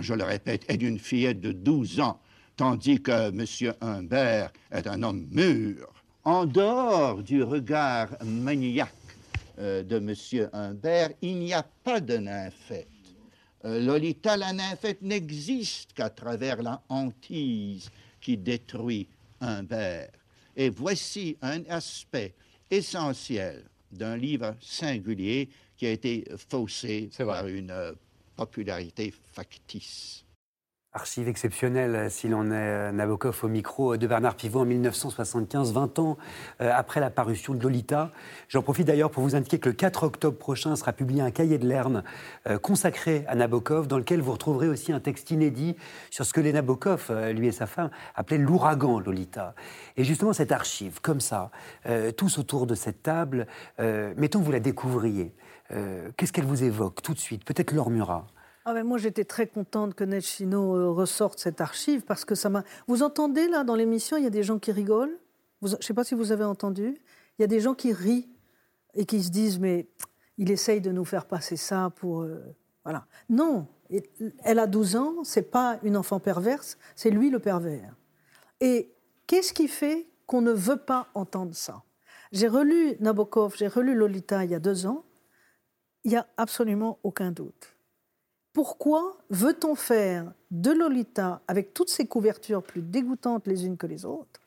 je 0.00 0.14
le 0.14 0.24
répète, 0.24 0.64
est 0.68 0.76
d'une 0.76 0.98
fillette 0.98 1.40
de 1.40 1.52
12 1.52 2.00
ans, 2.00 2.18
tandis 2.56 3.00
que 3.00 3.28
M. 3.28 3.74
Humbert 3.80 4.50
est 4.72 4.86
un 4.86 5.02
homme 5.04 5.28
mûr. 5.30 5.86
En 6.24 6.44
dehors 6.44 7.22
du 7.22 7.44
regard 7.44 8.08
maniaque 8.24 8.92
euh, 9.60 9.84
de 9.84 9.96
M. 9.96 10.48
Humbert, 10.52 11.10
il 11.22 11.38
n'y 11.38 11.54
a 11.54 11.62
pas 11.62 12.00
de 12.00 12.16
nymphette. 12.16 12.88
Euh, 13.64 13.80
Lolita, 13.80 14.36
la 14.36 14.52
nymphette, 14.52 15.02
n'existe 15.02 15.92
qu'à 15.92 16.10
travers 16.10 16.62
la 16.62 16.82
hantise 16.88 17.90
qui 18.20 18.36
détruit 18.36 19.08
Humbert. 19.40 20.10
Et 20.56 20.70
voici 20.70 21.36
un 21.42 21.62
aspect 21.68 22.34
essentiel 22.70 23.64
d'un 23.92 24.16
livre 24.16 24.56
singulier 24.60 25.48
qui 25.76 25.86
a 25.86 25.90
été 25.90 26.24
faussé 26.48 27.10
par 27.18 27.46
une 27.46 27.70
euh, 27.70 27.92
popularité 28.34 29.12
factice. 29.32 30.25
Archive 30.96 31.28
exceptionnelle, 31.28 32.10
s'il 32.10 32.34
en 32.34 32.50
est 32.50 32.54
euh, 32.54 32.90
Nabokov 32.90 33.40
au 33.42 33.48
micro 33.48 33.98
de 33.98 34.06
Bernard 34.06 34.34
Pivot 34.34 34.60
en 34.60 34.64
1975, 34.64 35.74
20 35.74 35.98
ans 35.98 36.16
euh, 36.62 36.70
après 36.74 37.00
la 37.00 37.10
parution 37.10 37.52
de 37.52 37.62
Lolita. 37.62 38.10
J'en 38.48 38.62
profite 38.62 38.86
d'ailleurs 38.86 39.10
pour 39.10 39.22
vous 39.22 39.36
indiquer 39.36 39.58
que 39.58 39.68
le 39.68 39.74
4 39.74 40.04
octobre 40.04 40.38
prochain 40.38 40.74
sera 40.74 40.94
publié 40.94 41.20
un 41.20 41.30
cahier 41.30 41.58
de 41.58 41.68
Lerne 41.68 42.02
euh, 42.48 42.56
consacré 42.58 43.26
à 43.28 43.34
Nabokov, 43.34 43.86
dans 43.88 43.98
lequel 43.98 44.22
vous 44.22 44.32
retrouverez 44.32 44.68
aussi 44.68 44.90
un 44.90 45.00
texte 45.00 45.30
inédit 45.30 45.76
sur 46.10 46.24
ce 46.24 46.32
que 46.32 46.40
les 46.40 46.54
Nabokov, 46.54 47.08
euh, 47.10 47.34
lui 47.34 47.48
et 47.48 47.52
sa 47.52 47.66
femme, 47.66 47.90
appelaient 48.14 48.38
l'ouragan 48.38 48.98
Lolita. 48.98 49.54
Et 49.98 50.04
justement, 50.04 50.32
cette 50.32 50.50
archive, 50.50 51.02
comme 51.02 51.20
ça, 51.20 51.50
euh, 51.84 52.10
tous 52.10 52.38
autour 52.38 52.66
de 52.66 52.74
cette 52.74 53.02
table, 53.02 53.46
euh, 53.80 54.14
mettons 54.16 54.40
que 54.40 54.46
vous 54.46 54.52
la 54.52 54.60
découvriez. 54.60 55.34
euh, 55.72 56.08
Qu'est-ce 56.16 56.32
qu'elle 56.32 56.46
vous 56.46 56.64
évoque 56.64 57.02
tout 57.02 57.12
de 57.12 57.18
suite? 57.18 57.44
Peut-être 57.44 57.72
Laure 57.72 57.90
Murat. 57.90 58.26
Ah 58.68 58.74
ben 58.74 58.82
moi, 58.82 58.98
j'étais 58.98 59.24
très 59.24 59.46
contente 59.46 59.94
que 59.94 60.02
Nechino 60.02 60.76
euh, 60.76 60.90
ressorte 60.90 61.38
cette 61.38 61.60
archive 61.60 62.02
parce 62.02 62.24
que 62.24 62.34
ça 62.34 62.48
m'a. 62.48 62.64
Vous 62.88 63.04
entendez 63.04 63.46
là 63.46 63.62
dans 63.62 63.76
l'émission, 63.76 64.16
il 64.16 64.24
y 64.24 64.26
a 64.26 64.30
des 64.30 64.42
gens 64.42 64.58
qui 64.58 64.72
rigolent? 64.72 65.16
Je 65.62 65.76
ne 65.76 65.80
sais 65.80 65.94
pas 65.94 66.02
si 66.02 66.16
vous 66.16 66.32
avez 66.32 66.42
entendu. 66.42 67.00
Il 67.38 67.42
y 67.42 67.44
a 67.44 67.46
des 67.46 67.60
gens 67.60 67.74
qui 67.74 67.92
rient 67.92 68.28
et 68.94 69.06
qui 69.06 69.22
se 69.22 69.30
disent 69.30 69.60
mais 69.60 69.86
il 70.36 70.50
essaye 70.50 70.80
de 70.80 70.90
nous 70.90 71.04
faire 71.04 71.26
passer 71.26 71.56
ça 71.56 71.92
pour 71.94 72.22
euh, 72.22 72.42
voilà. 72.82 73.06
Non, 73.28 73.68
elle 74.42 74.58
a 74.58 74.66
12 74.66 74.96
ans. 74.96 75.14
C'est 75.22 75.48
pas 75.48 75.78
une 75.84 75.96
enfant 75.96 76.18
perverse, 76.18 76.76
c'est 76.96 77.10
lui 77.10 77.30
le 77.30 77.38
pervers. 77.38 77.94
Et 78.60 78.92
qu'est-ce 79.28 79.52
qui 79.52 79.68
fait 79.68 80.08
qu'on 80.26 80.42
ne 80.42 80.52
veut 80.52 80.78
pas 80.78 81.06
entendre 81.14 81.54
ça? 81.54 81.84
J'ai 82.32 82.48
relu 82.48 82.96
Nabokov, 82.98 83.54
j'ai 83.56 83.68
relu 83.68 83.94
Lolita 83.94 84.44
il 84.44 84.50
y 84.50 84.56
a 84.56 84.60
deux 84.60 84.86
ans. 84.86 85.04
Il 86.02 86.10
n'y 86.10 86.16
a 86.16 86.26
absolument 86.36 86.98
aucun 87.04 87.30
doute. 87.30 87.75
Pourquoi 88.56 89.18
veut-on 89.28 89.74
faire 89.74 90.32
de 90.50 90.70
Lolita, 90.70 91.42
avec 91.46 91.74
toutes 91.74 91.90
ces 91.90 92.06
couvertures 92.06 92.62
plus 92.62 92.80
dégoûtantes 92.80 93.46
les 93.46 93.66
unes 93.66 93.76
que 93.76 93.86
les 93.86 94.06
autres, 94.06 94.40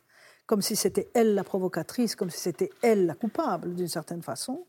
comme 0.48 0.64
si 0.64 0.76
c'était 0.76 1.10
elle 1.14 1.36
la 1.36 1.44
provocatrice, 1.44 2.16
comme 2.16 2.32
si 2.32 2.40
c'était 2.40 2.72
elle 2.82 3.06
la 3.06 3.14
coupable 3.14 3.76
d'une 3.76 3.88
certaine 3.88 4.24
façon? 4.24 4.66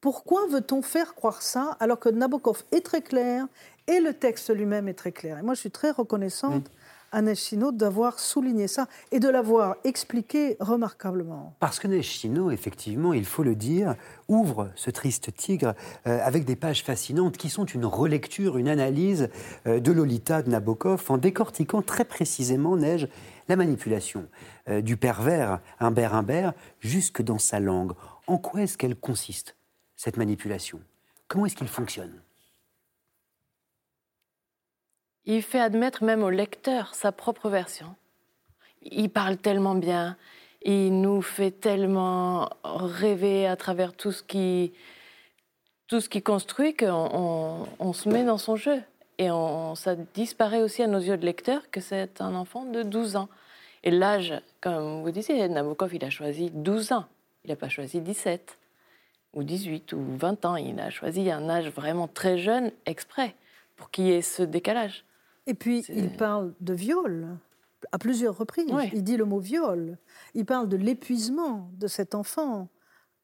Pourquoi 0.00 0.48
veut-on 0.48 0.82
faire 0.82 1.14
croire 1.14 1.40
ça 1.40 1.76
alors 1.78 2.00
que 2.00 2.08
Nabokov 2.08 2.64
est 2.72 2.84
très 2.84 3.00
clair 3.00 3.46
et 3.86 4.00
le 4.00 4.12
texte 4.12 4.52
lui-même 4.52 4.88
est 4.88 4.94
très 4.94 5.12
clair? 5.12 5.38
Et 5.38 5.42
moi, 5.42 5.54
je 5.54 5.60
suis 5.60 5.70
très 5.70 5.92
reconnaissante 5.92 6.68
à 7.12 7.22
d'avoir 7.72 8.18
souligné 8.18 8.68
ça 8.68 8.86
et 9.10 9.20
de 9.20 9.28
l'avoir 9.28 9.76
expliqué 9.84 10.56
remarquablement. 10.60 11.54
Parce 11.58 11.78
que 11.78 11.88
Nechino, 11.88 12.50
effectivement, 12.50 13.12
il 13.12 13.24
faut 13.24 13.42
le 13.42 13.54
dire, 13.54 13.96
ouvre 14.28 14.70
ce 14.76 14.90
triste 14.90 15.34
tigre 15.34 15.74
euh, 16.06 16.20
avec 16.22 16.44
des 16.44 16.56
pages 16.56 16.84
fascinantes 16.84 17.36
qui 17.36 17.50
sont 17.50 17.64
une 17.64 17.84
relecture, 17.84 18.58
une 18.58 18.68
analyse 18.68 19.28
euh, 19.66 19.80
de 19.80 19.92
Lolita 19.92 20.42
de 20.42 20.50
Nabokov 20.50 21.04
en 21.08 21.18
décortiquant 21.18 21.82
très 21.82 22.04
précisément, 22.04 22.76
Neige, 22.76 23.08
la 23.48 23.56
manipulation 23.56 24.26
euh, 24.68 24.80
du 24.80 24.96
pervers 24.96 25.60
Humbert 25.80 26.14
Humbert 26.14 26.52
jusque 26.80 27.22
dans 27.22 27.38
sa 27.38 27.60
langue. 27.60 27.92
En 28.26 28.38
quoi 28.38 28.62
est-ce 28.62 28.78
qu'elle 28.78 28.96
consiste, 28.96 29.56
cette 29.96 30.16
manipulation? 30.16 30.80
Comment 31.26 31.46
est-ce 31.46 31.56
qu'il 31.56 31.68
fonctionne? 31.68 32.20
Il 35.26 35.42
fait 35.42 35.60
admettre 35.60 36.02
même 36.04 36.22
au 36.22 36.30
lecteur 36.30 36.94
sa 36.94 37.12
propre 37.12 37.48
version. 37.48 37.94
Il 38.82 39.10
parle 39.10 39.36
tellement 39.36 39.74
bien, 39.74 40.16
il 40.62 41.00
nous 41.00 41.22
fait 41.22 41.50
tellement 41.50 42.48
rêver 42.64 43.46
à 43.46 43.56
travers 43.56 43.92
tout 43.92 44.12
ce 44.12 44.22
qui, 44.22 44.72
construit 46.22 46.74
qu'on 46.74 46.86
on, 46.88 47.66
on 47.78 47.92
se 47.92 48.08
met 48.08 48.24
dans 48.24 48.38
son 48.38 48.56
jeu. 48.56 48.82
Et 49.18 49.28
ça 49.74 49.96
disparaît 50.14 50.62
aussi 50.62 50.82
à 50.82 50.86
nos 50.86 50.98
yeux 50.98 51.18
de 51.18 51.26
lecteur 51.26 51.70
que 51.70 51.82
c'est 51.82 52.22
un 52.22 52.34
enfant 52.34 52.64
de 52.64 52.82
12 52.82 53.16
ans. 53.16 53.28
Et 53.84 53.90
l'âge, 53.90 54.32
comme 54.62 55.02
vous 55.02 55.10
disiez, 55.10 55.46
Nabokov, 55.46 55.94
il 55.94 56.04
a 56.04 56.10
choisi 56.10 56.50
12 56.50 56.92
ans. 56.92 57.04
Il 57.44 57.50
n'a 57.50 57.56
pas 57.56 57.68
choisi 57.68 58.00
17 58.00 58.58
ou 59.34 59.42
18 59.42 59.92
ou 59.92 60.02
20 60.16 60.44
ans. 60.46 60.56
Il 60.56 60.80
a 60.80 60.88
choisi 60.88 61.30
un 61.30 61.50
âge 61.50 61.68
vraiment 61.68 62.08
très 62.08 62.38
jeune 62.38 62.72
exprès 62.86 63.34
pour 63.76 63.90
qu'il 63.90 64.06
y 64.06 64.12
ait 64.12 64.22
ce 64.22 64.42
décalage. 64.42 65.04
Et 65.50 65.54
puis, 65.54 65.84
il 65.88 66.12
parle 66.12 66.54
de 66.60 66.72
viol 66.72 67.36
à 67.90 67.98
plusieurs 67.98 68.38
reprises. 68.38 68.70
Oui. 68.72 68.88
Il 68.92 69.02
dit 69.02 69.16
le 69.16 69.24
mot 69.24 69.40
viol. 69.40 69.98
Il 70.34 70.46
parle 70.46 70.68
de 70.68 70.76
l'épuisement 70.76 71.72
de 71.74 71.88
cet 71.88 72.14
enfant 72.14 72.68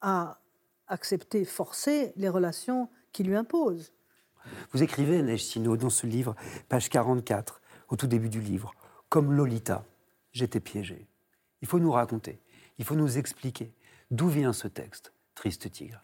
à 0.00 0.40
accepter, 0.88 1.44
forcer 1.44 2.12
les 2.16 2.28
relations 2.28 2.88
qu'il 3.12 3.28
lui 3.28 3.36
impose. 3.36 3.92
Vous 4.72 4.82
écrivez, 4.82 5.22
Neige 5.22 5.44
Sino, 5.44 5.76
dans 5.76 5.88
ce 5.88 6.08
livre, 6.08 6.34
page 6.68 6.88
44, 6.88 7.60
au 7.90 7.96
tout 7.96 8.08
début 8.08 8.28
du 8.28 8.40
livre, 8.40 8.74
comme 9.08 9.32
Lolita, 9.32 9.84
j'étais 10.32 10.58
piégé. 10.58 11.06
Il 11.62 11.68
faut 11.68 11.78
nous 11.78 11.92
raconter, 11.92 12.40
il 12.78 12.84
faut 12.84 12.96
nous 12.96 13.18
expliquer 13.18 13.72
d'où 14.10 14.26
vient 14.26 14.52
ce 14.52 14.66
texte, 14.66 15.12
Triste 15.36 15.70
Tigre. 15.70 16.02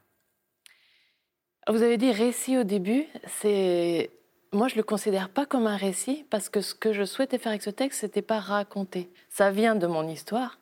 Vous 1.69 1.83
avez 1.83 1.97
dit 1.97 2.13
récit 2.13 2.59
au 2.59 2.65
début, 2.65 3.07
c'est 3.41 4.11
moi 4.53 4.69
je 4.69 4.77
le 4.77 4.83
considère 4.83 5.29
pas 5.29 5.47
comme 5.47 5.67
un 5.67 5.77
récit 5.77 6.25
parce 6.31 6.49
que 6.49 6.61
ce 6.61 6.75
que 6.75 6.93
je 6.93 7.05
souhaitais 7.05 7.39
faire 7.39 7.51
avec 7.51 7.63
ce 7.63 7.71
texte, 7.71 8.01
c'était 8.01 8.23
pas 8.23 8.41
raconter. 8.41 9.11
Ça 9.29 9.51
vient 9.51 9.75
de 9.75 9.87
mon 9.87 10.07
histoire, 10.09 10.59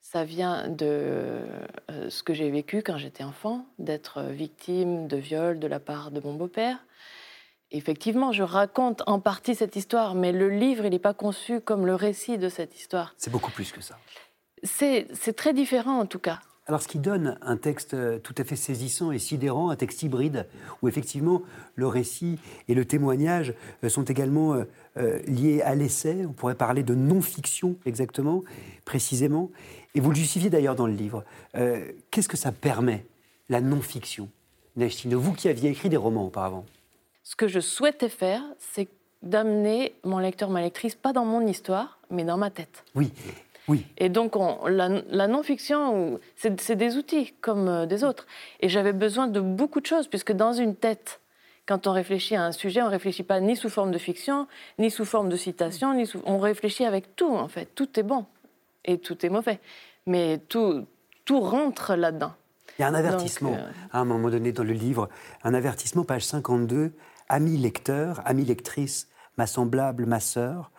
ça 0.00 0.24
vient 0.24 0.68
de 0.68 0.86
euh, 1.90 2.10
ce 2.10 2.22
que 2.22 2.34
j'ai 2.34 2.50
vécu 2.50 2.82
quand 2.82 2.98
j'étais 2.98 3.24
enfant, 3.24 3.66
d'être 3.78 4.22
victime 4.22 5.08
de 5.08 5.16
viol 5.16 5.58
de 5.58 5.66
la 5.66 5.80
part 5.80 6.10
de 6.10 6.20
mon 6.20 6.34
beau-père. 6.34 6.78
Effectivement, 7.72 8.32
je 8.32 8.42
raconte 8.42 9.02
en 9.06 9.20
partie 9.20 9.54
cette 9.54 9.76
histoire, 9.76 10.14
mais 10.14 10.32
le 10.32 10.48
livre, 10.48 10.84
il 10.84 10.90
n'est 10.90 10.98
pas 10.98 11.14
conçu 11.14 11.60
comme 11.60 11.86
le 11.86 11.94
récit 11.94 12.36
de 12.36 12.48
cette 12.48 12.76
histoire. 12.76 13.14
C'est 13.16 13.30
beaucoup 13.30 13.52
plus 13.52 13.70
que 13.70 13.80
ça. 13.80 13.96
C'est 14.62 15.36
très 15.36 15.54
différent 15.54 15.98
en 16.00 16.06
tout 16.06 16.18
cas. 16.18 16.40
Alors, 16.70 16.82
ce 16.82 16.86
qui 16.86 17.00
donne 17.00 17.36
un 17.42 17.56
texte 17.56 17.94
euh, 17.94 18.20
tout 18.20 18.36
à 18.38 18.44
fait 18.44 18.54
saisissant 18.54 19.10
et 19.10 19.18
sidérant, 19.18 19.70
un 19.70 19.74
texte 19.74 20.04
hybride, 20.04 20.46
où 20.82 20.88
effectivement 20.88 21.42
le 21.74 21.88
récit 21.88 22.38
et 22.68 22.74
le 22.74 22.84
témoignage 22.84 23.54
euh, 23.82 23.88
sont 23.88 24.04
également 24.04 24.54
euh, 24.96 25.18
liés 25.26 25.62
à 25.62 25.74
l'essai, 25.74 26.24
on 26.28 26.32
pourrait 26.32 26.54
parler 26.54 26.84
de 26.84 26.94
non-fiction 26.94 27.74
exactement, 27.86 28.44
précisément, 28.84 29.50
et 29.96 30.00
vous 30.00 30.10
le 30.10 30.14
justifiez 30.14 30.48
d'ailleurs 30.48 30.76
dans 30.76 30.86
le 30.86 30.92
livre. 30.92 31.24
Qu'est-ce 32.12 32.28
que 32.28 32.36
ça 32.36 32.52
permet, 32.52 33.04
la 33.48 33.60
non-fiction? 33.60 34.28
Nechtine, 34.76 35.16
vous 35.16 35.32
qui 35.32 35.48
aviez 35.48 35.70
écrit 35.70 35.88
des 35.88 35.96
romans 35.96 36.26
auparavant. 36.26 36.64
Ce 37.24 37.34
que 37.34 37.48
je 37.48 37.58
souhaitais 37.58 38.08
faire, 38.08 38.44
c'est 38.60 38.86
d'amener 39.22 39.96
mon 40.04 40.18
lecteur, 40.18 40.50
ma 40.50 40.60
lectrice, 40.60 40.94
pas 40.94 41.12
dans 41.12 41.24
mon 41.24 41.44
histoire, 41.48 41.98
mais 42.10 42.22
dans 42.22 42.36
ma 42.36 42.50
tête. 42.50 42.84
Oui, 42.94 43.12
et 43.98 44.08
donc, 44.08 44.34
la, 44.66 45.26
non-fiction, 45.28 46.20
c'est 46.36 46.76
des 46.76 46.96
outils 46.96 47.32
comme 47.40 47.68
euh, 47.68 47.86
des 47.86 48.04
autres. 48.04 48.26
Et 48.60 48.68
j'avais 48.68 48.92
besoin 48.92 49.26
de 49.26 49.40
beaucoup 49.40 49.80
de 49.80 49.86
choses, 49.86 50.08
puisque 50.08 50.32
dans 50.32 50.52
une 50.52 50.74
tête, 50.74 51.20
quand 51.66 51.86
on 51.86 51.92
réfléchit 51.92 52.36
à 52.36 52.44
un 52.44 52.52
sujet, 52.52 52.82
on 52.82 52.86
ne 52.86 52.90
réfléchit 52.90 53.22
pas 53.22 53.40
ni 53.40 53.56
sous 53.56 53.68
forme 53.68 53.90
de 53.90 53.98
fiction, 53.98 54.46
ni 54.78 54.90
sous 54.90 55.04
forme 55.04 55.28
de 55.28 55.36
citation, 55.36 55.94
ni 55.94 56.10
on 56.24 56.38
réfléchit 56.38 56.84
avec 56.84 57.16
tout, 57.16 57.34
en 57.34 57.48
fait. 57.48 57.66
Tout 57.74 57.98
est 57.98 58.02
bon 58.02 58.26
et 58.84 58.98
tout 58.98 59.24
est 59.24 59.28
mauvais. 59.28 59.60
Mais 60.06 60.38
tout, 60.48 60.86
tout 61.24 61.40
rentre 61.40 61.94
là-dedans. 61.94 62.32
Il 62.78 62.82
y 62.82 62.84
a 62.84 62.88
un 62.88 62.94
avertissement, 62.94 63.52
euh, 63.52 63.70
à 63.92 64.00
un 64.00 64.04
moment 64.04 64.30
donné 64.30 64.52
dans 64.52 64.64
le 64.64 64.72
livre, 64.72 65.08
un 65.44 65.54
avertissement, 65.54 66.04
page 66.04 66.24
52, 66.24 66.92
Ami 67.28 67.56
lecteur, 67.56 68.20
ami 68.24 68.44
lectrice, 68.44 69.06
ma 69.36 69.46
semblable, 69.46 70.04
ma 70.04 70.18
sœur, 70.18 70.72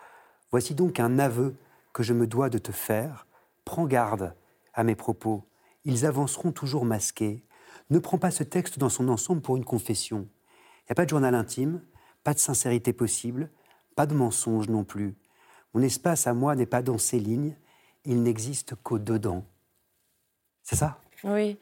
voici 0.52 0.76
donc 0.76 1.00
un 1.00 1.18
aveu 1.18 1.56
que 2.02 2.08
je 2.08 2.14
me 2.14 2.26
dois 2.26 2.50
de 2.50 2.58
te 2.58 2.72
faire, 2.72 3.28
prends 3.64 3.86
garde 3.86 4.34
à 4.74 4.84
mes 4.84 4.96
propos, 4.96 5.46
ils 5.86 6.08
avanceront 6.08 6.52
toujours 6.52 6.84
masqués. 6.84 7.46
Ne 7.92 8.00
prends 8.00 8.18
pas 8.18 8.32
ce 8.32 8.44
texte 8.44 8.80
dans 8.80 8.90
son 8.90 9.08
ensemble 9.08 9.44
pour 9.44 9.56
une 9.56 9.66
confession. 9.66 10.28
Il 10.80 10.86
n'y 10.90 10.94
a 10.94 10.96
pas 10.96 11.06
de 11.06 11.12
journal 11.12 11.36
intime, 11.36 11.80
pas 12.24 12.34
de 12.34 12.40
sincérité 12.40 12.92
possible, 12.92 13.52
pas 13.96 14.08
de 14.08 14.16
mensonge 14.16 14.68
non 14.68 14.84
plus. 14.84 15.16
Mon 15.76 15.84
espace 15.84 16.26
à 16.26 16.34
moi 16.34 16.56
n'est 16.56 16.66
pas 16.66 16.82
dans 16.82 16.98
ces 16.98 17.20
lignes, 17.20 17.56
il 18.04 18.24
n'existe 18.24 18.74
qu'au-dedans. 18.82 19.46
C'est 20.64 20.78
ça? 20.78 20.98
Oui. 21.24 21.60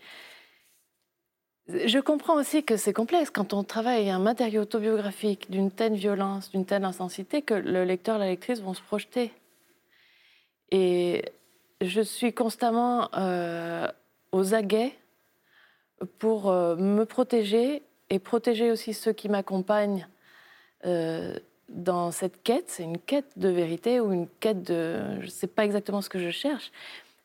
Je 1.68 2.00
comprends 2.00 2.40
aussi 2.40 2.64
que 2.64 2.78
c'est 2.78 2.94
complexe 2.94 3.30
quand 3.30 3.52
on 3.52 3.66
travaille 3.66 4.10
un 4.10 4.20
matériau 4.20 4.62
autobiographique 4.62 5.52
d'une 5.52 5.70
telle 5.70 5.96
violence, 5.96 6.50
d'une 6.50 6.66
telle 6.66 6.86
intensité, 6.86 7.42
que 7.42 7.56
le 7.56 7.84
lecteur, 7.84 8.18
la 8.18 8.28
lectrice 8.28 8.62
vont 8.62 8.74
se 8.74 8.82
projeter. 8.82 9.34
Et 10.72 11.24
je 11.82 12.02
suis 12.02 12.34
constamment 12.34 13.10
euh, 13.16 13.88
aux 14.32 14.54
aguets 14.54 14.94
pour 16.18 16.50
euh, 16.50 16.76
me 16.76 17.06
protéger 17.06 17.84
et 18.10 18.20
protéger 18.20 18.72
aussi 18.72 18.94
ceux 18.94 19.14
qui 19.14 19.30
m'accompagnent 19.30 20.08
euh, 20.86 21.38
dans 21.70 22.12
cette 22.12 22.44
quête. 22.44 22.66
C'est 22.68 22.84
une 22.84 22.98
quête 22.98 23.38
de 23.38 23.50
vérité 23.50 24.00
ou 24.00 24.12
une 24.12 24.28
quête 24.40 24.64
de... 24.64 25.00
Je 25.20 25.26
ne 25.26 25.32
sais 25.32 25.48
pas 25.48 25.66
exactement 25.66 26.02
ce 26.02 26.10
que 26.10 26.20
je 26.20 26.30
cherche, 26.30 26.72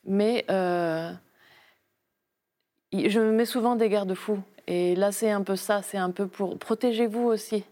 mais 0.05 0.45
je 0.49 1.17
me 2.93 3.33
mets 3.33 3.47
souvent 3.47 3.77
des 3.77 3.89
garde-fous. 3.89 4.41
Et 4.67 4.95
là, 4.95 5.13
c'est 5.13 5.31
un 5.31 5.43
peu 5.43 5.57
ça, 5.57 5.83
c'est 5.83 5.99
un 5.99 6.11
peu 6.11 6.27
pour... 6.27 6.59
Protégez-vous 6.59 7.25
aussi. 7.25 7.65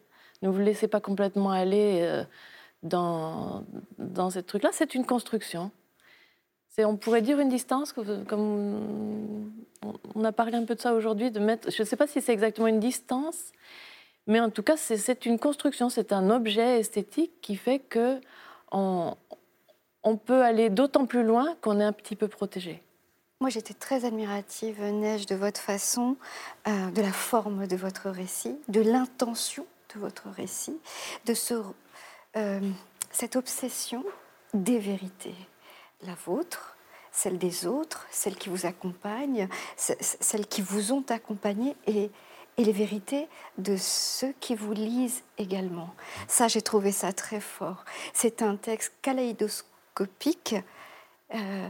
Ne 0.42 0.48
vous 0.48 0.60
laissez 0.60 0.88
pas 0.88 1.00
complètement 1.00 1.50
aller 1.50 2.24
dans, 2.82 3.64
dans 3.98 4.30
ce 4.30 4.38
truc-là. 4.38 4.70
C'est 4.72 4.94
une 4.94 5.06
construction. 5.06 5.70
On 6.78 6.96
pourrait 6.96 7.22
dire 7.22 7.38
une 7.38 7.50
distance, 7.50 7.92
comme 7.92 9.52
on 10.14 10.24
a 10.24 10.32
parlé 10.32 10.56
un 10.56 10.64
peu 10.64 10.74
de 10.74 10.80
ça 10.80 10.94
aujourd'hui, 10.94 11.30
de 11.30 11.38
mettre. 11.38 11.70
Je 11.70 11.82
ne 11.82 11.86
sais 11.86 11.96
pas 11.96 12.06
si 12.06 12.22
c'est 12.22 12.32
exactement 12.32 12.66
une 12.66 12.80
distance, 12.80 13.52
mais 14.26 14.40
en 14.40 14.50
tout 14.50 14.62
cas, 14.62 14.76
c'est, 14.76 15.26
une 15.26 15.38
construction, 15.38 15.90
c'est 15.90 16.12
un 16.12 16.30
objet 16.30 16.80
esthétique 16.80 17.32
qui 17.42 17.56
fait 17.56 17.78
que 17.78 18.18
on 18.70 20.16
peut 20.16 20.42
aller 20.42 20.70
d'autant 20.70 21.04
plus 21.04 21.24
loin 21.24 21.54
qu'on 21.60 21.78
est 21.78 21.84
un 21.84 21.92
petit 21.92 22.16
peu 22.16 22.26
protégé. 22.26 22.82
Moi, 23.42 23.50
j'étais 23.50 23.74
très 23.74 24.04
admirative, 24.04 24.80
Neige, 24.80 25.26
de 25.26 25.34
votre 25.34 25.60
façon, 25.60 26.16
euh, 26.68 26.90
de 26.92 27.02
la 27.02 27.12
forme 27.12 27.66
de 27.66 27.74
votre 27.74 28.08
récit, 28.08 28.56
de 28.68 28.80
l'intention 28.80 29.66
de 29.94 30.00
votre 30.00 30.28
récit, 30.30 30.78
de 31.26 31.34
ce 31.34 31.54
euh, 32.36 32.60
cette 33.10 33.36
obsession 33.36 34.04
des 34.54 34.78
vérités, 34.78 35.34
la 36.02 36.14
vôtre, 36.14 36.76
celle 37.10 37.38
des 37.38 37.66
autres, 37.66 38.06
celle 38.10 38.36
qui 38.36 38.48
vous 38.48 38.64
accompagne, 38.66 39.48
celle 39.76 40.46
qui 40.46 40.62
vous 40.62 40.92
ont 40.92 41.04
accompagné 41.08 41.76
et, 41.86 42.10
les 42.58 42.72
vérités 42.72 43.28
de 43.58 43.76
ceux 43.76 44.32
qui 44.38 44.54
vous 44.54 44.72
lisent 44.72 45.24
également. 45.36 45.94
Ça, 46.28 46.48
j'ai 46.48 46.62
trouvé 46.62 46.92
ça 46.92 47.12
très 47.12 47.40
fort. 47.40 47.84
C'est 48.12 48.40
un 48.40 48.56
texte 48.56 48.92
kaléidoscopique 49.02 50.54
euh, 51.34 51.68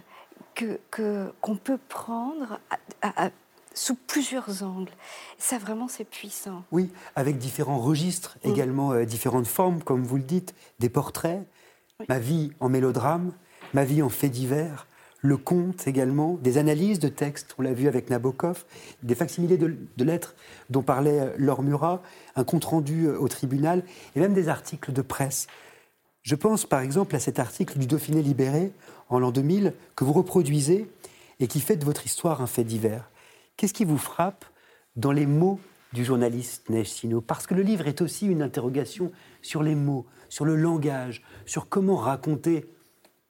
qu'on 0.91 1.57
peut 1.57 1.79
prendre 1.89 2.59
à, 3.01 3.31
sous 3.75 3.95
plusieurs 3.95 4.63
angles. 4.63 4.93
Ça, 5.39 5.59
vraiment, 5.59 5.89
c'est 5.89 6.05
puissant. 6.05 6.65
Oui, 6.73 6.91
avec 7.17 7.39
différents 7.39 7.79
registres, 7.79 8.39
mm. 8.45 8.51
également 8.51 8.93
euh, 8.93 9.05
différentes 9.05 9.47
formes, 9.47 9.83
comme 9.83 10.03
vous 10.03 10.17
le 10.17 10.23
dites, 10.23 10.55
des 10.79 10.89
portraits, 10.89 11.43
ma 12.09 12.19
vie 12.19 12.53
en 12.61 12.69
mélodrame, 12.69 13.33
ma 13.75 13.85
vie 13.85 14.03
en 14.03 14.09
fait 14.09 14.29
divers, 14.29 14.87
le 15.23 15.37
conte 15.37 15.87
également, 15.87 16.37
des 16.43 16.59
analyses 16.59 16.99
de 16.99 17.09
textes, 17.09 17.55
on 17.57 17.63
l'a 17.63 17.73
vu 17.73 17.87
avec 17.87 18.11
Nabokov, 18.11 18.65
des 19.05 19.15
facsimilés 19.15 19.57
de, 19.57 20.05
lettres 20.05 20.35
dont 20.69 20.83
parlait 20.83 21.21
euh, 21.21 21.31
Laure 21.39 21.63
Murat, 21.63 22.03
un 22.35 22.45
compte-rendu 22.45 23.07
euh, 23.07 23.19
au 23.19 23.29
tribunal, 23.29 23.85
et 24.17 24.21
même 24.21 24.35
des 24.35 24.49
articles 24.49 24.93
de 24.93 25.03
presse. 25.03 25.47
Je 26.23 26.35
pense 26.35 26.67
par 26.67 26.81
exemple 26.81 27.15
à 27.17 27.21
cet 27.21 27.39
article 27.39 27.79
du 27.79 27.87
Dauphiné 27.87 28.23
libéré 28.23 28.73
en 29.09 29.19
l'an 29.19 29.31
2000 29.31 29.75
que 29.97 30.05
vous 30.05 30.13
reproduisez 30.13 30.91
et 31.41 31.47
qui 31.49 31.61
fait 31.61 31.77
de 31.77 31.85
votre 31.85 32.07
histoire 32.07 32.43
un 32.43 32.47
fait 32.47 32.65
divers. 32.65 33.09
Qu'est-ce 33.63 33.75
qui 33.75 33.85
vous 33.85 33.97
frappe 33.97 34.45
dans 34.97 35.13
les 35.13 35.25
mots 35.25 35.61
du 35.93 36.05
journaliste 36.05 36.69
Neige 36.69 36.89
Sino? 36.89 37.21
Parce 37.21 37.47
que 37.47 37.55
le 37.55 37.63
livre 37.63 37.87
est 37.87 38.01
aussi 38.01 38.27
une 38.27 38.43
interrogation 38.43 39.13
sur 39.41 39.63
les 39.63 39.77
mots, 39.77 40.05
sur 40.29 40.45
le 40.45 40.57
langage, 40.57 41.23
sur 41.47 41.69
comment 41.69 41.95
raconter 41.95 42.69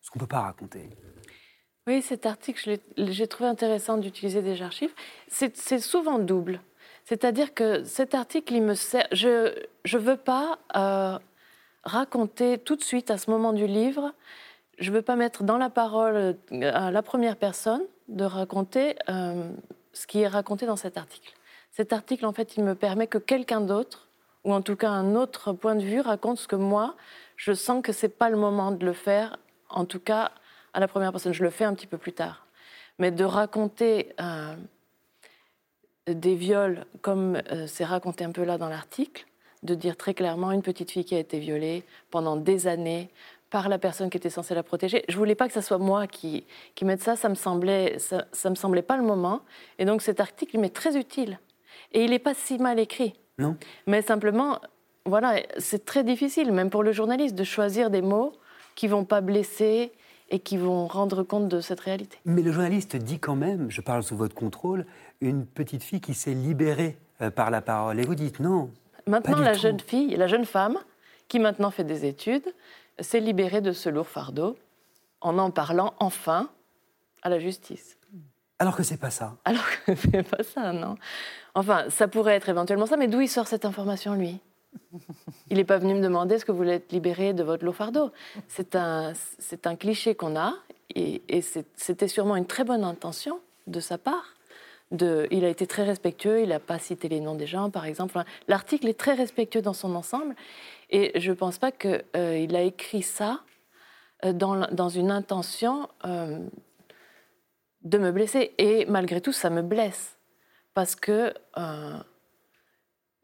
ce 0.01 0.11
qu'on 0.11 0.21
ne 0.21 0.23
peut 0.23 0.29
pas 0.29 0.41
raconter. 0.41 0.89
Oui, 1.87 2.01
cet 2.01 2.25
article, 2.25 2.79
j'ai 2.97 3.27
trouvé 3.27 3.51
intéressant 3.51 3.99
d'utiliser 3.99 4.41
des 4.41 4.63
archives. 4.63 4.95
C'est 5.29 5.79
souvent 5.81 6.19
double. 6.19 6.63
C'est-à-dire 7.05 7.53
que 7.53 7.85
cet 7.85 8.15
article, 8.15 8.55
il 8.55 8.63
me 8.63 8.75
sert. 8.75 9.07
Je 9.13 9.53
ne 9.85 9.99
veux 9.99 10.17
pas 10.17 10.59
euh, 10.75 11.19
raconter 11.85 12.57
tout 12.57 12.77
de 12.77 12.83
suite 12.83 13.11
à 13.11 13.19
ce 13.19 13.31
moment 13.31 13.53
du 13.53 13.67
livre. 13.67 14.15
Je 14.79 14.91
ne 14.91 14.97
veux 14.97 15.03
pas 15.03 15.17
mettre 15.17 15.45
dans 15.45 15.59
la 15.59 15.69
parole 15.69 16.17
euh, 16.53 16.73
à 16.73 16.91
la 16.91 17.03
première 17.03 17.37
personne 17.37 17.83
de 18.09 18.25
raconter 18.25 18.97
euh, 19.11 19.53
ce 19.93 20.07
qui 20.07 20.21
est 20.21 20.29
raconté 20.29 20.67
dans 20.67 20.77
cet 20.77 20.97
article. 20.97 21.33
Cet 21.71 21.93
article, 21.93 22.27
en 22.27 22.33
fait, 22.33 22.57
il 22.57 22.65
me 22.65 22.75
permet 22.75 23.07
que 23.07 23.19
quelqu'un 23.19 23.61
d'autre, 23.61 24.09
ou 24.45 24.53
en 24.53 24.63
tout 24.63 24.77
cas 24.77 24.91
un 24.91 25.15
autre 25.15 25.53
point 25.53 25.75
de 25.75 25.83
vue, 25.83 26.01
raconte 26.01 26.39
ce 26.39 26.49
que 26.49 26.57
moi, 26.57 26.97
je 27.37 27.53
sens 27.53 27.83
que 27.83 27.93
ce 27.93 28.07
n'est 28.07 28.13
pas 28.13 28.29
le 28.29 28.37
moment 28.37 28.73
de 28.73 28.85
le 28.85 28.93
faire, 28.93 29.39
en 29.69 29.85
tout 29.85 30.01
cas 30.01 30.33
à 30.75 30.81
la 30.81 30.89
première 30.89 31.13
personne. 31.13 31.33
Je 31.33 31.43
le 31.43 31.51
fais 31.51 31.65
un 31.65 31.75
petit 31.75 31.87
peu 31.87 31.99
plus 31.99 32.13
tard. 32.13 32.47
Mais 32.99 33.11
de 33.11 33.25
raconter 33.25 34.15
euh, 34.21 34.55
des 36.07 36.35
viols 36.35 36.85
comme 37.01 37.41
euh, 37.51 37.67
c'est 37.67 37.85
raconté 37.85 38.25
un 38.25 38.33
peu 38.33 38.45
là 38.45 38.59
dans 38.59 38.69
l'article, 38.69 39.27
de 39.63 39.75
dire 39.75 39.97
très 39.97 40.15
clairement 40.15 40.53
une 40.53 40.63
petite 40.63 40.91
fille 40.91 41.05
qui 41.05 41.15
a 41.15 41.19
été 41.19 41.39
violée 41.39 41.85
pendant 42.11 42.37
des 42.37 42.67
années, 42.67 43.11
par 43.53 43.69
la 43.69 43.79
personne 43.79 44.09
qui 44.09 44.17
était 44.17 44.31
censée 44.31 44.55
la 44.55 44.63
protéger. 44.63 45.05
Je 45.11 45.17
voulais 45.19 45.35
pas 45.35 45.47
que 45.47 45.53
ce 45.53 45.61
soit 45.61 45.77
moi 45.77 46.07
qui, 46.07 46.47
qui 46.75 46.87
mette 46.87 47.03
ça, 47.03 47.17
ça 47.17 47.29
me 47.29 47.35
semblait, 47.35 47.99
ça, 47.99 48.51
me 48.51 48.55
semblait 48.55 48.83
pas 48.83 48.97
le 48.97 49.03
moment. 49.03 49.43
Et 49.79 49.85
donc 49.85 50.01
cet 50.01 50.21
article, 50.21 50.57
il 50.57 50.61
m'est 50.61 50.75
très 50.75 50.97
utile. 50.97 51.39
Et 51.93 52.03
il 52.03 52.11
n'est 52.11 52.19
pas 52.19 52.33
si 52.33 52.57
mal 52.57 52.81
écrit. 52.81 53.13
Non. 53.37 53.57
Mais 53.87 54.01
simplement, 54.01 54.59
voilà, 55.05 55.35
c'est 55.59 55.85
très 55.85 56.03
difficile, 56.03 56.51
même 56.51 56.71
pour 56.71 56.83
le 56.83 56.93
journaliste, 56.93 57.35
de 57.35 57.45
choisir 57.45 57.91
des 57.91 58.01
mots 58.01 58.33
qui 58.75 58.89
vont 58.89 59.05
pas 59.05 59.21
blesser 59.21 59.93
et 60.31 60.39
qui 60.39 60.57
vont 60.57 60.87
rendre 60.87 61.23
compte 61.23 61.49
de 61.49 61.61
cette 61.61 61.81
réalité. 61.81 62.17
Mais 62.25 62.41
le 62.41 62.53
journaliste 62.53 62.97
dit 62.97 63.19
quand 63.19 63.37
même, 63.37 63.71
je 63.71 63.83
parle 63.83 64.03
sous 64.03 64.17
votre 64.17 64.35
contrôle, 64.35 64.87
une 65.21 65.45
petite 65.45 65.83
fille 65.83 66.01
qui 66.01 66.15
s'est 66.15 66.33
libérée 66.33 66.97
euh, 67.21 67.31
par 67.31 67.51
la 67.51 67.61
parole. 67.61 68.01
Et 68.01 68.05
vous 68.05 68.15
dites 68.15 68.41
non. 68.41 68.71
Maintenant, 69.07 69.41
la 69.41 69.53
tout. 69.53 69.61
jeune 69.61 69.81
fille, 69.81 70.17
la 70.17 70.27
jeune 70.27 70.47
femme, 70.47 70.79
qui 71.29 71.39
maintenant 71.39 71.71
fait 71.71 71.85
des 71.85 72.05
études, 72.05 72.45
s'est 72.99 73.21
libérée 73.21 73.61
de 73.61 73.73
ce 73.73 73.89
lourd 73.89 74.09
fardeau 74.09 74.57
en 75.21 75.39
en 75.39 75.51
parlant 75.51 75.95
enfin 75.99 76.51
à 77.23 77.29
la 77.29 77.39
justice. 77.39 77.97
Alors 78.59 78.77
que 78.77 78.83
c'est 78.83 78.97
pas 78.97 79.11
ça. 79.11 79.37
Alors 79.45 79.65
que 79.85 79.95
c'est 79.97 80.23
pas 80.23 80.43
ça, 80.43 80.73
non. 80.73 80.97
Enfin, 81.55 81.91
ça 81.91 82.09
pourrait 82.09 82.35
être 82.35 82.49
éventuellement 82.49 82.87
ça, 82.87 82.97
mais 82.97 83.09
d'où 83.09 83.21
il 83.21 83.29
sort 83.29 83.49
cette 83.49 83.65
information, 83.65 84.15
lui? 84.15 84.39
Il 85.51 85.57
n'est 85.57 85.65
pas 85.65 85.79
venu 85.79 85.95
me 85.95 86.01
demander 86.01 86.37
est-ce 86.37 86.45
que 86.45 86.53
vous 86.53 86.59
voulez 86.59 86.75
être 86.75 86.93
libéré 86.93 87.35
de 87.35 87.43
votre 87.43 87.65
lourd 87.65 87.75
fardeau. 87.75 88.11
C'est 88.49 88.77
un, 88.77 89.13
c'est 89.39 89.67
un 89.67 89.77
cliché 89.77 90.15
qu'on 90.15 90.37
a, 90.37 90.55
et, 90.95 91.23
c'était 91.75 92.09
sûrement 92.09 92.37
une 92.37 92.47
très 92.47 92.65
bonne 92.65 92.85
intention 92.85 93.41
de 93.67 93.81
sa 93.81 93.99
part. 93.99 94.32
De, 94.93 95.27
il 95.31 95.43
a 95.45 95.49
été 95.49 95.67
très 95.67 95.85
respectueux, 95.85 96.43
il 96.43 96.51
n'a 96.51 96.61
pas 96.61 96.79
cité 96.79 97.09
les 97.09 97.21
noms 97.21 97.35
des 97.35 97.47
gens, 97.47 97.71
par 97.71 97.87
exemple. 97.87 98.23
L'article 98.47 98.89
est 98.89 98.99
très 98.99 99.15
respectueux 99.15 99.63
dans 99.63 99.73
son 99.73 99.95
ensemble, 99.95 100.35
et 100.91 101.19
je 101.19 101.31
ne 101.31 101.35
pense 101.35 101.57
pas 101.59 101.73
qu'il 101.73 102.55
a 102.55 102.61
écrit 102.61 103.03
ça 103.03 103.41
euh, 104.27 104.35
dans, 104.35 104.89
une 104.91 105.11
intention 105.11 105.89
euh, 106.05 106.39
de 107.85 107.97
me 107.99 108.13
blesser. 108.13 108.53
Et 108.59 108.85
malgré 108.87 109.23
tout, 109.23 109.33
ça 109.33 109.49
me 109.49 109.63
blesse. 109.63 110.19
Parce 110.75 110.95
que 110.95 111.33
euh, 111.57 111.99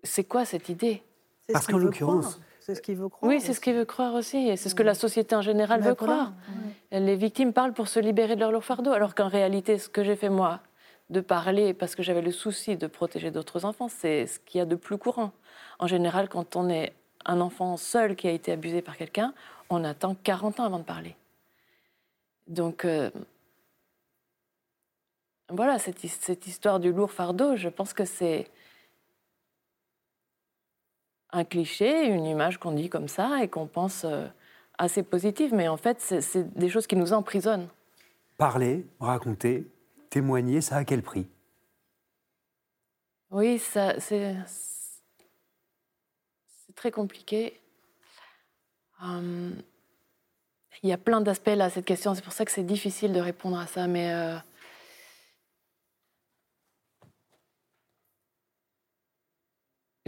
c'est 0.02 0.24
quoi 0.24 0.46
cette 0.46 0.70
idée? 0.70 1.02
C'est 1.42 1.48
ce 1.48 1.52
Parce 1.52 1.66
qu'il 1.66 1.74
qu'en 1.74 1.78
veut 1.80 1.84
l'occurrence- 1.86 2.26
croire. 2.34 2.44
C'est 2.60 2.74
ce 2.74 2.82
qu'il 2.82 2.96
veut 2.96 3.08
croire. 3.08 3.30
Oui, 3.30 3.40
c'est 3.40 3.54
ce 3.54 3.60
qu'il 3.60 3.74
veut 3.74 3.84
croire 3.86 4.14
aussi. 4.14 4.36
Et 4.48 4.56
c'est 4.56 4.68
ce 4.68 4.74
que 4.74 4.82
la 4.82 4.94
société 4.94 5.34
en 5.34 5.40
général 5.42 5.80
Ben 5.80 5.90
veut 5.90 5.96
voilà. 5.98 6.14
croire. 6.14 6.32
Les 6.92 7.16
victimes 7.16 7.52
parlent 7.54 7.72
pour 7.72 7.88
se 7.88 7.98
libérer 8.00 8.34
de 8.36 8.40
leur 8.40 8.52
lourd 8.52 8.64
fardeau. 8.64 8.92
Alors 8.92 9.14
qu'en 9.14 9.28
réalité, 9.28 9.78
ce 9.78 9.88
que 9.88 10.04
j'ai 10.04 10.16
fait 10.16 10.28
moi, 10.28 10.60
de 11.10 11.20
parler 11.20 11.74
parce 11.74 11.94
que 11.94 12.02
j'avais 12.02 12.22
le 12.22 12.32
souci 12.32 12.76
de 12.76 12.86
protéger 12.86 13.30
d'autres 13.30 13.64
enfants, 13.64 13.88
c'est 13.88 14.26
ce 14.26 14.38
qu'il 14.40 14.58
y 14.58 14.60
a 14.60 14.66
de 14.66 14.76
plus 14.76 14.98
courant. 14.98 15.32
En 15.78 15.86
général, 15.86 16.28
quand 16.28 16.56
on 16.56 16.68
est 16.68 16.92
un 17.24 17.40
enfant 17.40 17.76
seul 17.76 18.16
qui 18.16 18.28
a 18.28 18.30
été 18.30 18.52
abusé 18.52 18.82
par 18.82 18.96
quelqu'un, 18.96 19.32
on 19.70 19.84
attend 19.84 20.14
40 20.14 20.60
ans 20.60 20.64
avant 20.64 20.78
de 20.78 20.84
parler. 20.84 21.16
Donc, 22.46 22.84
euh, 22.84 23.10
voilà, 25.50 25.78
cette, 25.78 25.98
cette 25.98 26.46
histoire 26.46 26.80
du 26.80 26.92
lourd 26.92 27.10
fardeau, 27.10 27.56
je 27.56 27.68
pense 27.68 27.92
que 27.92 28.04
c'est 28.04 28.50
un 31.30 31.44
cliché, 31.44 32.06
une 32.06 32.24
image 32.24 32.58
qu'on 32.58 32.72
dit 32.72 32.88
comme 32.88 33.08
ça 33.08 33.42
et 33.42 33.48
qu'on 33.48 33.66
pense 33.66 34.04
euh, 34.04 34.26
assez 34.78 35.02
positive, 35.02 35.54
mais 35.54 35.68
en 35.68 35.76
fait, 35.76 36.00
c'est 36.00 36.56
des 36.56 36.68
choses 36.68 36.86
qui 36.86 36.96
nous 36.96 37.12
emprisonnent. 37.12 37.68
Parler, 38.38 38.86
raconter, 39.00 39.66
témoigner, 40.10 40.60
ça 40.60 40.76
a 40.76 40.84
quel 40.84 41.02
prix? 41.02 41.26
Oui, 43.30 43.58
ça, 43.58 44.00
c'est 44.00 44.36
très 46.74 46.90
compliqué. 46.90 47.60
Hum, 49.00 49.54
Il 50.82 50.88
y 50.88 50.92
a 50.92 50.98
plein 50.98 51.20
d'aspects 51.20 51.48
à 51.48 51.70
cette 51.70 51.84
question, 51.84 52.14
c'est 52.14 52.22
pour 52.22 52.32
ça 52.32 52.44
que 52.44 52.52
c'est 52.52 52.62
difficile 52.62 53.12
de 53.12 53.20
répondre 53.20 53.58
à 53.58 53.66
ça, 53.66 53.86
mais 53.86 54.12
euh, 54.12 54.36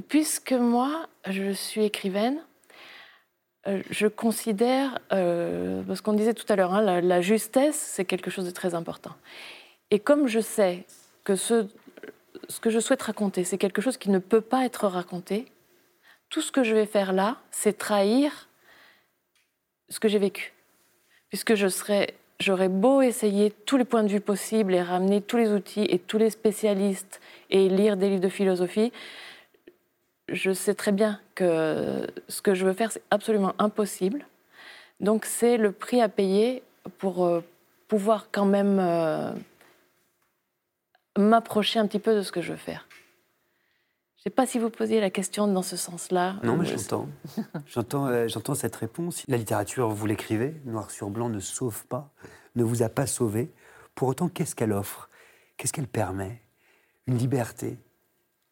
puisque 0.08 0.52
moi, 0.52 1.08
je 1.26 1.52
suis 1.52 1.84
écrivaine, 1.84 2.40
euh, 3.66 3.82
je 3.90 4.06
considère, 4.06 4.98
euh, 5.12 5.82
parce 5.82 6.00
qu'on 6.00 6.14
disait 6.14 6.34
tout 6.34 6.46
à 6.48 6.56
l'heure, 6.56 6.72
hein, 6.72 6.82
la, 6.82 7.00
la 7.00 7.20
justesse, 7.20 7.76
c'est 7.76 8.04
quelque 8.04 8.30
chose 8.30 8.46
de 8.46 8.50
très 8.50 8.74
important. 8.74 9.14
Et 9.90 9.98
comme 9.98 10.26
je 10.26 10.40
sais 10.40 10.84
que 11.24 11.36
ce, 11.36 11.66
que 12.60 12.70
je 12.70 12.78
souhaite 12.78 13.02
raconter, 13.02 13.44
c'est 13.44 13.58
quelque 13.58 13.82
chose 13.82 13.96
qui 13.96 14.10
ne 14.10 14.18
peut 14.18 14.40
pas 14.40 14.64
être 14.64 14.86
raconté, 14.86 15.46
tout 16.28 16.42
ce 16.42 16.52
que 16.52 16.62
je 16.62 16.74
vais 16.74 16.86
faire 16.86 17.12
là, 17.12 17.38
c'est 17.50 17.76
trahir 17.76 18.48
ce 19.88 19.98
que 19.98 20.08
j'ai 20.08 20.18
vécu. 20.18 20.52
Puisque 21.28 21.54
je 21.54 21.66
serais, 21.66 22.14
j'aurais 22.38 22.68
beau 22.68 23.02
essayer 23.02 23.50
tous 23.50 23.76
les 23.76 23.84
points 23.84 24.04
de 24.04 24.08
vue 24.08 24.20
possibles 24.20 24.74
et 24.74 24.82
ramener 24.82 25.20
tous 25.20 25.36
les 25.36 25.50
outils 25.50 25.86
et 25.88 25.98
tous 25.98 26.18
les 26.18 26.30
spécialistes 26.30 27.20
et 27.50 27.68
lire 27.68 27.96
des 27.96 28.10
livres 28.10 28.22
de 28.22 28.28
philosophie, 28.28 28.92
je 30.28 30.52
sais 30.52 30.74
très 30.74 30.92
bien 30.92 31.20
que 31.34 32.06
ce 32.28 32.40
que 32.40 32.54
je 32.54 32.64
veux 32.64 32.72
faire, 32.72 32.92
c'est 32.92 33.02
absolument 33.10 33.54
impossible. 33.58 34.24
Donc 35.00 35.24
c'est 35.24 35.56
le 35.56 35.72
prix 35.72 36.00
à 36.00 36.08
payer 36.08 36.62
pour 36.98 37.24
euh, 37.24 37.42
pouvoir 37.88 38.28
quand 38.30 38.44
même 38.44 38.78
euh, 38.78 39.32
m'approcher 41.18 41.78
un 41.78 41.86
petit 41.86 41.98
peu 41.98 42.14
de 42.14 42.22
ce 42.22 42.32
que 42.32 42.40
je 42.40 42.52
veux 42.52 42.58
faire. 42.58 42.86
Je 44.16 44.28
ne 44.28 44.32
sais 44.32 44.34
pas 44.34 44.46
si 44.46 44.58
vous 44.58 44.68
posiez 44.68 45.00
la 45.00 45.08
question 45.08 45.46
dans 45.46 45.62
ce 45.62 45.76
sens-là. 45.78 46.36
Non, 46.42 46.56
mais 46.56 46.66
j'entends. 46.66 47.08
J'entends, 47.66 48.06
euh, 48.06 48.28
j'entends 48.28 48.54
cette 48.54 48.76
réponse. 48.76 49.24
La 49.28 49.38
littérature, 49.38 49.88
vous 49.88 50.04
l'écrivez, 50.04 50.60
noir 50.66 50.90
sur 50.90 51.08
blanc, 51.08 51.30
ne 51.30 51.40
sauve 51.40 51.86
pas, 51.86 52.12
ne 52.54 52.62
vous 52.62 52.82
a 52.82 52.90
pas 52.90 53.06
sauvé. 53.06 53.50
Pour 53.94 54.08
autant, 54.08 54.28
qu'est-ce 54.28 54.54
qu'elle 54.54 54.72
offre? 54.72 55.08
Qu'est-ce 55.56 55.72
qu'elle 55.72 55.88
permet? 55.88 56.42
Une 57.06 57.16
liberté, 57.16 57.78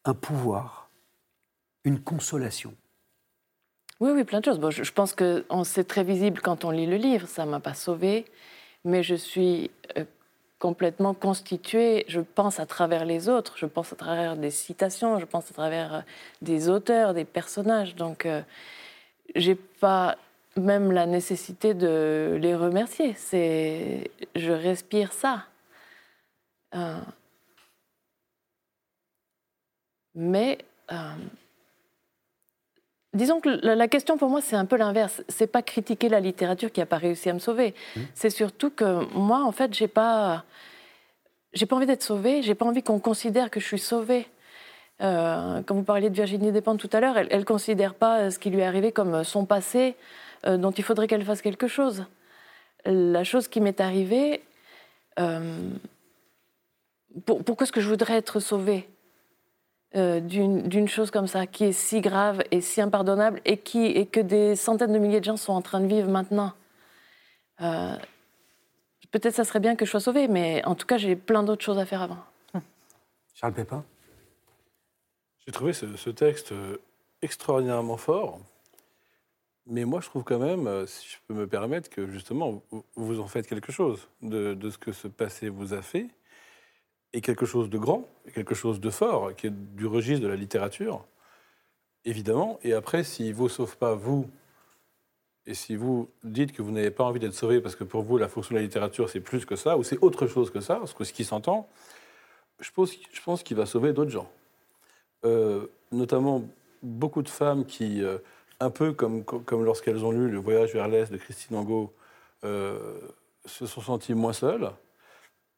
un 0.06 0.14
pouvoir, 0.14 0.88
une 1.84 2.00
consolation. 2.00 2.74
Oui, 4.00 4.10
oui, 4.14 4.24
plein 4.24 4.40
de 4.40 4.46
choses. 4.46 4.58
Bon, 4.58 4.70
je, 4.70 4.84
je 4.84 4.92
pense 4.92 5.12
que 5.12 5.44
c'est 5.64 5.86
très 5.86 6.02
visible 6.02 6.40
quand 6.40 6.64
on 6.64 6.70
lit 6.70 6.86
le 6.86 6.96
livre. 6.96 7.28
Ça 7.28 7.44
m'a 7.44 7.60
pas 7.60 7.74
sauvée, 7.74 8.24
mais 8.84 9.02
je 9.02 9.14
suis 9.14 9.70
euh, 9.98 10.04
complètement 10.58 11.14
constituée. 11.14 12.04
Je 12.08 12.20
pense 12.20 12.60
à 12.60 12.66
travers 12.66 13.04
les 13.04 13.28
autres. 13.28 13.56
Je 13.58 13.66
pense 13.66 13.92
à 13.92 13.96
travers 13.96 14.36
des 14.36 14.50
citations. 14.50 15.18
Je 15.18 15.24
pense 15.24 15.50
à 15.50 15.54
travers 15.54 15.94
euh, 15.94 16.00
des 16.42 16.68
auteurs, 16.68 17.14
des 17.14 17.24
personnages. 17.24 17.94
Donc, 17.94 18.26
euh, 18.26 18.42
j'ai 19.34 19.54
pas 19.54 20.16
même 20.56 20.92
la 20.92 21.06
nécessité 21.06 21.74
de 21.74 22.38
les 22.40 22.54
remercier. 22.54 23.14
C'est, 23.16 24.10
je 24.34 24.52
respire 24.52 25.12
ça. 25.12 25.44
Euh, 26.74 27.00
mais 30.14 30.58
euh, 30.92 30.96
Disons 33.14 33.40
que 33.40 33.48
la, 33.48 33.88
question 33.88 34.18
pour 34.18 34.28
moi, 34.28 34.40
c'est 34.42 34.56
un 34.56 34.66
peu 34.66 34.76
l'inverse. 34.76 35.22
C'est 35.28 35.46
pas 35.46 35.62
critiquer 35.62 36.08
la 36.08 36.20
littérature 36.20 36.70
qui 36.70 36.80
n'a 36.80 36.86
pas 36.86 36.98
réussi 36.98 37.30
à 37.30 37.32
me 37.32 37.38
sauver. 37.38 37.74
C'est 38.14 38.30
surtout 38.30 38.70
que 38.70 39.04
moi, 39.14 39.42
en 39.44 39.52
fait, 39.52 39.72
j'ai 39.72 39.88
pas, 39.88 40.44
j'ai 41.54 41.64
pas 41.64 41.76
envie 41.76 41.86
d'être 41.86 42.02
sauvée. 42.02 42.42
J'ai 42.42 42.54
pas 42.54 42.66
envie 42.66 42.82
qu'on 42.82 42.98
considère 42.98 43.50
que 43.50 43.60
je 43.60 43.66
suis 43.66 43.78
sauvée. 43.78 44.26
Euh, 45.00 45.62
quand 45.62 45.74
vous 45.74 45.84
parliez 45.84 46.10
de 46.10 46.14
Virginie 46.14 46.52
Despentes 46.52 46.80
tout 46.80 46.90
à 46.92 47.00
l'heure, 47.00 47.16
elle, 47.16 47.28
elle 47.30 47.44
considère 47.44 47.94
pas 47.94 48.18
euh, 48.18 48.30
ce 48.30 48.38
qui 48.38 48.50
lui 48.50 48.60
est 48.60 48.64
arrivé 48.64 48.92
comme 48.92 49.24
son 49.24 49.46
passé, 49.46 49.94
euh, 50.44 50.56
dont 50.56 50.72
il 50.72 50.84
faudrait 50.84 51.06
qu'elle 51.06 51.24
fasse 51.24 51.40
quelque 51.40 51.68
chose. 51.68 52.04
La 52.84 53.24
chose 53.24 53.48
qui 53.48 53.60
m'est 53.60 53.80
arrivée, 53.80 54.42
euh, 55.18 55.70
pour- 57.26 57.44
pourquoi 57.44 57.64
est-ce 57.64 57.72
que 57.72 57.80
je 57.80 57.88
voudrais 57.88 58.14
être 58.14 58.40
sauvée? 58.40 58.88
Euh, 59.96 60.20
d'une 60.20 60.68
d'une 60.68 60.86
chose 60.86 61.10
comme 61.10 61.26
ça, 61.26 61.46
qui 61.46 61.64
est 61.64 61.72
si 61.72 62.02
grave 62.02 62.42
et 62.50 62.60
si 62.60 62.80
impardonnable, 62.82 63.40
et, 63.46 63.56
qui, 63.56 63.86
et 63.86 64.04
que 64.04 64.20
des 64.20 64.54
centaines 64.54 64.92
de 64.92 64.98
milliers 64.98 65.20
de 65.20 65.24
gens 65.24 65.38
sont 65.38 65.54
en 65.54 65.62
train 65.62 65.80
de 65.80 65.86
vivre 65.86 66.10
maintenant. 66.10 66.52
Euh, 67.62 67.96
Peut-être 69.10 69.34
ça 69.34 69.44
serait 69.44 69.60
bien 69.60 69.74
que 69.74 69.86
je 69.86 69.90
sois 69.90 70.00
sauvée, 70.00 70.28
mais 70.28 70.62
en 70.66 70.74
tout 70.74 70.86
cas, 70.86 70.98
j'ai 70.98 71.16
plein 71.16 71.42
d'autres 71.42 71.64
choses 71.64 71.78
à 71.78 71.86
faire 71.86 72.02
avant. 72.02 72.18
Charles 73.32 73.54
Pépin 73.54 73.82
J'ai 75.46 75.52
trouvé 75.52 75.72
ce, 75.72 75.96
ce 75.96 76.10
texte 76.10 76.52
euh, 76.52 76.76
extraordinairement 77.22 77.96
fort. 77.96 78.38
Mais 79.64 79.86
moi, 79.86 80.00
je 80.00 80.08
trouve 80.08 80.24
quand 80.24 80.38
même, 80.38 80.86
si 80.86 81.08
je 81.08 81.16
peux 81.26 81.32
me 81.34 81.46
permettre, 81.46 81.88
que 81.88 82.06
justement, 82.06 82.62
vous, 82.70 82.84
vous 82.96 83.20
en 83.20 83.28
faites 83.28 83.46
quelque 83.46 83.72
chose 83.72 84.08
de, 84.20 84.52
de 84.52 84.70
ce 84.70 84.76
que 84.76 84.92
ce 84.92 85.08
passé 85.08 85.48
vous 85.48 85.72
a 85.72 85.80
fait, 85.80 86.08
et 87.12 87.20
quelque 87.20 87.46
chose 87.46 87.70
de 87.70 87.78
grand, 87.78 88.06
quelque 88.34 88.54
chose 88.54 88.80
de 88.80 88.90
fort, 88.90 89.34
qui 89.34 89.46
est 89.46 89.50
du 89.50 89.86
registre 89.86 90.22
de 90.22 90.28
la 90.28 90.36
littérature, 90.36 91.04
évidemment. 92.04 92.58
Et 92.62 92.72
après, 92.74 93.04
s'il 93.04 93.28
ne 93.28 93.34
vous 93.34 93.48
sauve 93.48 93.76
pas, 93.76 93.94
vous, 93.94 94.28
et 95.46 95.54
si 95.54 95.76
vous 95.76 96.08
dites 96.22 96.52
que 96.52 96.60
vous 96.60 96.70
n'avez 96.70 96.90
pas 96.90 97.04
envie 97.04 97.20
d'être 97.20 97.34
sauvé 97.34 97.60
parce 97.60 97.76
que 97.76 97.84
pour 97.84 98.02
vous, 98.02 98.18
la 98.18 98.28
fonction 98.28 98.54
de 98.54 98.58
la 98.58 98.64
littérature, 98.64 99.08
c'est 99.08 99.20
plus 99.20 99.46
que 99.46 99.56
ça, 99.56 99.78
ou 99.78 99.82
c'est 99.82 99.98
autre 100.02 100.26
chose 100.26 100.50
que 100.50 100.60
ça, 100.60 100.80
ce 100.84 100.94
que- 100.94 101.04
ce 101.04 101.12
qui 101.12 101.24
s'entend, 101.24 101.66
je 102.60 102.70
pense, 102.70 102.92
je 103.12 103.22
pense 103.22 103.42
qu'il 103.42 103.56
va 103.56 103.64
sauver 103.66 103.92
d'autres 103.92 104.10
gens. 104.10 104.30
Euh, 105.24 105.66
notamment 105.90 106.44
beaucoup 106.82 107.22
de 107.22 107.28
femmes 107.28 107.64
qui, 107.64 108.02
euh, 108.04 108.18
un 108.60 108.70
peu 108.70 108.92
comme, 108.92 109.24
comme 109.24 109.64
lorsqu'elles 109.64 110.04
ont 110.04 110.10
lu 110.12 110.28
Le 110.30 110.38
voyage 110.38 110.72
vers 110.74 110.88
l'Est 110.88 111.10
de 111.10 111.16
Christine 111.16 111.56
Angot, 111.56 111.92
euh, 112.44 112.98
se 113.46 113.66
sont 113.66 113.80
senties 113.80 114.14
moins 114.14 114.32
seules, 114.32 114.70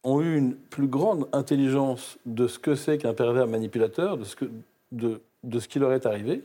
ont 0.03 0.21
eu 0.21 0.37
une 0.37 0.55
plus 0.57 0.87
grande 0.87 1.29
intelligence 1.33 2.19
de 2.27 2.47
ce 2.47 2.59
que 2.59 2.75
c'est 2.75 2.99
qu'un 2.99 3.15
pervers 3.15 3.47
manipulateur, 3.47 4.17
de, 4.17 4.25
ce 4.25 4.37
que, 4.37 4.47
de 4.93 5.59
ce 5.59 5.69
qui 5.69 5.79
leur 5.79 5.93
est 5.93 6.07
arrivé. 6.07 6.43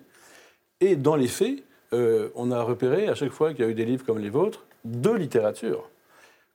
Et 0.81 0.95
dans 0.95 1.15
les 1.15 1.27
faits, 1.27 1.63
euh, 1.93 2.29
on 2.35 2.51
a 2.51 2.61
repéré, 2.61 3.07
à 3.07 3.15
chaque 3.15 3.31
fois 3.31 3.53
qu'il 3.53 3.63
y 3.63 3.67
a 3.67 3.71
eu 3.71 3.75
des 3.75 3.85
livres 3.85 4.05
comme 4.05 4.19
les 4.19 4.29
vôtres, 4.29 4.65
de 4.83 5.11
littérature, 5.11 5.89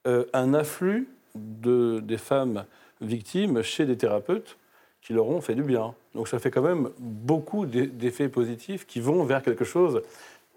euh, 0.06 0.24
un 0.32 0.54
afflux 0.54 1.08
de, 1.34 2.00
des 2.00 2.18
femmes 2.18 2.64
victimes 3.00 3.62
chez 3.62 3.86
des 3.86 3.96
thérapeutes 3.96 4.58
qui 5.00 5.12
leur 5.14 5.26
ont 5.26 5.40
fait 5.40 5.54
du 5.54 5.62
bien. 5.62 5.94
Donc 6.14 6.28
ça 6.28 6.38
fait 6.38 6.50
quand 6.50 6.62
même 6.62 6.90
beaucoup 6.98 7.64
d'effets 7.64 8.28
positifs 8.28 8.86
qui 8.86 9.00
vont 9.00 9.24
vers 9.24 9.42
quelque 9.42 9.64
chose 9.64 10.02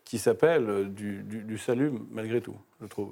qui 0.03 0.17
s'appelle 0.17 0.93
du, 0.93 1.23
du, 1.23 1.57
salut 1.57 1.91
malgré 2.11 2.41
tout, 2.41 2.55
je 2.81 2.87
trouve. 2.87 3.11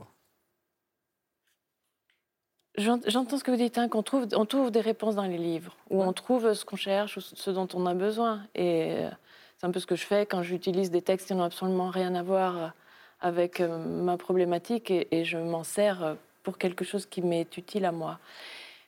J'entends 2.78 3.38
ce 3.38 3.44
que 3.44 3.52
vous 3.52 3.58
dites, 3.58 3.78
hein, 3.78 3.90
qu'on 3.90 4.02
trouve, 4.02 4.28
on 4.34 4.46
trouve 4.46 4.72
des 4.72 4.80
réponses 4.80 5.16
dans 5.16 5.26
les 5.26 5.38
livres, 5.38 5.76
où 5.90 6.02
on 6.02 6.14
trouve 6.14 6.54
ce 6.54 6.64
qu'on 6.64 6.78
cherche, 6.78 7.20
ce 7.20 7.52
dont 7.52 7.68
on 7.74 7.86
a 7.86 7.94
besoin. 7.94 8.44
Et 8.56 8.94
euh, 8.94 9.10
c'est 9.58 9.68
un 9.68 9.72
peu 9.72 9.80
ce 9.80 9.86
que 9.86 9.98
je 9.98 10.06
fais 10.06 10.26
quand 10.26 10.42
j'utilise 10.42 10.90
des 10.90 11.02
textes 11.02 11.28
qui 11.28 11.36
n'ont 11.36 11.44
absolument 11.44 11.90
rien 11.90 12.16
à 12.16 12.24
voir 12.24 12.74
avec 13.20 13.60
euh, 13.60 13.78
ma 13.78 14.18
problématique 14.18 14.90
et, 14.90 15.26
je 15.26 15.38
m'en 15.38 15.64
sers 15.64 16.16
pour 16.44 16.58
quelque 16.58 16.86
chose 16.86 17.06
qui 17.06 17.22
m'est 17.22 17.58
utile 17.58 17.86
à 17.86 17.92
moi. 17.92 18.20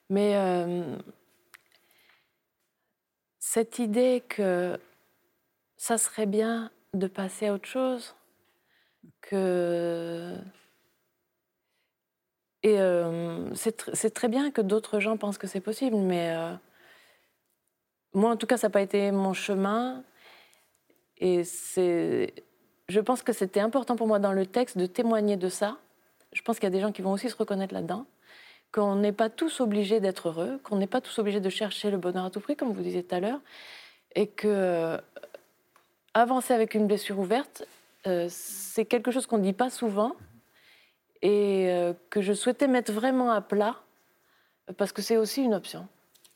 Mais 0.10 0.35
euh, 0.35 0.95
cette 3.39 3.80
idée 3.80 4.23
que 4.27 4.80
ça 5.76 5.97
serait 5.97 6.26
bien 6.26 6.72
de 6.93 7.07
passer 7.07 7.47
à 7.47 7.53
autre 7.53 7.68
chose, 7.68 8.15
que 9.22 10.35
et 12.64 12.80
euh, 12.80 13.53
c'est 13.56 14.14
très 14.14 14.30
bien 14.30 14.49
que 14.49 14.61
d'autres 14.61 15.02
gens 15.02 15.18
pensent 15.18 15.38
que 15.38 15.48
c'est 15.48 15.60
possible, 15.60 15.98
mais 15.98 16.34
euh, 16.34 16.53
moi, 18.14 18.31
en 18.31 18.38
tout 18.38 18.48
cas, 18.48 18.56
ça 18.56 18.68
n'a 18.68 18.72
pas 18.72 18.81
été 18.81 19.11
mon 19.11 19.34
chemin. 19.34 20.03
Et 21.18 21.44
je 21.44 22.99
pense 23.02 23.22
que 23.22 23.34
c'était 23.34 23.60
important 23.60 23.98
pour 23.98 24.07
moi 24.07 24.19
dans 24.19 24.31
le 24.31 24.45
texte 24.45 24.77
de 24.77 24.85
témoigner 24.85 25.35
de 25.35 25.49
ça. 25.49 25.77
Je 26.31 26.41
pense 26.41 26.56
qu'il 26.56 26.64
y 26.64 26.68
a 26.68 26.72
des 26.72 26.80
gens 26.80 26.94
qui 26.94 27.02
vont 27.02 27.11
aussi 27.11 27.30
se 27.30 27.35
reconnaître 27.35 27.73
là-dedans. 27.73 28.06
Qu'on 28.72 28.95
n'est 28.95 29.11
pas 29.11 29.30
tous 29.30 29.60
obligés 29.60 29.99
d'être 29.99 30.30
heureux, 30.30 30.60
qu'on 30.64 30.77
n'est 30.77 30.88
pas 30.88 31.02
tous 31.02 31.19
obligés 31.19 31.41
de 31.41 31.49
chercher 31.49 31.91
le 31.91 31.98
bonheur 31.98 32.26
à 32.26 32.30
tout 32.31 32.40
prix, 32.40 32.56
comme 32.56 32.72
vous 32.72 32.81
disiez 32.81 33.03
tout 33.03 33.14
à 33.14 33.19
l'heure. 33.19 33.41
Et 34.15 34.27
que 34.27 34.48
euh, 34.48 34.98
avancer 36.14 36.53
avec 36.53 36.76
une 36.76 36.88
blessure 36.88 37.19
ouverte, 37.19 37.65
c'est 38.27 38.84
quelque 38.84 39.11
chose 39.11 39.27
qu'on 39.27 39.38
ne 39.38 39.44
dit 39.44 39.53
pas 39.53 39.69
souvent 39.69 40.15
et 41.23 41.71
euh, 41.71 41.93
que 42.09 42.21
je 42.21 42.33
souhaitais 42.33 42.67
mettre 42.67 42.91
vraiment 42.91 43.31
à 43.31 43.41
plat, 43.41 43.81
parce 44.77 44.91
que 44.91 45.01
c'est 45.01 45.17
aussi 45.17 45.41
une 45.41 45.53
option. 45.53 45.87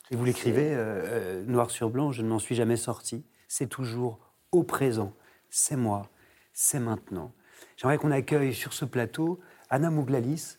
Et 0.10 0.16
vous 0.16 0.24
l'écrivez 0.24 0.74
euh, 0.74 0.78
euh, 0.80 1.44
noir 1.44 1.70
sur 1.70 1.90
blanc, 1.90 2.14
je 2.14 2.22
ne 2.22 2.30
m'en 2.30 2.40
suis 2.40 2.56
jamais 2.56 2.78
sorti. 2.78 3.26
C'est 3.50 3.68
toujours 3.68 4.18
au 4.54 4.64
présent, 4.64 5.14
c'est 5.50 5.76
moi, 5.76 6.10
c'est 6.54 6.80
maintenant. 6.80 7.34
J'aimerais 7.76 7.98
qu'on 7.98 8.12
accueille 8.12 8.54
sur 8.54 8.72
ce 8.72 8.86
plateau 8.86 9.42
Anna 9.70 9.90
Mouglalis, 9.90 10.58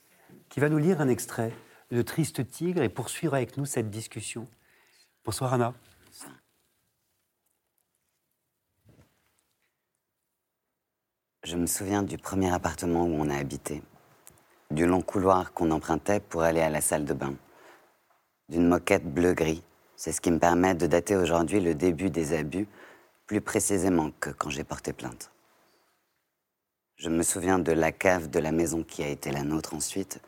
qui 0.50 0.60
va 0.60 0.68
nous 0.68 0.78
lire 0.78 1.00
un 1.00 1.08
extrait 1.08 1.52
de 1.90 2.02
Triste 2.02 2.48
Tigre 2.50 2.82
et 2.82 2.90
poursuivre 2.90 3.32
avec 3.32 3.56
nous 3.56 3.64
cette 3.64 3.88
discussion. 3.88 4.46
Bonsoir 5.24 5.54
Anna. 5.54 5.72
Je 11.44 11.56
me 11.56 11.64
souviens 11.64 12.02
du 12.02 12.18
premier 12.18 12.52
appartement 12.52 13.04
où 13.04 13.14
on 13.14 13.30
a 13.30 13.36
habité 13.36 13.82
du 14.70 14.86
long 14.86 15.00
couloir 15.00 15.52
qu'on 15.52 15.70
empruntait 15.70 16.20
pour 16.20 16.42
aller 16.42 16.60
à 16.60 16.68
la 16.68 16.80
salle 16.80 17.04
de 17.04 17.14
bain, 17.14 17.34
d'une 18.48 18.68
moquette 18.68 19.04
bleu-gris. 19.04 19.62
C'est 19.96 20.12
ce 20.12 20.20
qui 20.20 20.30
me 20.30 20.38
permet 20.38 20.74
de 20.74 20.86
dater 20.86 21.16
aujourd'hui 21.16 21.60
le 21.60 21.74
début 21.74 22.10
des 22.10 22.34
abus, 22.36 22.68
plus 23.26 23.40
précisément 23.40 24.10
que 24.20 24.30
quand 24.30 24.50
j'ai 24.50 24.64
porté 24.64 24.92
plainte. 24.92 25.30
Je 26.96 27.08
me 27.08 27.22
souviens 27.22 27.58
de 27.58 27.72
la 27.72 27.92
cave 27.92 28.28
de 28.28 28.38
la 28.38 28.52
maison 28.52 28.82
qui 28.82 29.02
a 29.02 29.08
été 29.08 29.30
la 29.30 29.42
nôtre 29.42 29.74
ensuite, 29.74 30.20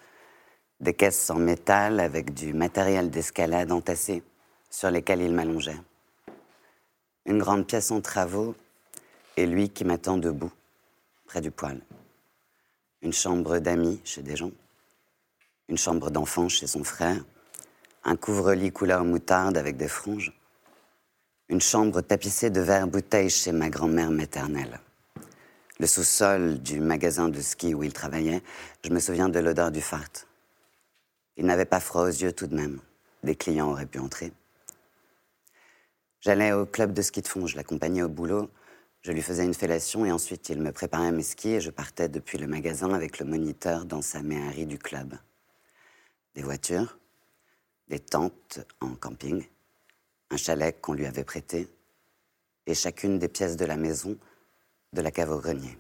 des 0.81 0.95
caisses 0.95 1.29
en 1.29 1.37
métal 1.37 2.01
avec 2.01 2.33
du 2.33 2.55
matériel 2.55 3.11
d'escalade 3.11 3.71
entassé 3.71 4.23
sur 4.71 4.91
lesquels 4.91 5.21
il 5.21 5.33
m'allongeait. 5.33 5.81
Une 7.27 7.39
grande 7.39 7.67
pièce 7.67 7.91
en 7.91 8.01
travaux 8.01 8.55
et 9.37 9.47
lui 9.47 9.69
qui 9.69 9.85
m'attend 9.85 10.17
debout, 10.17 10.53
près 11.27 11.41
du 11.41 11.51
poêle 11.51 11.81
une 13.03 13.13
chambre 13.13 13.59
d'amis 13.59 14.01
chez 14.05 14.23
des 14.23 14.37
gens, 14.37 14.53
une 15.69 15.79
chambre 15.79 16.11
d'enfant 16.11 16.49
chez 16.49 16.67
son 16.67 16.85
frère, 16.85 17.25
un 18.05 18.17
couvre-lit 18.17 18.73
couleur 18.73 19.05
moutarde 19.05 19.57
avec 19.57 19.77
des 19.77 19.89
franges, 19.89 20.33
une 21.49 21.61
chambre 21.61 22.01
tapissée 22.01 22.51
de 22.51 22.61
verres 22.61 22.87
bouteilles 22.87 23.31
chez 23.31 23.53
ma 23.53 23.71
grand-mère 23.71 24.11
maternelle. 24.11 24.81
Le 25.79 25.87
sous-sol 25.87 26.61
du 26.61 26.79
magasin 26.79 27.29
de 27.29 27.41
ski 27.41 27.75
où 27.75 27.83
il 27.83 27.93
travaillait, 27.93 28.43
je 28.85 28.91
me 28.91 29.01
souviens 29.01 29.29
de 29.29 29.39
l'odeur 29.39 29.71
du 29.71 29.81
fart. 29.81 30.27
Il 31.37 31.47
n'avait 31.47 31.65
pas 31.65 31.81
froid 31.81 32.03
aux 32.03 32.09
yeux 32.09 32.33
tout 32.33 32.47
de 32.47 32.55
même. 32.55 32.81
Des 33.23 33.35
clients 33.35 33.71
auraient 33.71 33.87
pu 33.87 33.99
entrer. 33.99 34.33
J'allais 36.21 36.53
au 36.53 36.67
club 36.67 36.93
de 36.93 37.01
ski 37.01 37.23
de 37.23 37.29
fond, 37.29 37.47
je 37.47 37.57
l'accompagnais 37.57 38.03
au 38.03 38.09
boulot. 38.11 38.51
Je 39.03 39.13
lui 39.13 39.23
faisais 39.23 39.45
une 39.45 39.55
fellation 39.55 40.05
et 40.05 40.13
ensuite 40.13 40.51
il 40.51 40.61
me 40.61 40.73
préparait 40.73 41.13
mes 41.13 41.23
skis 41.23 41.55
et 41.55 41.61
je 41.61 41.71
partais 41.71 42.09
depuis 42.09 42.37
le 42.37 42.47
magasin 42.47 42.93
avec 42.93 43.19
le 43.19 43.25
moniteur 43.25 43.87
dans 43.87 44.03
sa 44.03 44.23
méhari 44.23 44.67
du 44.67 44.79
club. 44.79 45.17
Des 46.35 46.43
voitures, 46.43 46.99
des 47.89 47.99
tentes 47.99 48.61
en 48.81 48.95
camping, 48.95 49.43
un 50.31 50.37
chalet 50.37 50.79
qu'on 50.81 50.93
lui 50.93 51.07
avait 51.07 51.25
prêté 51.25 51.69
et 52.67 52.75
chacune 52.75 53.19
des 53.19 53.29
pièces 53.29 53.57
de 53.57 53.65
la 53.65 53.77
maison, 53.77 54.19
de 54.93 55.01
la 55.01 55.11
cave 55.11 55.31
au 55.31 55.41
grenier. 55.41 55.79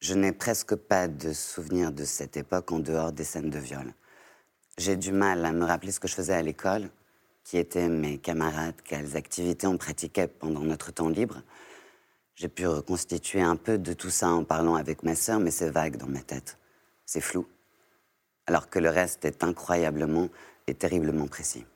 Je 0.00 0.14
n'ai 0.14 0.32
presque 0.32 0.74
pas 0.74 1.06
de 1.06 1.32
souvenir 1.32 1.92
de 1.92 2.04
cette 2.04 2.36
époque 2.36 2.72
en 2.72 2.80
dehors 2.80 3.12
des 3.12 3.24
scènes 3.24 3.50
de 3.50 3.58
viol. 3.58 3.94
J'ai 4.76 4.96
du 4.96 5.12
mal 5.12 5.44
à 5.44 5.52
me 5.52 5.64
rappeler 5.64 5.92
ce 5.92 6.00
que 6.00 6.08
je 6.08 6.14
faisais 6.14 6.34
à 6.34 6.42
l'école, 6.42 6.90
qui 7.44 7.58
étaient 7.58 7.88
mes 7.88 8.18
camarades, 8.18 8.80
quelles 8.84 9.16
activités 9.16 9.66
on 9.66 9.76
pratiquait 9.78 10.28
pendant 10.28 10.60
notre 10.60 10.92
temps 10.92 11.08
libre. 11.08 11.42
J'ai 12.34 12.48
pu 12.48 12.66
reconstituer 12.66 13.42
un 13.42 13.56
peu 13.56 13.78
de 13.78 13.92
tout 13.92 14.10
ça 14.10 14.30
en 14.30 14.44
parlant 14.44 14.74
avec 14.74 15.02
ma 15.02 15.14
sœur, 15.14 15.40
mais 15.40 15.50
c'est 15.50 15.70
vague 15.70 15.96
dans 15.96 16.06
ma 16.06 16.22
tête. 16.22 16.58
C'est 17.04 17.20
flou. 17.20 17.46
Alors 18.46 18.70
que 18.70 18.78
le 18.78 18.88
reste 18.88 19.24
est 19.24 19.44
incroyablement 19.44 20.28
et 20.66 20.74
terriblement 20.74 21.26
précis. 21.26 21.66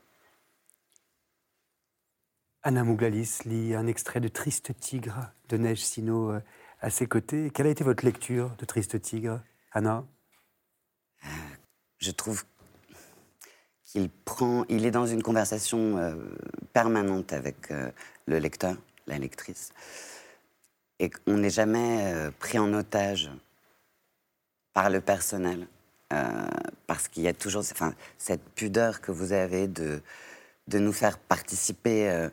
Anna 2.62 2.82
Mouglalis 2.82 3.40
lit 3.44 3.74
un 3.74 3.86
extrait 3.86 4.20
de 4.20 4.28
Triste 4.28 4.78
Tigre 4.80 5.30
de 5.50 5.58
Neige 5.58 5.84
Sino 5.84 6.30
euh, 6.30 6.40
à 6.80 6.88
ses 6.88 7.06
côtés. 7.06 7.50
Quelle 7.50 7.66
a 7.66 7.70
été 7.70 7.84
votre 7.84 8.04
lecture 8.06 8.56
de 8.56 8.64
Triste 8.64 8.98
Tigre, 9.02 9.42
Anna? 9.72 10.06
Euh, 11.24 11.28
Je 11.98 12.10
trouve 12.10 12.44
il 13.94 14.10
prend, 14.10 14.64
il 14.68 14.84
est 14.86 14.90
dans 14.90 15.06
une 15.06 15.22
conversation 15.22 15.98
euh, 15.98 16.14
permanente 16.72 17.32
avec 17.32 17.70
euh, 17.70 17.90
le 18.26 18.38
lecteur, 18.38 18.76
la 19.06 19.18
lectrice, 19.18 19.72
et 20.98 21.10
on 21.26 21.38
n'est 21.38 21.50
jamais 21.50 22.12
euh, 22.12 22.30
pris 22.38 22.58
en 22.58 22.72
otage 22.72 23.30
par 24.72 24.90
le 24.90 25.00
personnel, 25.00 25.68
parce 26.86 27.08
qu'il 27.08 27.24
y 27.24 27.28
a 27.28 27.32
toujours 27.32 27.62
enfin, 27.62 27.92
cette 28.18 28.42
pudeur 28.54 29.00
que 29.00 29.10
vous 29.10 29.32
avez 29.32 29.66
de, 29.66 30.00
de 30.68 30.78
nous 30.78 30.92
faire 30.92 31.18
participer 31.18 32.28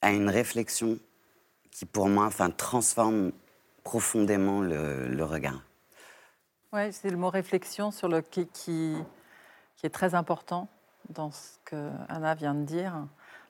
à 0.00 0.10
une 0.10 0.30
réflexion 0.30 0.98
qui, 1.70 1.84
pour 1.84 2.08
moi, 2.08 2.26
enfin, 2.26 2.50
transforme 2.50 3.32
profondément 3.84 4.62
le, 4.62 5.22
regard. 5.24 5.62
Oui, 6.72 6.92
c'est 6.92 7.10
le 7.10 7.16
mot 7.18 7.30
réflexion 7.30 7.90
sur 7.90 8.08
le 8.08 8.22
qui 8.22 8.96
qui 9.82 9.86
est 9.86 9.90
très 9.90 10.14
important 10.14 10.68
dans 11.10 11.32
ce 11.32 11.58
que 11.64 11.90
Anna 12.08 12.36
vient 12.36 12.54
de 12.54 12.62
dire, 12.62 12.94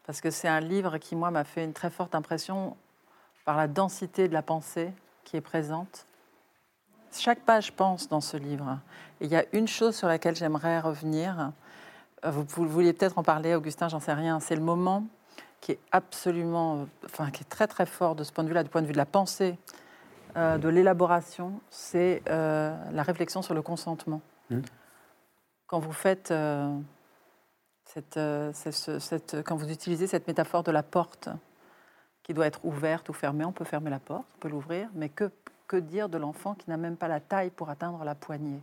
parce 0.06 0.22
que 0.22 0.30
c'est 0.30 0.48
un 0.48 0.60
livre 0.60 0.96
qui, 0.96 1.14
moi, 1.14 1.30
m'a 1.30 1.44
fait 1.44 1.62
une 1.62 1.74
très 1.74 1.90
forte 1.90 2.14
impression 2.14 2.74
par 3.44 3.59
la 3.59 3.68
densité 3.68 4.28
de 4.28 4.32
la 4.32 4.40
pensée 4.40 4.94
qui 5.24 5.36
est 5.36 5.42
présente. 5.42 6.06
Chaque 7.12 7.40
page 7.40 7.72
pense 7.72 8.09
dans 8.09 8.22
ce 8.22 8.38
livre. 8.38 8.78
Et 9.20 9.26
il 9.26 9.30
y 9.30 9.36
a 9.36 9.44
une 9.52 9.68
chose 9.68 9.94
sur 9.94 10.09
laquelle 10.09 10.34
j'aimerais 10.34 10.80
revenir. 10.80 11.52
Vous, 12.24 12.44
vous 12.48 12.66
vouliez 12.66 12.94
peut-être 12.94 13.18
en 13.18 13.22
parler, 13.22 13.54
Augustin, 13.54 13.88
j'en 13.88 14.00
sais 14.00 14.14
rien. 14.14 14.40
C'est 14.40 14.56
le 14.56 14.62
moment 14.62 15.04
qui 15.60 15.72
est 15.72 15.80
absolument, 15.92 16.86
enfin, 17.04 17.30
qui 17.30 17.42
est 17.42 17.48
très 17.50 17.66
très 17.66 17.84
fort 17.84 18.14
de 18.14 18.24
ce 18.24 18.32
point 18.32 18.42
de 18.42 18.48
vue-là, 18.48 18.62
du 18.62 18.70
point 18.70 18.80
de 18.80 18.86
vue 18.86 18.94
de 18.94 18.98
la 18.98 19.04
pensée, 19.04 19.59
euh, 20.38 20.56
de 20.56 20.70
l'élaboration, 20.70 21.60
c'est 21.68 22.22
euh, 22.30 22.74
la 22.90 23.02
réflexion 23.02 23.42
sur 23.42 23.52
le 23.52 23.60
consentement. 23.60 24.22
Mmh 24.48 24.60
quand 25.72 25.80
vous 25.80 25.92
faites 25.92 26.30
euh, 26.32 26.78
euh, 28.18 28.52
cette, 28.52 29.42
quand 29.42 29.56
vous 29.56 29.70
utilisez 29.70 30.06
cette 30.06 30.28
métaphore 30.28 30.62
de 30.62 30.70
la 30.70 30.82
porte 30.82 31.30
qui 32.22 32.34
doit 32.34 32.46
être 32.46 32.62
ouverte 32.62 33.08
ou 33.08 33.14
fermée, 33.14 33.46
on 33.46 33.52
peut 33.52 33.64
fermer 33.64 33.88
la 33.88 33.98
porte, 33.98 34.26
on 34.36 34.38
peut 34.38 34.50
l'ouvrir, 34.50 34.90
mais 34.94 35.08
que, 35.08 35.30
que 35.66 35.78
dire 35.78 36.10
de 36.10 36.18
l'enfant 36.18 36.54
qui 36.54 36.68
n'a 36.68 36.76
même 36.76 36.98
pas 36.98 37.08
la 37.08 37.20
taille 37.20 37.48
pour 37.48 37.70
atteindre 37.70 38.04
la 38.04 38.14
poignée? 38.14 38.60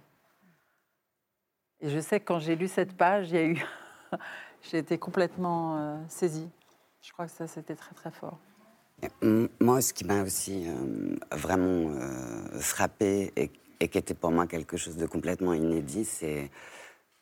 Et 1.81 1.89
je 1.89 1.99
sais 1.99 2.19
que 2.19 2.25
quand 2.25 2.37
j'ai 2.37 2.55
lu 2.55 2.67
cette 2.67 2.95
page, 2.95 3.31
il 3.31 3.35
y 3.35 3.39
a 3.39 3.43
eu, 3.43 3.65
j'ai 4.61 4.77
été 4.77 4.99
complètement 4.99 5.79
euh, 5.79 5.97
saisie 6.09 6.51
Je 7.01 7.11
crois 7.11 7.25
que 7.25 7.31
ça, 7.31 7.47
c'était 7.47 7.75
très 7.75 7.95
très 7.95 8.11
fort. 8.11 8.37
Moi, 9.59 9.81
ce 9.81 9.93
qui 9.93 10.05
m'a 10.05 10.21
aussi 10.21 10.67
euh, 10.67 11.15
vraiment 11.31 11.89
euh, 11.89 12.59
frappé 12.59 13.33
et, 13.35 13.87
qui 13.87 13.97
était 13.97 14.13
pour 14.13 14.29
moi 14.29 14.45
quelque 14.45 14.77
chose 14.77 14.95
de 14.95 15.07
complètement 15.07 15.53
inédit, 15.53 16.05
c'est 16.05 16.51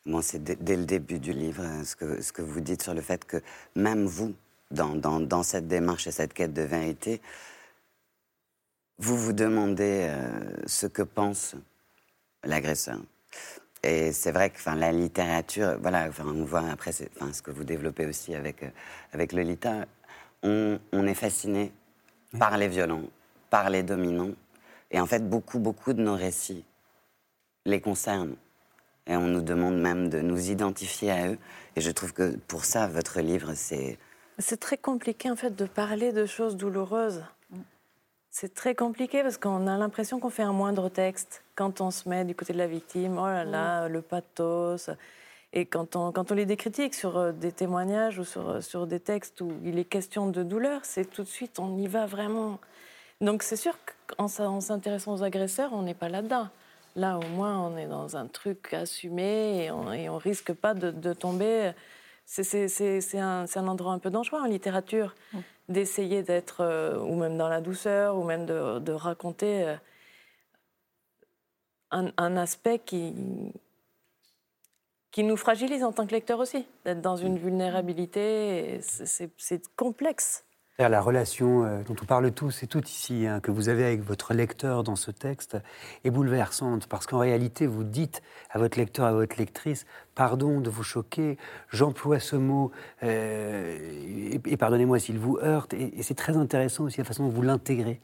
bon, 0.08 0.20
dès 0.34 0.76
le 0.76 0.84
début 0.84 1.20
du 1.20 1.32
livre, 1.32 1.62
ce 1.84 1.94
que, 1.94 2.20
ce 2.20 2.32
que 2.32 2.42
vous 2.42 2.60
dites 2.60 2.82
sur 2.82 2.94
le 2.94 3.02
fait 3.02 3.24
que 3.24 3.40
même 3.76 4.04
vous, 4.06 4.34
dans, 4.70 4.94
dans, 4.96 5.20
dans 5.20 5.42
cette 5.44 5.68
démarche 5.68 6.06
et 6.08 6.10
cette 6.10 6.34
quête 6.34 6.52
de 6.52 6.62
vérité, 6.62 7.20
vous 8.98 9.16
vous 9.16 9.32
demandez 9.32 10.12
ce 10.66 10.86
que 10.88 11.02
pense 11.02 11.54
l'agresseur. 12.42 12.98
Et 13.82 14.12
c'est 14.12 14.32
vrai 14.32 14.50
que 14.50 14.58
la 14.70 14.92
littérature, 14.92 15.78
voilà, 15.80 16.10
on 16.24 16.44
voit 16.44 16.68
après 16.68 16.92
ce 16.92 17.42
que 17.42 17.50
vous 17.50 17.64
développez 17.64 18.06
aussi 18.06 18.34
avec, 18.34 18.62
euh, 18.62 18.70
avec 19.12 19.32
Lolita, 19.32 19.86
on, 20.42 20.78
on 20.92 21.06
est 21.06 21.14
fasciné 21.14 21.72
par 22.38 22.58
les 22.58 22.68
violents, 22.68 23.04
par 23.50 23.70
les 23.70 23.82
dominants. 23.82 24.32
Et 24.90 24.98
en 24.98 25.06
fait, 25.06 25.28
beaucoup, 25.28 25.58
beaucoup 25.58 25.92
de 25.92 26.02
nos 26.02 26.16
récits 26.16 26.64
les 27.64 27.80
concernent. 27.80 28.36
Et 29.08 29.16
on 29.16 29.26
nous 29.26 29.40
demande 29.40 29.80
même 29.80 30.08
de 30.08 30.20
nous 30.20 30.50
identifier 30.50 31.10
à 31.10 31.28
eux. 31.28 31.38
Et 31.76 31.80
je 31.80 31.90
trouve 31.90 32.12
que 32.12 32.36
pour 32.46 32.64
ça, 32.64 32.86
votre 32.86 33.20
livre, 33.20 33.52
c'est... 33.54 33.98
C'est 34.38 34.60
très 34.60 34.76
compliqué, 34.76 35.30
en 35.30 35.36
fait, 35.36 35.56
de 35.56 35.64
parler 35.64 36.12
de 36.12 36.26
choses 36.26 36.56
douloureuses. 36.56 37.24
C'est 38.30 38.54
très 38.54 38.74
compliqué 38.74 39.22
parce 39.22 39.38
qu'on 39.38 39.66
a 39.66 39.76
l'impression 39.78 40.20
qu'on 40.20 40.30
fait 40.30 40.42
un 40.42 40.52
moindre 40.52 40.88
texte 40.90 41.42
quand 41.56 41.80
on 41.80 41.90
se 41.90 42.08
met 42.08 42.24
du 42.24 42.34
côté 42.34 42.52
de 42.52 42.58
la 42.58 42.68
victime. 42.68 43.18
Oh 43.18 43.26
là 43.26 43.44
là, 43.44 43.88
le 43.88 44.02
pathos. 44.02 44.90
Et 45.52 45.64
quand 45.64 45.96
on, 45.96 46.12
quand 46.12 46.30
on 46.30 46.34
lit 46.34 46.46
des 46.46 46.56
critiques 46.56 46.94
sur 46.94 47.16
euh, 47.16 47.32
des 47.32 47.52
témoignages 47.52 48.18
ou 48.18 48.24
sur, 48.24 48.50
euh, 48.50 48.60
sur 48.60 48.86
des 48.86 49.00
textes 49.00 49.40
où 49.40 49.50
il 49.64 49.78
est 49.78 49.84
question 49.84 50.28
de 50.28 50.42
douleur, 50.42 50.82
c'est 50.84 51.06
tout 51.06 51.22
de 51.22 51.28
suite, 51.28 51.58
on 51.58 51.78
y 51.78 51.86
va 51.86 52.04
vraiment. 52.06 52.60
Donc 53.20 53.42
c'est 53.42 53.56
sûr 53.56 53.76
qu'en 54.06 54.28
s'intéressant 54.28 55.14
aux 55.14 55.22
agresseurs, 55.22 55.72
on 55.72 55.82
n'est 55.82 55.94
pas 55.94 56.08
là-dedans. 56.08 56.48
Là, 56.98 57.16
au 57.16 57.28
moins, 57.28 57.60
on 57.60 57.76
est 57.76 57.86
dans 57.86 58.16
un 58.16 58.26
truc 58.26 58.74
assumé 58.74 59.62
et 59.64 59.70
on, 59.70 59.92
et 59.92 60.08
on 60.08 60.18
risque 60.18 60.52
pas 60.52 60.74
de, 60.74 60.90
de 60.90 61.12
tomber. 61.12 61.70
C'est 62.26 62.74
un, 63.14 63.44
un, 63.54 63.68
endroit 63.68 63.92
un 63.92 64.00
peu 64.00 64.10
dangereux 64.10 64.40
en 64.40 64.46
littérature 64.46 65.14
d'essayer 65.68 66.24
d'être, 66.24 66.60
euh, 66.60 66.98
ou 66.98 67.14
même 67.14 67.38
dans 67.38 67.48
la 67.48 67.60
douceur, 67.60 68.16
ou 68.16 68.24
même 68.24 68.46
de, 68.46 68.90
raconter 68.90 69.68
euh, 71.92 72.10
un, 72.16 72.36
aspect 72.36 72.80
qui, 72.80 73.14
qui 75.12 75.22
nous 75.22 75.36
fragilise 75.36 75.84
en 75.84 75.92
tant 75.92 76.04
que 76.04 76.12
lecteur 76.12 76.40
aussi, 76.40 76.66
d'être 76.84 77.00
dans 77.00 77.16
une 77.16 77.38
vulnérabilité, 77.38 78.80
c'est 78.82 79.76
complexe. 79.76 80.44
La 80.80 81.00
relation 81.00 81.64
euh, 81.64 81.82
dont 81.82 81.96
on 82.00 82.04
parle 82.04 82.30
tous 82.30 82.62
et 82.62 82.68
toutes 82.68 82.88
ici, 82.88 83.26
hein, 83.26 83.40
que 83.40 83.50
vous 83.50 83.68
avez 83.68 83.82
avec 83.82 84.00
votre 84.00 84.32
lecteur 84.32 84.84
dans 84.84 84.94
ce 84.94 85.10
texte, 85.10 85.56
est 86.04 86.10
bouleversante 86.10 86.86
parce 86.86 87.08
qu'en 87.08 87.18
réalité, 87.18 87.66
vous 87.66 87.82
dites 87.82 88.22
à 88.48 88.60
votre 88.60 88.78
lecteur, 88.78 89.06
à 89.06 89.12
votre 89.12 89.36
lectrice, 89.38 89.86
pardon 90.14 90.60
de 90.60 90.70
vous 90.70 90.84
choquer, 90.84 91.36
j'emploie 91.68 92.20
ce 92.20 92.36
mot, 92.36 92.70
euh, 93.02 93.76
et, 94.46 94.56
pardonnez-moi 94.56 95.00
s'il 95.00 95.18
vous 95.18 95.36
heurte, 95.42 95.74
et, 95.74 96.00
c'est 96.02 96.14
très 96.14 96.36
intéressant 96.36 96.84
aussi 96.84 96.98
la 96.98 97.04
façon 97.04 97.24
dont 97.24 97.30
vous 97.30 97.42
l'intégrez. 97.42 98.00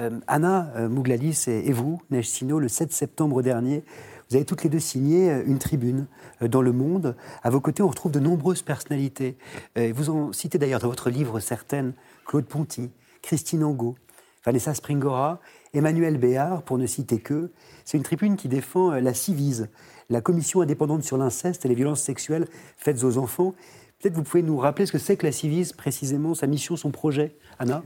Euh, 0.00 0.18
Anna 0.26 0.88
Mouglalis 0.88 1.44
et, 1.46 1.72
vous, 1.72 2.02
Neige 2.10 2.28
Sino, 2.28 2.58
le 2.58 2.66
7 2.66 2.92
septembre 2.92 3.40
dernier, 3.40 3.84
vous 4.28 4.34
avez 4.34 4.44
toutes 4.44 4.64
les 4.64 4.68
deux 4.68 4.80
signé 4.80 5.30
une 5.46 5.60
tribune 5.60 6.08
dans 6.40 6.60
Le 6.60 6.72
Monde. 6.72 7.14
À 7.44 7.50
vos 7.50 7.60
côtés, 7.60 7.84
on 7.84 7.88
retrouve 7.88 8.10
de 8.10 8.18
nombreuses 8.18 8.62
personnalités. 8.62 9.38
Vous 9.76 10.10
en 10.10 10.32
citez 10.32 10.58
d'ailleurs 10.58 10.80
dans 10.80 10.88
votre 10.88 11.10
livre 11.10 11.38
certaines 11.38 11.92
Claude 12.26 12.46
Ponty, 12.46 12.90
Christine 13.22 13.64
Angot, 13.64 13.96
Vanessa 14.44 14.74
Springora, 14.74 15.40
Emmanuel 15.74 16.18
Béard, 16.18 16.62
pour 16.62 16.78
ne 16.78 16.86
citer 16.86 17.18
que. 17.18 17.50
C'est 17.84 17.96
une 17.96 18.02
tribune 18.02 18.36
qui 18.36 18.48
défend 18.48 18.92
euh, 18.92 19.00
la 19.00 19.14
CIVISE, 19.14 19.68
la 20.08 20.20
Commission 20.20 20.60
indépendante 20.60 21.02
sur 21.02 21.16
l'inceste 21.16 21.64
et 21.64 21.68
les 21.68 21.74
violences 21.74 22.00
sexuelles 22.00 22.46
faites 22.76 23.02
aux 23.04 23.18
enfants. 23.18 23.54
Peut-être 23.98 24.14
vous 24.14 24.22
pouvez 24.22 24.42
nous 24.42 24.56
rappeler 24.58 24.86
ce 24.86 24.92
que 24.92 24.98
c'est 24.98 25.16
que 25.16 25.26
la 25.26 25.32
CIVISE, 25.32 25.72
précisément, 25.72 26.34
sa 26.34 26.46
mission, 26.46 26.76
son 26.76 26.90
projet. 26.90 27.34
Anna? 27.58 27.82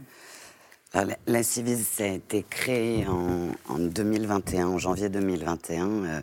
La, 1.27 1.43
CIVISE, 1.43 2.01
a 2.01 2.07
été 2.07 2.45
créé 2.49 3.07
en, 3.07 3.79
2021, 3.79 4.67
en 4.67 4.79
janvier 4.79 5.09
2021. 5.09 5.89
Euh, 5.89 6.21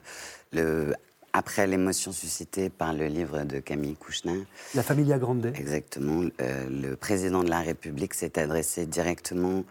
le, 0.52 0.94
après 1.34 1.68
l'émotion 1.68 2.12
suscitée 2.12 2.70
par 2.70 2.94
le 2.94 3.08
livre 3.08 3.44
de 3.44 3.60
Camille 3.60 3.96
Kouchner. 3.96 4.46
La 4.76 4.84
Familia 4.84 5.20
Grande. 5.20 5.52
Exactement. 5.56 6.28
Euh, 6.42 6.70
le 6.70 6.96
président 6.96 7.44
de 7.44 7.50
la 7.50 7.62
République 7.62 8.14
s'est 8.14 8.40
adressé 8.40 8.86
directement 8.86 9.64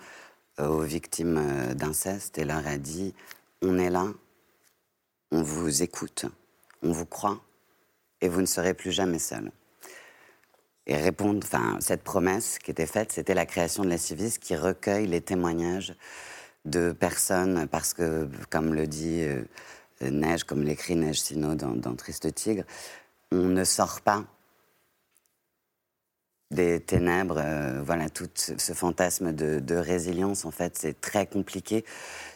euh, 0.60 0.68
aux 0.68 0.82
victimes 0.82 1.38
euh, 1.38 1.74
d'inceste 1.74 2.38
et 2.38 2.44
leur 2.44 2.66
a 2.66 2.78
dit 2.78 3.14
On 3.62 3.78
est 3.78 3.90
là, 3.90 4.06
on 5.32 5.42
vous 5.42 5.82
écoute, 5.82 6.26
on 6.82 6.92
vous 6.92 7.06
croit, 7.06 7.40
et 8.20 8.28
vous 8.28 8.40
ne 8.40 8.46
serez 8.46 8.74
plus 8.74 8.92
jamais 8.92 9.18
seul. 9.18 9.50
Et 10.86 10.96
répondre, 10.96 11.40
enfin, 11.42 11.78
cette 11.80 12.04
promesse 12.04 12.60
qui 12.60 12.70
était 12.70 12.86
faite, 12.86 13.10
c'était 13.10 13.34
la 13.34 13.44
création 13.44 13.82
de 13.82 13.88
la 13.88 13.98
Civis 13.98 14.38
qui 14.38 14.54
recueille 14.54 15.08
les 15.08 15.20
témoignages 15.20 15.96
de 16.64 16.92
personnes, 16.92 17.66
parce 17.66 17.92
que, 17.92 18.28
comme 18.50 18.72
le 18.72 18.86
dit 18.86 19.24
Neige, 20.00 20.44
comme 20.44 20.62
l'écrit 20.62 20.96
Neige 20.96 21.20
Sino 21.20 21.54
dans, 21.54 21.94
Triste 21.96 22.34
Tigre, 22.34 22.64
on 23.32 23.46
ne 23.48 23.64
sort 23.64 24.00
pas 24.02 24.24
des 26.50 26.80
ténèbres, 26.80 27.38
euh, 27.38 27.82
voilà, 27.82 28.08
tout 28.08 28.28
ce 28.36 28.72
fantasme 28.72 29.32
de, 29.32 29.74
résilience, 29.74 30.44
en 30.44 30.52
fait, 30.52 30.76
c'est 30.78 31.00
très 31.00 31.26
compliqué. 31.26 31.84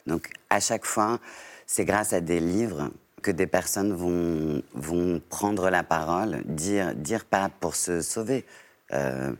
Donc, 0.07 0.31
à 0.49 0.59
chaque 0.59 0.85
fois, 0.85 1.21
c'est 1.67 1.85
grâce 1.85 2.13
à 2.13 2.21
des 2.21 2.41
livres 2.41 2.91
que 3.23 3.31
des 3.31 3.47
personnes 3.47 3.93
vont, 3.93 4.63
vont 4.75 5.21
prendre 5.29 5.71
la 5.71 5.85
parole, 5.85 6.43
dire, 6.47 6.95
dire 6.95 7.25
pas 7.25 7.51
pour 7.61 7.77
se 7.77 8.01
sauver, 8.01 8.45
euh, 8.93 9.33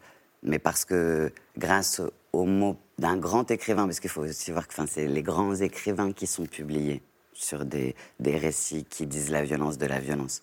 mais 0.43 0.59
parce 0.59 0.85
que 0.85 1.33
grâce 1.59 2.01
aux 2.33 2.45
mots 2.45 2.77
d'un 2.99 3.17
grand 3.17 3.51
écrivain, 3.51 3.87
parce 3.87 3.99
qu'il 3.99 4.11
faut 4.11 4.23
aussi 4.23 4.53
voir 4.53 4.69
que 4.69 4.75
c'est 4.87 5.07
les 5.07 5.23
grands 5.23 5.55
écrivains 5.57 6.13
qui 6.13 6.27
sont 6.27 6.47
publiés 6.47 7.03
sur 7.41 7.65
des, 7.65 7.95
des, 8.19 8.37
récits 8.37 8.85
qui 8.85 9.07
disent 9.07 9.31
la 9.31 9.43
violence 9.43 9.79
de 9.79 9.87
la 9.87 9.99
violence. 9.99 10.43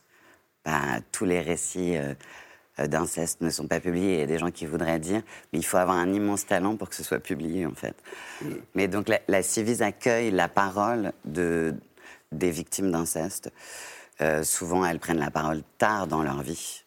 Bah, 0.66 1.00
tous 1.12 1.26
les 1.26 1.40
récits 1.40 1.96
euh, 1.96 2.14
euh, 2.80 2.88
d'inceste 2.88 3.42
ne 3.42 3.50
sont 3.50 3.68
pas 3.68 3.80
publiés. 3.80 4.16
Il 4.16 4.20
y 4.20 4.24
a 4.24 4.28
des 4.28 4.40
gens 4.40 4.52
qui 4.52 4.66
voudraient 4.66 5.00
dire, 5.00 5.22
mais 5.54 5.60
il 5.60 5.64
faut 5.64 5.78
avoir 5.78 5.98
un 5.98 6.12
immense 6.12 6.46
talent 6.46 6.76
pour 6.76 6.90
que 6.90 6.96
ce 6.96 7.04
soit 7.04 7.20
publié, 7.20 7.66
en 7.66 7.76
fait. 7.76 7.96
Mais 8.74 8.88
donc 8.88 9.08
la, 9.10 9.20
la 9.28 9.44
Civise 9.44 9.82
accueille 9.82 10.32
la 10.32 10.48
parole 10.48 11.14
de, 11.24 11.76
des 12.32 12.52
victimes 12.52 12.92
d'inceste. 12.92 13.52
Euh, 14.20 14.44
souvent, 14.44 14.84
elles 14.84 15.00
prennent 15.00 15.20
la 15.20 15.32
parole 15.32 15.62
tard 15.78 16.08
dans 16.08 16.24
leur 16.24 16.42
vie. 16.42 16.84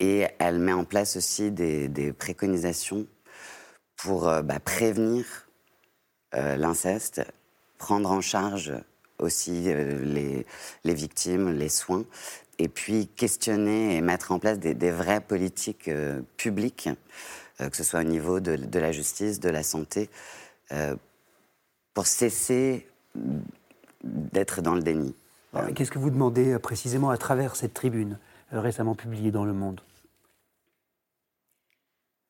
Et 0.00 0.26
elle 0.38 0.58
met 0.58 0.72
en 0.72 0.84
place 0.84 1.16
aussi 1.16 1.50
des, 1.50 1.88
des 1.88 2.12
préconisations 2.12 3.06
pour 3.96 4.22
bah, 4.42 4.58
prévenir 4.58 5.46
l'inceste, 6.32 7.22
prendre 7.78 8.10
en 8.10 8.20
charge 8.20 8.72
aussi 9.18 9.64
euh, 9.66 10.04
les, 10.04 10.46
les, 10.84 10.94
victimes, 10.94 11.50
les 11.50 11.68
soins, 11.68 12.04
et 12.58 12.68
puis 12.68 13.08
questionner 13.08 13.96
et 13.96 14.00
mettre 14.00 14.32
en 14.32 14.38
place 14.38 14.58
des, 14.58 14.74
des 14.74 14.90
vraies 14.90 15.20
politiques 15.20 15.88
euh, 15.88 16.20
publiques, 16.36 16.88
euh, 17.60 17.68
que 17.68 17.76
ce 17.76 17.84
soit 17.84 18.00
au 18.00 18.04
niveau 18.04 18.40
de, 18.40 18.56
de, 18.56 18.78
la 18.78 18.92
justice, 18.92 19.40
de 19.40 19.48
la 19.48 19.62
santé, 19.62 20.08
pour 21.92 22.06
cesser 22.06 22.88
d'être 24.02 24.62
dans 24.62 24.74
le 24.74 24.80
déni. 24.80 25.14
Qu'est-ce 25.74 25.90
que 25.90 25.98
vous 25.98 26.08
demandez 26.08 26.58
précisément 26.58 27.10
à 27.10 27.18
travers 27.18 27.56
cette 27.56 27.74
tribune 27.74 28.16
récemment 28.50 28.94
publiée 28.94 29.30
dans 29.30 29.44
Le 29.44 29.52
Monde? 29.52 29.82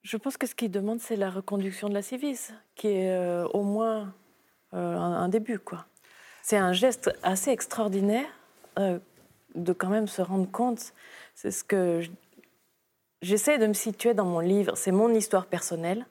Je 0.02 0.16
pense 0.16 0.36
que 0.36 0.48
ce 0.48 0.56
qu'il 0.56 0.72
demande, 0.72 0.98
c'est 0.98 1.14
la 1.14 1.30
reconduction 1.30 1.88
de 1.88 1.94
la 1.94 2.02
Civis, 2.02 2.52
qui 2.74 2.88
est 2.88 3.44
au 3.54 3.62
moins 3.62 4.12
un, 4.72 4.78
un, 4.80 5.28
début, 5.28 5.60
quoi. 5.60 5.86
C'est 6.42 6.56
un 6.56 6.72
geste 6.72 7.10
assez 7.22 7.50
extraordinaire 7.50 8.26
euh, 8.78 8.98
de 9.54 9.72
quand 9.72 9.88
même 9.88 10.08
se 10.08 10.22
rendre 10.22 10.50
compte. 10.50 10.92
C'est 11.34 11.50
ce 11.50 11.64
que 11.64 12.02
j'essaie 13.22 13.58
de 13.58 13.66
me 13.66 13.74
situer 13.74 14.12
dans 14.12 14.24
mon 14.24 14.40
livre. 14.40 14.76
C'est 14.76 14.92
mon 14.92 15.12
histoire 15.14 15.46
personnelle, 15.46 16.04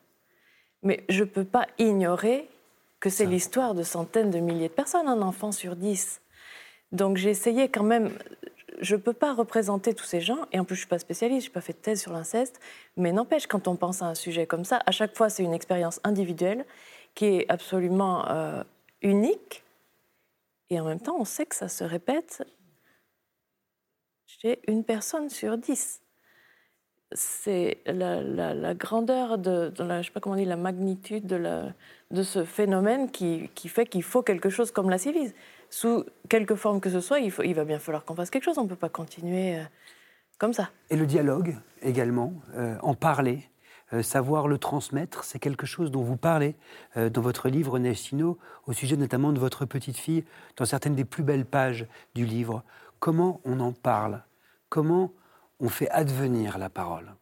mais 0.84 1.04
je 1.10 1.24
ne 1.24 1.30
peux 1.30 1.44
pas 1.44 1.68
ignorer 1.78 2.50
que 3.00 3.10
c'est 3.10 3.26
l'histoire 3.26 3.74
de 3.74 3.84
centaines 3.84 4.30
de 4.30 4.40
milliers 4.40 4.70
de 4.70 4.74
personnes, 4.74 5.08
un 5.08 5.22
enfant 5.22 5.52
sur 5.52 5.76
dix. 5.76 6.22
Donc 6.92 7.18
j'ai 7.18 7.30
essayé 7.30 7.68
quand 7.68 7.84
même. 7.84 8.12
Je 8.80 8.96
ne 8.96 9.02
peux 9.02 9.14
pas 9.14 9.34
représenter 9.34 9.94
tous 9.94 10.06
ces 10.06 10.22
gens, 10.22 10.40
et 10.52 10.60
en 10.60 10.64
plus 10.64 10.76
je 10.76 10.80
ne 10.80 10.84
suis 10.84 10.90
pas 10.90 11.00
spécialiste, 11.00 11.46
je 11.46 11.50
n'ai 11.50 11.54
pas 11.54 11.62
fait 11.62 11.74
de 11.74 11.78
thèse 11.78 12.02
sur 12.02 12.14
l'inceste, 12.14 12.60
mais 12.98 13.12
n'empêche, 13.12 13.46
quand 13.46 13.68
on 13.68 13.76
pense 13.76 14.02
à 14.02 14.06
un 14.06 14.16
sujet 14.16 14.48
comme 14.48 14.66
ça, 14.66 14.82
à 14.86 14.92
chaque 14.92 15.16
fois 15.16 15.30
c'est 15.30 15.44
une 15.44 15.54
expérience 15.54 16.00
individuelle 16.04 16.66
qui 17.14 17.26
est 17.26 17.46
absolument 17.50 18.28
euh, 18.30 18.64
unique, 19.02 19.64
et 20.72 20.80
en 20.80 20.86
même 20.86 21.02
temps, 21.02 21.18
on 21.20 21.26
sait 21.26 21.46
que 21.46 21.56
ça 21.56 21.68
se 21.68 21.84
répète 21.84 22.44
chez 24.26 24.62
une 24.70 24.86
personne 24.86 25.30
sur 25.30 25.58
dix. 25.58 26.02
c'est 27.12 27.80
la, 27.86 28.74
grandeur 28.74 29.38
de, 29.38 29.68
de 29.68 29.84
la, 29.84 30.02
sais 30.02 30.12
pas 30.12 30.22
comment 30.22 30.36
on 30.36 30.40
dit, 30.40 30.46
la 30.46 30.56
magnitude 30.56 31.28
de, 31.28 32.24
ce 32.24 32.46
phénomène 32.46 33.12
qui, 33.12 33.50
fait 33.68 33.86
qu'il 33.86 34.02
faut 34.02 34.24
quelque 34.24 34.50
chose 34.50 34.72
comme 34.72 34.90
la 34.90 34.98
civise. 34.98 35.36
Sous 35.70 36.06
quelque 36.30 36.56
forme 36.56 36.80
que 36.80 36.90
ce 36.90 37.02
soit, 37.02 37.20
il 37.20 37.54
va 37.54 37.66
bien 37.66 37.80
falloir 37.80 38.06
qu'on 38.06 38.16
fasse 38.16 38.30
quelque 38.30 38.46
chose. 38.46 38.58
On 38.58 38.64
ne 38.64 38.70
peut 38.70 38.78
pas 38.78 38.90
continuer 38.90 39.60
euh, 39.60 39.64
comme 40.38 40.54
ça. 40.54 40.70
Et 40.90 40.96
le 40.96 41.06
dialogue 41.06 41.58
également, 41.82 42.34
euh, 42.56 42.78
en 42.82 42.96
parler, 42.96 43.51
euh, 43.94 44.04
savoir 44.04 44.48
le 44.48 44.58
transmettre, 44.58 45.24
c'est 45.24 45.40
quelque 45.40 45.66
chose 45.66 45.92
dont 45.92 46.04
vous 46.04 46.18
parlez 46.18 46.56
euh, 46.98 47.10
dans 47.10 47.22
votre 47.22 47.50
livre 47.50 47.80
Sino, 47.94 48.38
au 48.68 48.74
sujet 48.74 48.96
notamment 48.96 49.32
de 49.32 49.40
votre 49.40 49.66
petite 49.66 49.98
fille, 49.98 50.24
dans 50.58 50.66
certaines 50.66 50.96
des 50.96 51.06
plus 51.06 51.24
belles 51.24 51.46
pages 51.46 51.86
du 52.16 52.26
livre. 52.26 52.64
Comment 53.00 53.42
on 53.46 53.60
en 53.60 53.72
parle? 53.72 54.24
Comment 54.70 55.12
on 55.60 55.70
fait 55.70 55.90
advenir 55.90 56.58
la 56.58 56.70
parole? 56.70 57.14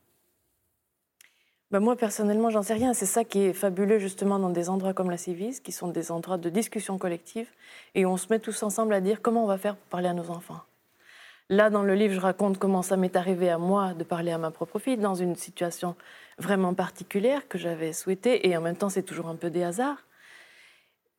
Ben, 1.72 1.80
moi, 1.80 1.96
personnellement, 1.96 2.50
j'en 2.50 2.64
sais 2.64 2.74
rien. 2.74 2.94
C'est 2.94 3.06
ça 3.06 3.24
qui 3.24 3.42
est 3.42 3.54
fabuleux, 3.54 4.00
justement, 4.00 4.40
dans 4.40 4.50
des 4.50 4.70
endroits 4.70 4.94
comme 4.94 5.12
la 5.12 5.18
Civis, 5.18 5.62
qui 5.62 5.72
sont 5.72 5.90
des 5.90 6.12
endroits 6.12 6.38
de 6.38 6.50
discussion 6.50 6.98
collective, 6.98 7.48
et 7.94 8.08
on 8.08 8.18
se 8.18 8.26
met 8.32 8.40
tous 8.40 8.64
ensemble 8.64 8.94
à 8.94 9.02
dire 9.02 9.22
comment 9.22 9.44
on 9.44 9.48
va 9.48 9.60
faire 9.60 9.76
pour 9.76 9.88
parler 9.88 10.08
à 10.08 10.14
nos 10.14 10.32
enfants. 10.32 10.62
Là, 11.52 11.70
dans 11.70 11.84
le 11.84 11.96
livre, 11.96 12.14
je 12.14 12.20
raconte 12.20 12.60
comment 12.60 12.84
ça 12.84 12.96
m'est 12.98 13.16
arrivé 13.16 13.50
à 13.50 13.58
moi 13.58 13.94
de 13.94 14.04
parler 14.04 14.32
à 14.32 14.38
ma 14.38 14.52
propre 14.52 14.78
fille 14.78 14.98
dans 14.98 15.16
une 15.16 15.36
situation 15.36 15.96
vraiment 16.40 16.74
particulière 16.74 17.48
que 17.48 17.58
j'avais 17.58 17.94
souhaitée, 17.94 18.48
et 18.48 18.58
en 18.58 18.62
même 18.62 18.76
temps, 18.76 18.90
c'est 18.90 19.04
toujours 19.04 19.28
un 19.28 19.36
peu 19.36 19.50
des 19.50 19.64
hasards. 19.64 20.04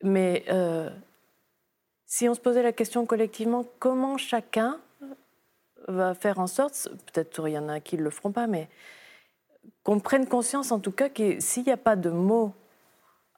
Mais 0.03 0.43
euh, 0.49 0.89
si 2.05 2.27
on 2.27 2.33
se 2.33 2.39
posait 2.39 2.63
la 2.63 2.73
question 2.73 3.05
collectivement, 3.05 3.65
comment 3.79 4.17
chacun 4.17 4.79
va 5.87 6.13
faire 6.13 6.39
en 6.39 6.47
sorte, 6.47 6.89
peut-être 7.11 7.47
il 7.47 7.53
y 7.53 7.57
en 7.57 7.69
a 7.69 7.79
qui 7.79 7.97
ne 7.97 8.03
le 8.03 8.09
feront 8.09 8.31
pas, 8.31 8.47
mais 8.47 8.67
qu'on 9.83 9.99
prenne 9.99 10.27
conscience 10.27 10.71
en 10.71 10.79
tout 10.79 10.91
cas 10.91 11.09
que 11.09 11.39
s'il 11.39 11.63
n'y 11.63 11.71
a 11.71 11.77
pas 11.77 11.95
de 11.95 12.09
mots 12.09 12.53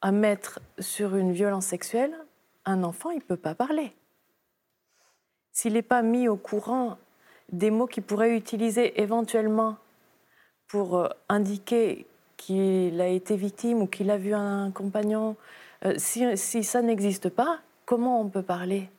à 0.02 0.12
mettre 0.12 0.60
sur 0.80 1.16
une 1.16 1.32
violence 1.32 1.66
sexuelle, 1.66 2.14
un 2.66 2.84
enfant, 2.84 3.12
il 3.12 3.18
ne 3.18 3.22
peut 3.22 3.38
pas 3.38 3.56
parler. 3.56 3.94
S'il 5.52 5.74
n'est 5.74 5.82
pas 5.82 6.02
mis 6.02 6.28
au 6.28 6.36
courant 6.36 6.98
des 7.52 7.72
mots 7.72 7.88
qu'il 7.88 8.04
pourrait 8.04 8.36
utiliser 8.36 9.02
éventuellement 9.02 9.78
pour 10.68 10.98
euh, 10.98 11.08
indiquer 11.30 12.06
qu'il 12.38 13.00
a 13.00 13.08
été 13.08 13.36
victime 13.36 13.82
ou 13.82 13.88
qu'il 13.88 14.10
a 14.10 14.18
vu 14.18 14.34
un 14.34 14.72
compagnon, 14.72 15.36
euh, 15.86 15.94
si, 15.98 16.64
ça 16.64 16.82
n'existe 16.82 17.30
pas, 17.30 17.60
comment 17.86 18.20
on 18.20 18.28
peut 18.28 18.42
parler? 18.42 18.90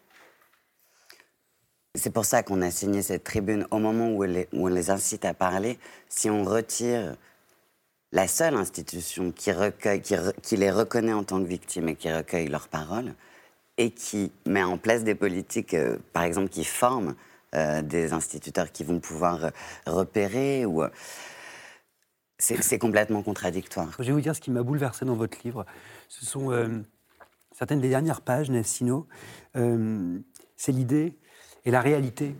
C'est 1.96 2.12
pour 2.12 2.24
ça 2.24 2.42
qu'on 2.42 2.62
a 2.62 2.70
signé 2.70 3.02
cette 3.02 3.24
tribune 3.24 3.66
au 3.70 3.78
moment 3.78 4.10
où, 4.10 4.24
on 4.52 4.66
les 4.66 4.90
incite 4.90 5.24
à 5.24 5.34
parler. 5.34 5.78
Si 6.08 6.28
on 6.28 6.44
retire 6.44 7.16
la 8.12 8.26
seule 8.28 8.54
institution 8.54 9.32
qui, 9.32 9.50
les 10.56 10.70
reconnaît 10.70 11.12
en 11.12 11.24
tant 11.24 11.40
que 11.40 11.48
victimes 11.48 11.88
et 11.88 11.96
qui 11.96 12.12
recueille 12.12 12.48
leurs 12.48 12.68
paroles, 12.68 13.14
et 13.78 13.90
qui 13.90 14.30
met 14.46 14.62
en 14.62 14.78
place 14.78 15.02
des 15.02 15.14
politiques, 15.16 15.74
euh, 15.74 15.98
par 16.12 16.22
exemple, 16.22 16.48
qui 16.48 16.64
forment 16.64 17.14
des 17.84 18.12
instituteurs 18.12 18.72
qui 18.72 18.82
vont 18.82 18.98
pouvoir 18.98 19.52
repérer, 19.86 20.66
ou, 20.66 20.82
c'est 22.38 22.78
complètement 22.78 23.22
contradictoire. 23.22 23.90
Je 23.98 24.04
vais 24.04 24.12
vous 24.12 24.20
dire 24.20 24.34
ce 24.34 24.40
qui 24.40 24.50
m'a 24.50 24.62
bouleversé 24.62 25.04
dans 25.04 25.14
votre 25.14 25.38
livre. 25.44 25.64
Ce 26.08 26.26
sont 26.26 26.50
euh, 26.50 26.82
certaines 27.54 27.80
des 27.80 27.88
dernières 27.88 28.20
pages, 28.20 28.50
Nef 28.50 28.66
Sino. 28.66 29.06
Euh, 29.56 30.18
c'est 30.56 30.72
l'idée 30.72 31.16
et 31.64 31.70
la 31.70 31.80
réalité 31.80 32.34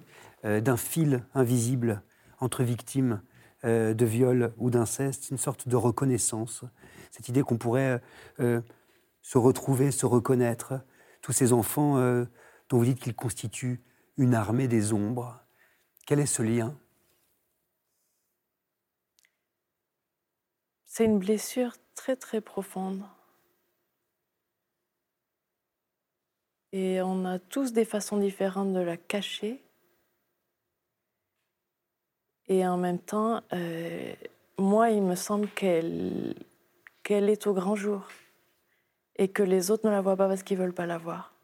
euh, 0.45 0.61
d'un 0.61 0.77
fil 0.77 1.25
invisible 1.35 2.03
entre 2.41 2.63
victimes 2.63 3.23
euh, 3.65 3.95
de 3.95 4.05
viol 4.05 4.53
ou 4.59 4.71
d'inceste, 4.71 5.31
une 5.31 5.39
sorte 5.39 5.69
de 5.69 5.77
reconnaissance. 5.77 6.65
Cette 7.11 7.29
idée 7.29 7.43
qu'on 7.43 7.57
pourrait 7.57 8.03
se 8.39 9.39
retrouver, 9.39 9.93
se 9.93 10.05
reconnaître. 10.05 10.81
Tous 11.23 11.31
ces 11.31 11.53
enfants 11.53 11.97
dont 12.69 12.79
vous 12.79 12.85
dites 12.85 12.99
qu'ils 12.99 13.15
constituent 13.15 13.81
une 14.17 14.35
armée 14.35 14.67
des 14.67 14.93
ombres. 14.93 15.41
Quel 16.07 16.19
est 16.19 16.27
ce 16.27 16.43
lien 16.43 16.77
C'est 20.97 21.07
une 21.07 21.19
blessure 21.19 21.73
très 21.97 22.15
très 22.15 22.41
profonde. 22.41 23.03
Et 26.71 27.03
on 27.03 27.25
a 27.25 27.41
tous 27.41 27.73
des 27.73 27.85
façons 27.85 28.17
différentes 28.17 28.73
de 28.73 28.79
la 28.79 28.97
cacher. 28.97 29.61
Et 32.47 32.65
en 32.65 32.77
même 32.77 33.01
temps, 33.01 33.43
euh, 33.53 34.15
moi, 34.57 34.91
il 34.91 35.03
me 35.03 35.17
semble 35.17 35.49
qu'elle 35.49 36.37
est 37.09 37.47
au 37.49 37.55
grand 37.55 37.75
jour. 37.75 38.07
Et 39.17 39.27
que 39.27 39.43
les 39.43 39.73
autres 39.73 39.89
ne 39.89 39.91
la 39.91 40.01
voient 40.01 40.17
pas 40.17 40.29
parce 40.29 40.45
qu'ils 40.45 40.59
veulent 40.59 40.75
pas 40.75 40.87
la 40.87 40.99
voir. 40.99 41.35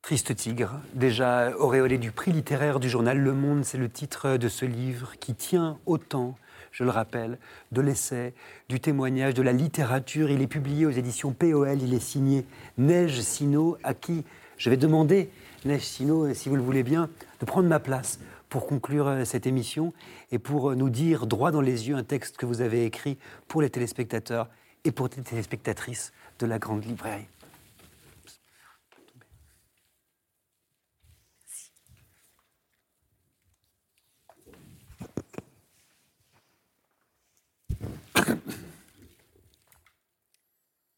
Triste 0.00 0.34
tigre, 0.34 0.80
déjà 0.94 1.54
auréolé 1.58 1.98
du 1.98 2.10
prix 2.10 2.32
littéraire 2.32 2.80
du 2.80 2.88
journal 2.88 3.18
Le 3.18 3.34
Monde, 3.34 3.64
c'est 3.66 3.78
le 3.78 3.90
titre 3.90 4.38
de 4.38 4.48
ce 4.48 4.64
livre 4.64 5.16
qui 5.18 5.34
tient 5.34 5.78
autant, 5.84 6.36
je 6.74 6.82
le 6.82 6.90
rappelle, 6.90 7.38
de 7.70 7.80
l'essai, 7.80 8.34
du 8.68 8.80
témoignage, 8.80 9.34
de 9.34 9.42
la 9.42 9.52
littérature. 9.52 10.28
Il 10.28 10.42
est 10.42 10.48
publié 10.48 10.86
aux 10.86 10.90
éditions 10.90 11.32
POL, 11.32 11.80
il 11.80 11.94
est 11.94 12.00
signé 12.00 12.44
Neige 12.78 13.20
Sino, 13.20 13.78
à 13.84 13.94
qui 13.94 14.24
je 14.58 14.70
vais 14.70 14.76
demander, 14.76 15.30
Neige 15.64 15.82
Sino, 15.84 16.34
si 16.34 16.48
vous 16.48 16.56
le 16.56 16.62
voulez 16.62 16.82
bien, 16.82 17.08
de 17.38 17.46
prendre 17.46 17.68
ma 17.68 17.78
place 17.78 18.18
pour 18.48 18.66
conclure 18.66 19.06
euh, 19.06 19.24
cette 19.24 19.46
émission 19.46 19.92
et 20.32 20.38
pour 20.38 20.70
euh, 20.70 20.74
nous 20.74 20.90
dire 20.90 21.26
droit 21.26 21.52
dans 21.52 21.60
les 21.60 21.88
yeux 21.88 21.94
un 21.94 22.02
texte 22.02 22.36
que 22.36 22.46
vous 22.46 22.60
avez 22.60 22.84
écrit 22.84 23.18
pour 23.46 23.62
les 23.62 23.70
téléspectateurs 23.70 24.48
et 24.84 24.90
pour 24.90 25.08
les 25.16 25.22
téléspectatrices 25.22 26.12
de 26.40 26.46
la 26.46 26.58
Grande 26.58 26.84
Librairie. 26.84 27.26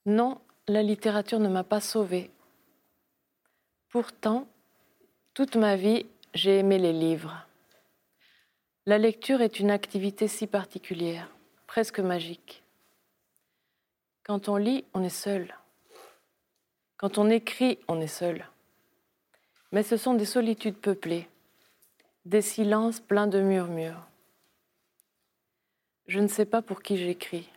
Non, 0.06 0.40
la 0.68 0.84
littérature 0.84 1.40
ne 1.40 1.48
m'a 1.48 1.64
pas 1.64 1.80
sauvée. 1.80 2.30
Pourtant, 3.88 4.46
toute 5.34 5.56
ma 5.56 5.74
vie, 5.74 6.06
j'ai 6.32 6.60
aimé 6.60 6.78
les 6.78 6.92
livres. 6.92 7.44
La 8.86 8.98
lecture 8.98 9.40
est 9.40 9.58
une 9.58 9.72
activité 9.72 10.28
si 10.28 10.46
particulière, 10.46 11.28
presque 11.66 11.98
magique. 11.98 12.62
Quand 14.22 14.48
on 14.48 14.54
lit, 14.56 14.84
on 14.94 15.02
est 15.02 15.08
seul. 15.08 15.52
Quand 16.98 17.18
on 17.18 17.28
écrit, 17.28 17.80
on 17.88 18.00
est 18.00 18.06
seul. 18.06 18.46
Mais 19.72 19.82
ce 19.82 19.96
sont 19.96 20.14
des 20.14 20.24
solitudes 20.24 20.78
peuplées, 20.78 21.28
des 22.24 22.42
silences 22.42 23.00
pleins 23.00 23.26
de 23.26 23.40
murmures. 23.40 24.06
Je 26.06 26.20
ne 26.20 26.28
sais 26.28 26.46
pas 26.46 26.62
pour 26.62 26.80
qui 26.80 26.96
j'écris 26.96 27.50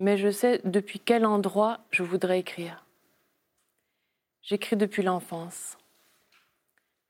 mais 0.00 0.16
je 0.16 0.30
sais 0.30 0.60
depuis 0.64 1.00
quel 1.00 1.26
endroit 1.26 1.80
je 1.90 2.02
voudrais 2.02 2.38
écrire. 2.38 2.84
J'écris 4.42 4.76
depuis 4.76 5.02
l'enfance, 5.02 5.76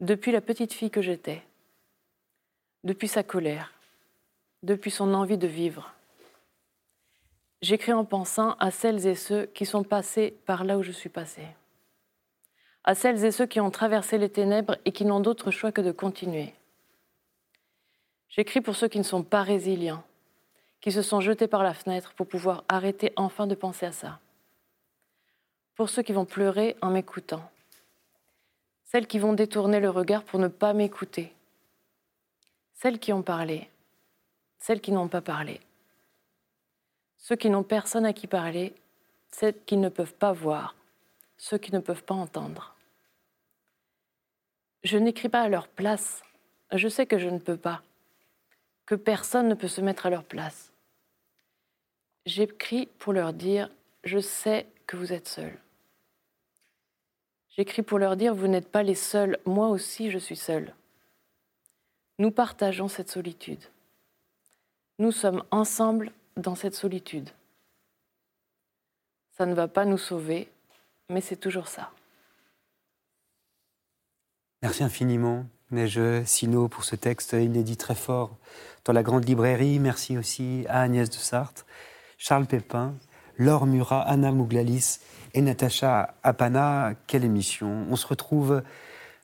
depuis 0.00 0.32
la 0.32 0.40
petite 0.40 0.72
fille 0.72 0.90
que 0.90 1.02
j'étais, 1.02 1.42
depuis 2.84 3.08
sa 3.08 3.22
colère, 3.22 3.72
depuis 4.62 4.90
son 4.90 5.14
envie 5.14 5.38
de 5.38 5.46
vivre. 5.46 5.92
J'écris 7.60 7.92
en 7.92 8.04
pensant 8.04 8.52
à 8.54 8.70
celles 8.70 9.06
et 9.06 9.14
ceux 9.14 9.46
qui 9.46 9.66
sont 9.66 9.82
passés 9.84 10.36
par 10.46 10.64
là 10.64 10.78
où 10.78 10.82
je 10.82 10.92
suis 10.92 11.08
passée, 11.08 11.48
à 12.84 12.94
celles 12.94 13.24
et 13.24 13.32
ceux 13.32 13.46
qui 13.46 13.60
ont 13.60 13.70
traversé 13.70 14.16
les 14.16 14.30
ténèbres 14.30 14.78
et 14.84 14.92
qui 14.92 15.04
n'ont 15.04 15.20
d'autre 15.20 15.50
choix 15.50 15.72
que 15.72 15.80
de 15.80 15.92
continuer. 15.92 16.54
J'écris 18.28 18.60
pour 18.60 18.76
ceux 18.76 18.88
qui 18.88 18.98
ne 18.98 19.04
sont 19.04 19.22
pas 19.22 19.42
résilients, 19.42 20.04
qui 20.80 20.92
se 20.92 21.02
sont 21.02 21.20
jetés 21.20 21.48
par 21.48 21.62
la 21.62 21.74
fenêtre 21.74 22.14
pour 22.14 22.26
pouvoir 22.26 22.64
arrêter 22.68 23.12
enfin 23.16 23.46
de 23.46 23.54
penser 23.54 23.86
à 23.86 23.92
ça. 23.92 24.20
Pour 25.74 25.88
ceux 25.88 26.02
qui 26.02 26.12
vont 26.12 26.24
pleurer 26.24 26.76
en 26.82 26.90
m'écoutant. 26.90 27.50
Celles 28.84 29.06
qui 29.06 29.18
vont 29.18 29.32
détourner 29.32 29.80
le 29.80 29.90
regard 29.90 30.24
pour 30.24 30.40
ne 30.40 30.48
pas 30.48 30.72
m'écouter. 30.72 31.32
Celles 32.74 32.98
qui 32.98 33.12
ont 33.12 33.22
parlé. 33.22 33.68
Celles 34.58 34.80
qui 34.80 34.92
n'ont 34.92 35.08
pas 35.08 35.20
parlé. 35.20 35.60
Ceux 37.18 37.36
qui 37.36 37.50
n'ont 37.50 37.64
personne 37.64 38.06
à 38.06 38.12
qui 38.12 38.26
parler. 38.26 38.74
Celles 39.30 39.62
qui 39.66 39.76
ne 39.76 39.88
peuvent 39.88 40.14
pas 40.14 40.32
voir. 40.32 40.74
Ceux 41.36 41.58
qui 41.58 41.72
ne 41.72 41.80
peuvent 41.80 42.04
pas 42.04 42.14
entendre. 42.14 42.74
Je 44.84 44.96
n'écris 44.96 45.28
pas 45.28 45.42
à 45.42 45.48
leur 45.48 45.68
place. 45.68 46.22
Je 46.72 46.88
sais 46.88 47.06
que 47.06 47.18
je 47.18 47.28
ne 47.28 47.38
peux 47.38 47.56
pas 47.56 47.82
que 48.88 48.94
personne 48.94 49.48
ne 49.48 49.54
peut 49.54 49.68
se 49.68 49.82
mettre 49.82 50.06
à 50.06 50.10
leur 50.10 50.24
place. 50.24 50.67
J'écris 52.28 52.90
pour 52.98 53.14
leur 53.14 53.32
dire, 53.32 53.70
je 54.04 54.18
sais 54.18 54.66
que 54.86 54.98
vous 54.98 55.14
êtes 55.14 55.26
seuls. 55.26 55.58
J'écris 57.56 57.80
pour 57.80 57.98
leur 57.98 58.18
dire, 58.18 58.34
vous 58.34 58.48
n'êtes 58.48 58.68
pas 58.68 58.82
les 58.82 58.94
seuls, 58.94 59.38
moi 59.46 59.68
aussi 59.68 60.10
je 60.10 60.18
suis 60.18 60.36
seule. 60.36 60.74
Nous 62.18 62.30
partageons 62.30 62.88
cette 62.88 63.10
solitude. 63.10 63.64
Nous 64.98 65.10
sommes 65.10 65.42
ensemble 65.50 66.12
dans 66.36 66.54
cette 66.54 66.74
solitude. 66.74 67.30
Ça 69.38 69.46
ne 69.46 69.54
va 69.54 69.66
pas 69.66 69.86
nous 69.86 69.96
sauver, 69.96 70.50
mais 71.08 71.22
c'est 71.22 71.36
toujours 71.36 71.68
ça. 71.68 71.92
Merci 74.60 74.84
infiniment, 74.84 75.46
Neige 75.70 75.98
Sino, 76.26 76.68
pour 76.68 76.84
ce 76.84 76.94
texte 76.94 77.32
inédit 77.32 77.78
très 77.78 77.94
fort 77.94 78.36
dans 78.84 78.92
la 78.92 79.02
grande 79.02 79.26
librairie. 79.26 79.78
Merci 79.78 80.18
aussi 80.18 80.66
à 80.68 80.82
Agnès 80.82 81.08
de 81.08 81.14
Sarthe, 81.14 81.64
Charles 82.20 82.46
Pépin, 82.46 82.94
Laure 83.38 83.64
Murat, 83.64 84.02
Anna 84.02 84.32
Mouglalis 84.32 84.98
et 85.34 85.40
Natacha 85.40 86.14
Apana. 86.24 86.94
Quelle 87.06 87.24
émission 87.24 87.86
On 87.90 87.94
se 87.94 88.08
retrouve, 88.08 88.62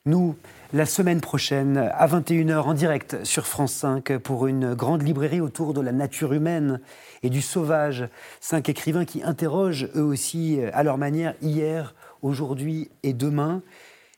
nous, 0.06 0.36
la 0.72 0.86
semaine 0.86 1.20
prochaine 1.20 1.76
à 1.76 2.06
21h 2.06 2.60
en 2.60 2.72
direct 2.72 3.24
sur 3.24 3.48
France 3.48 3.72
5 3.72 4.18
pour 4.18 4.46
une 4.46 4.74
grande 4.74 5.02
librairie 5.02 5.40
autour 5.40 5.74
de 5.74 5.80
la 5.80 5.90
nature 5.90 6.32
humaine 6.32 6.80
et 7.24 7.30
du 7.30 7.42
sauvage. 7.42 8.08
Cinq 8.40 8.68
écrivains 8.68 9.04
qui 9.04 9.24
interrogent 9.24 9.88
eux 9.96 10.04
aussi 10.04 10.60
à 10.72 10.84
leur 10.84 10.96
manière 10.96 11.34
hier, 11.42 11.96
aujourd'hui 12.22 12.92
et 13.02 13.12
demain. 13.12 13.60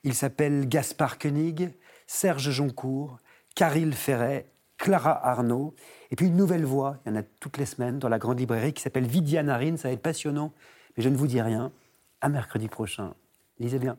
Ils 0.04 0.14
s'appellent 0.14 0.68
Gaspard 0.68 1.18
Koenig, 1.18 1.70
Serge 2.06 2.50
Joncourt, 2.50 3.16
Caril 3.54 3.94
Ferret, 3.94 4.50
Clara 4.76 5.26
Arnaud, 5.26 5.74
et 6.10 6.16
puis 6.16 6.26
une 6.26 6.36
nouvelle 6.36 6.64
voix, 6.64 6.98
il 7.04 7.10
y 7.10 7.12
en 7.12 7.18
a 7.18 7.22
toutes 7.22 7.58
les 7.58 7.66
semaines 7.66 7.98
dans 7.98 8.08
la 8.08 8.18
grande 8.18 8.38
librairie, 8.38 8.72
qui 8.72 8.82
s'appelle 8.82 9.06
Vidia 9.06 9.42
Narine, 9.42 9.76
ça 9.76 9.88
va 9.88 9.94
être 9.94 10.02
passionnant, 10.02 10.52
mais 10.96 11.02
je 11.02 11.08
ne 11.08 11.16
vous 11.16 11.26
dis 11.26 11.40
rien. 11.40 11.72
À 12.20 12.28
mercredi 12.28 12.68
prochain. 12.68 13.14
Lisez 13.58 13.78
bien. 13.78 13.98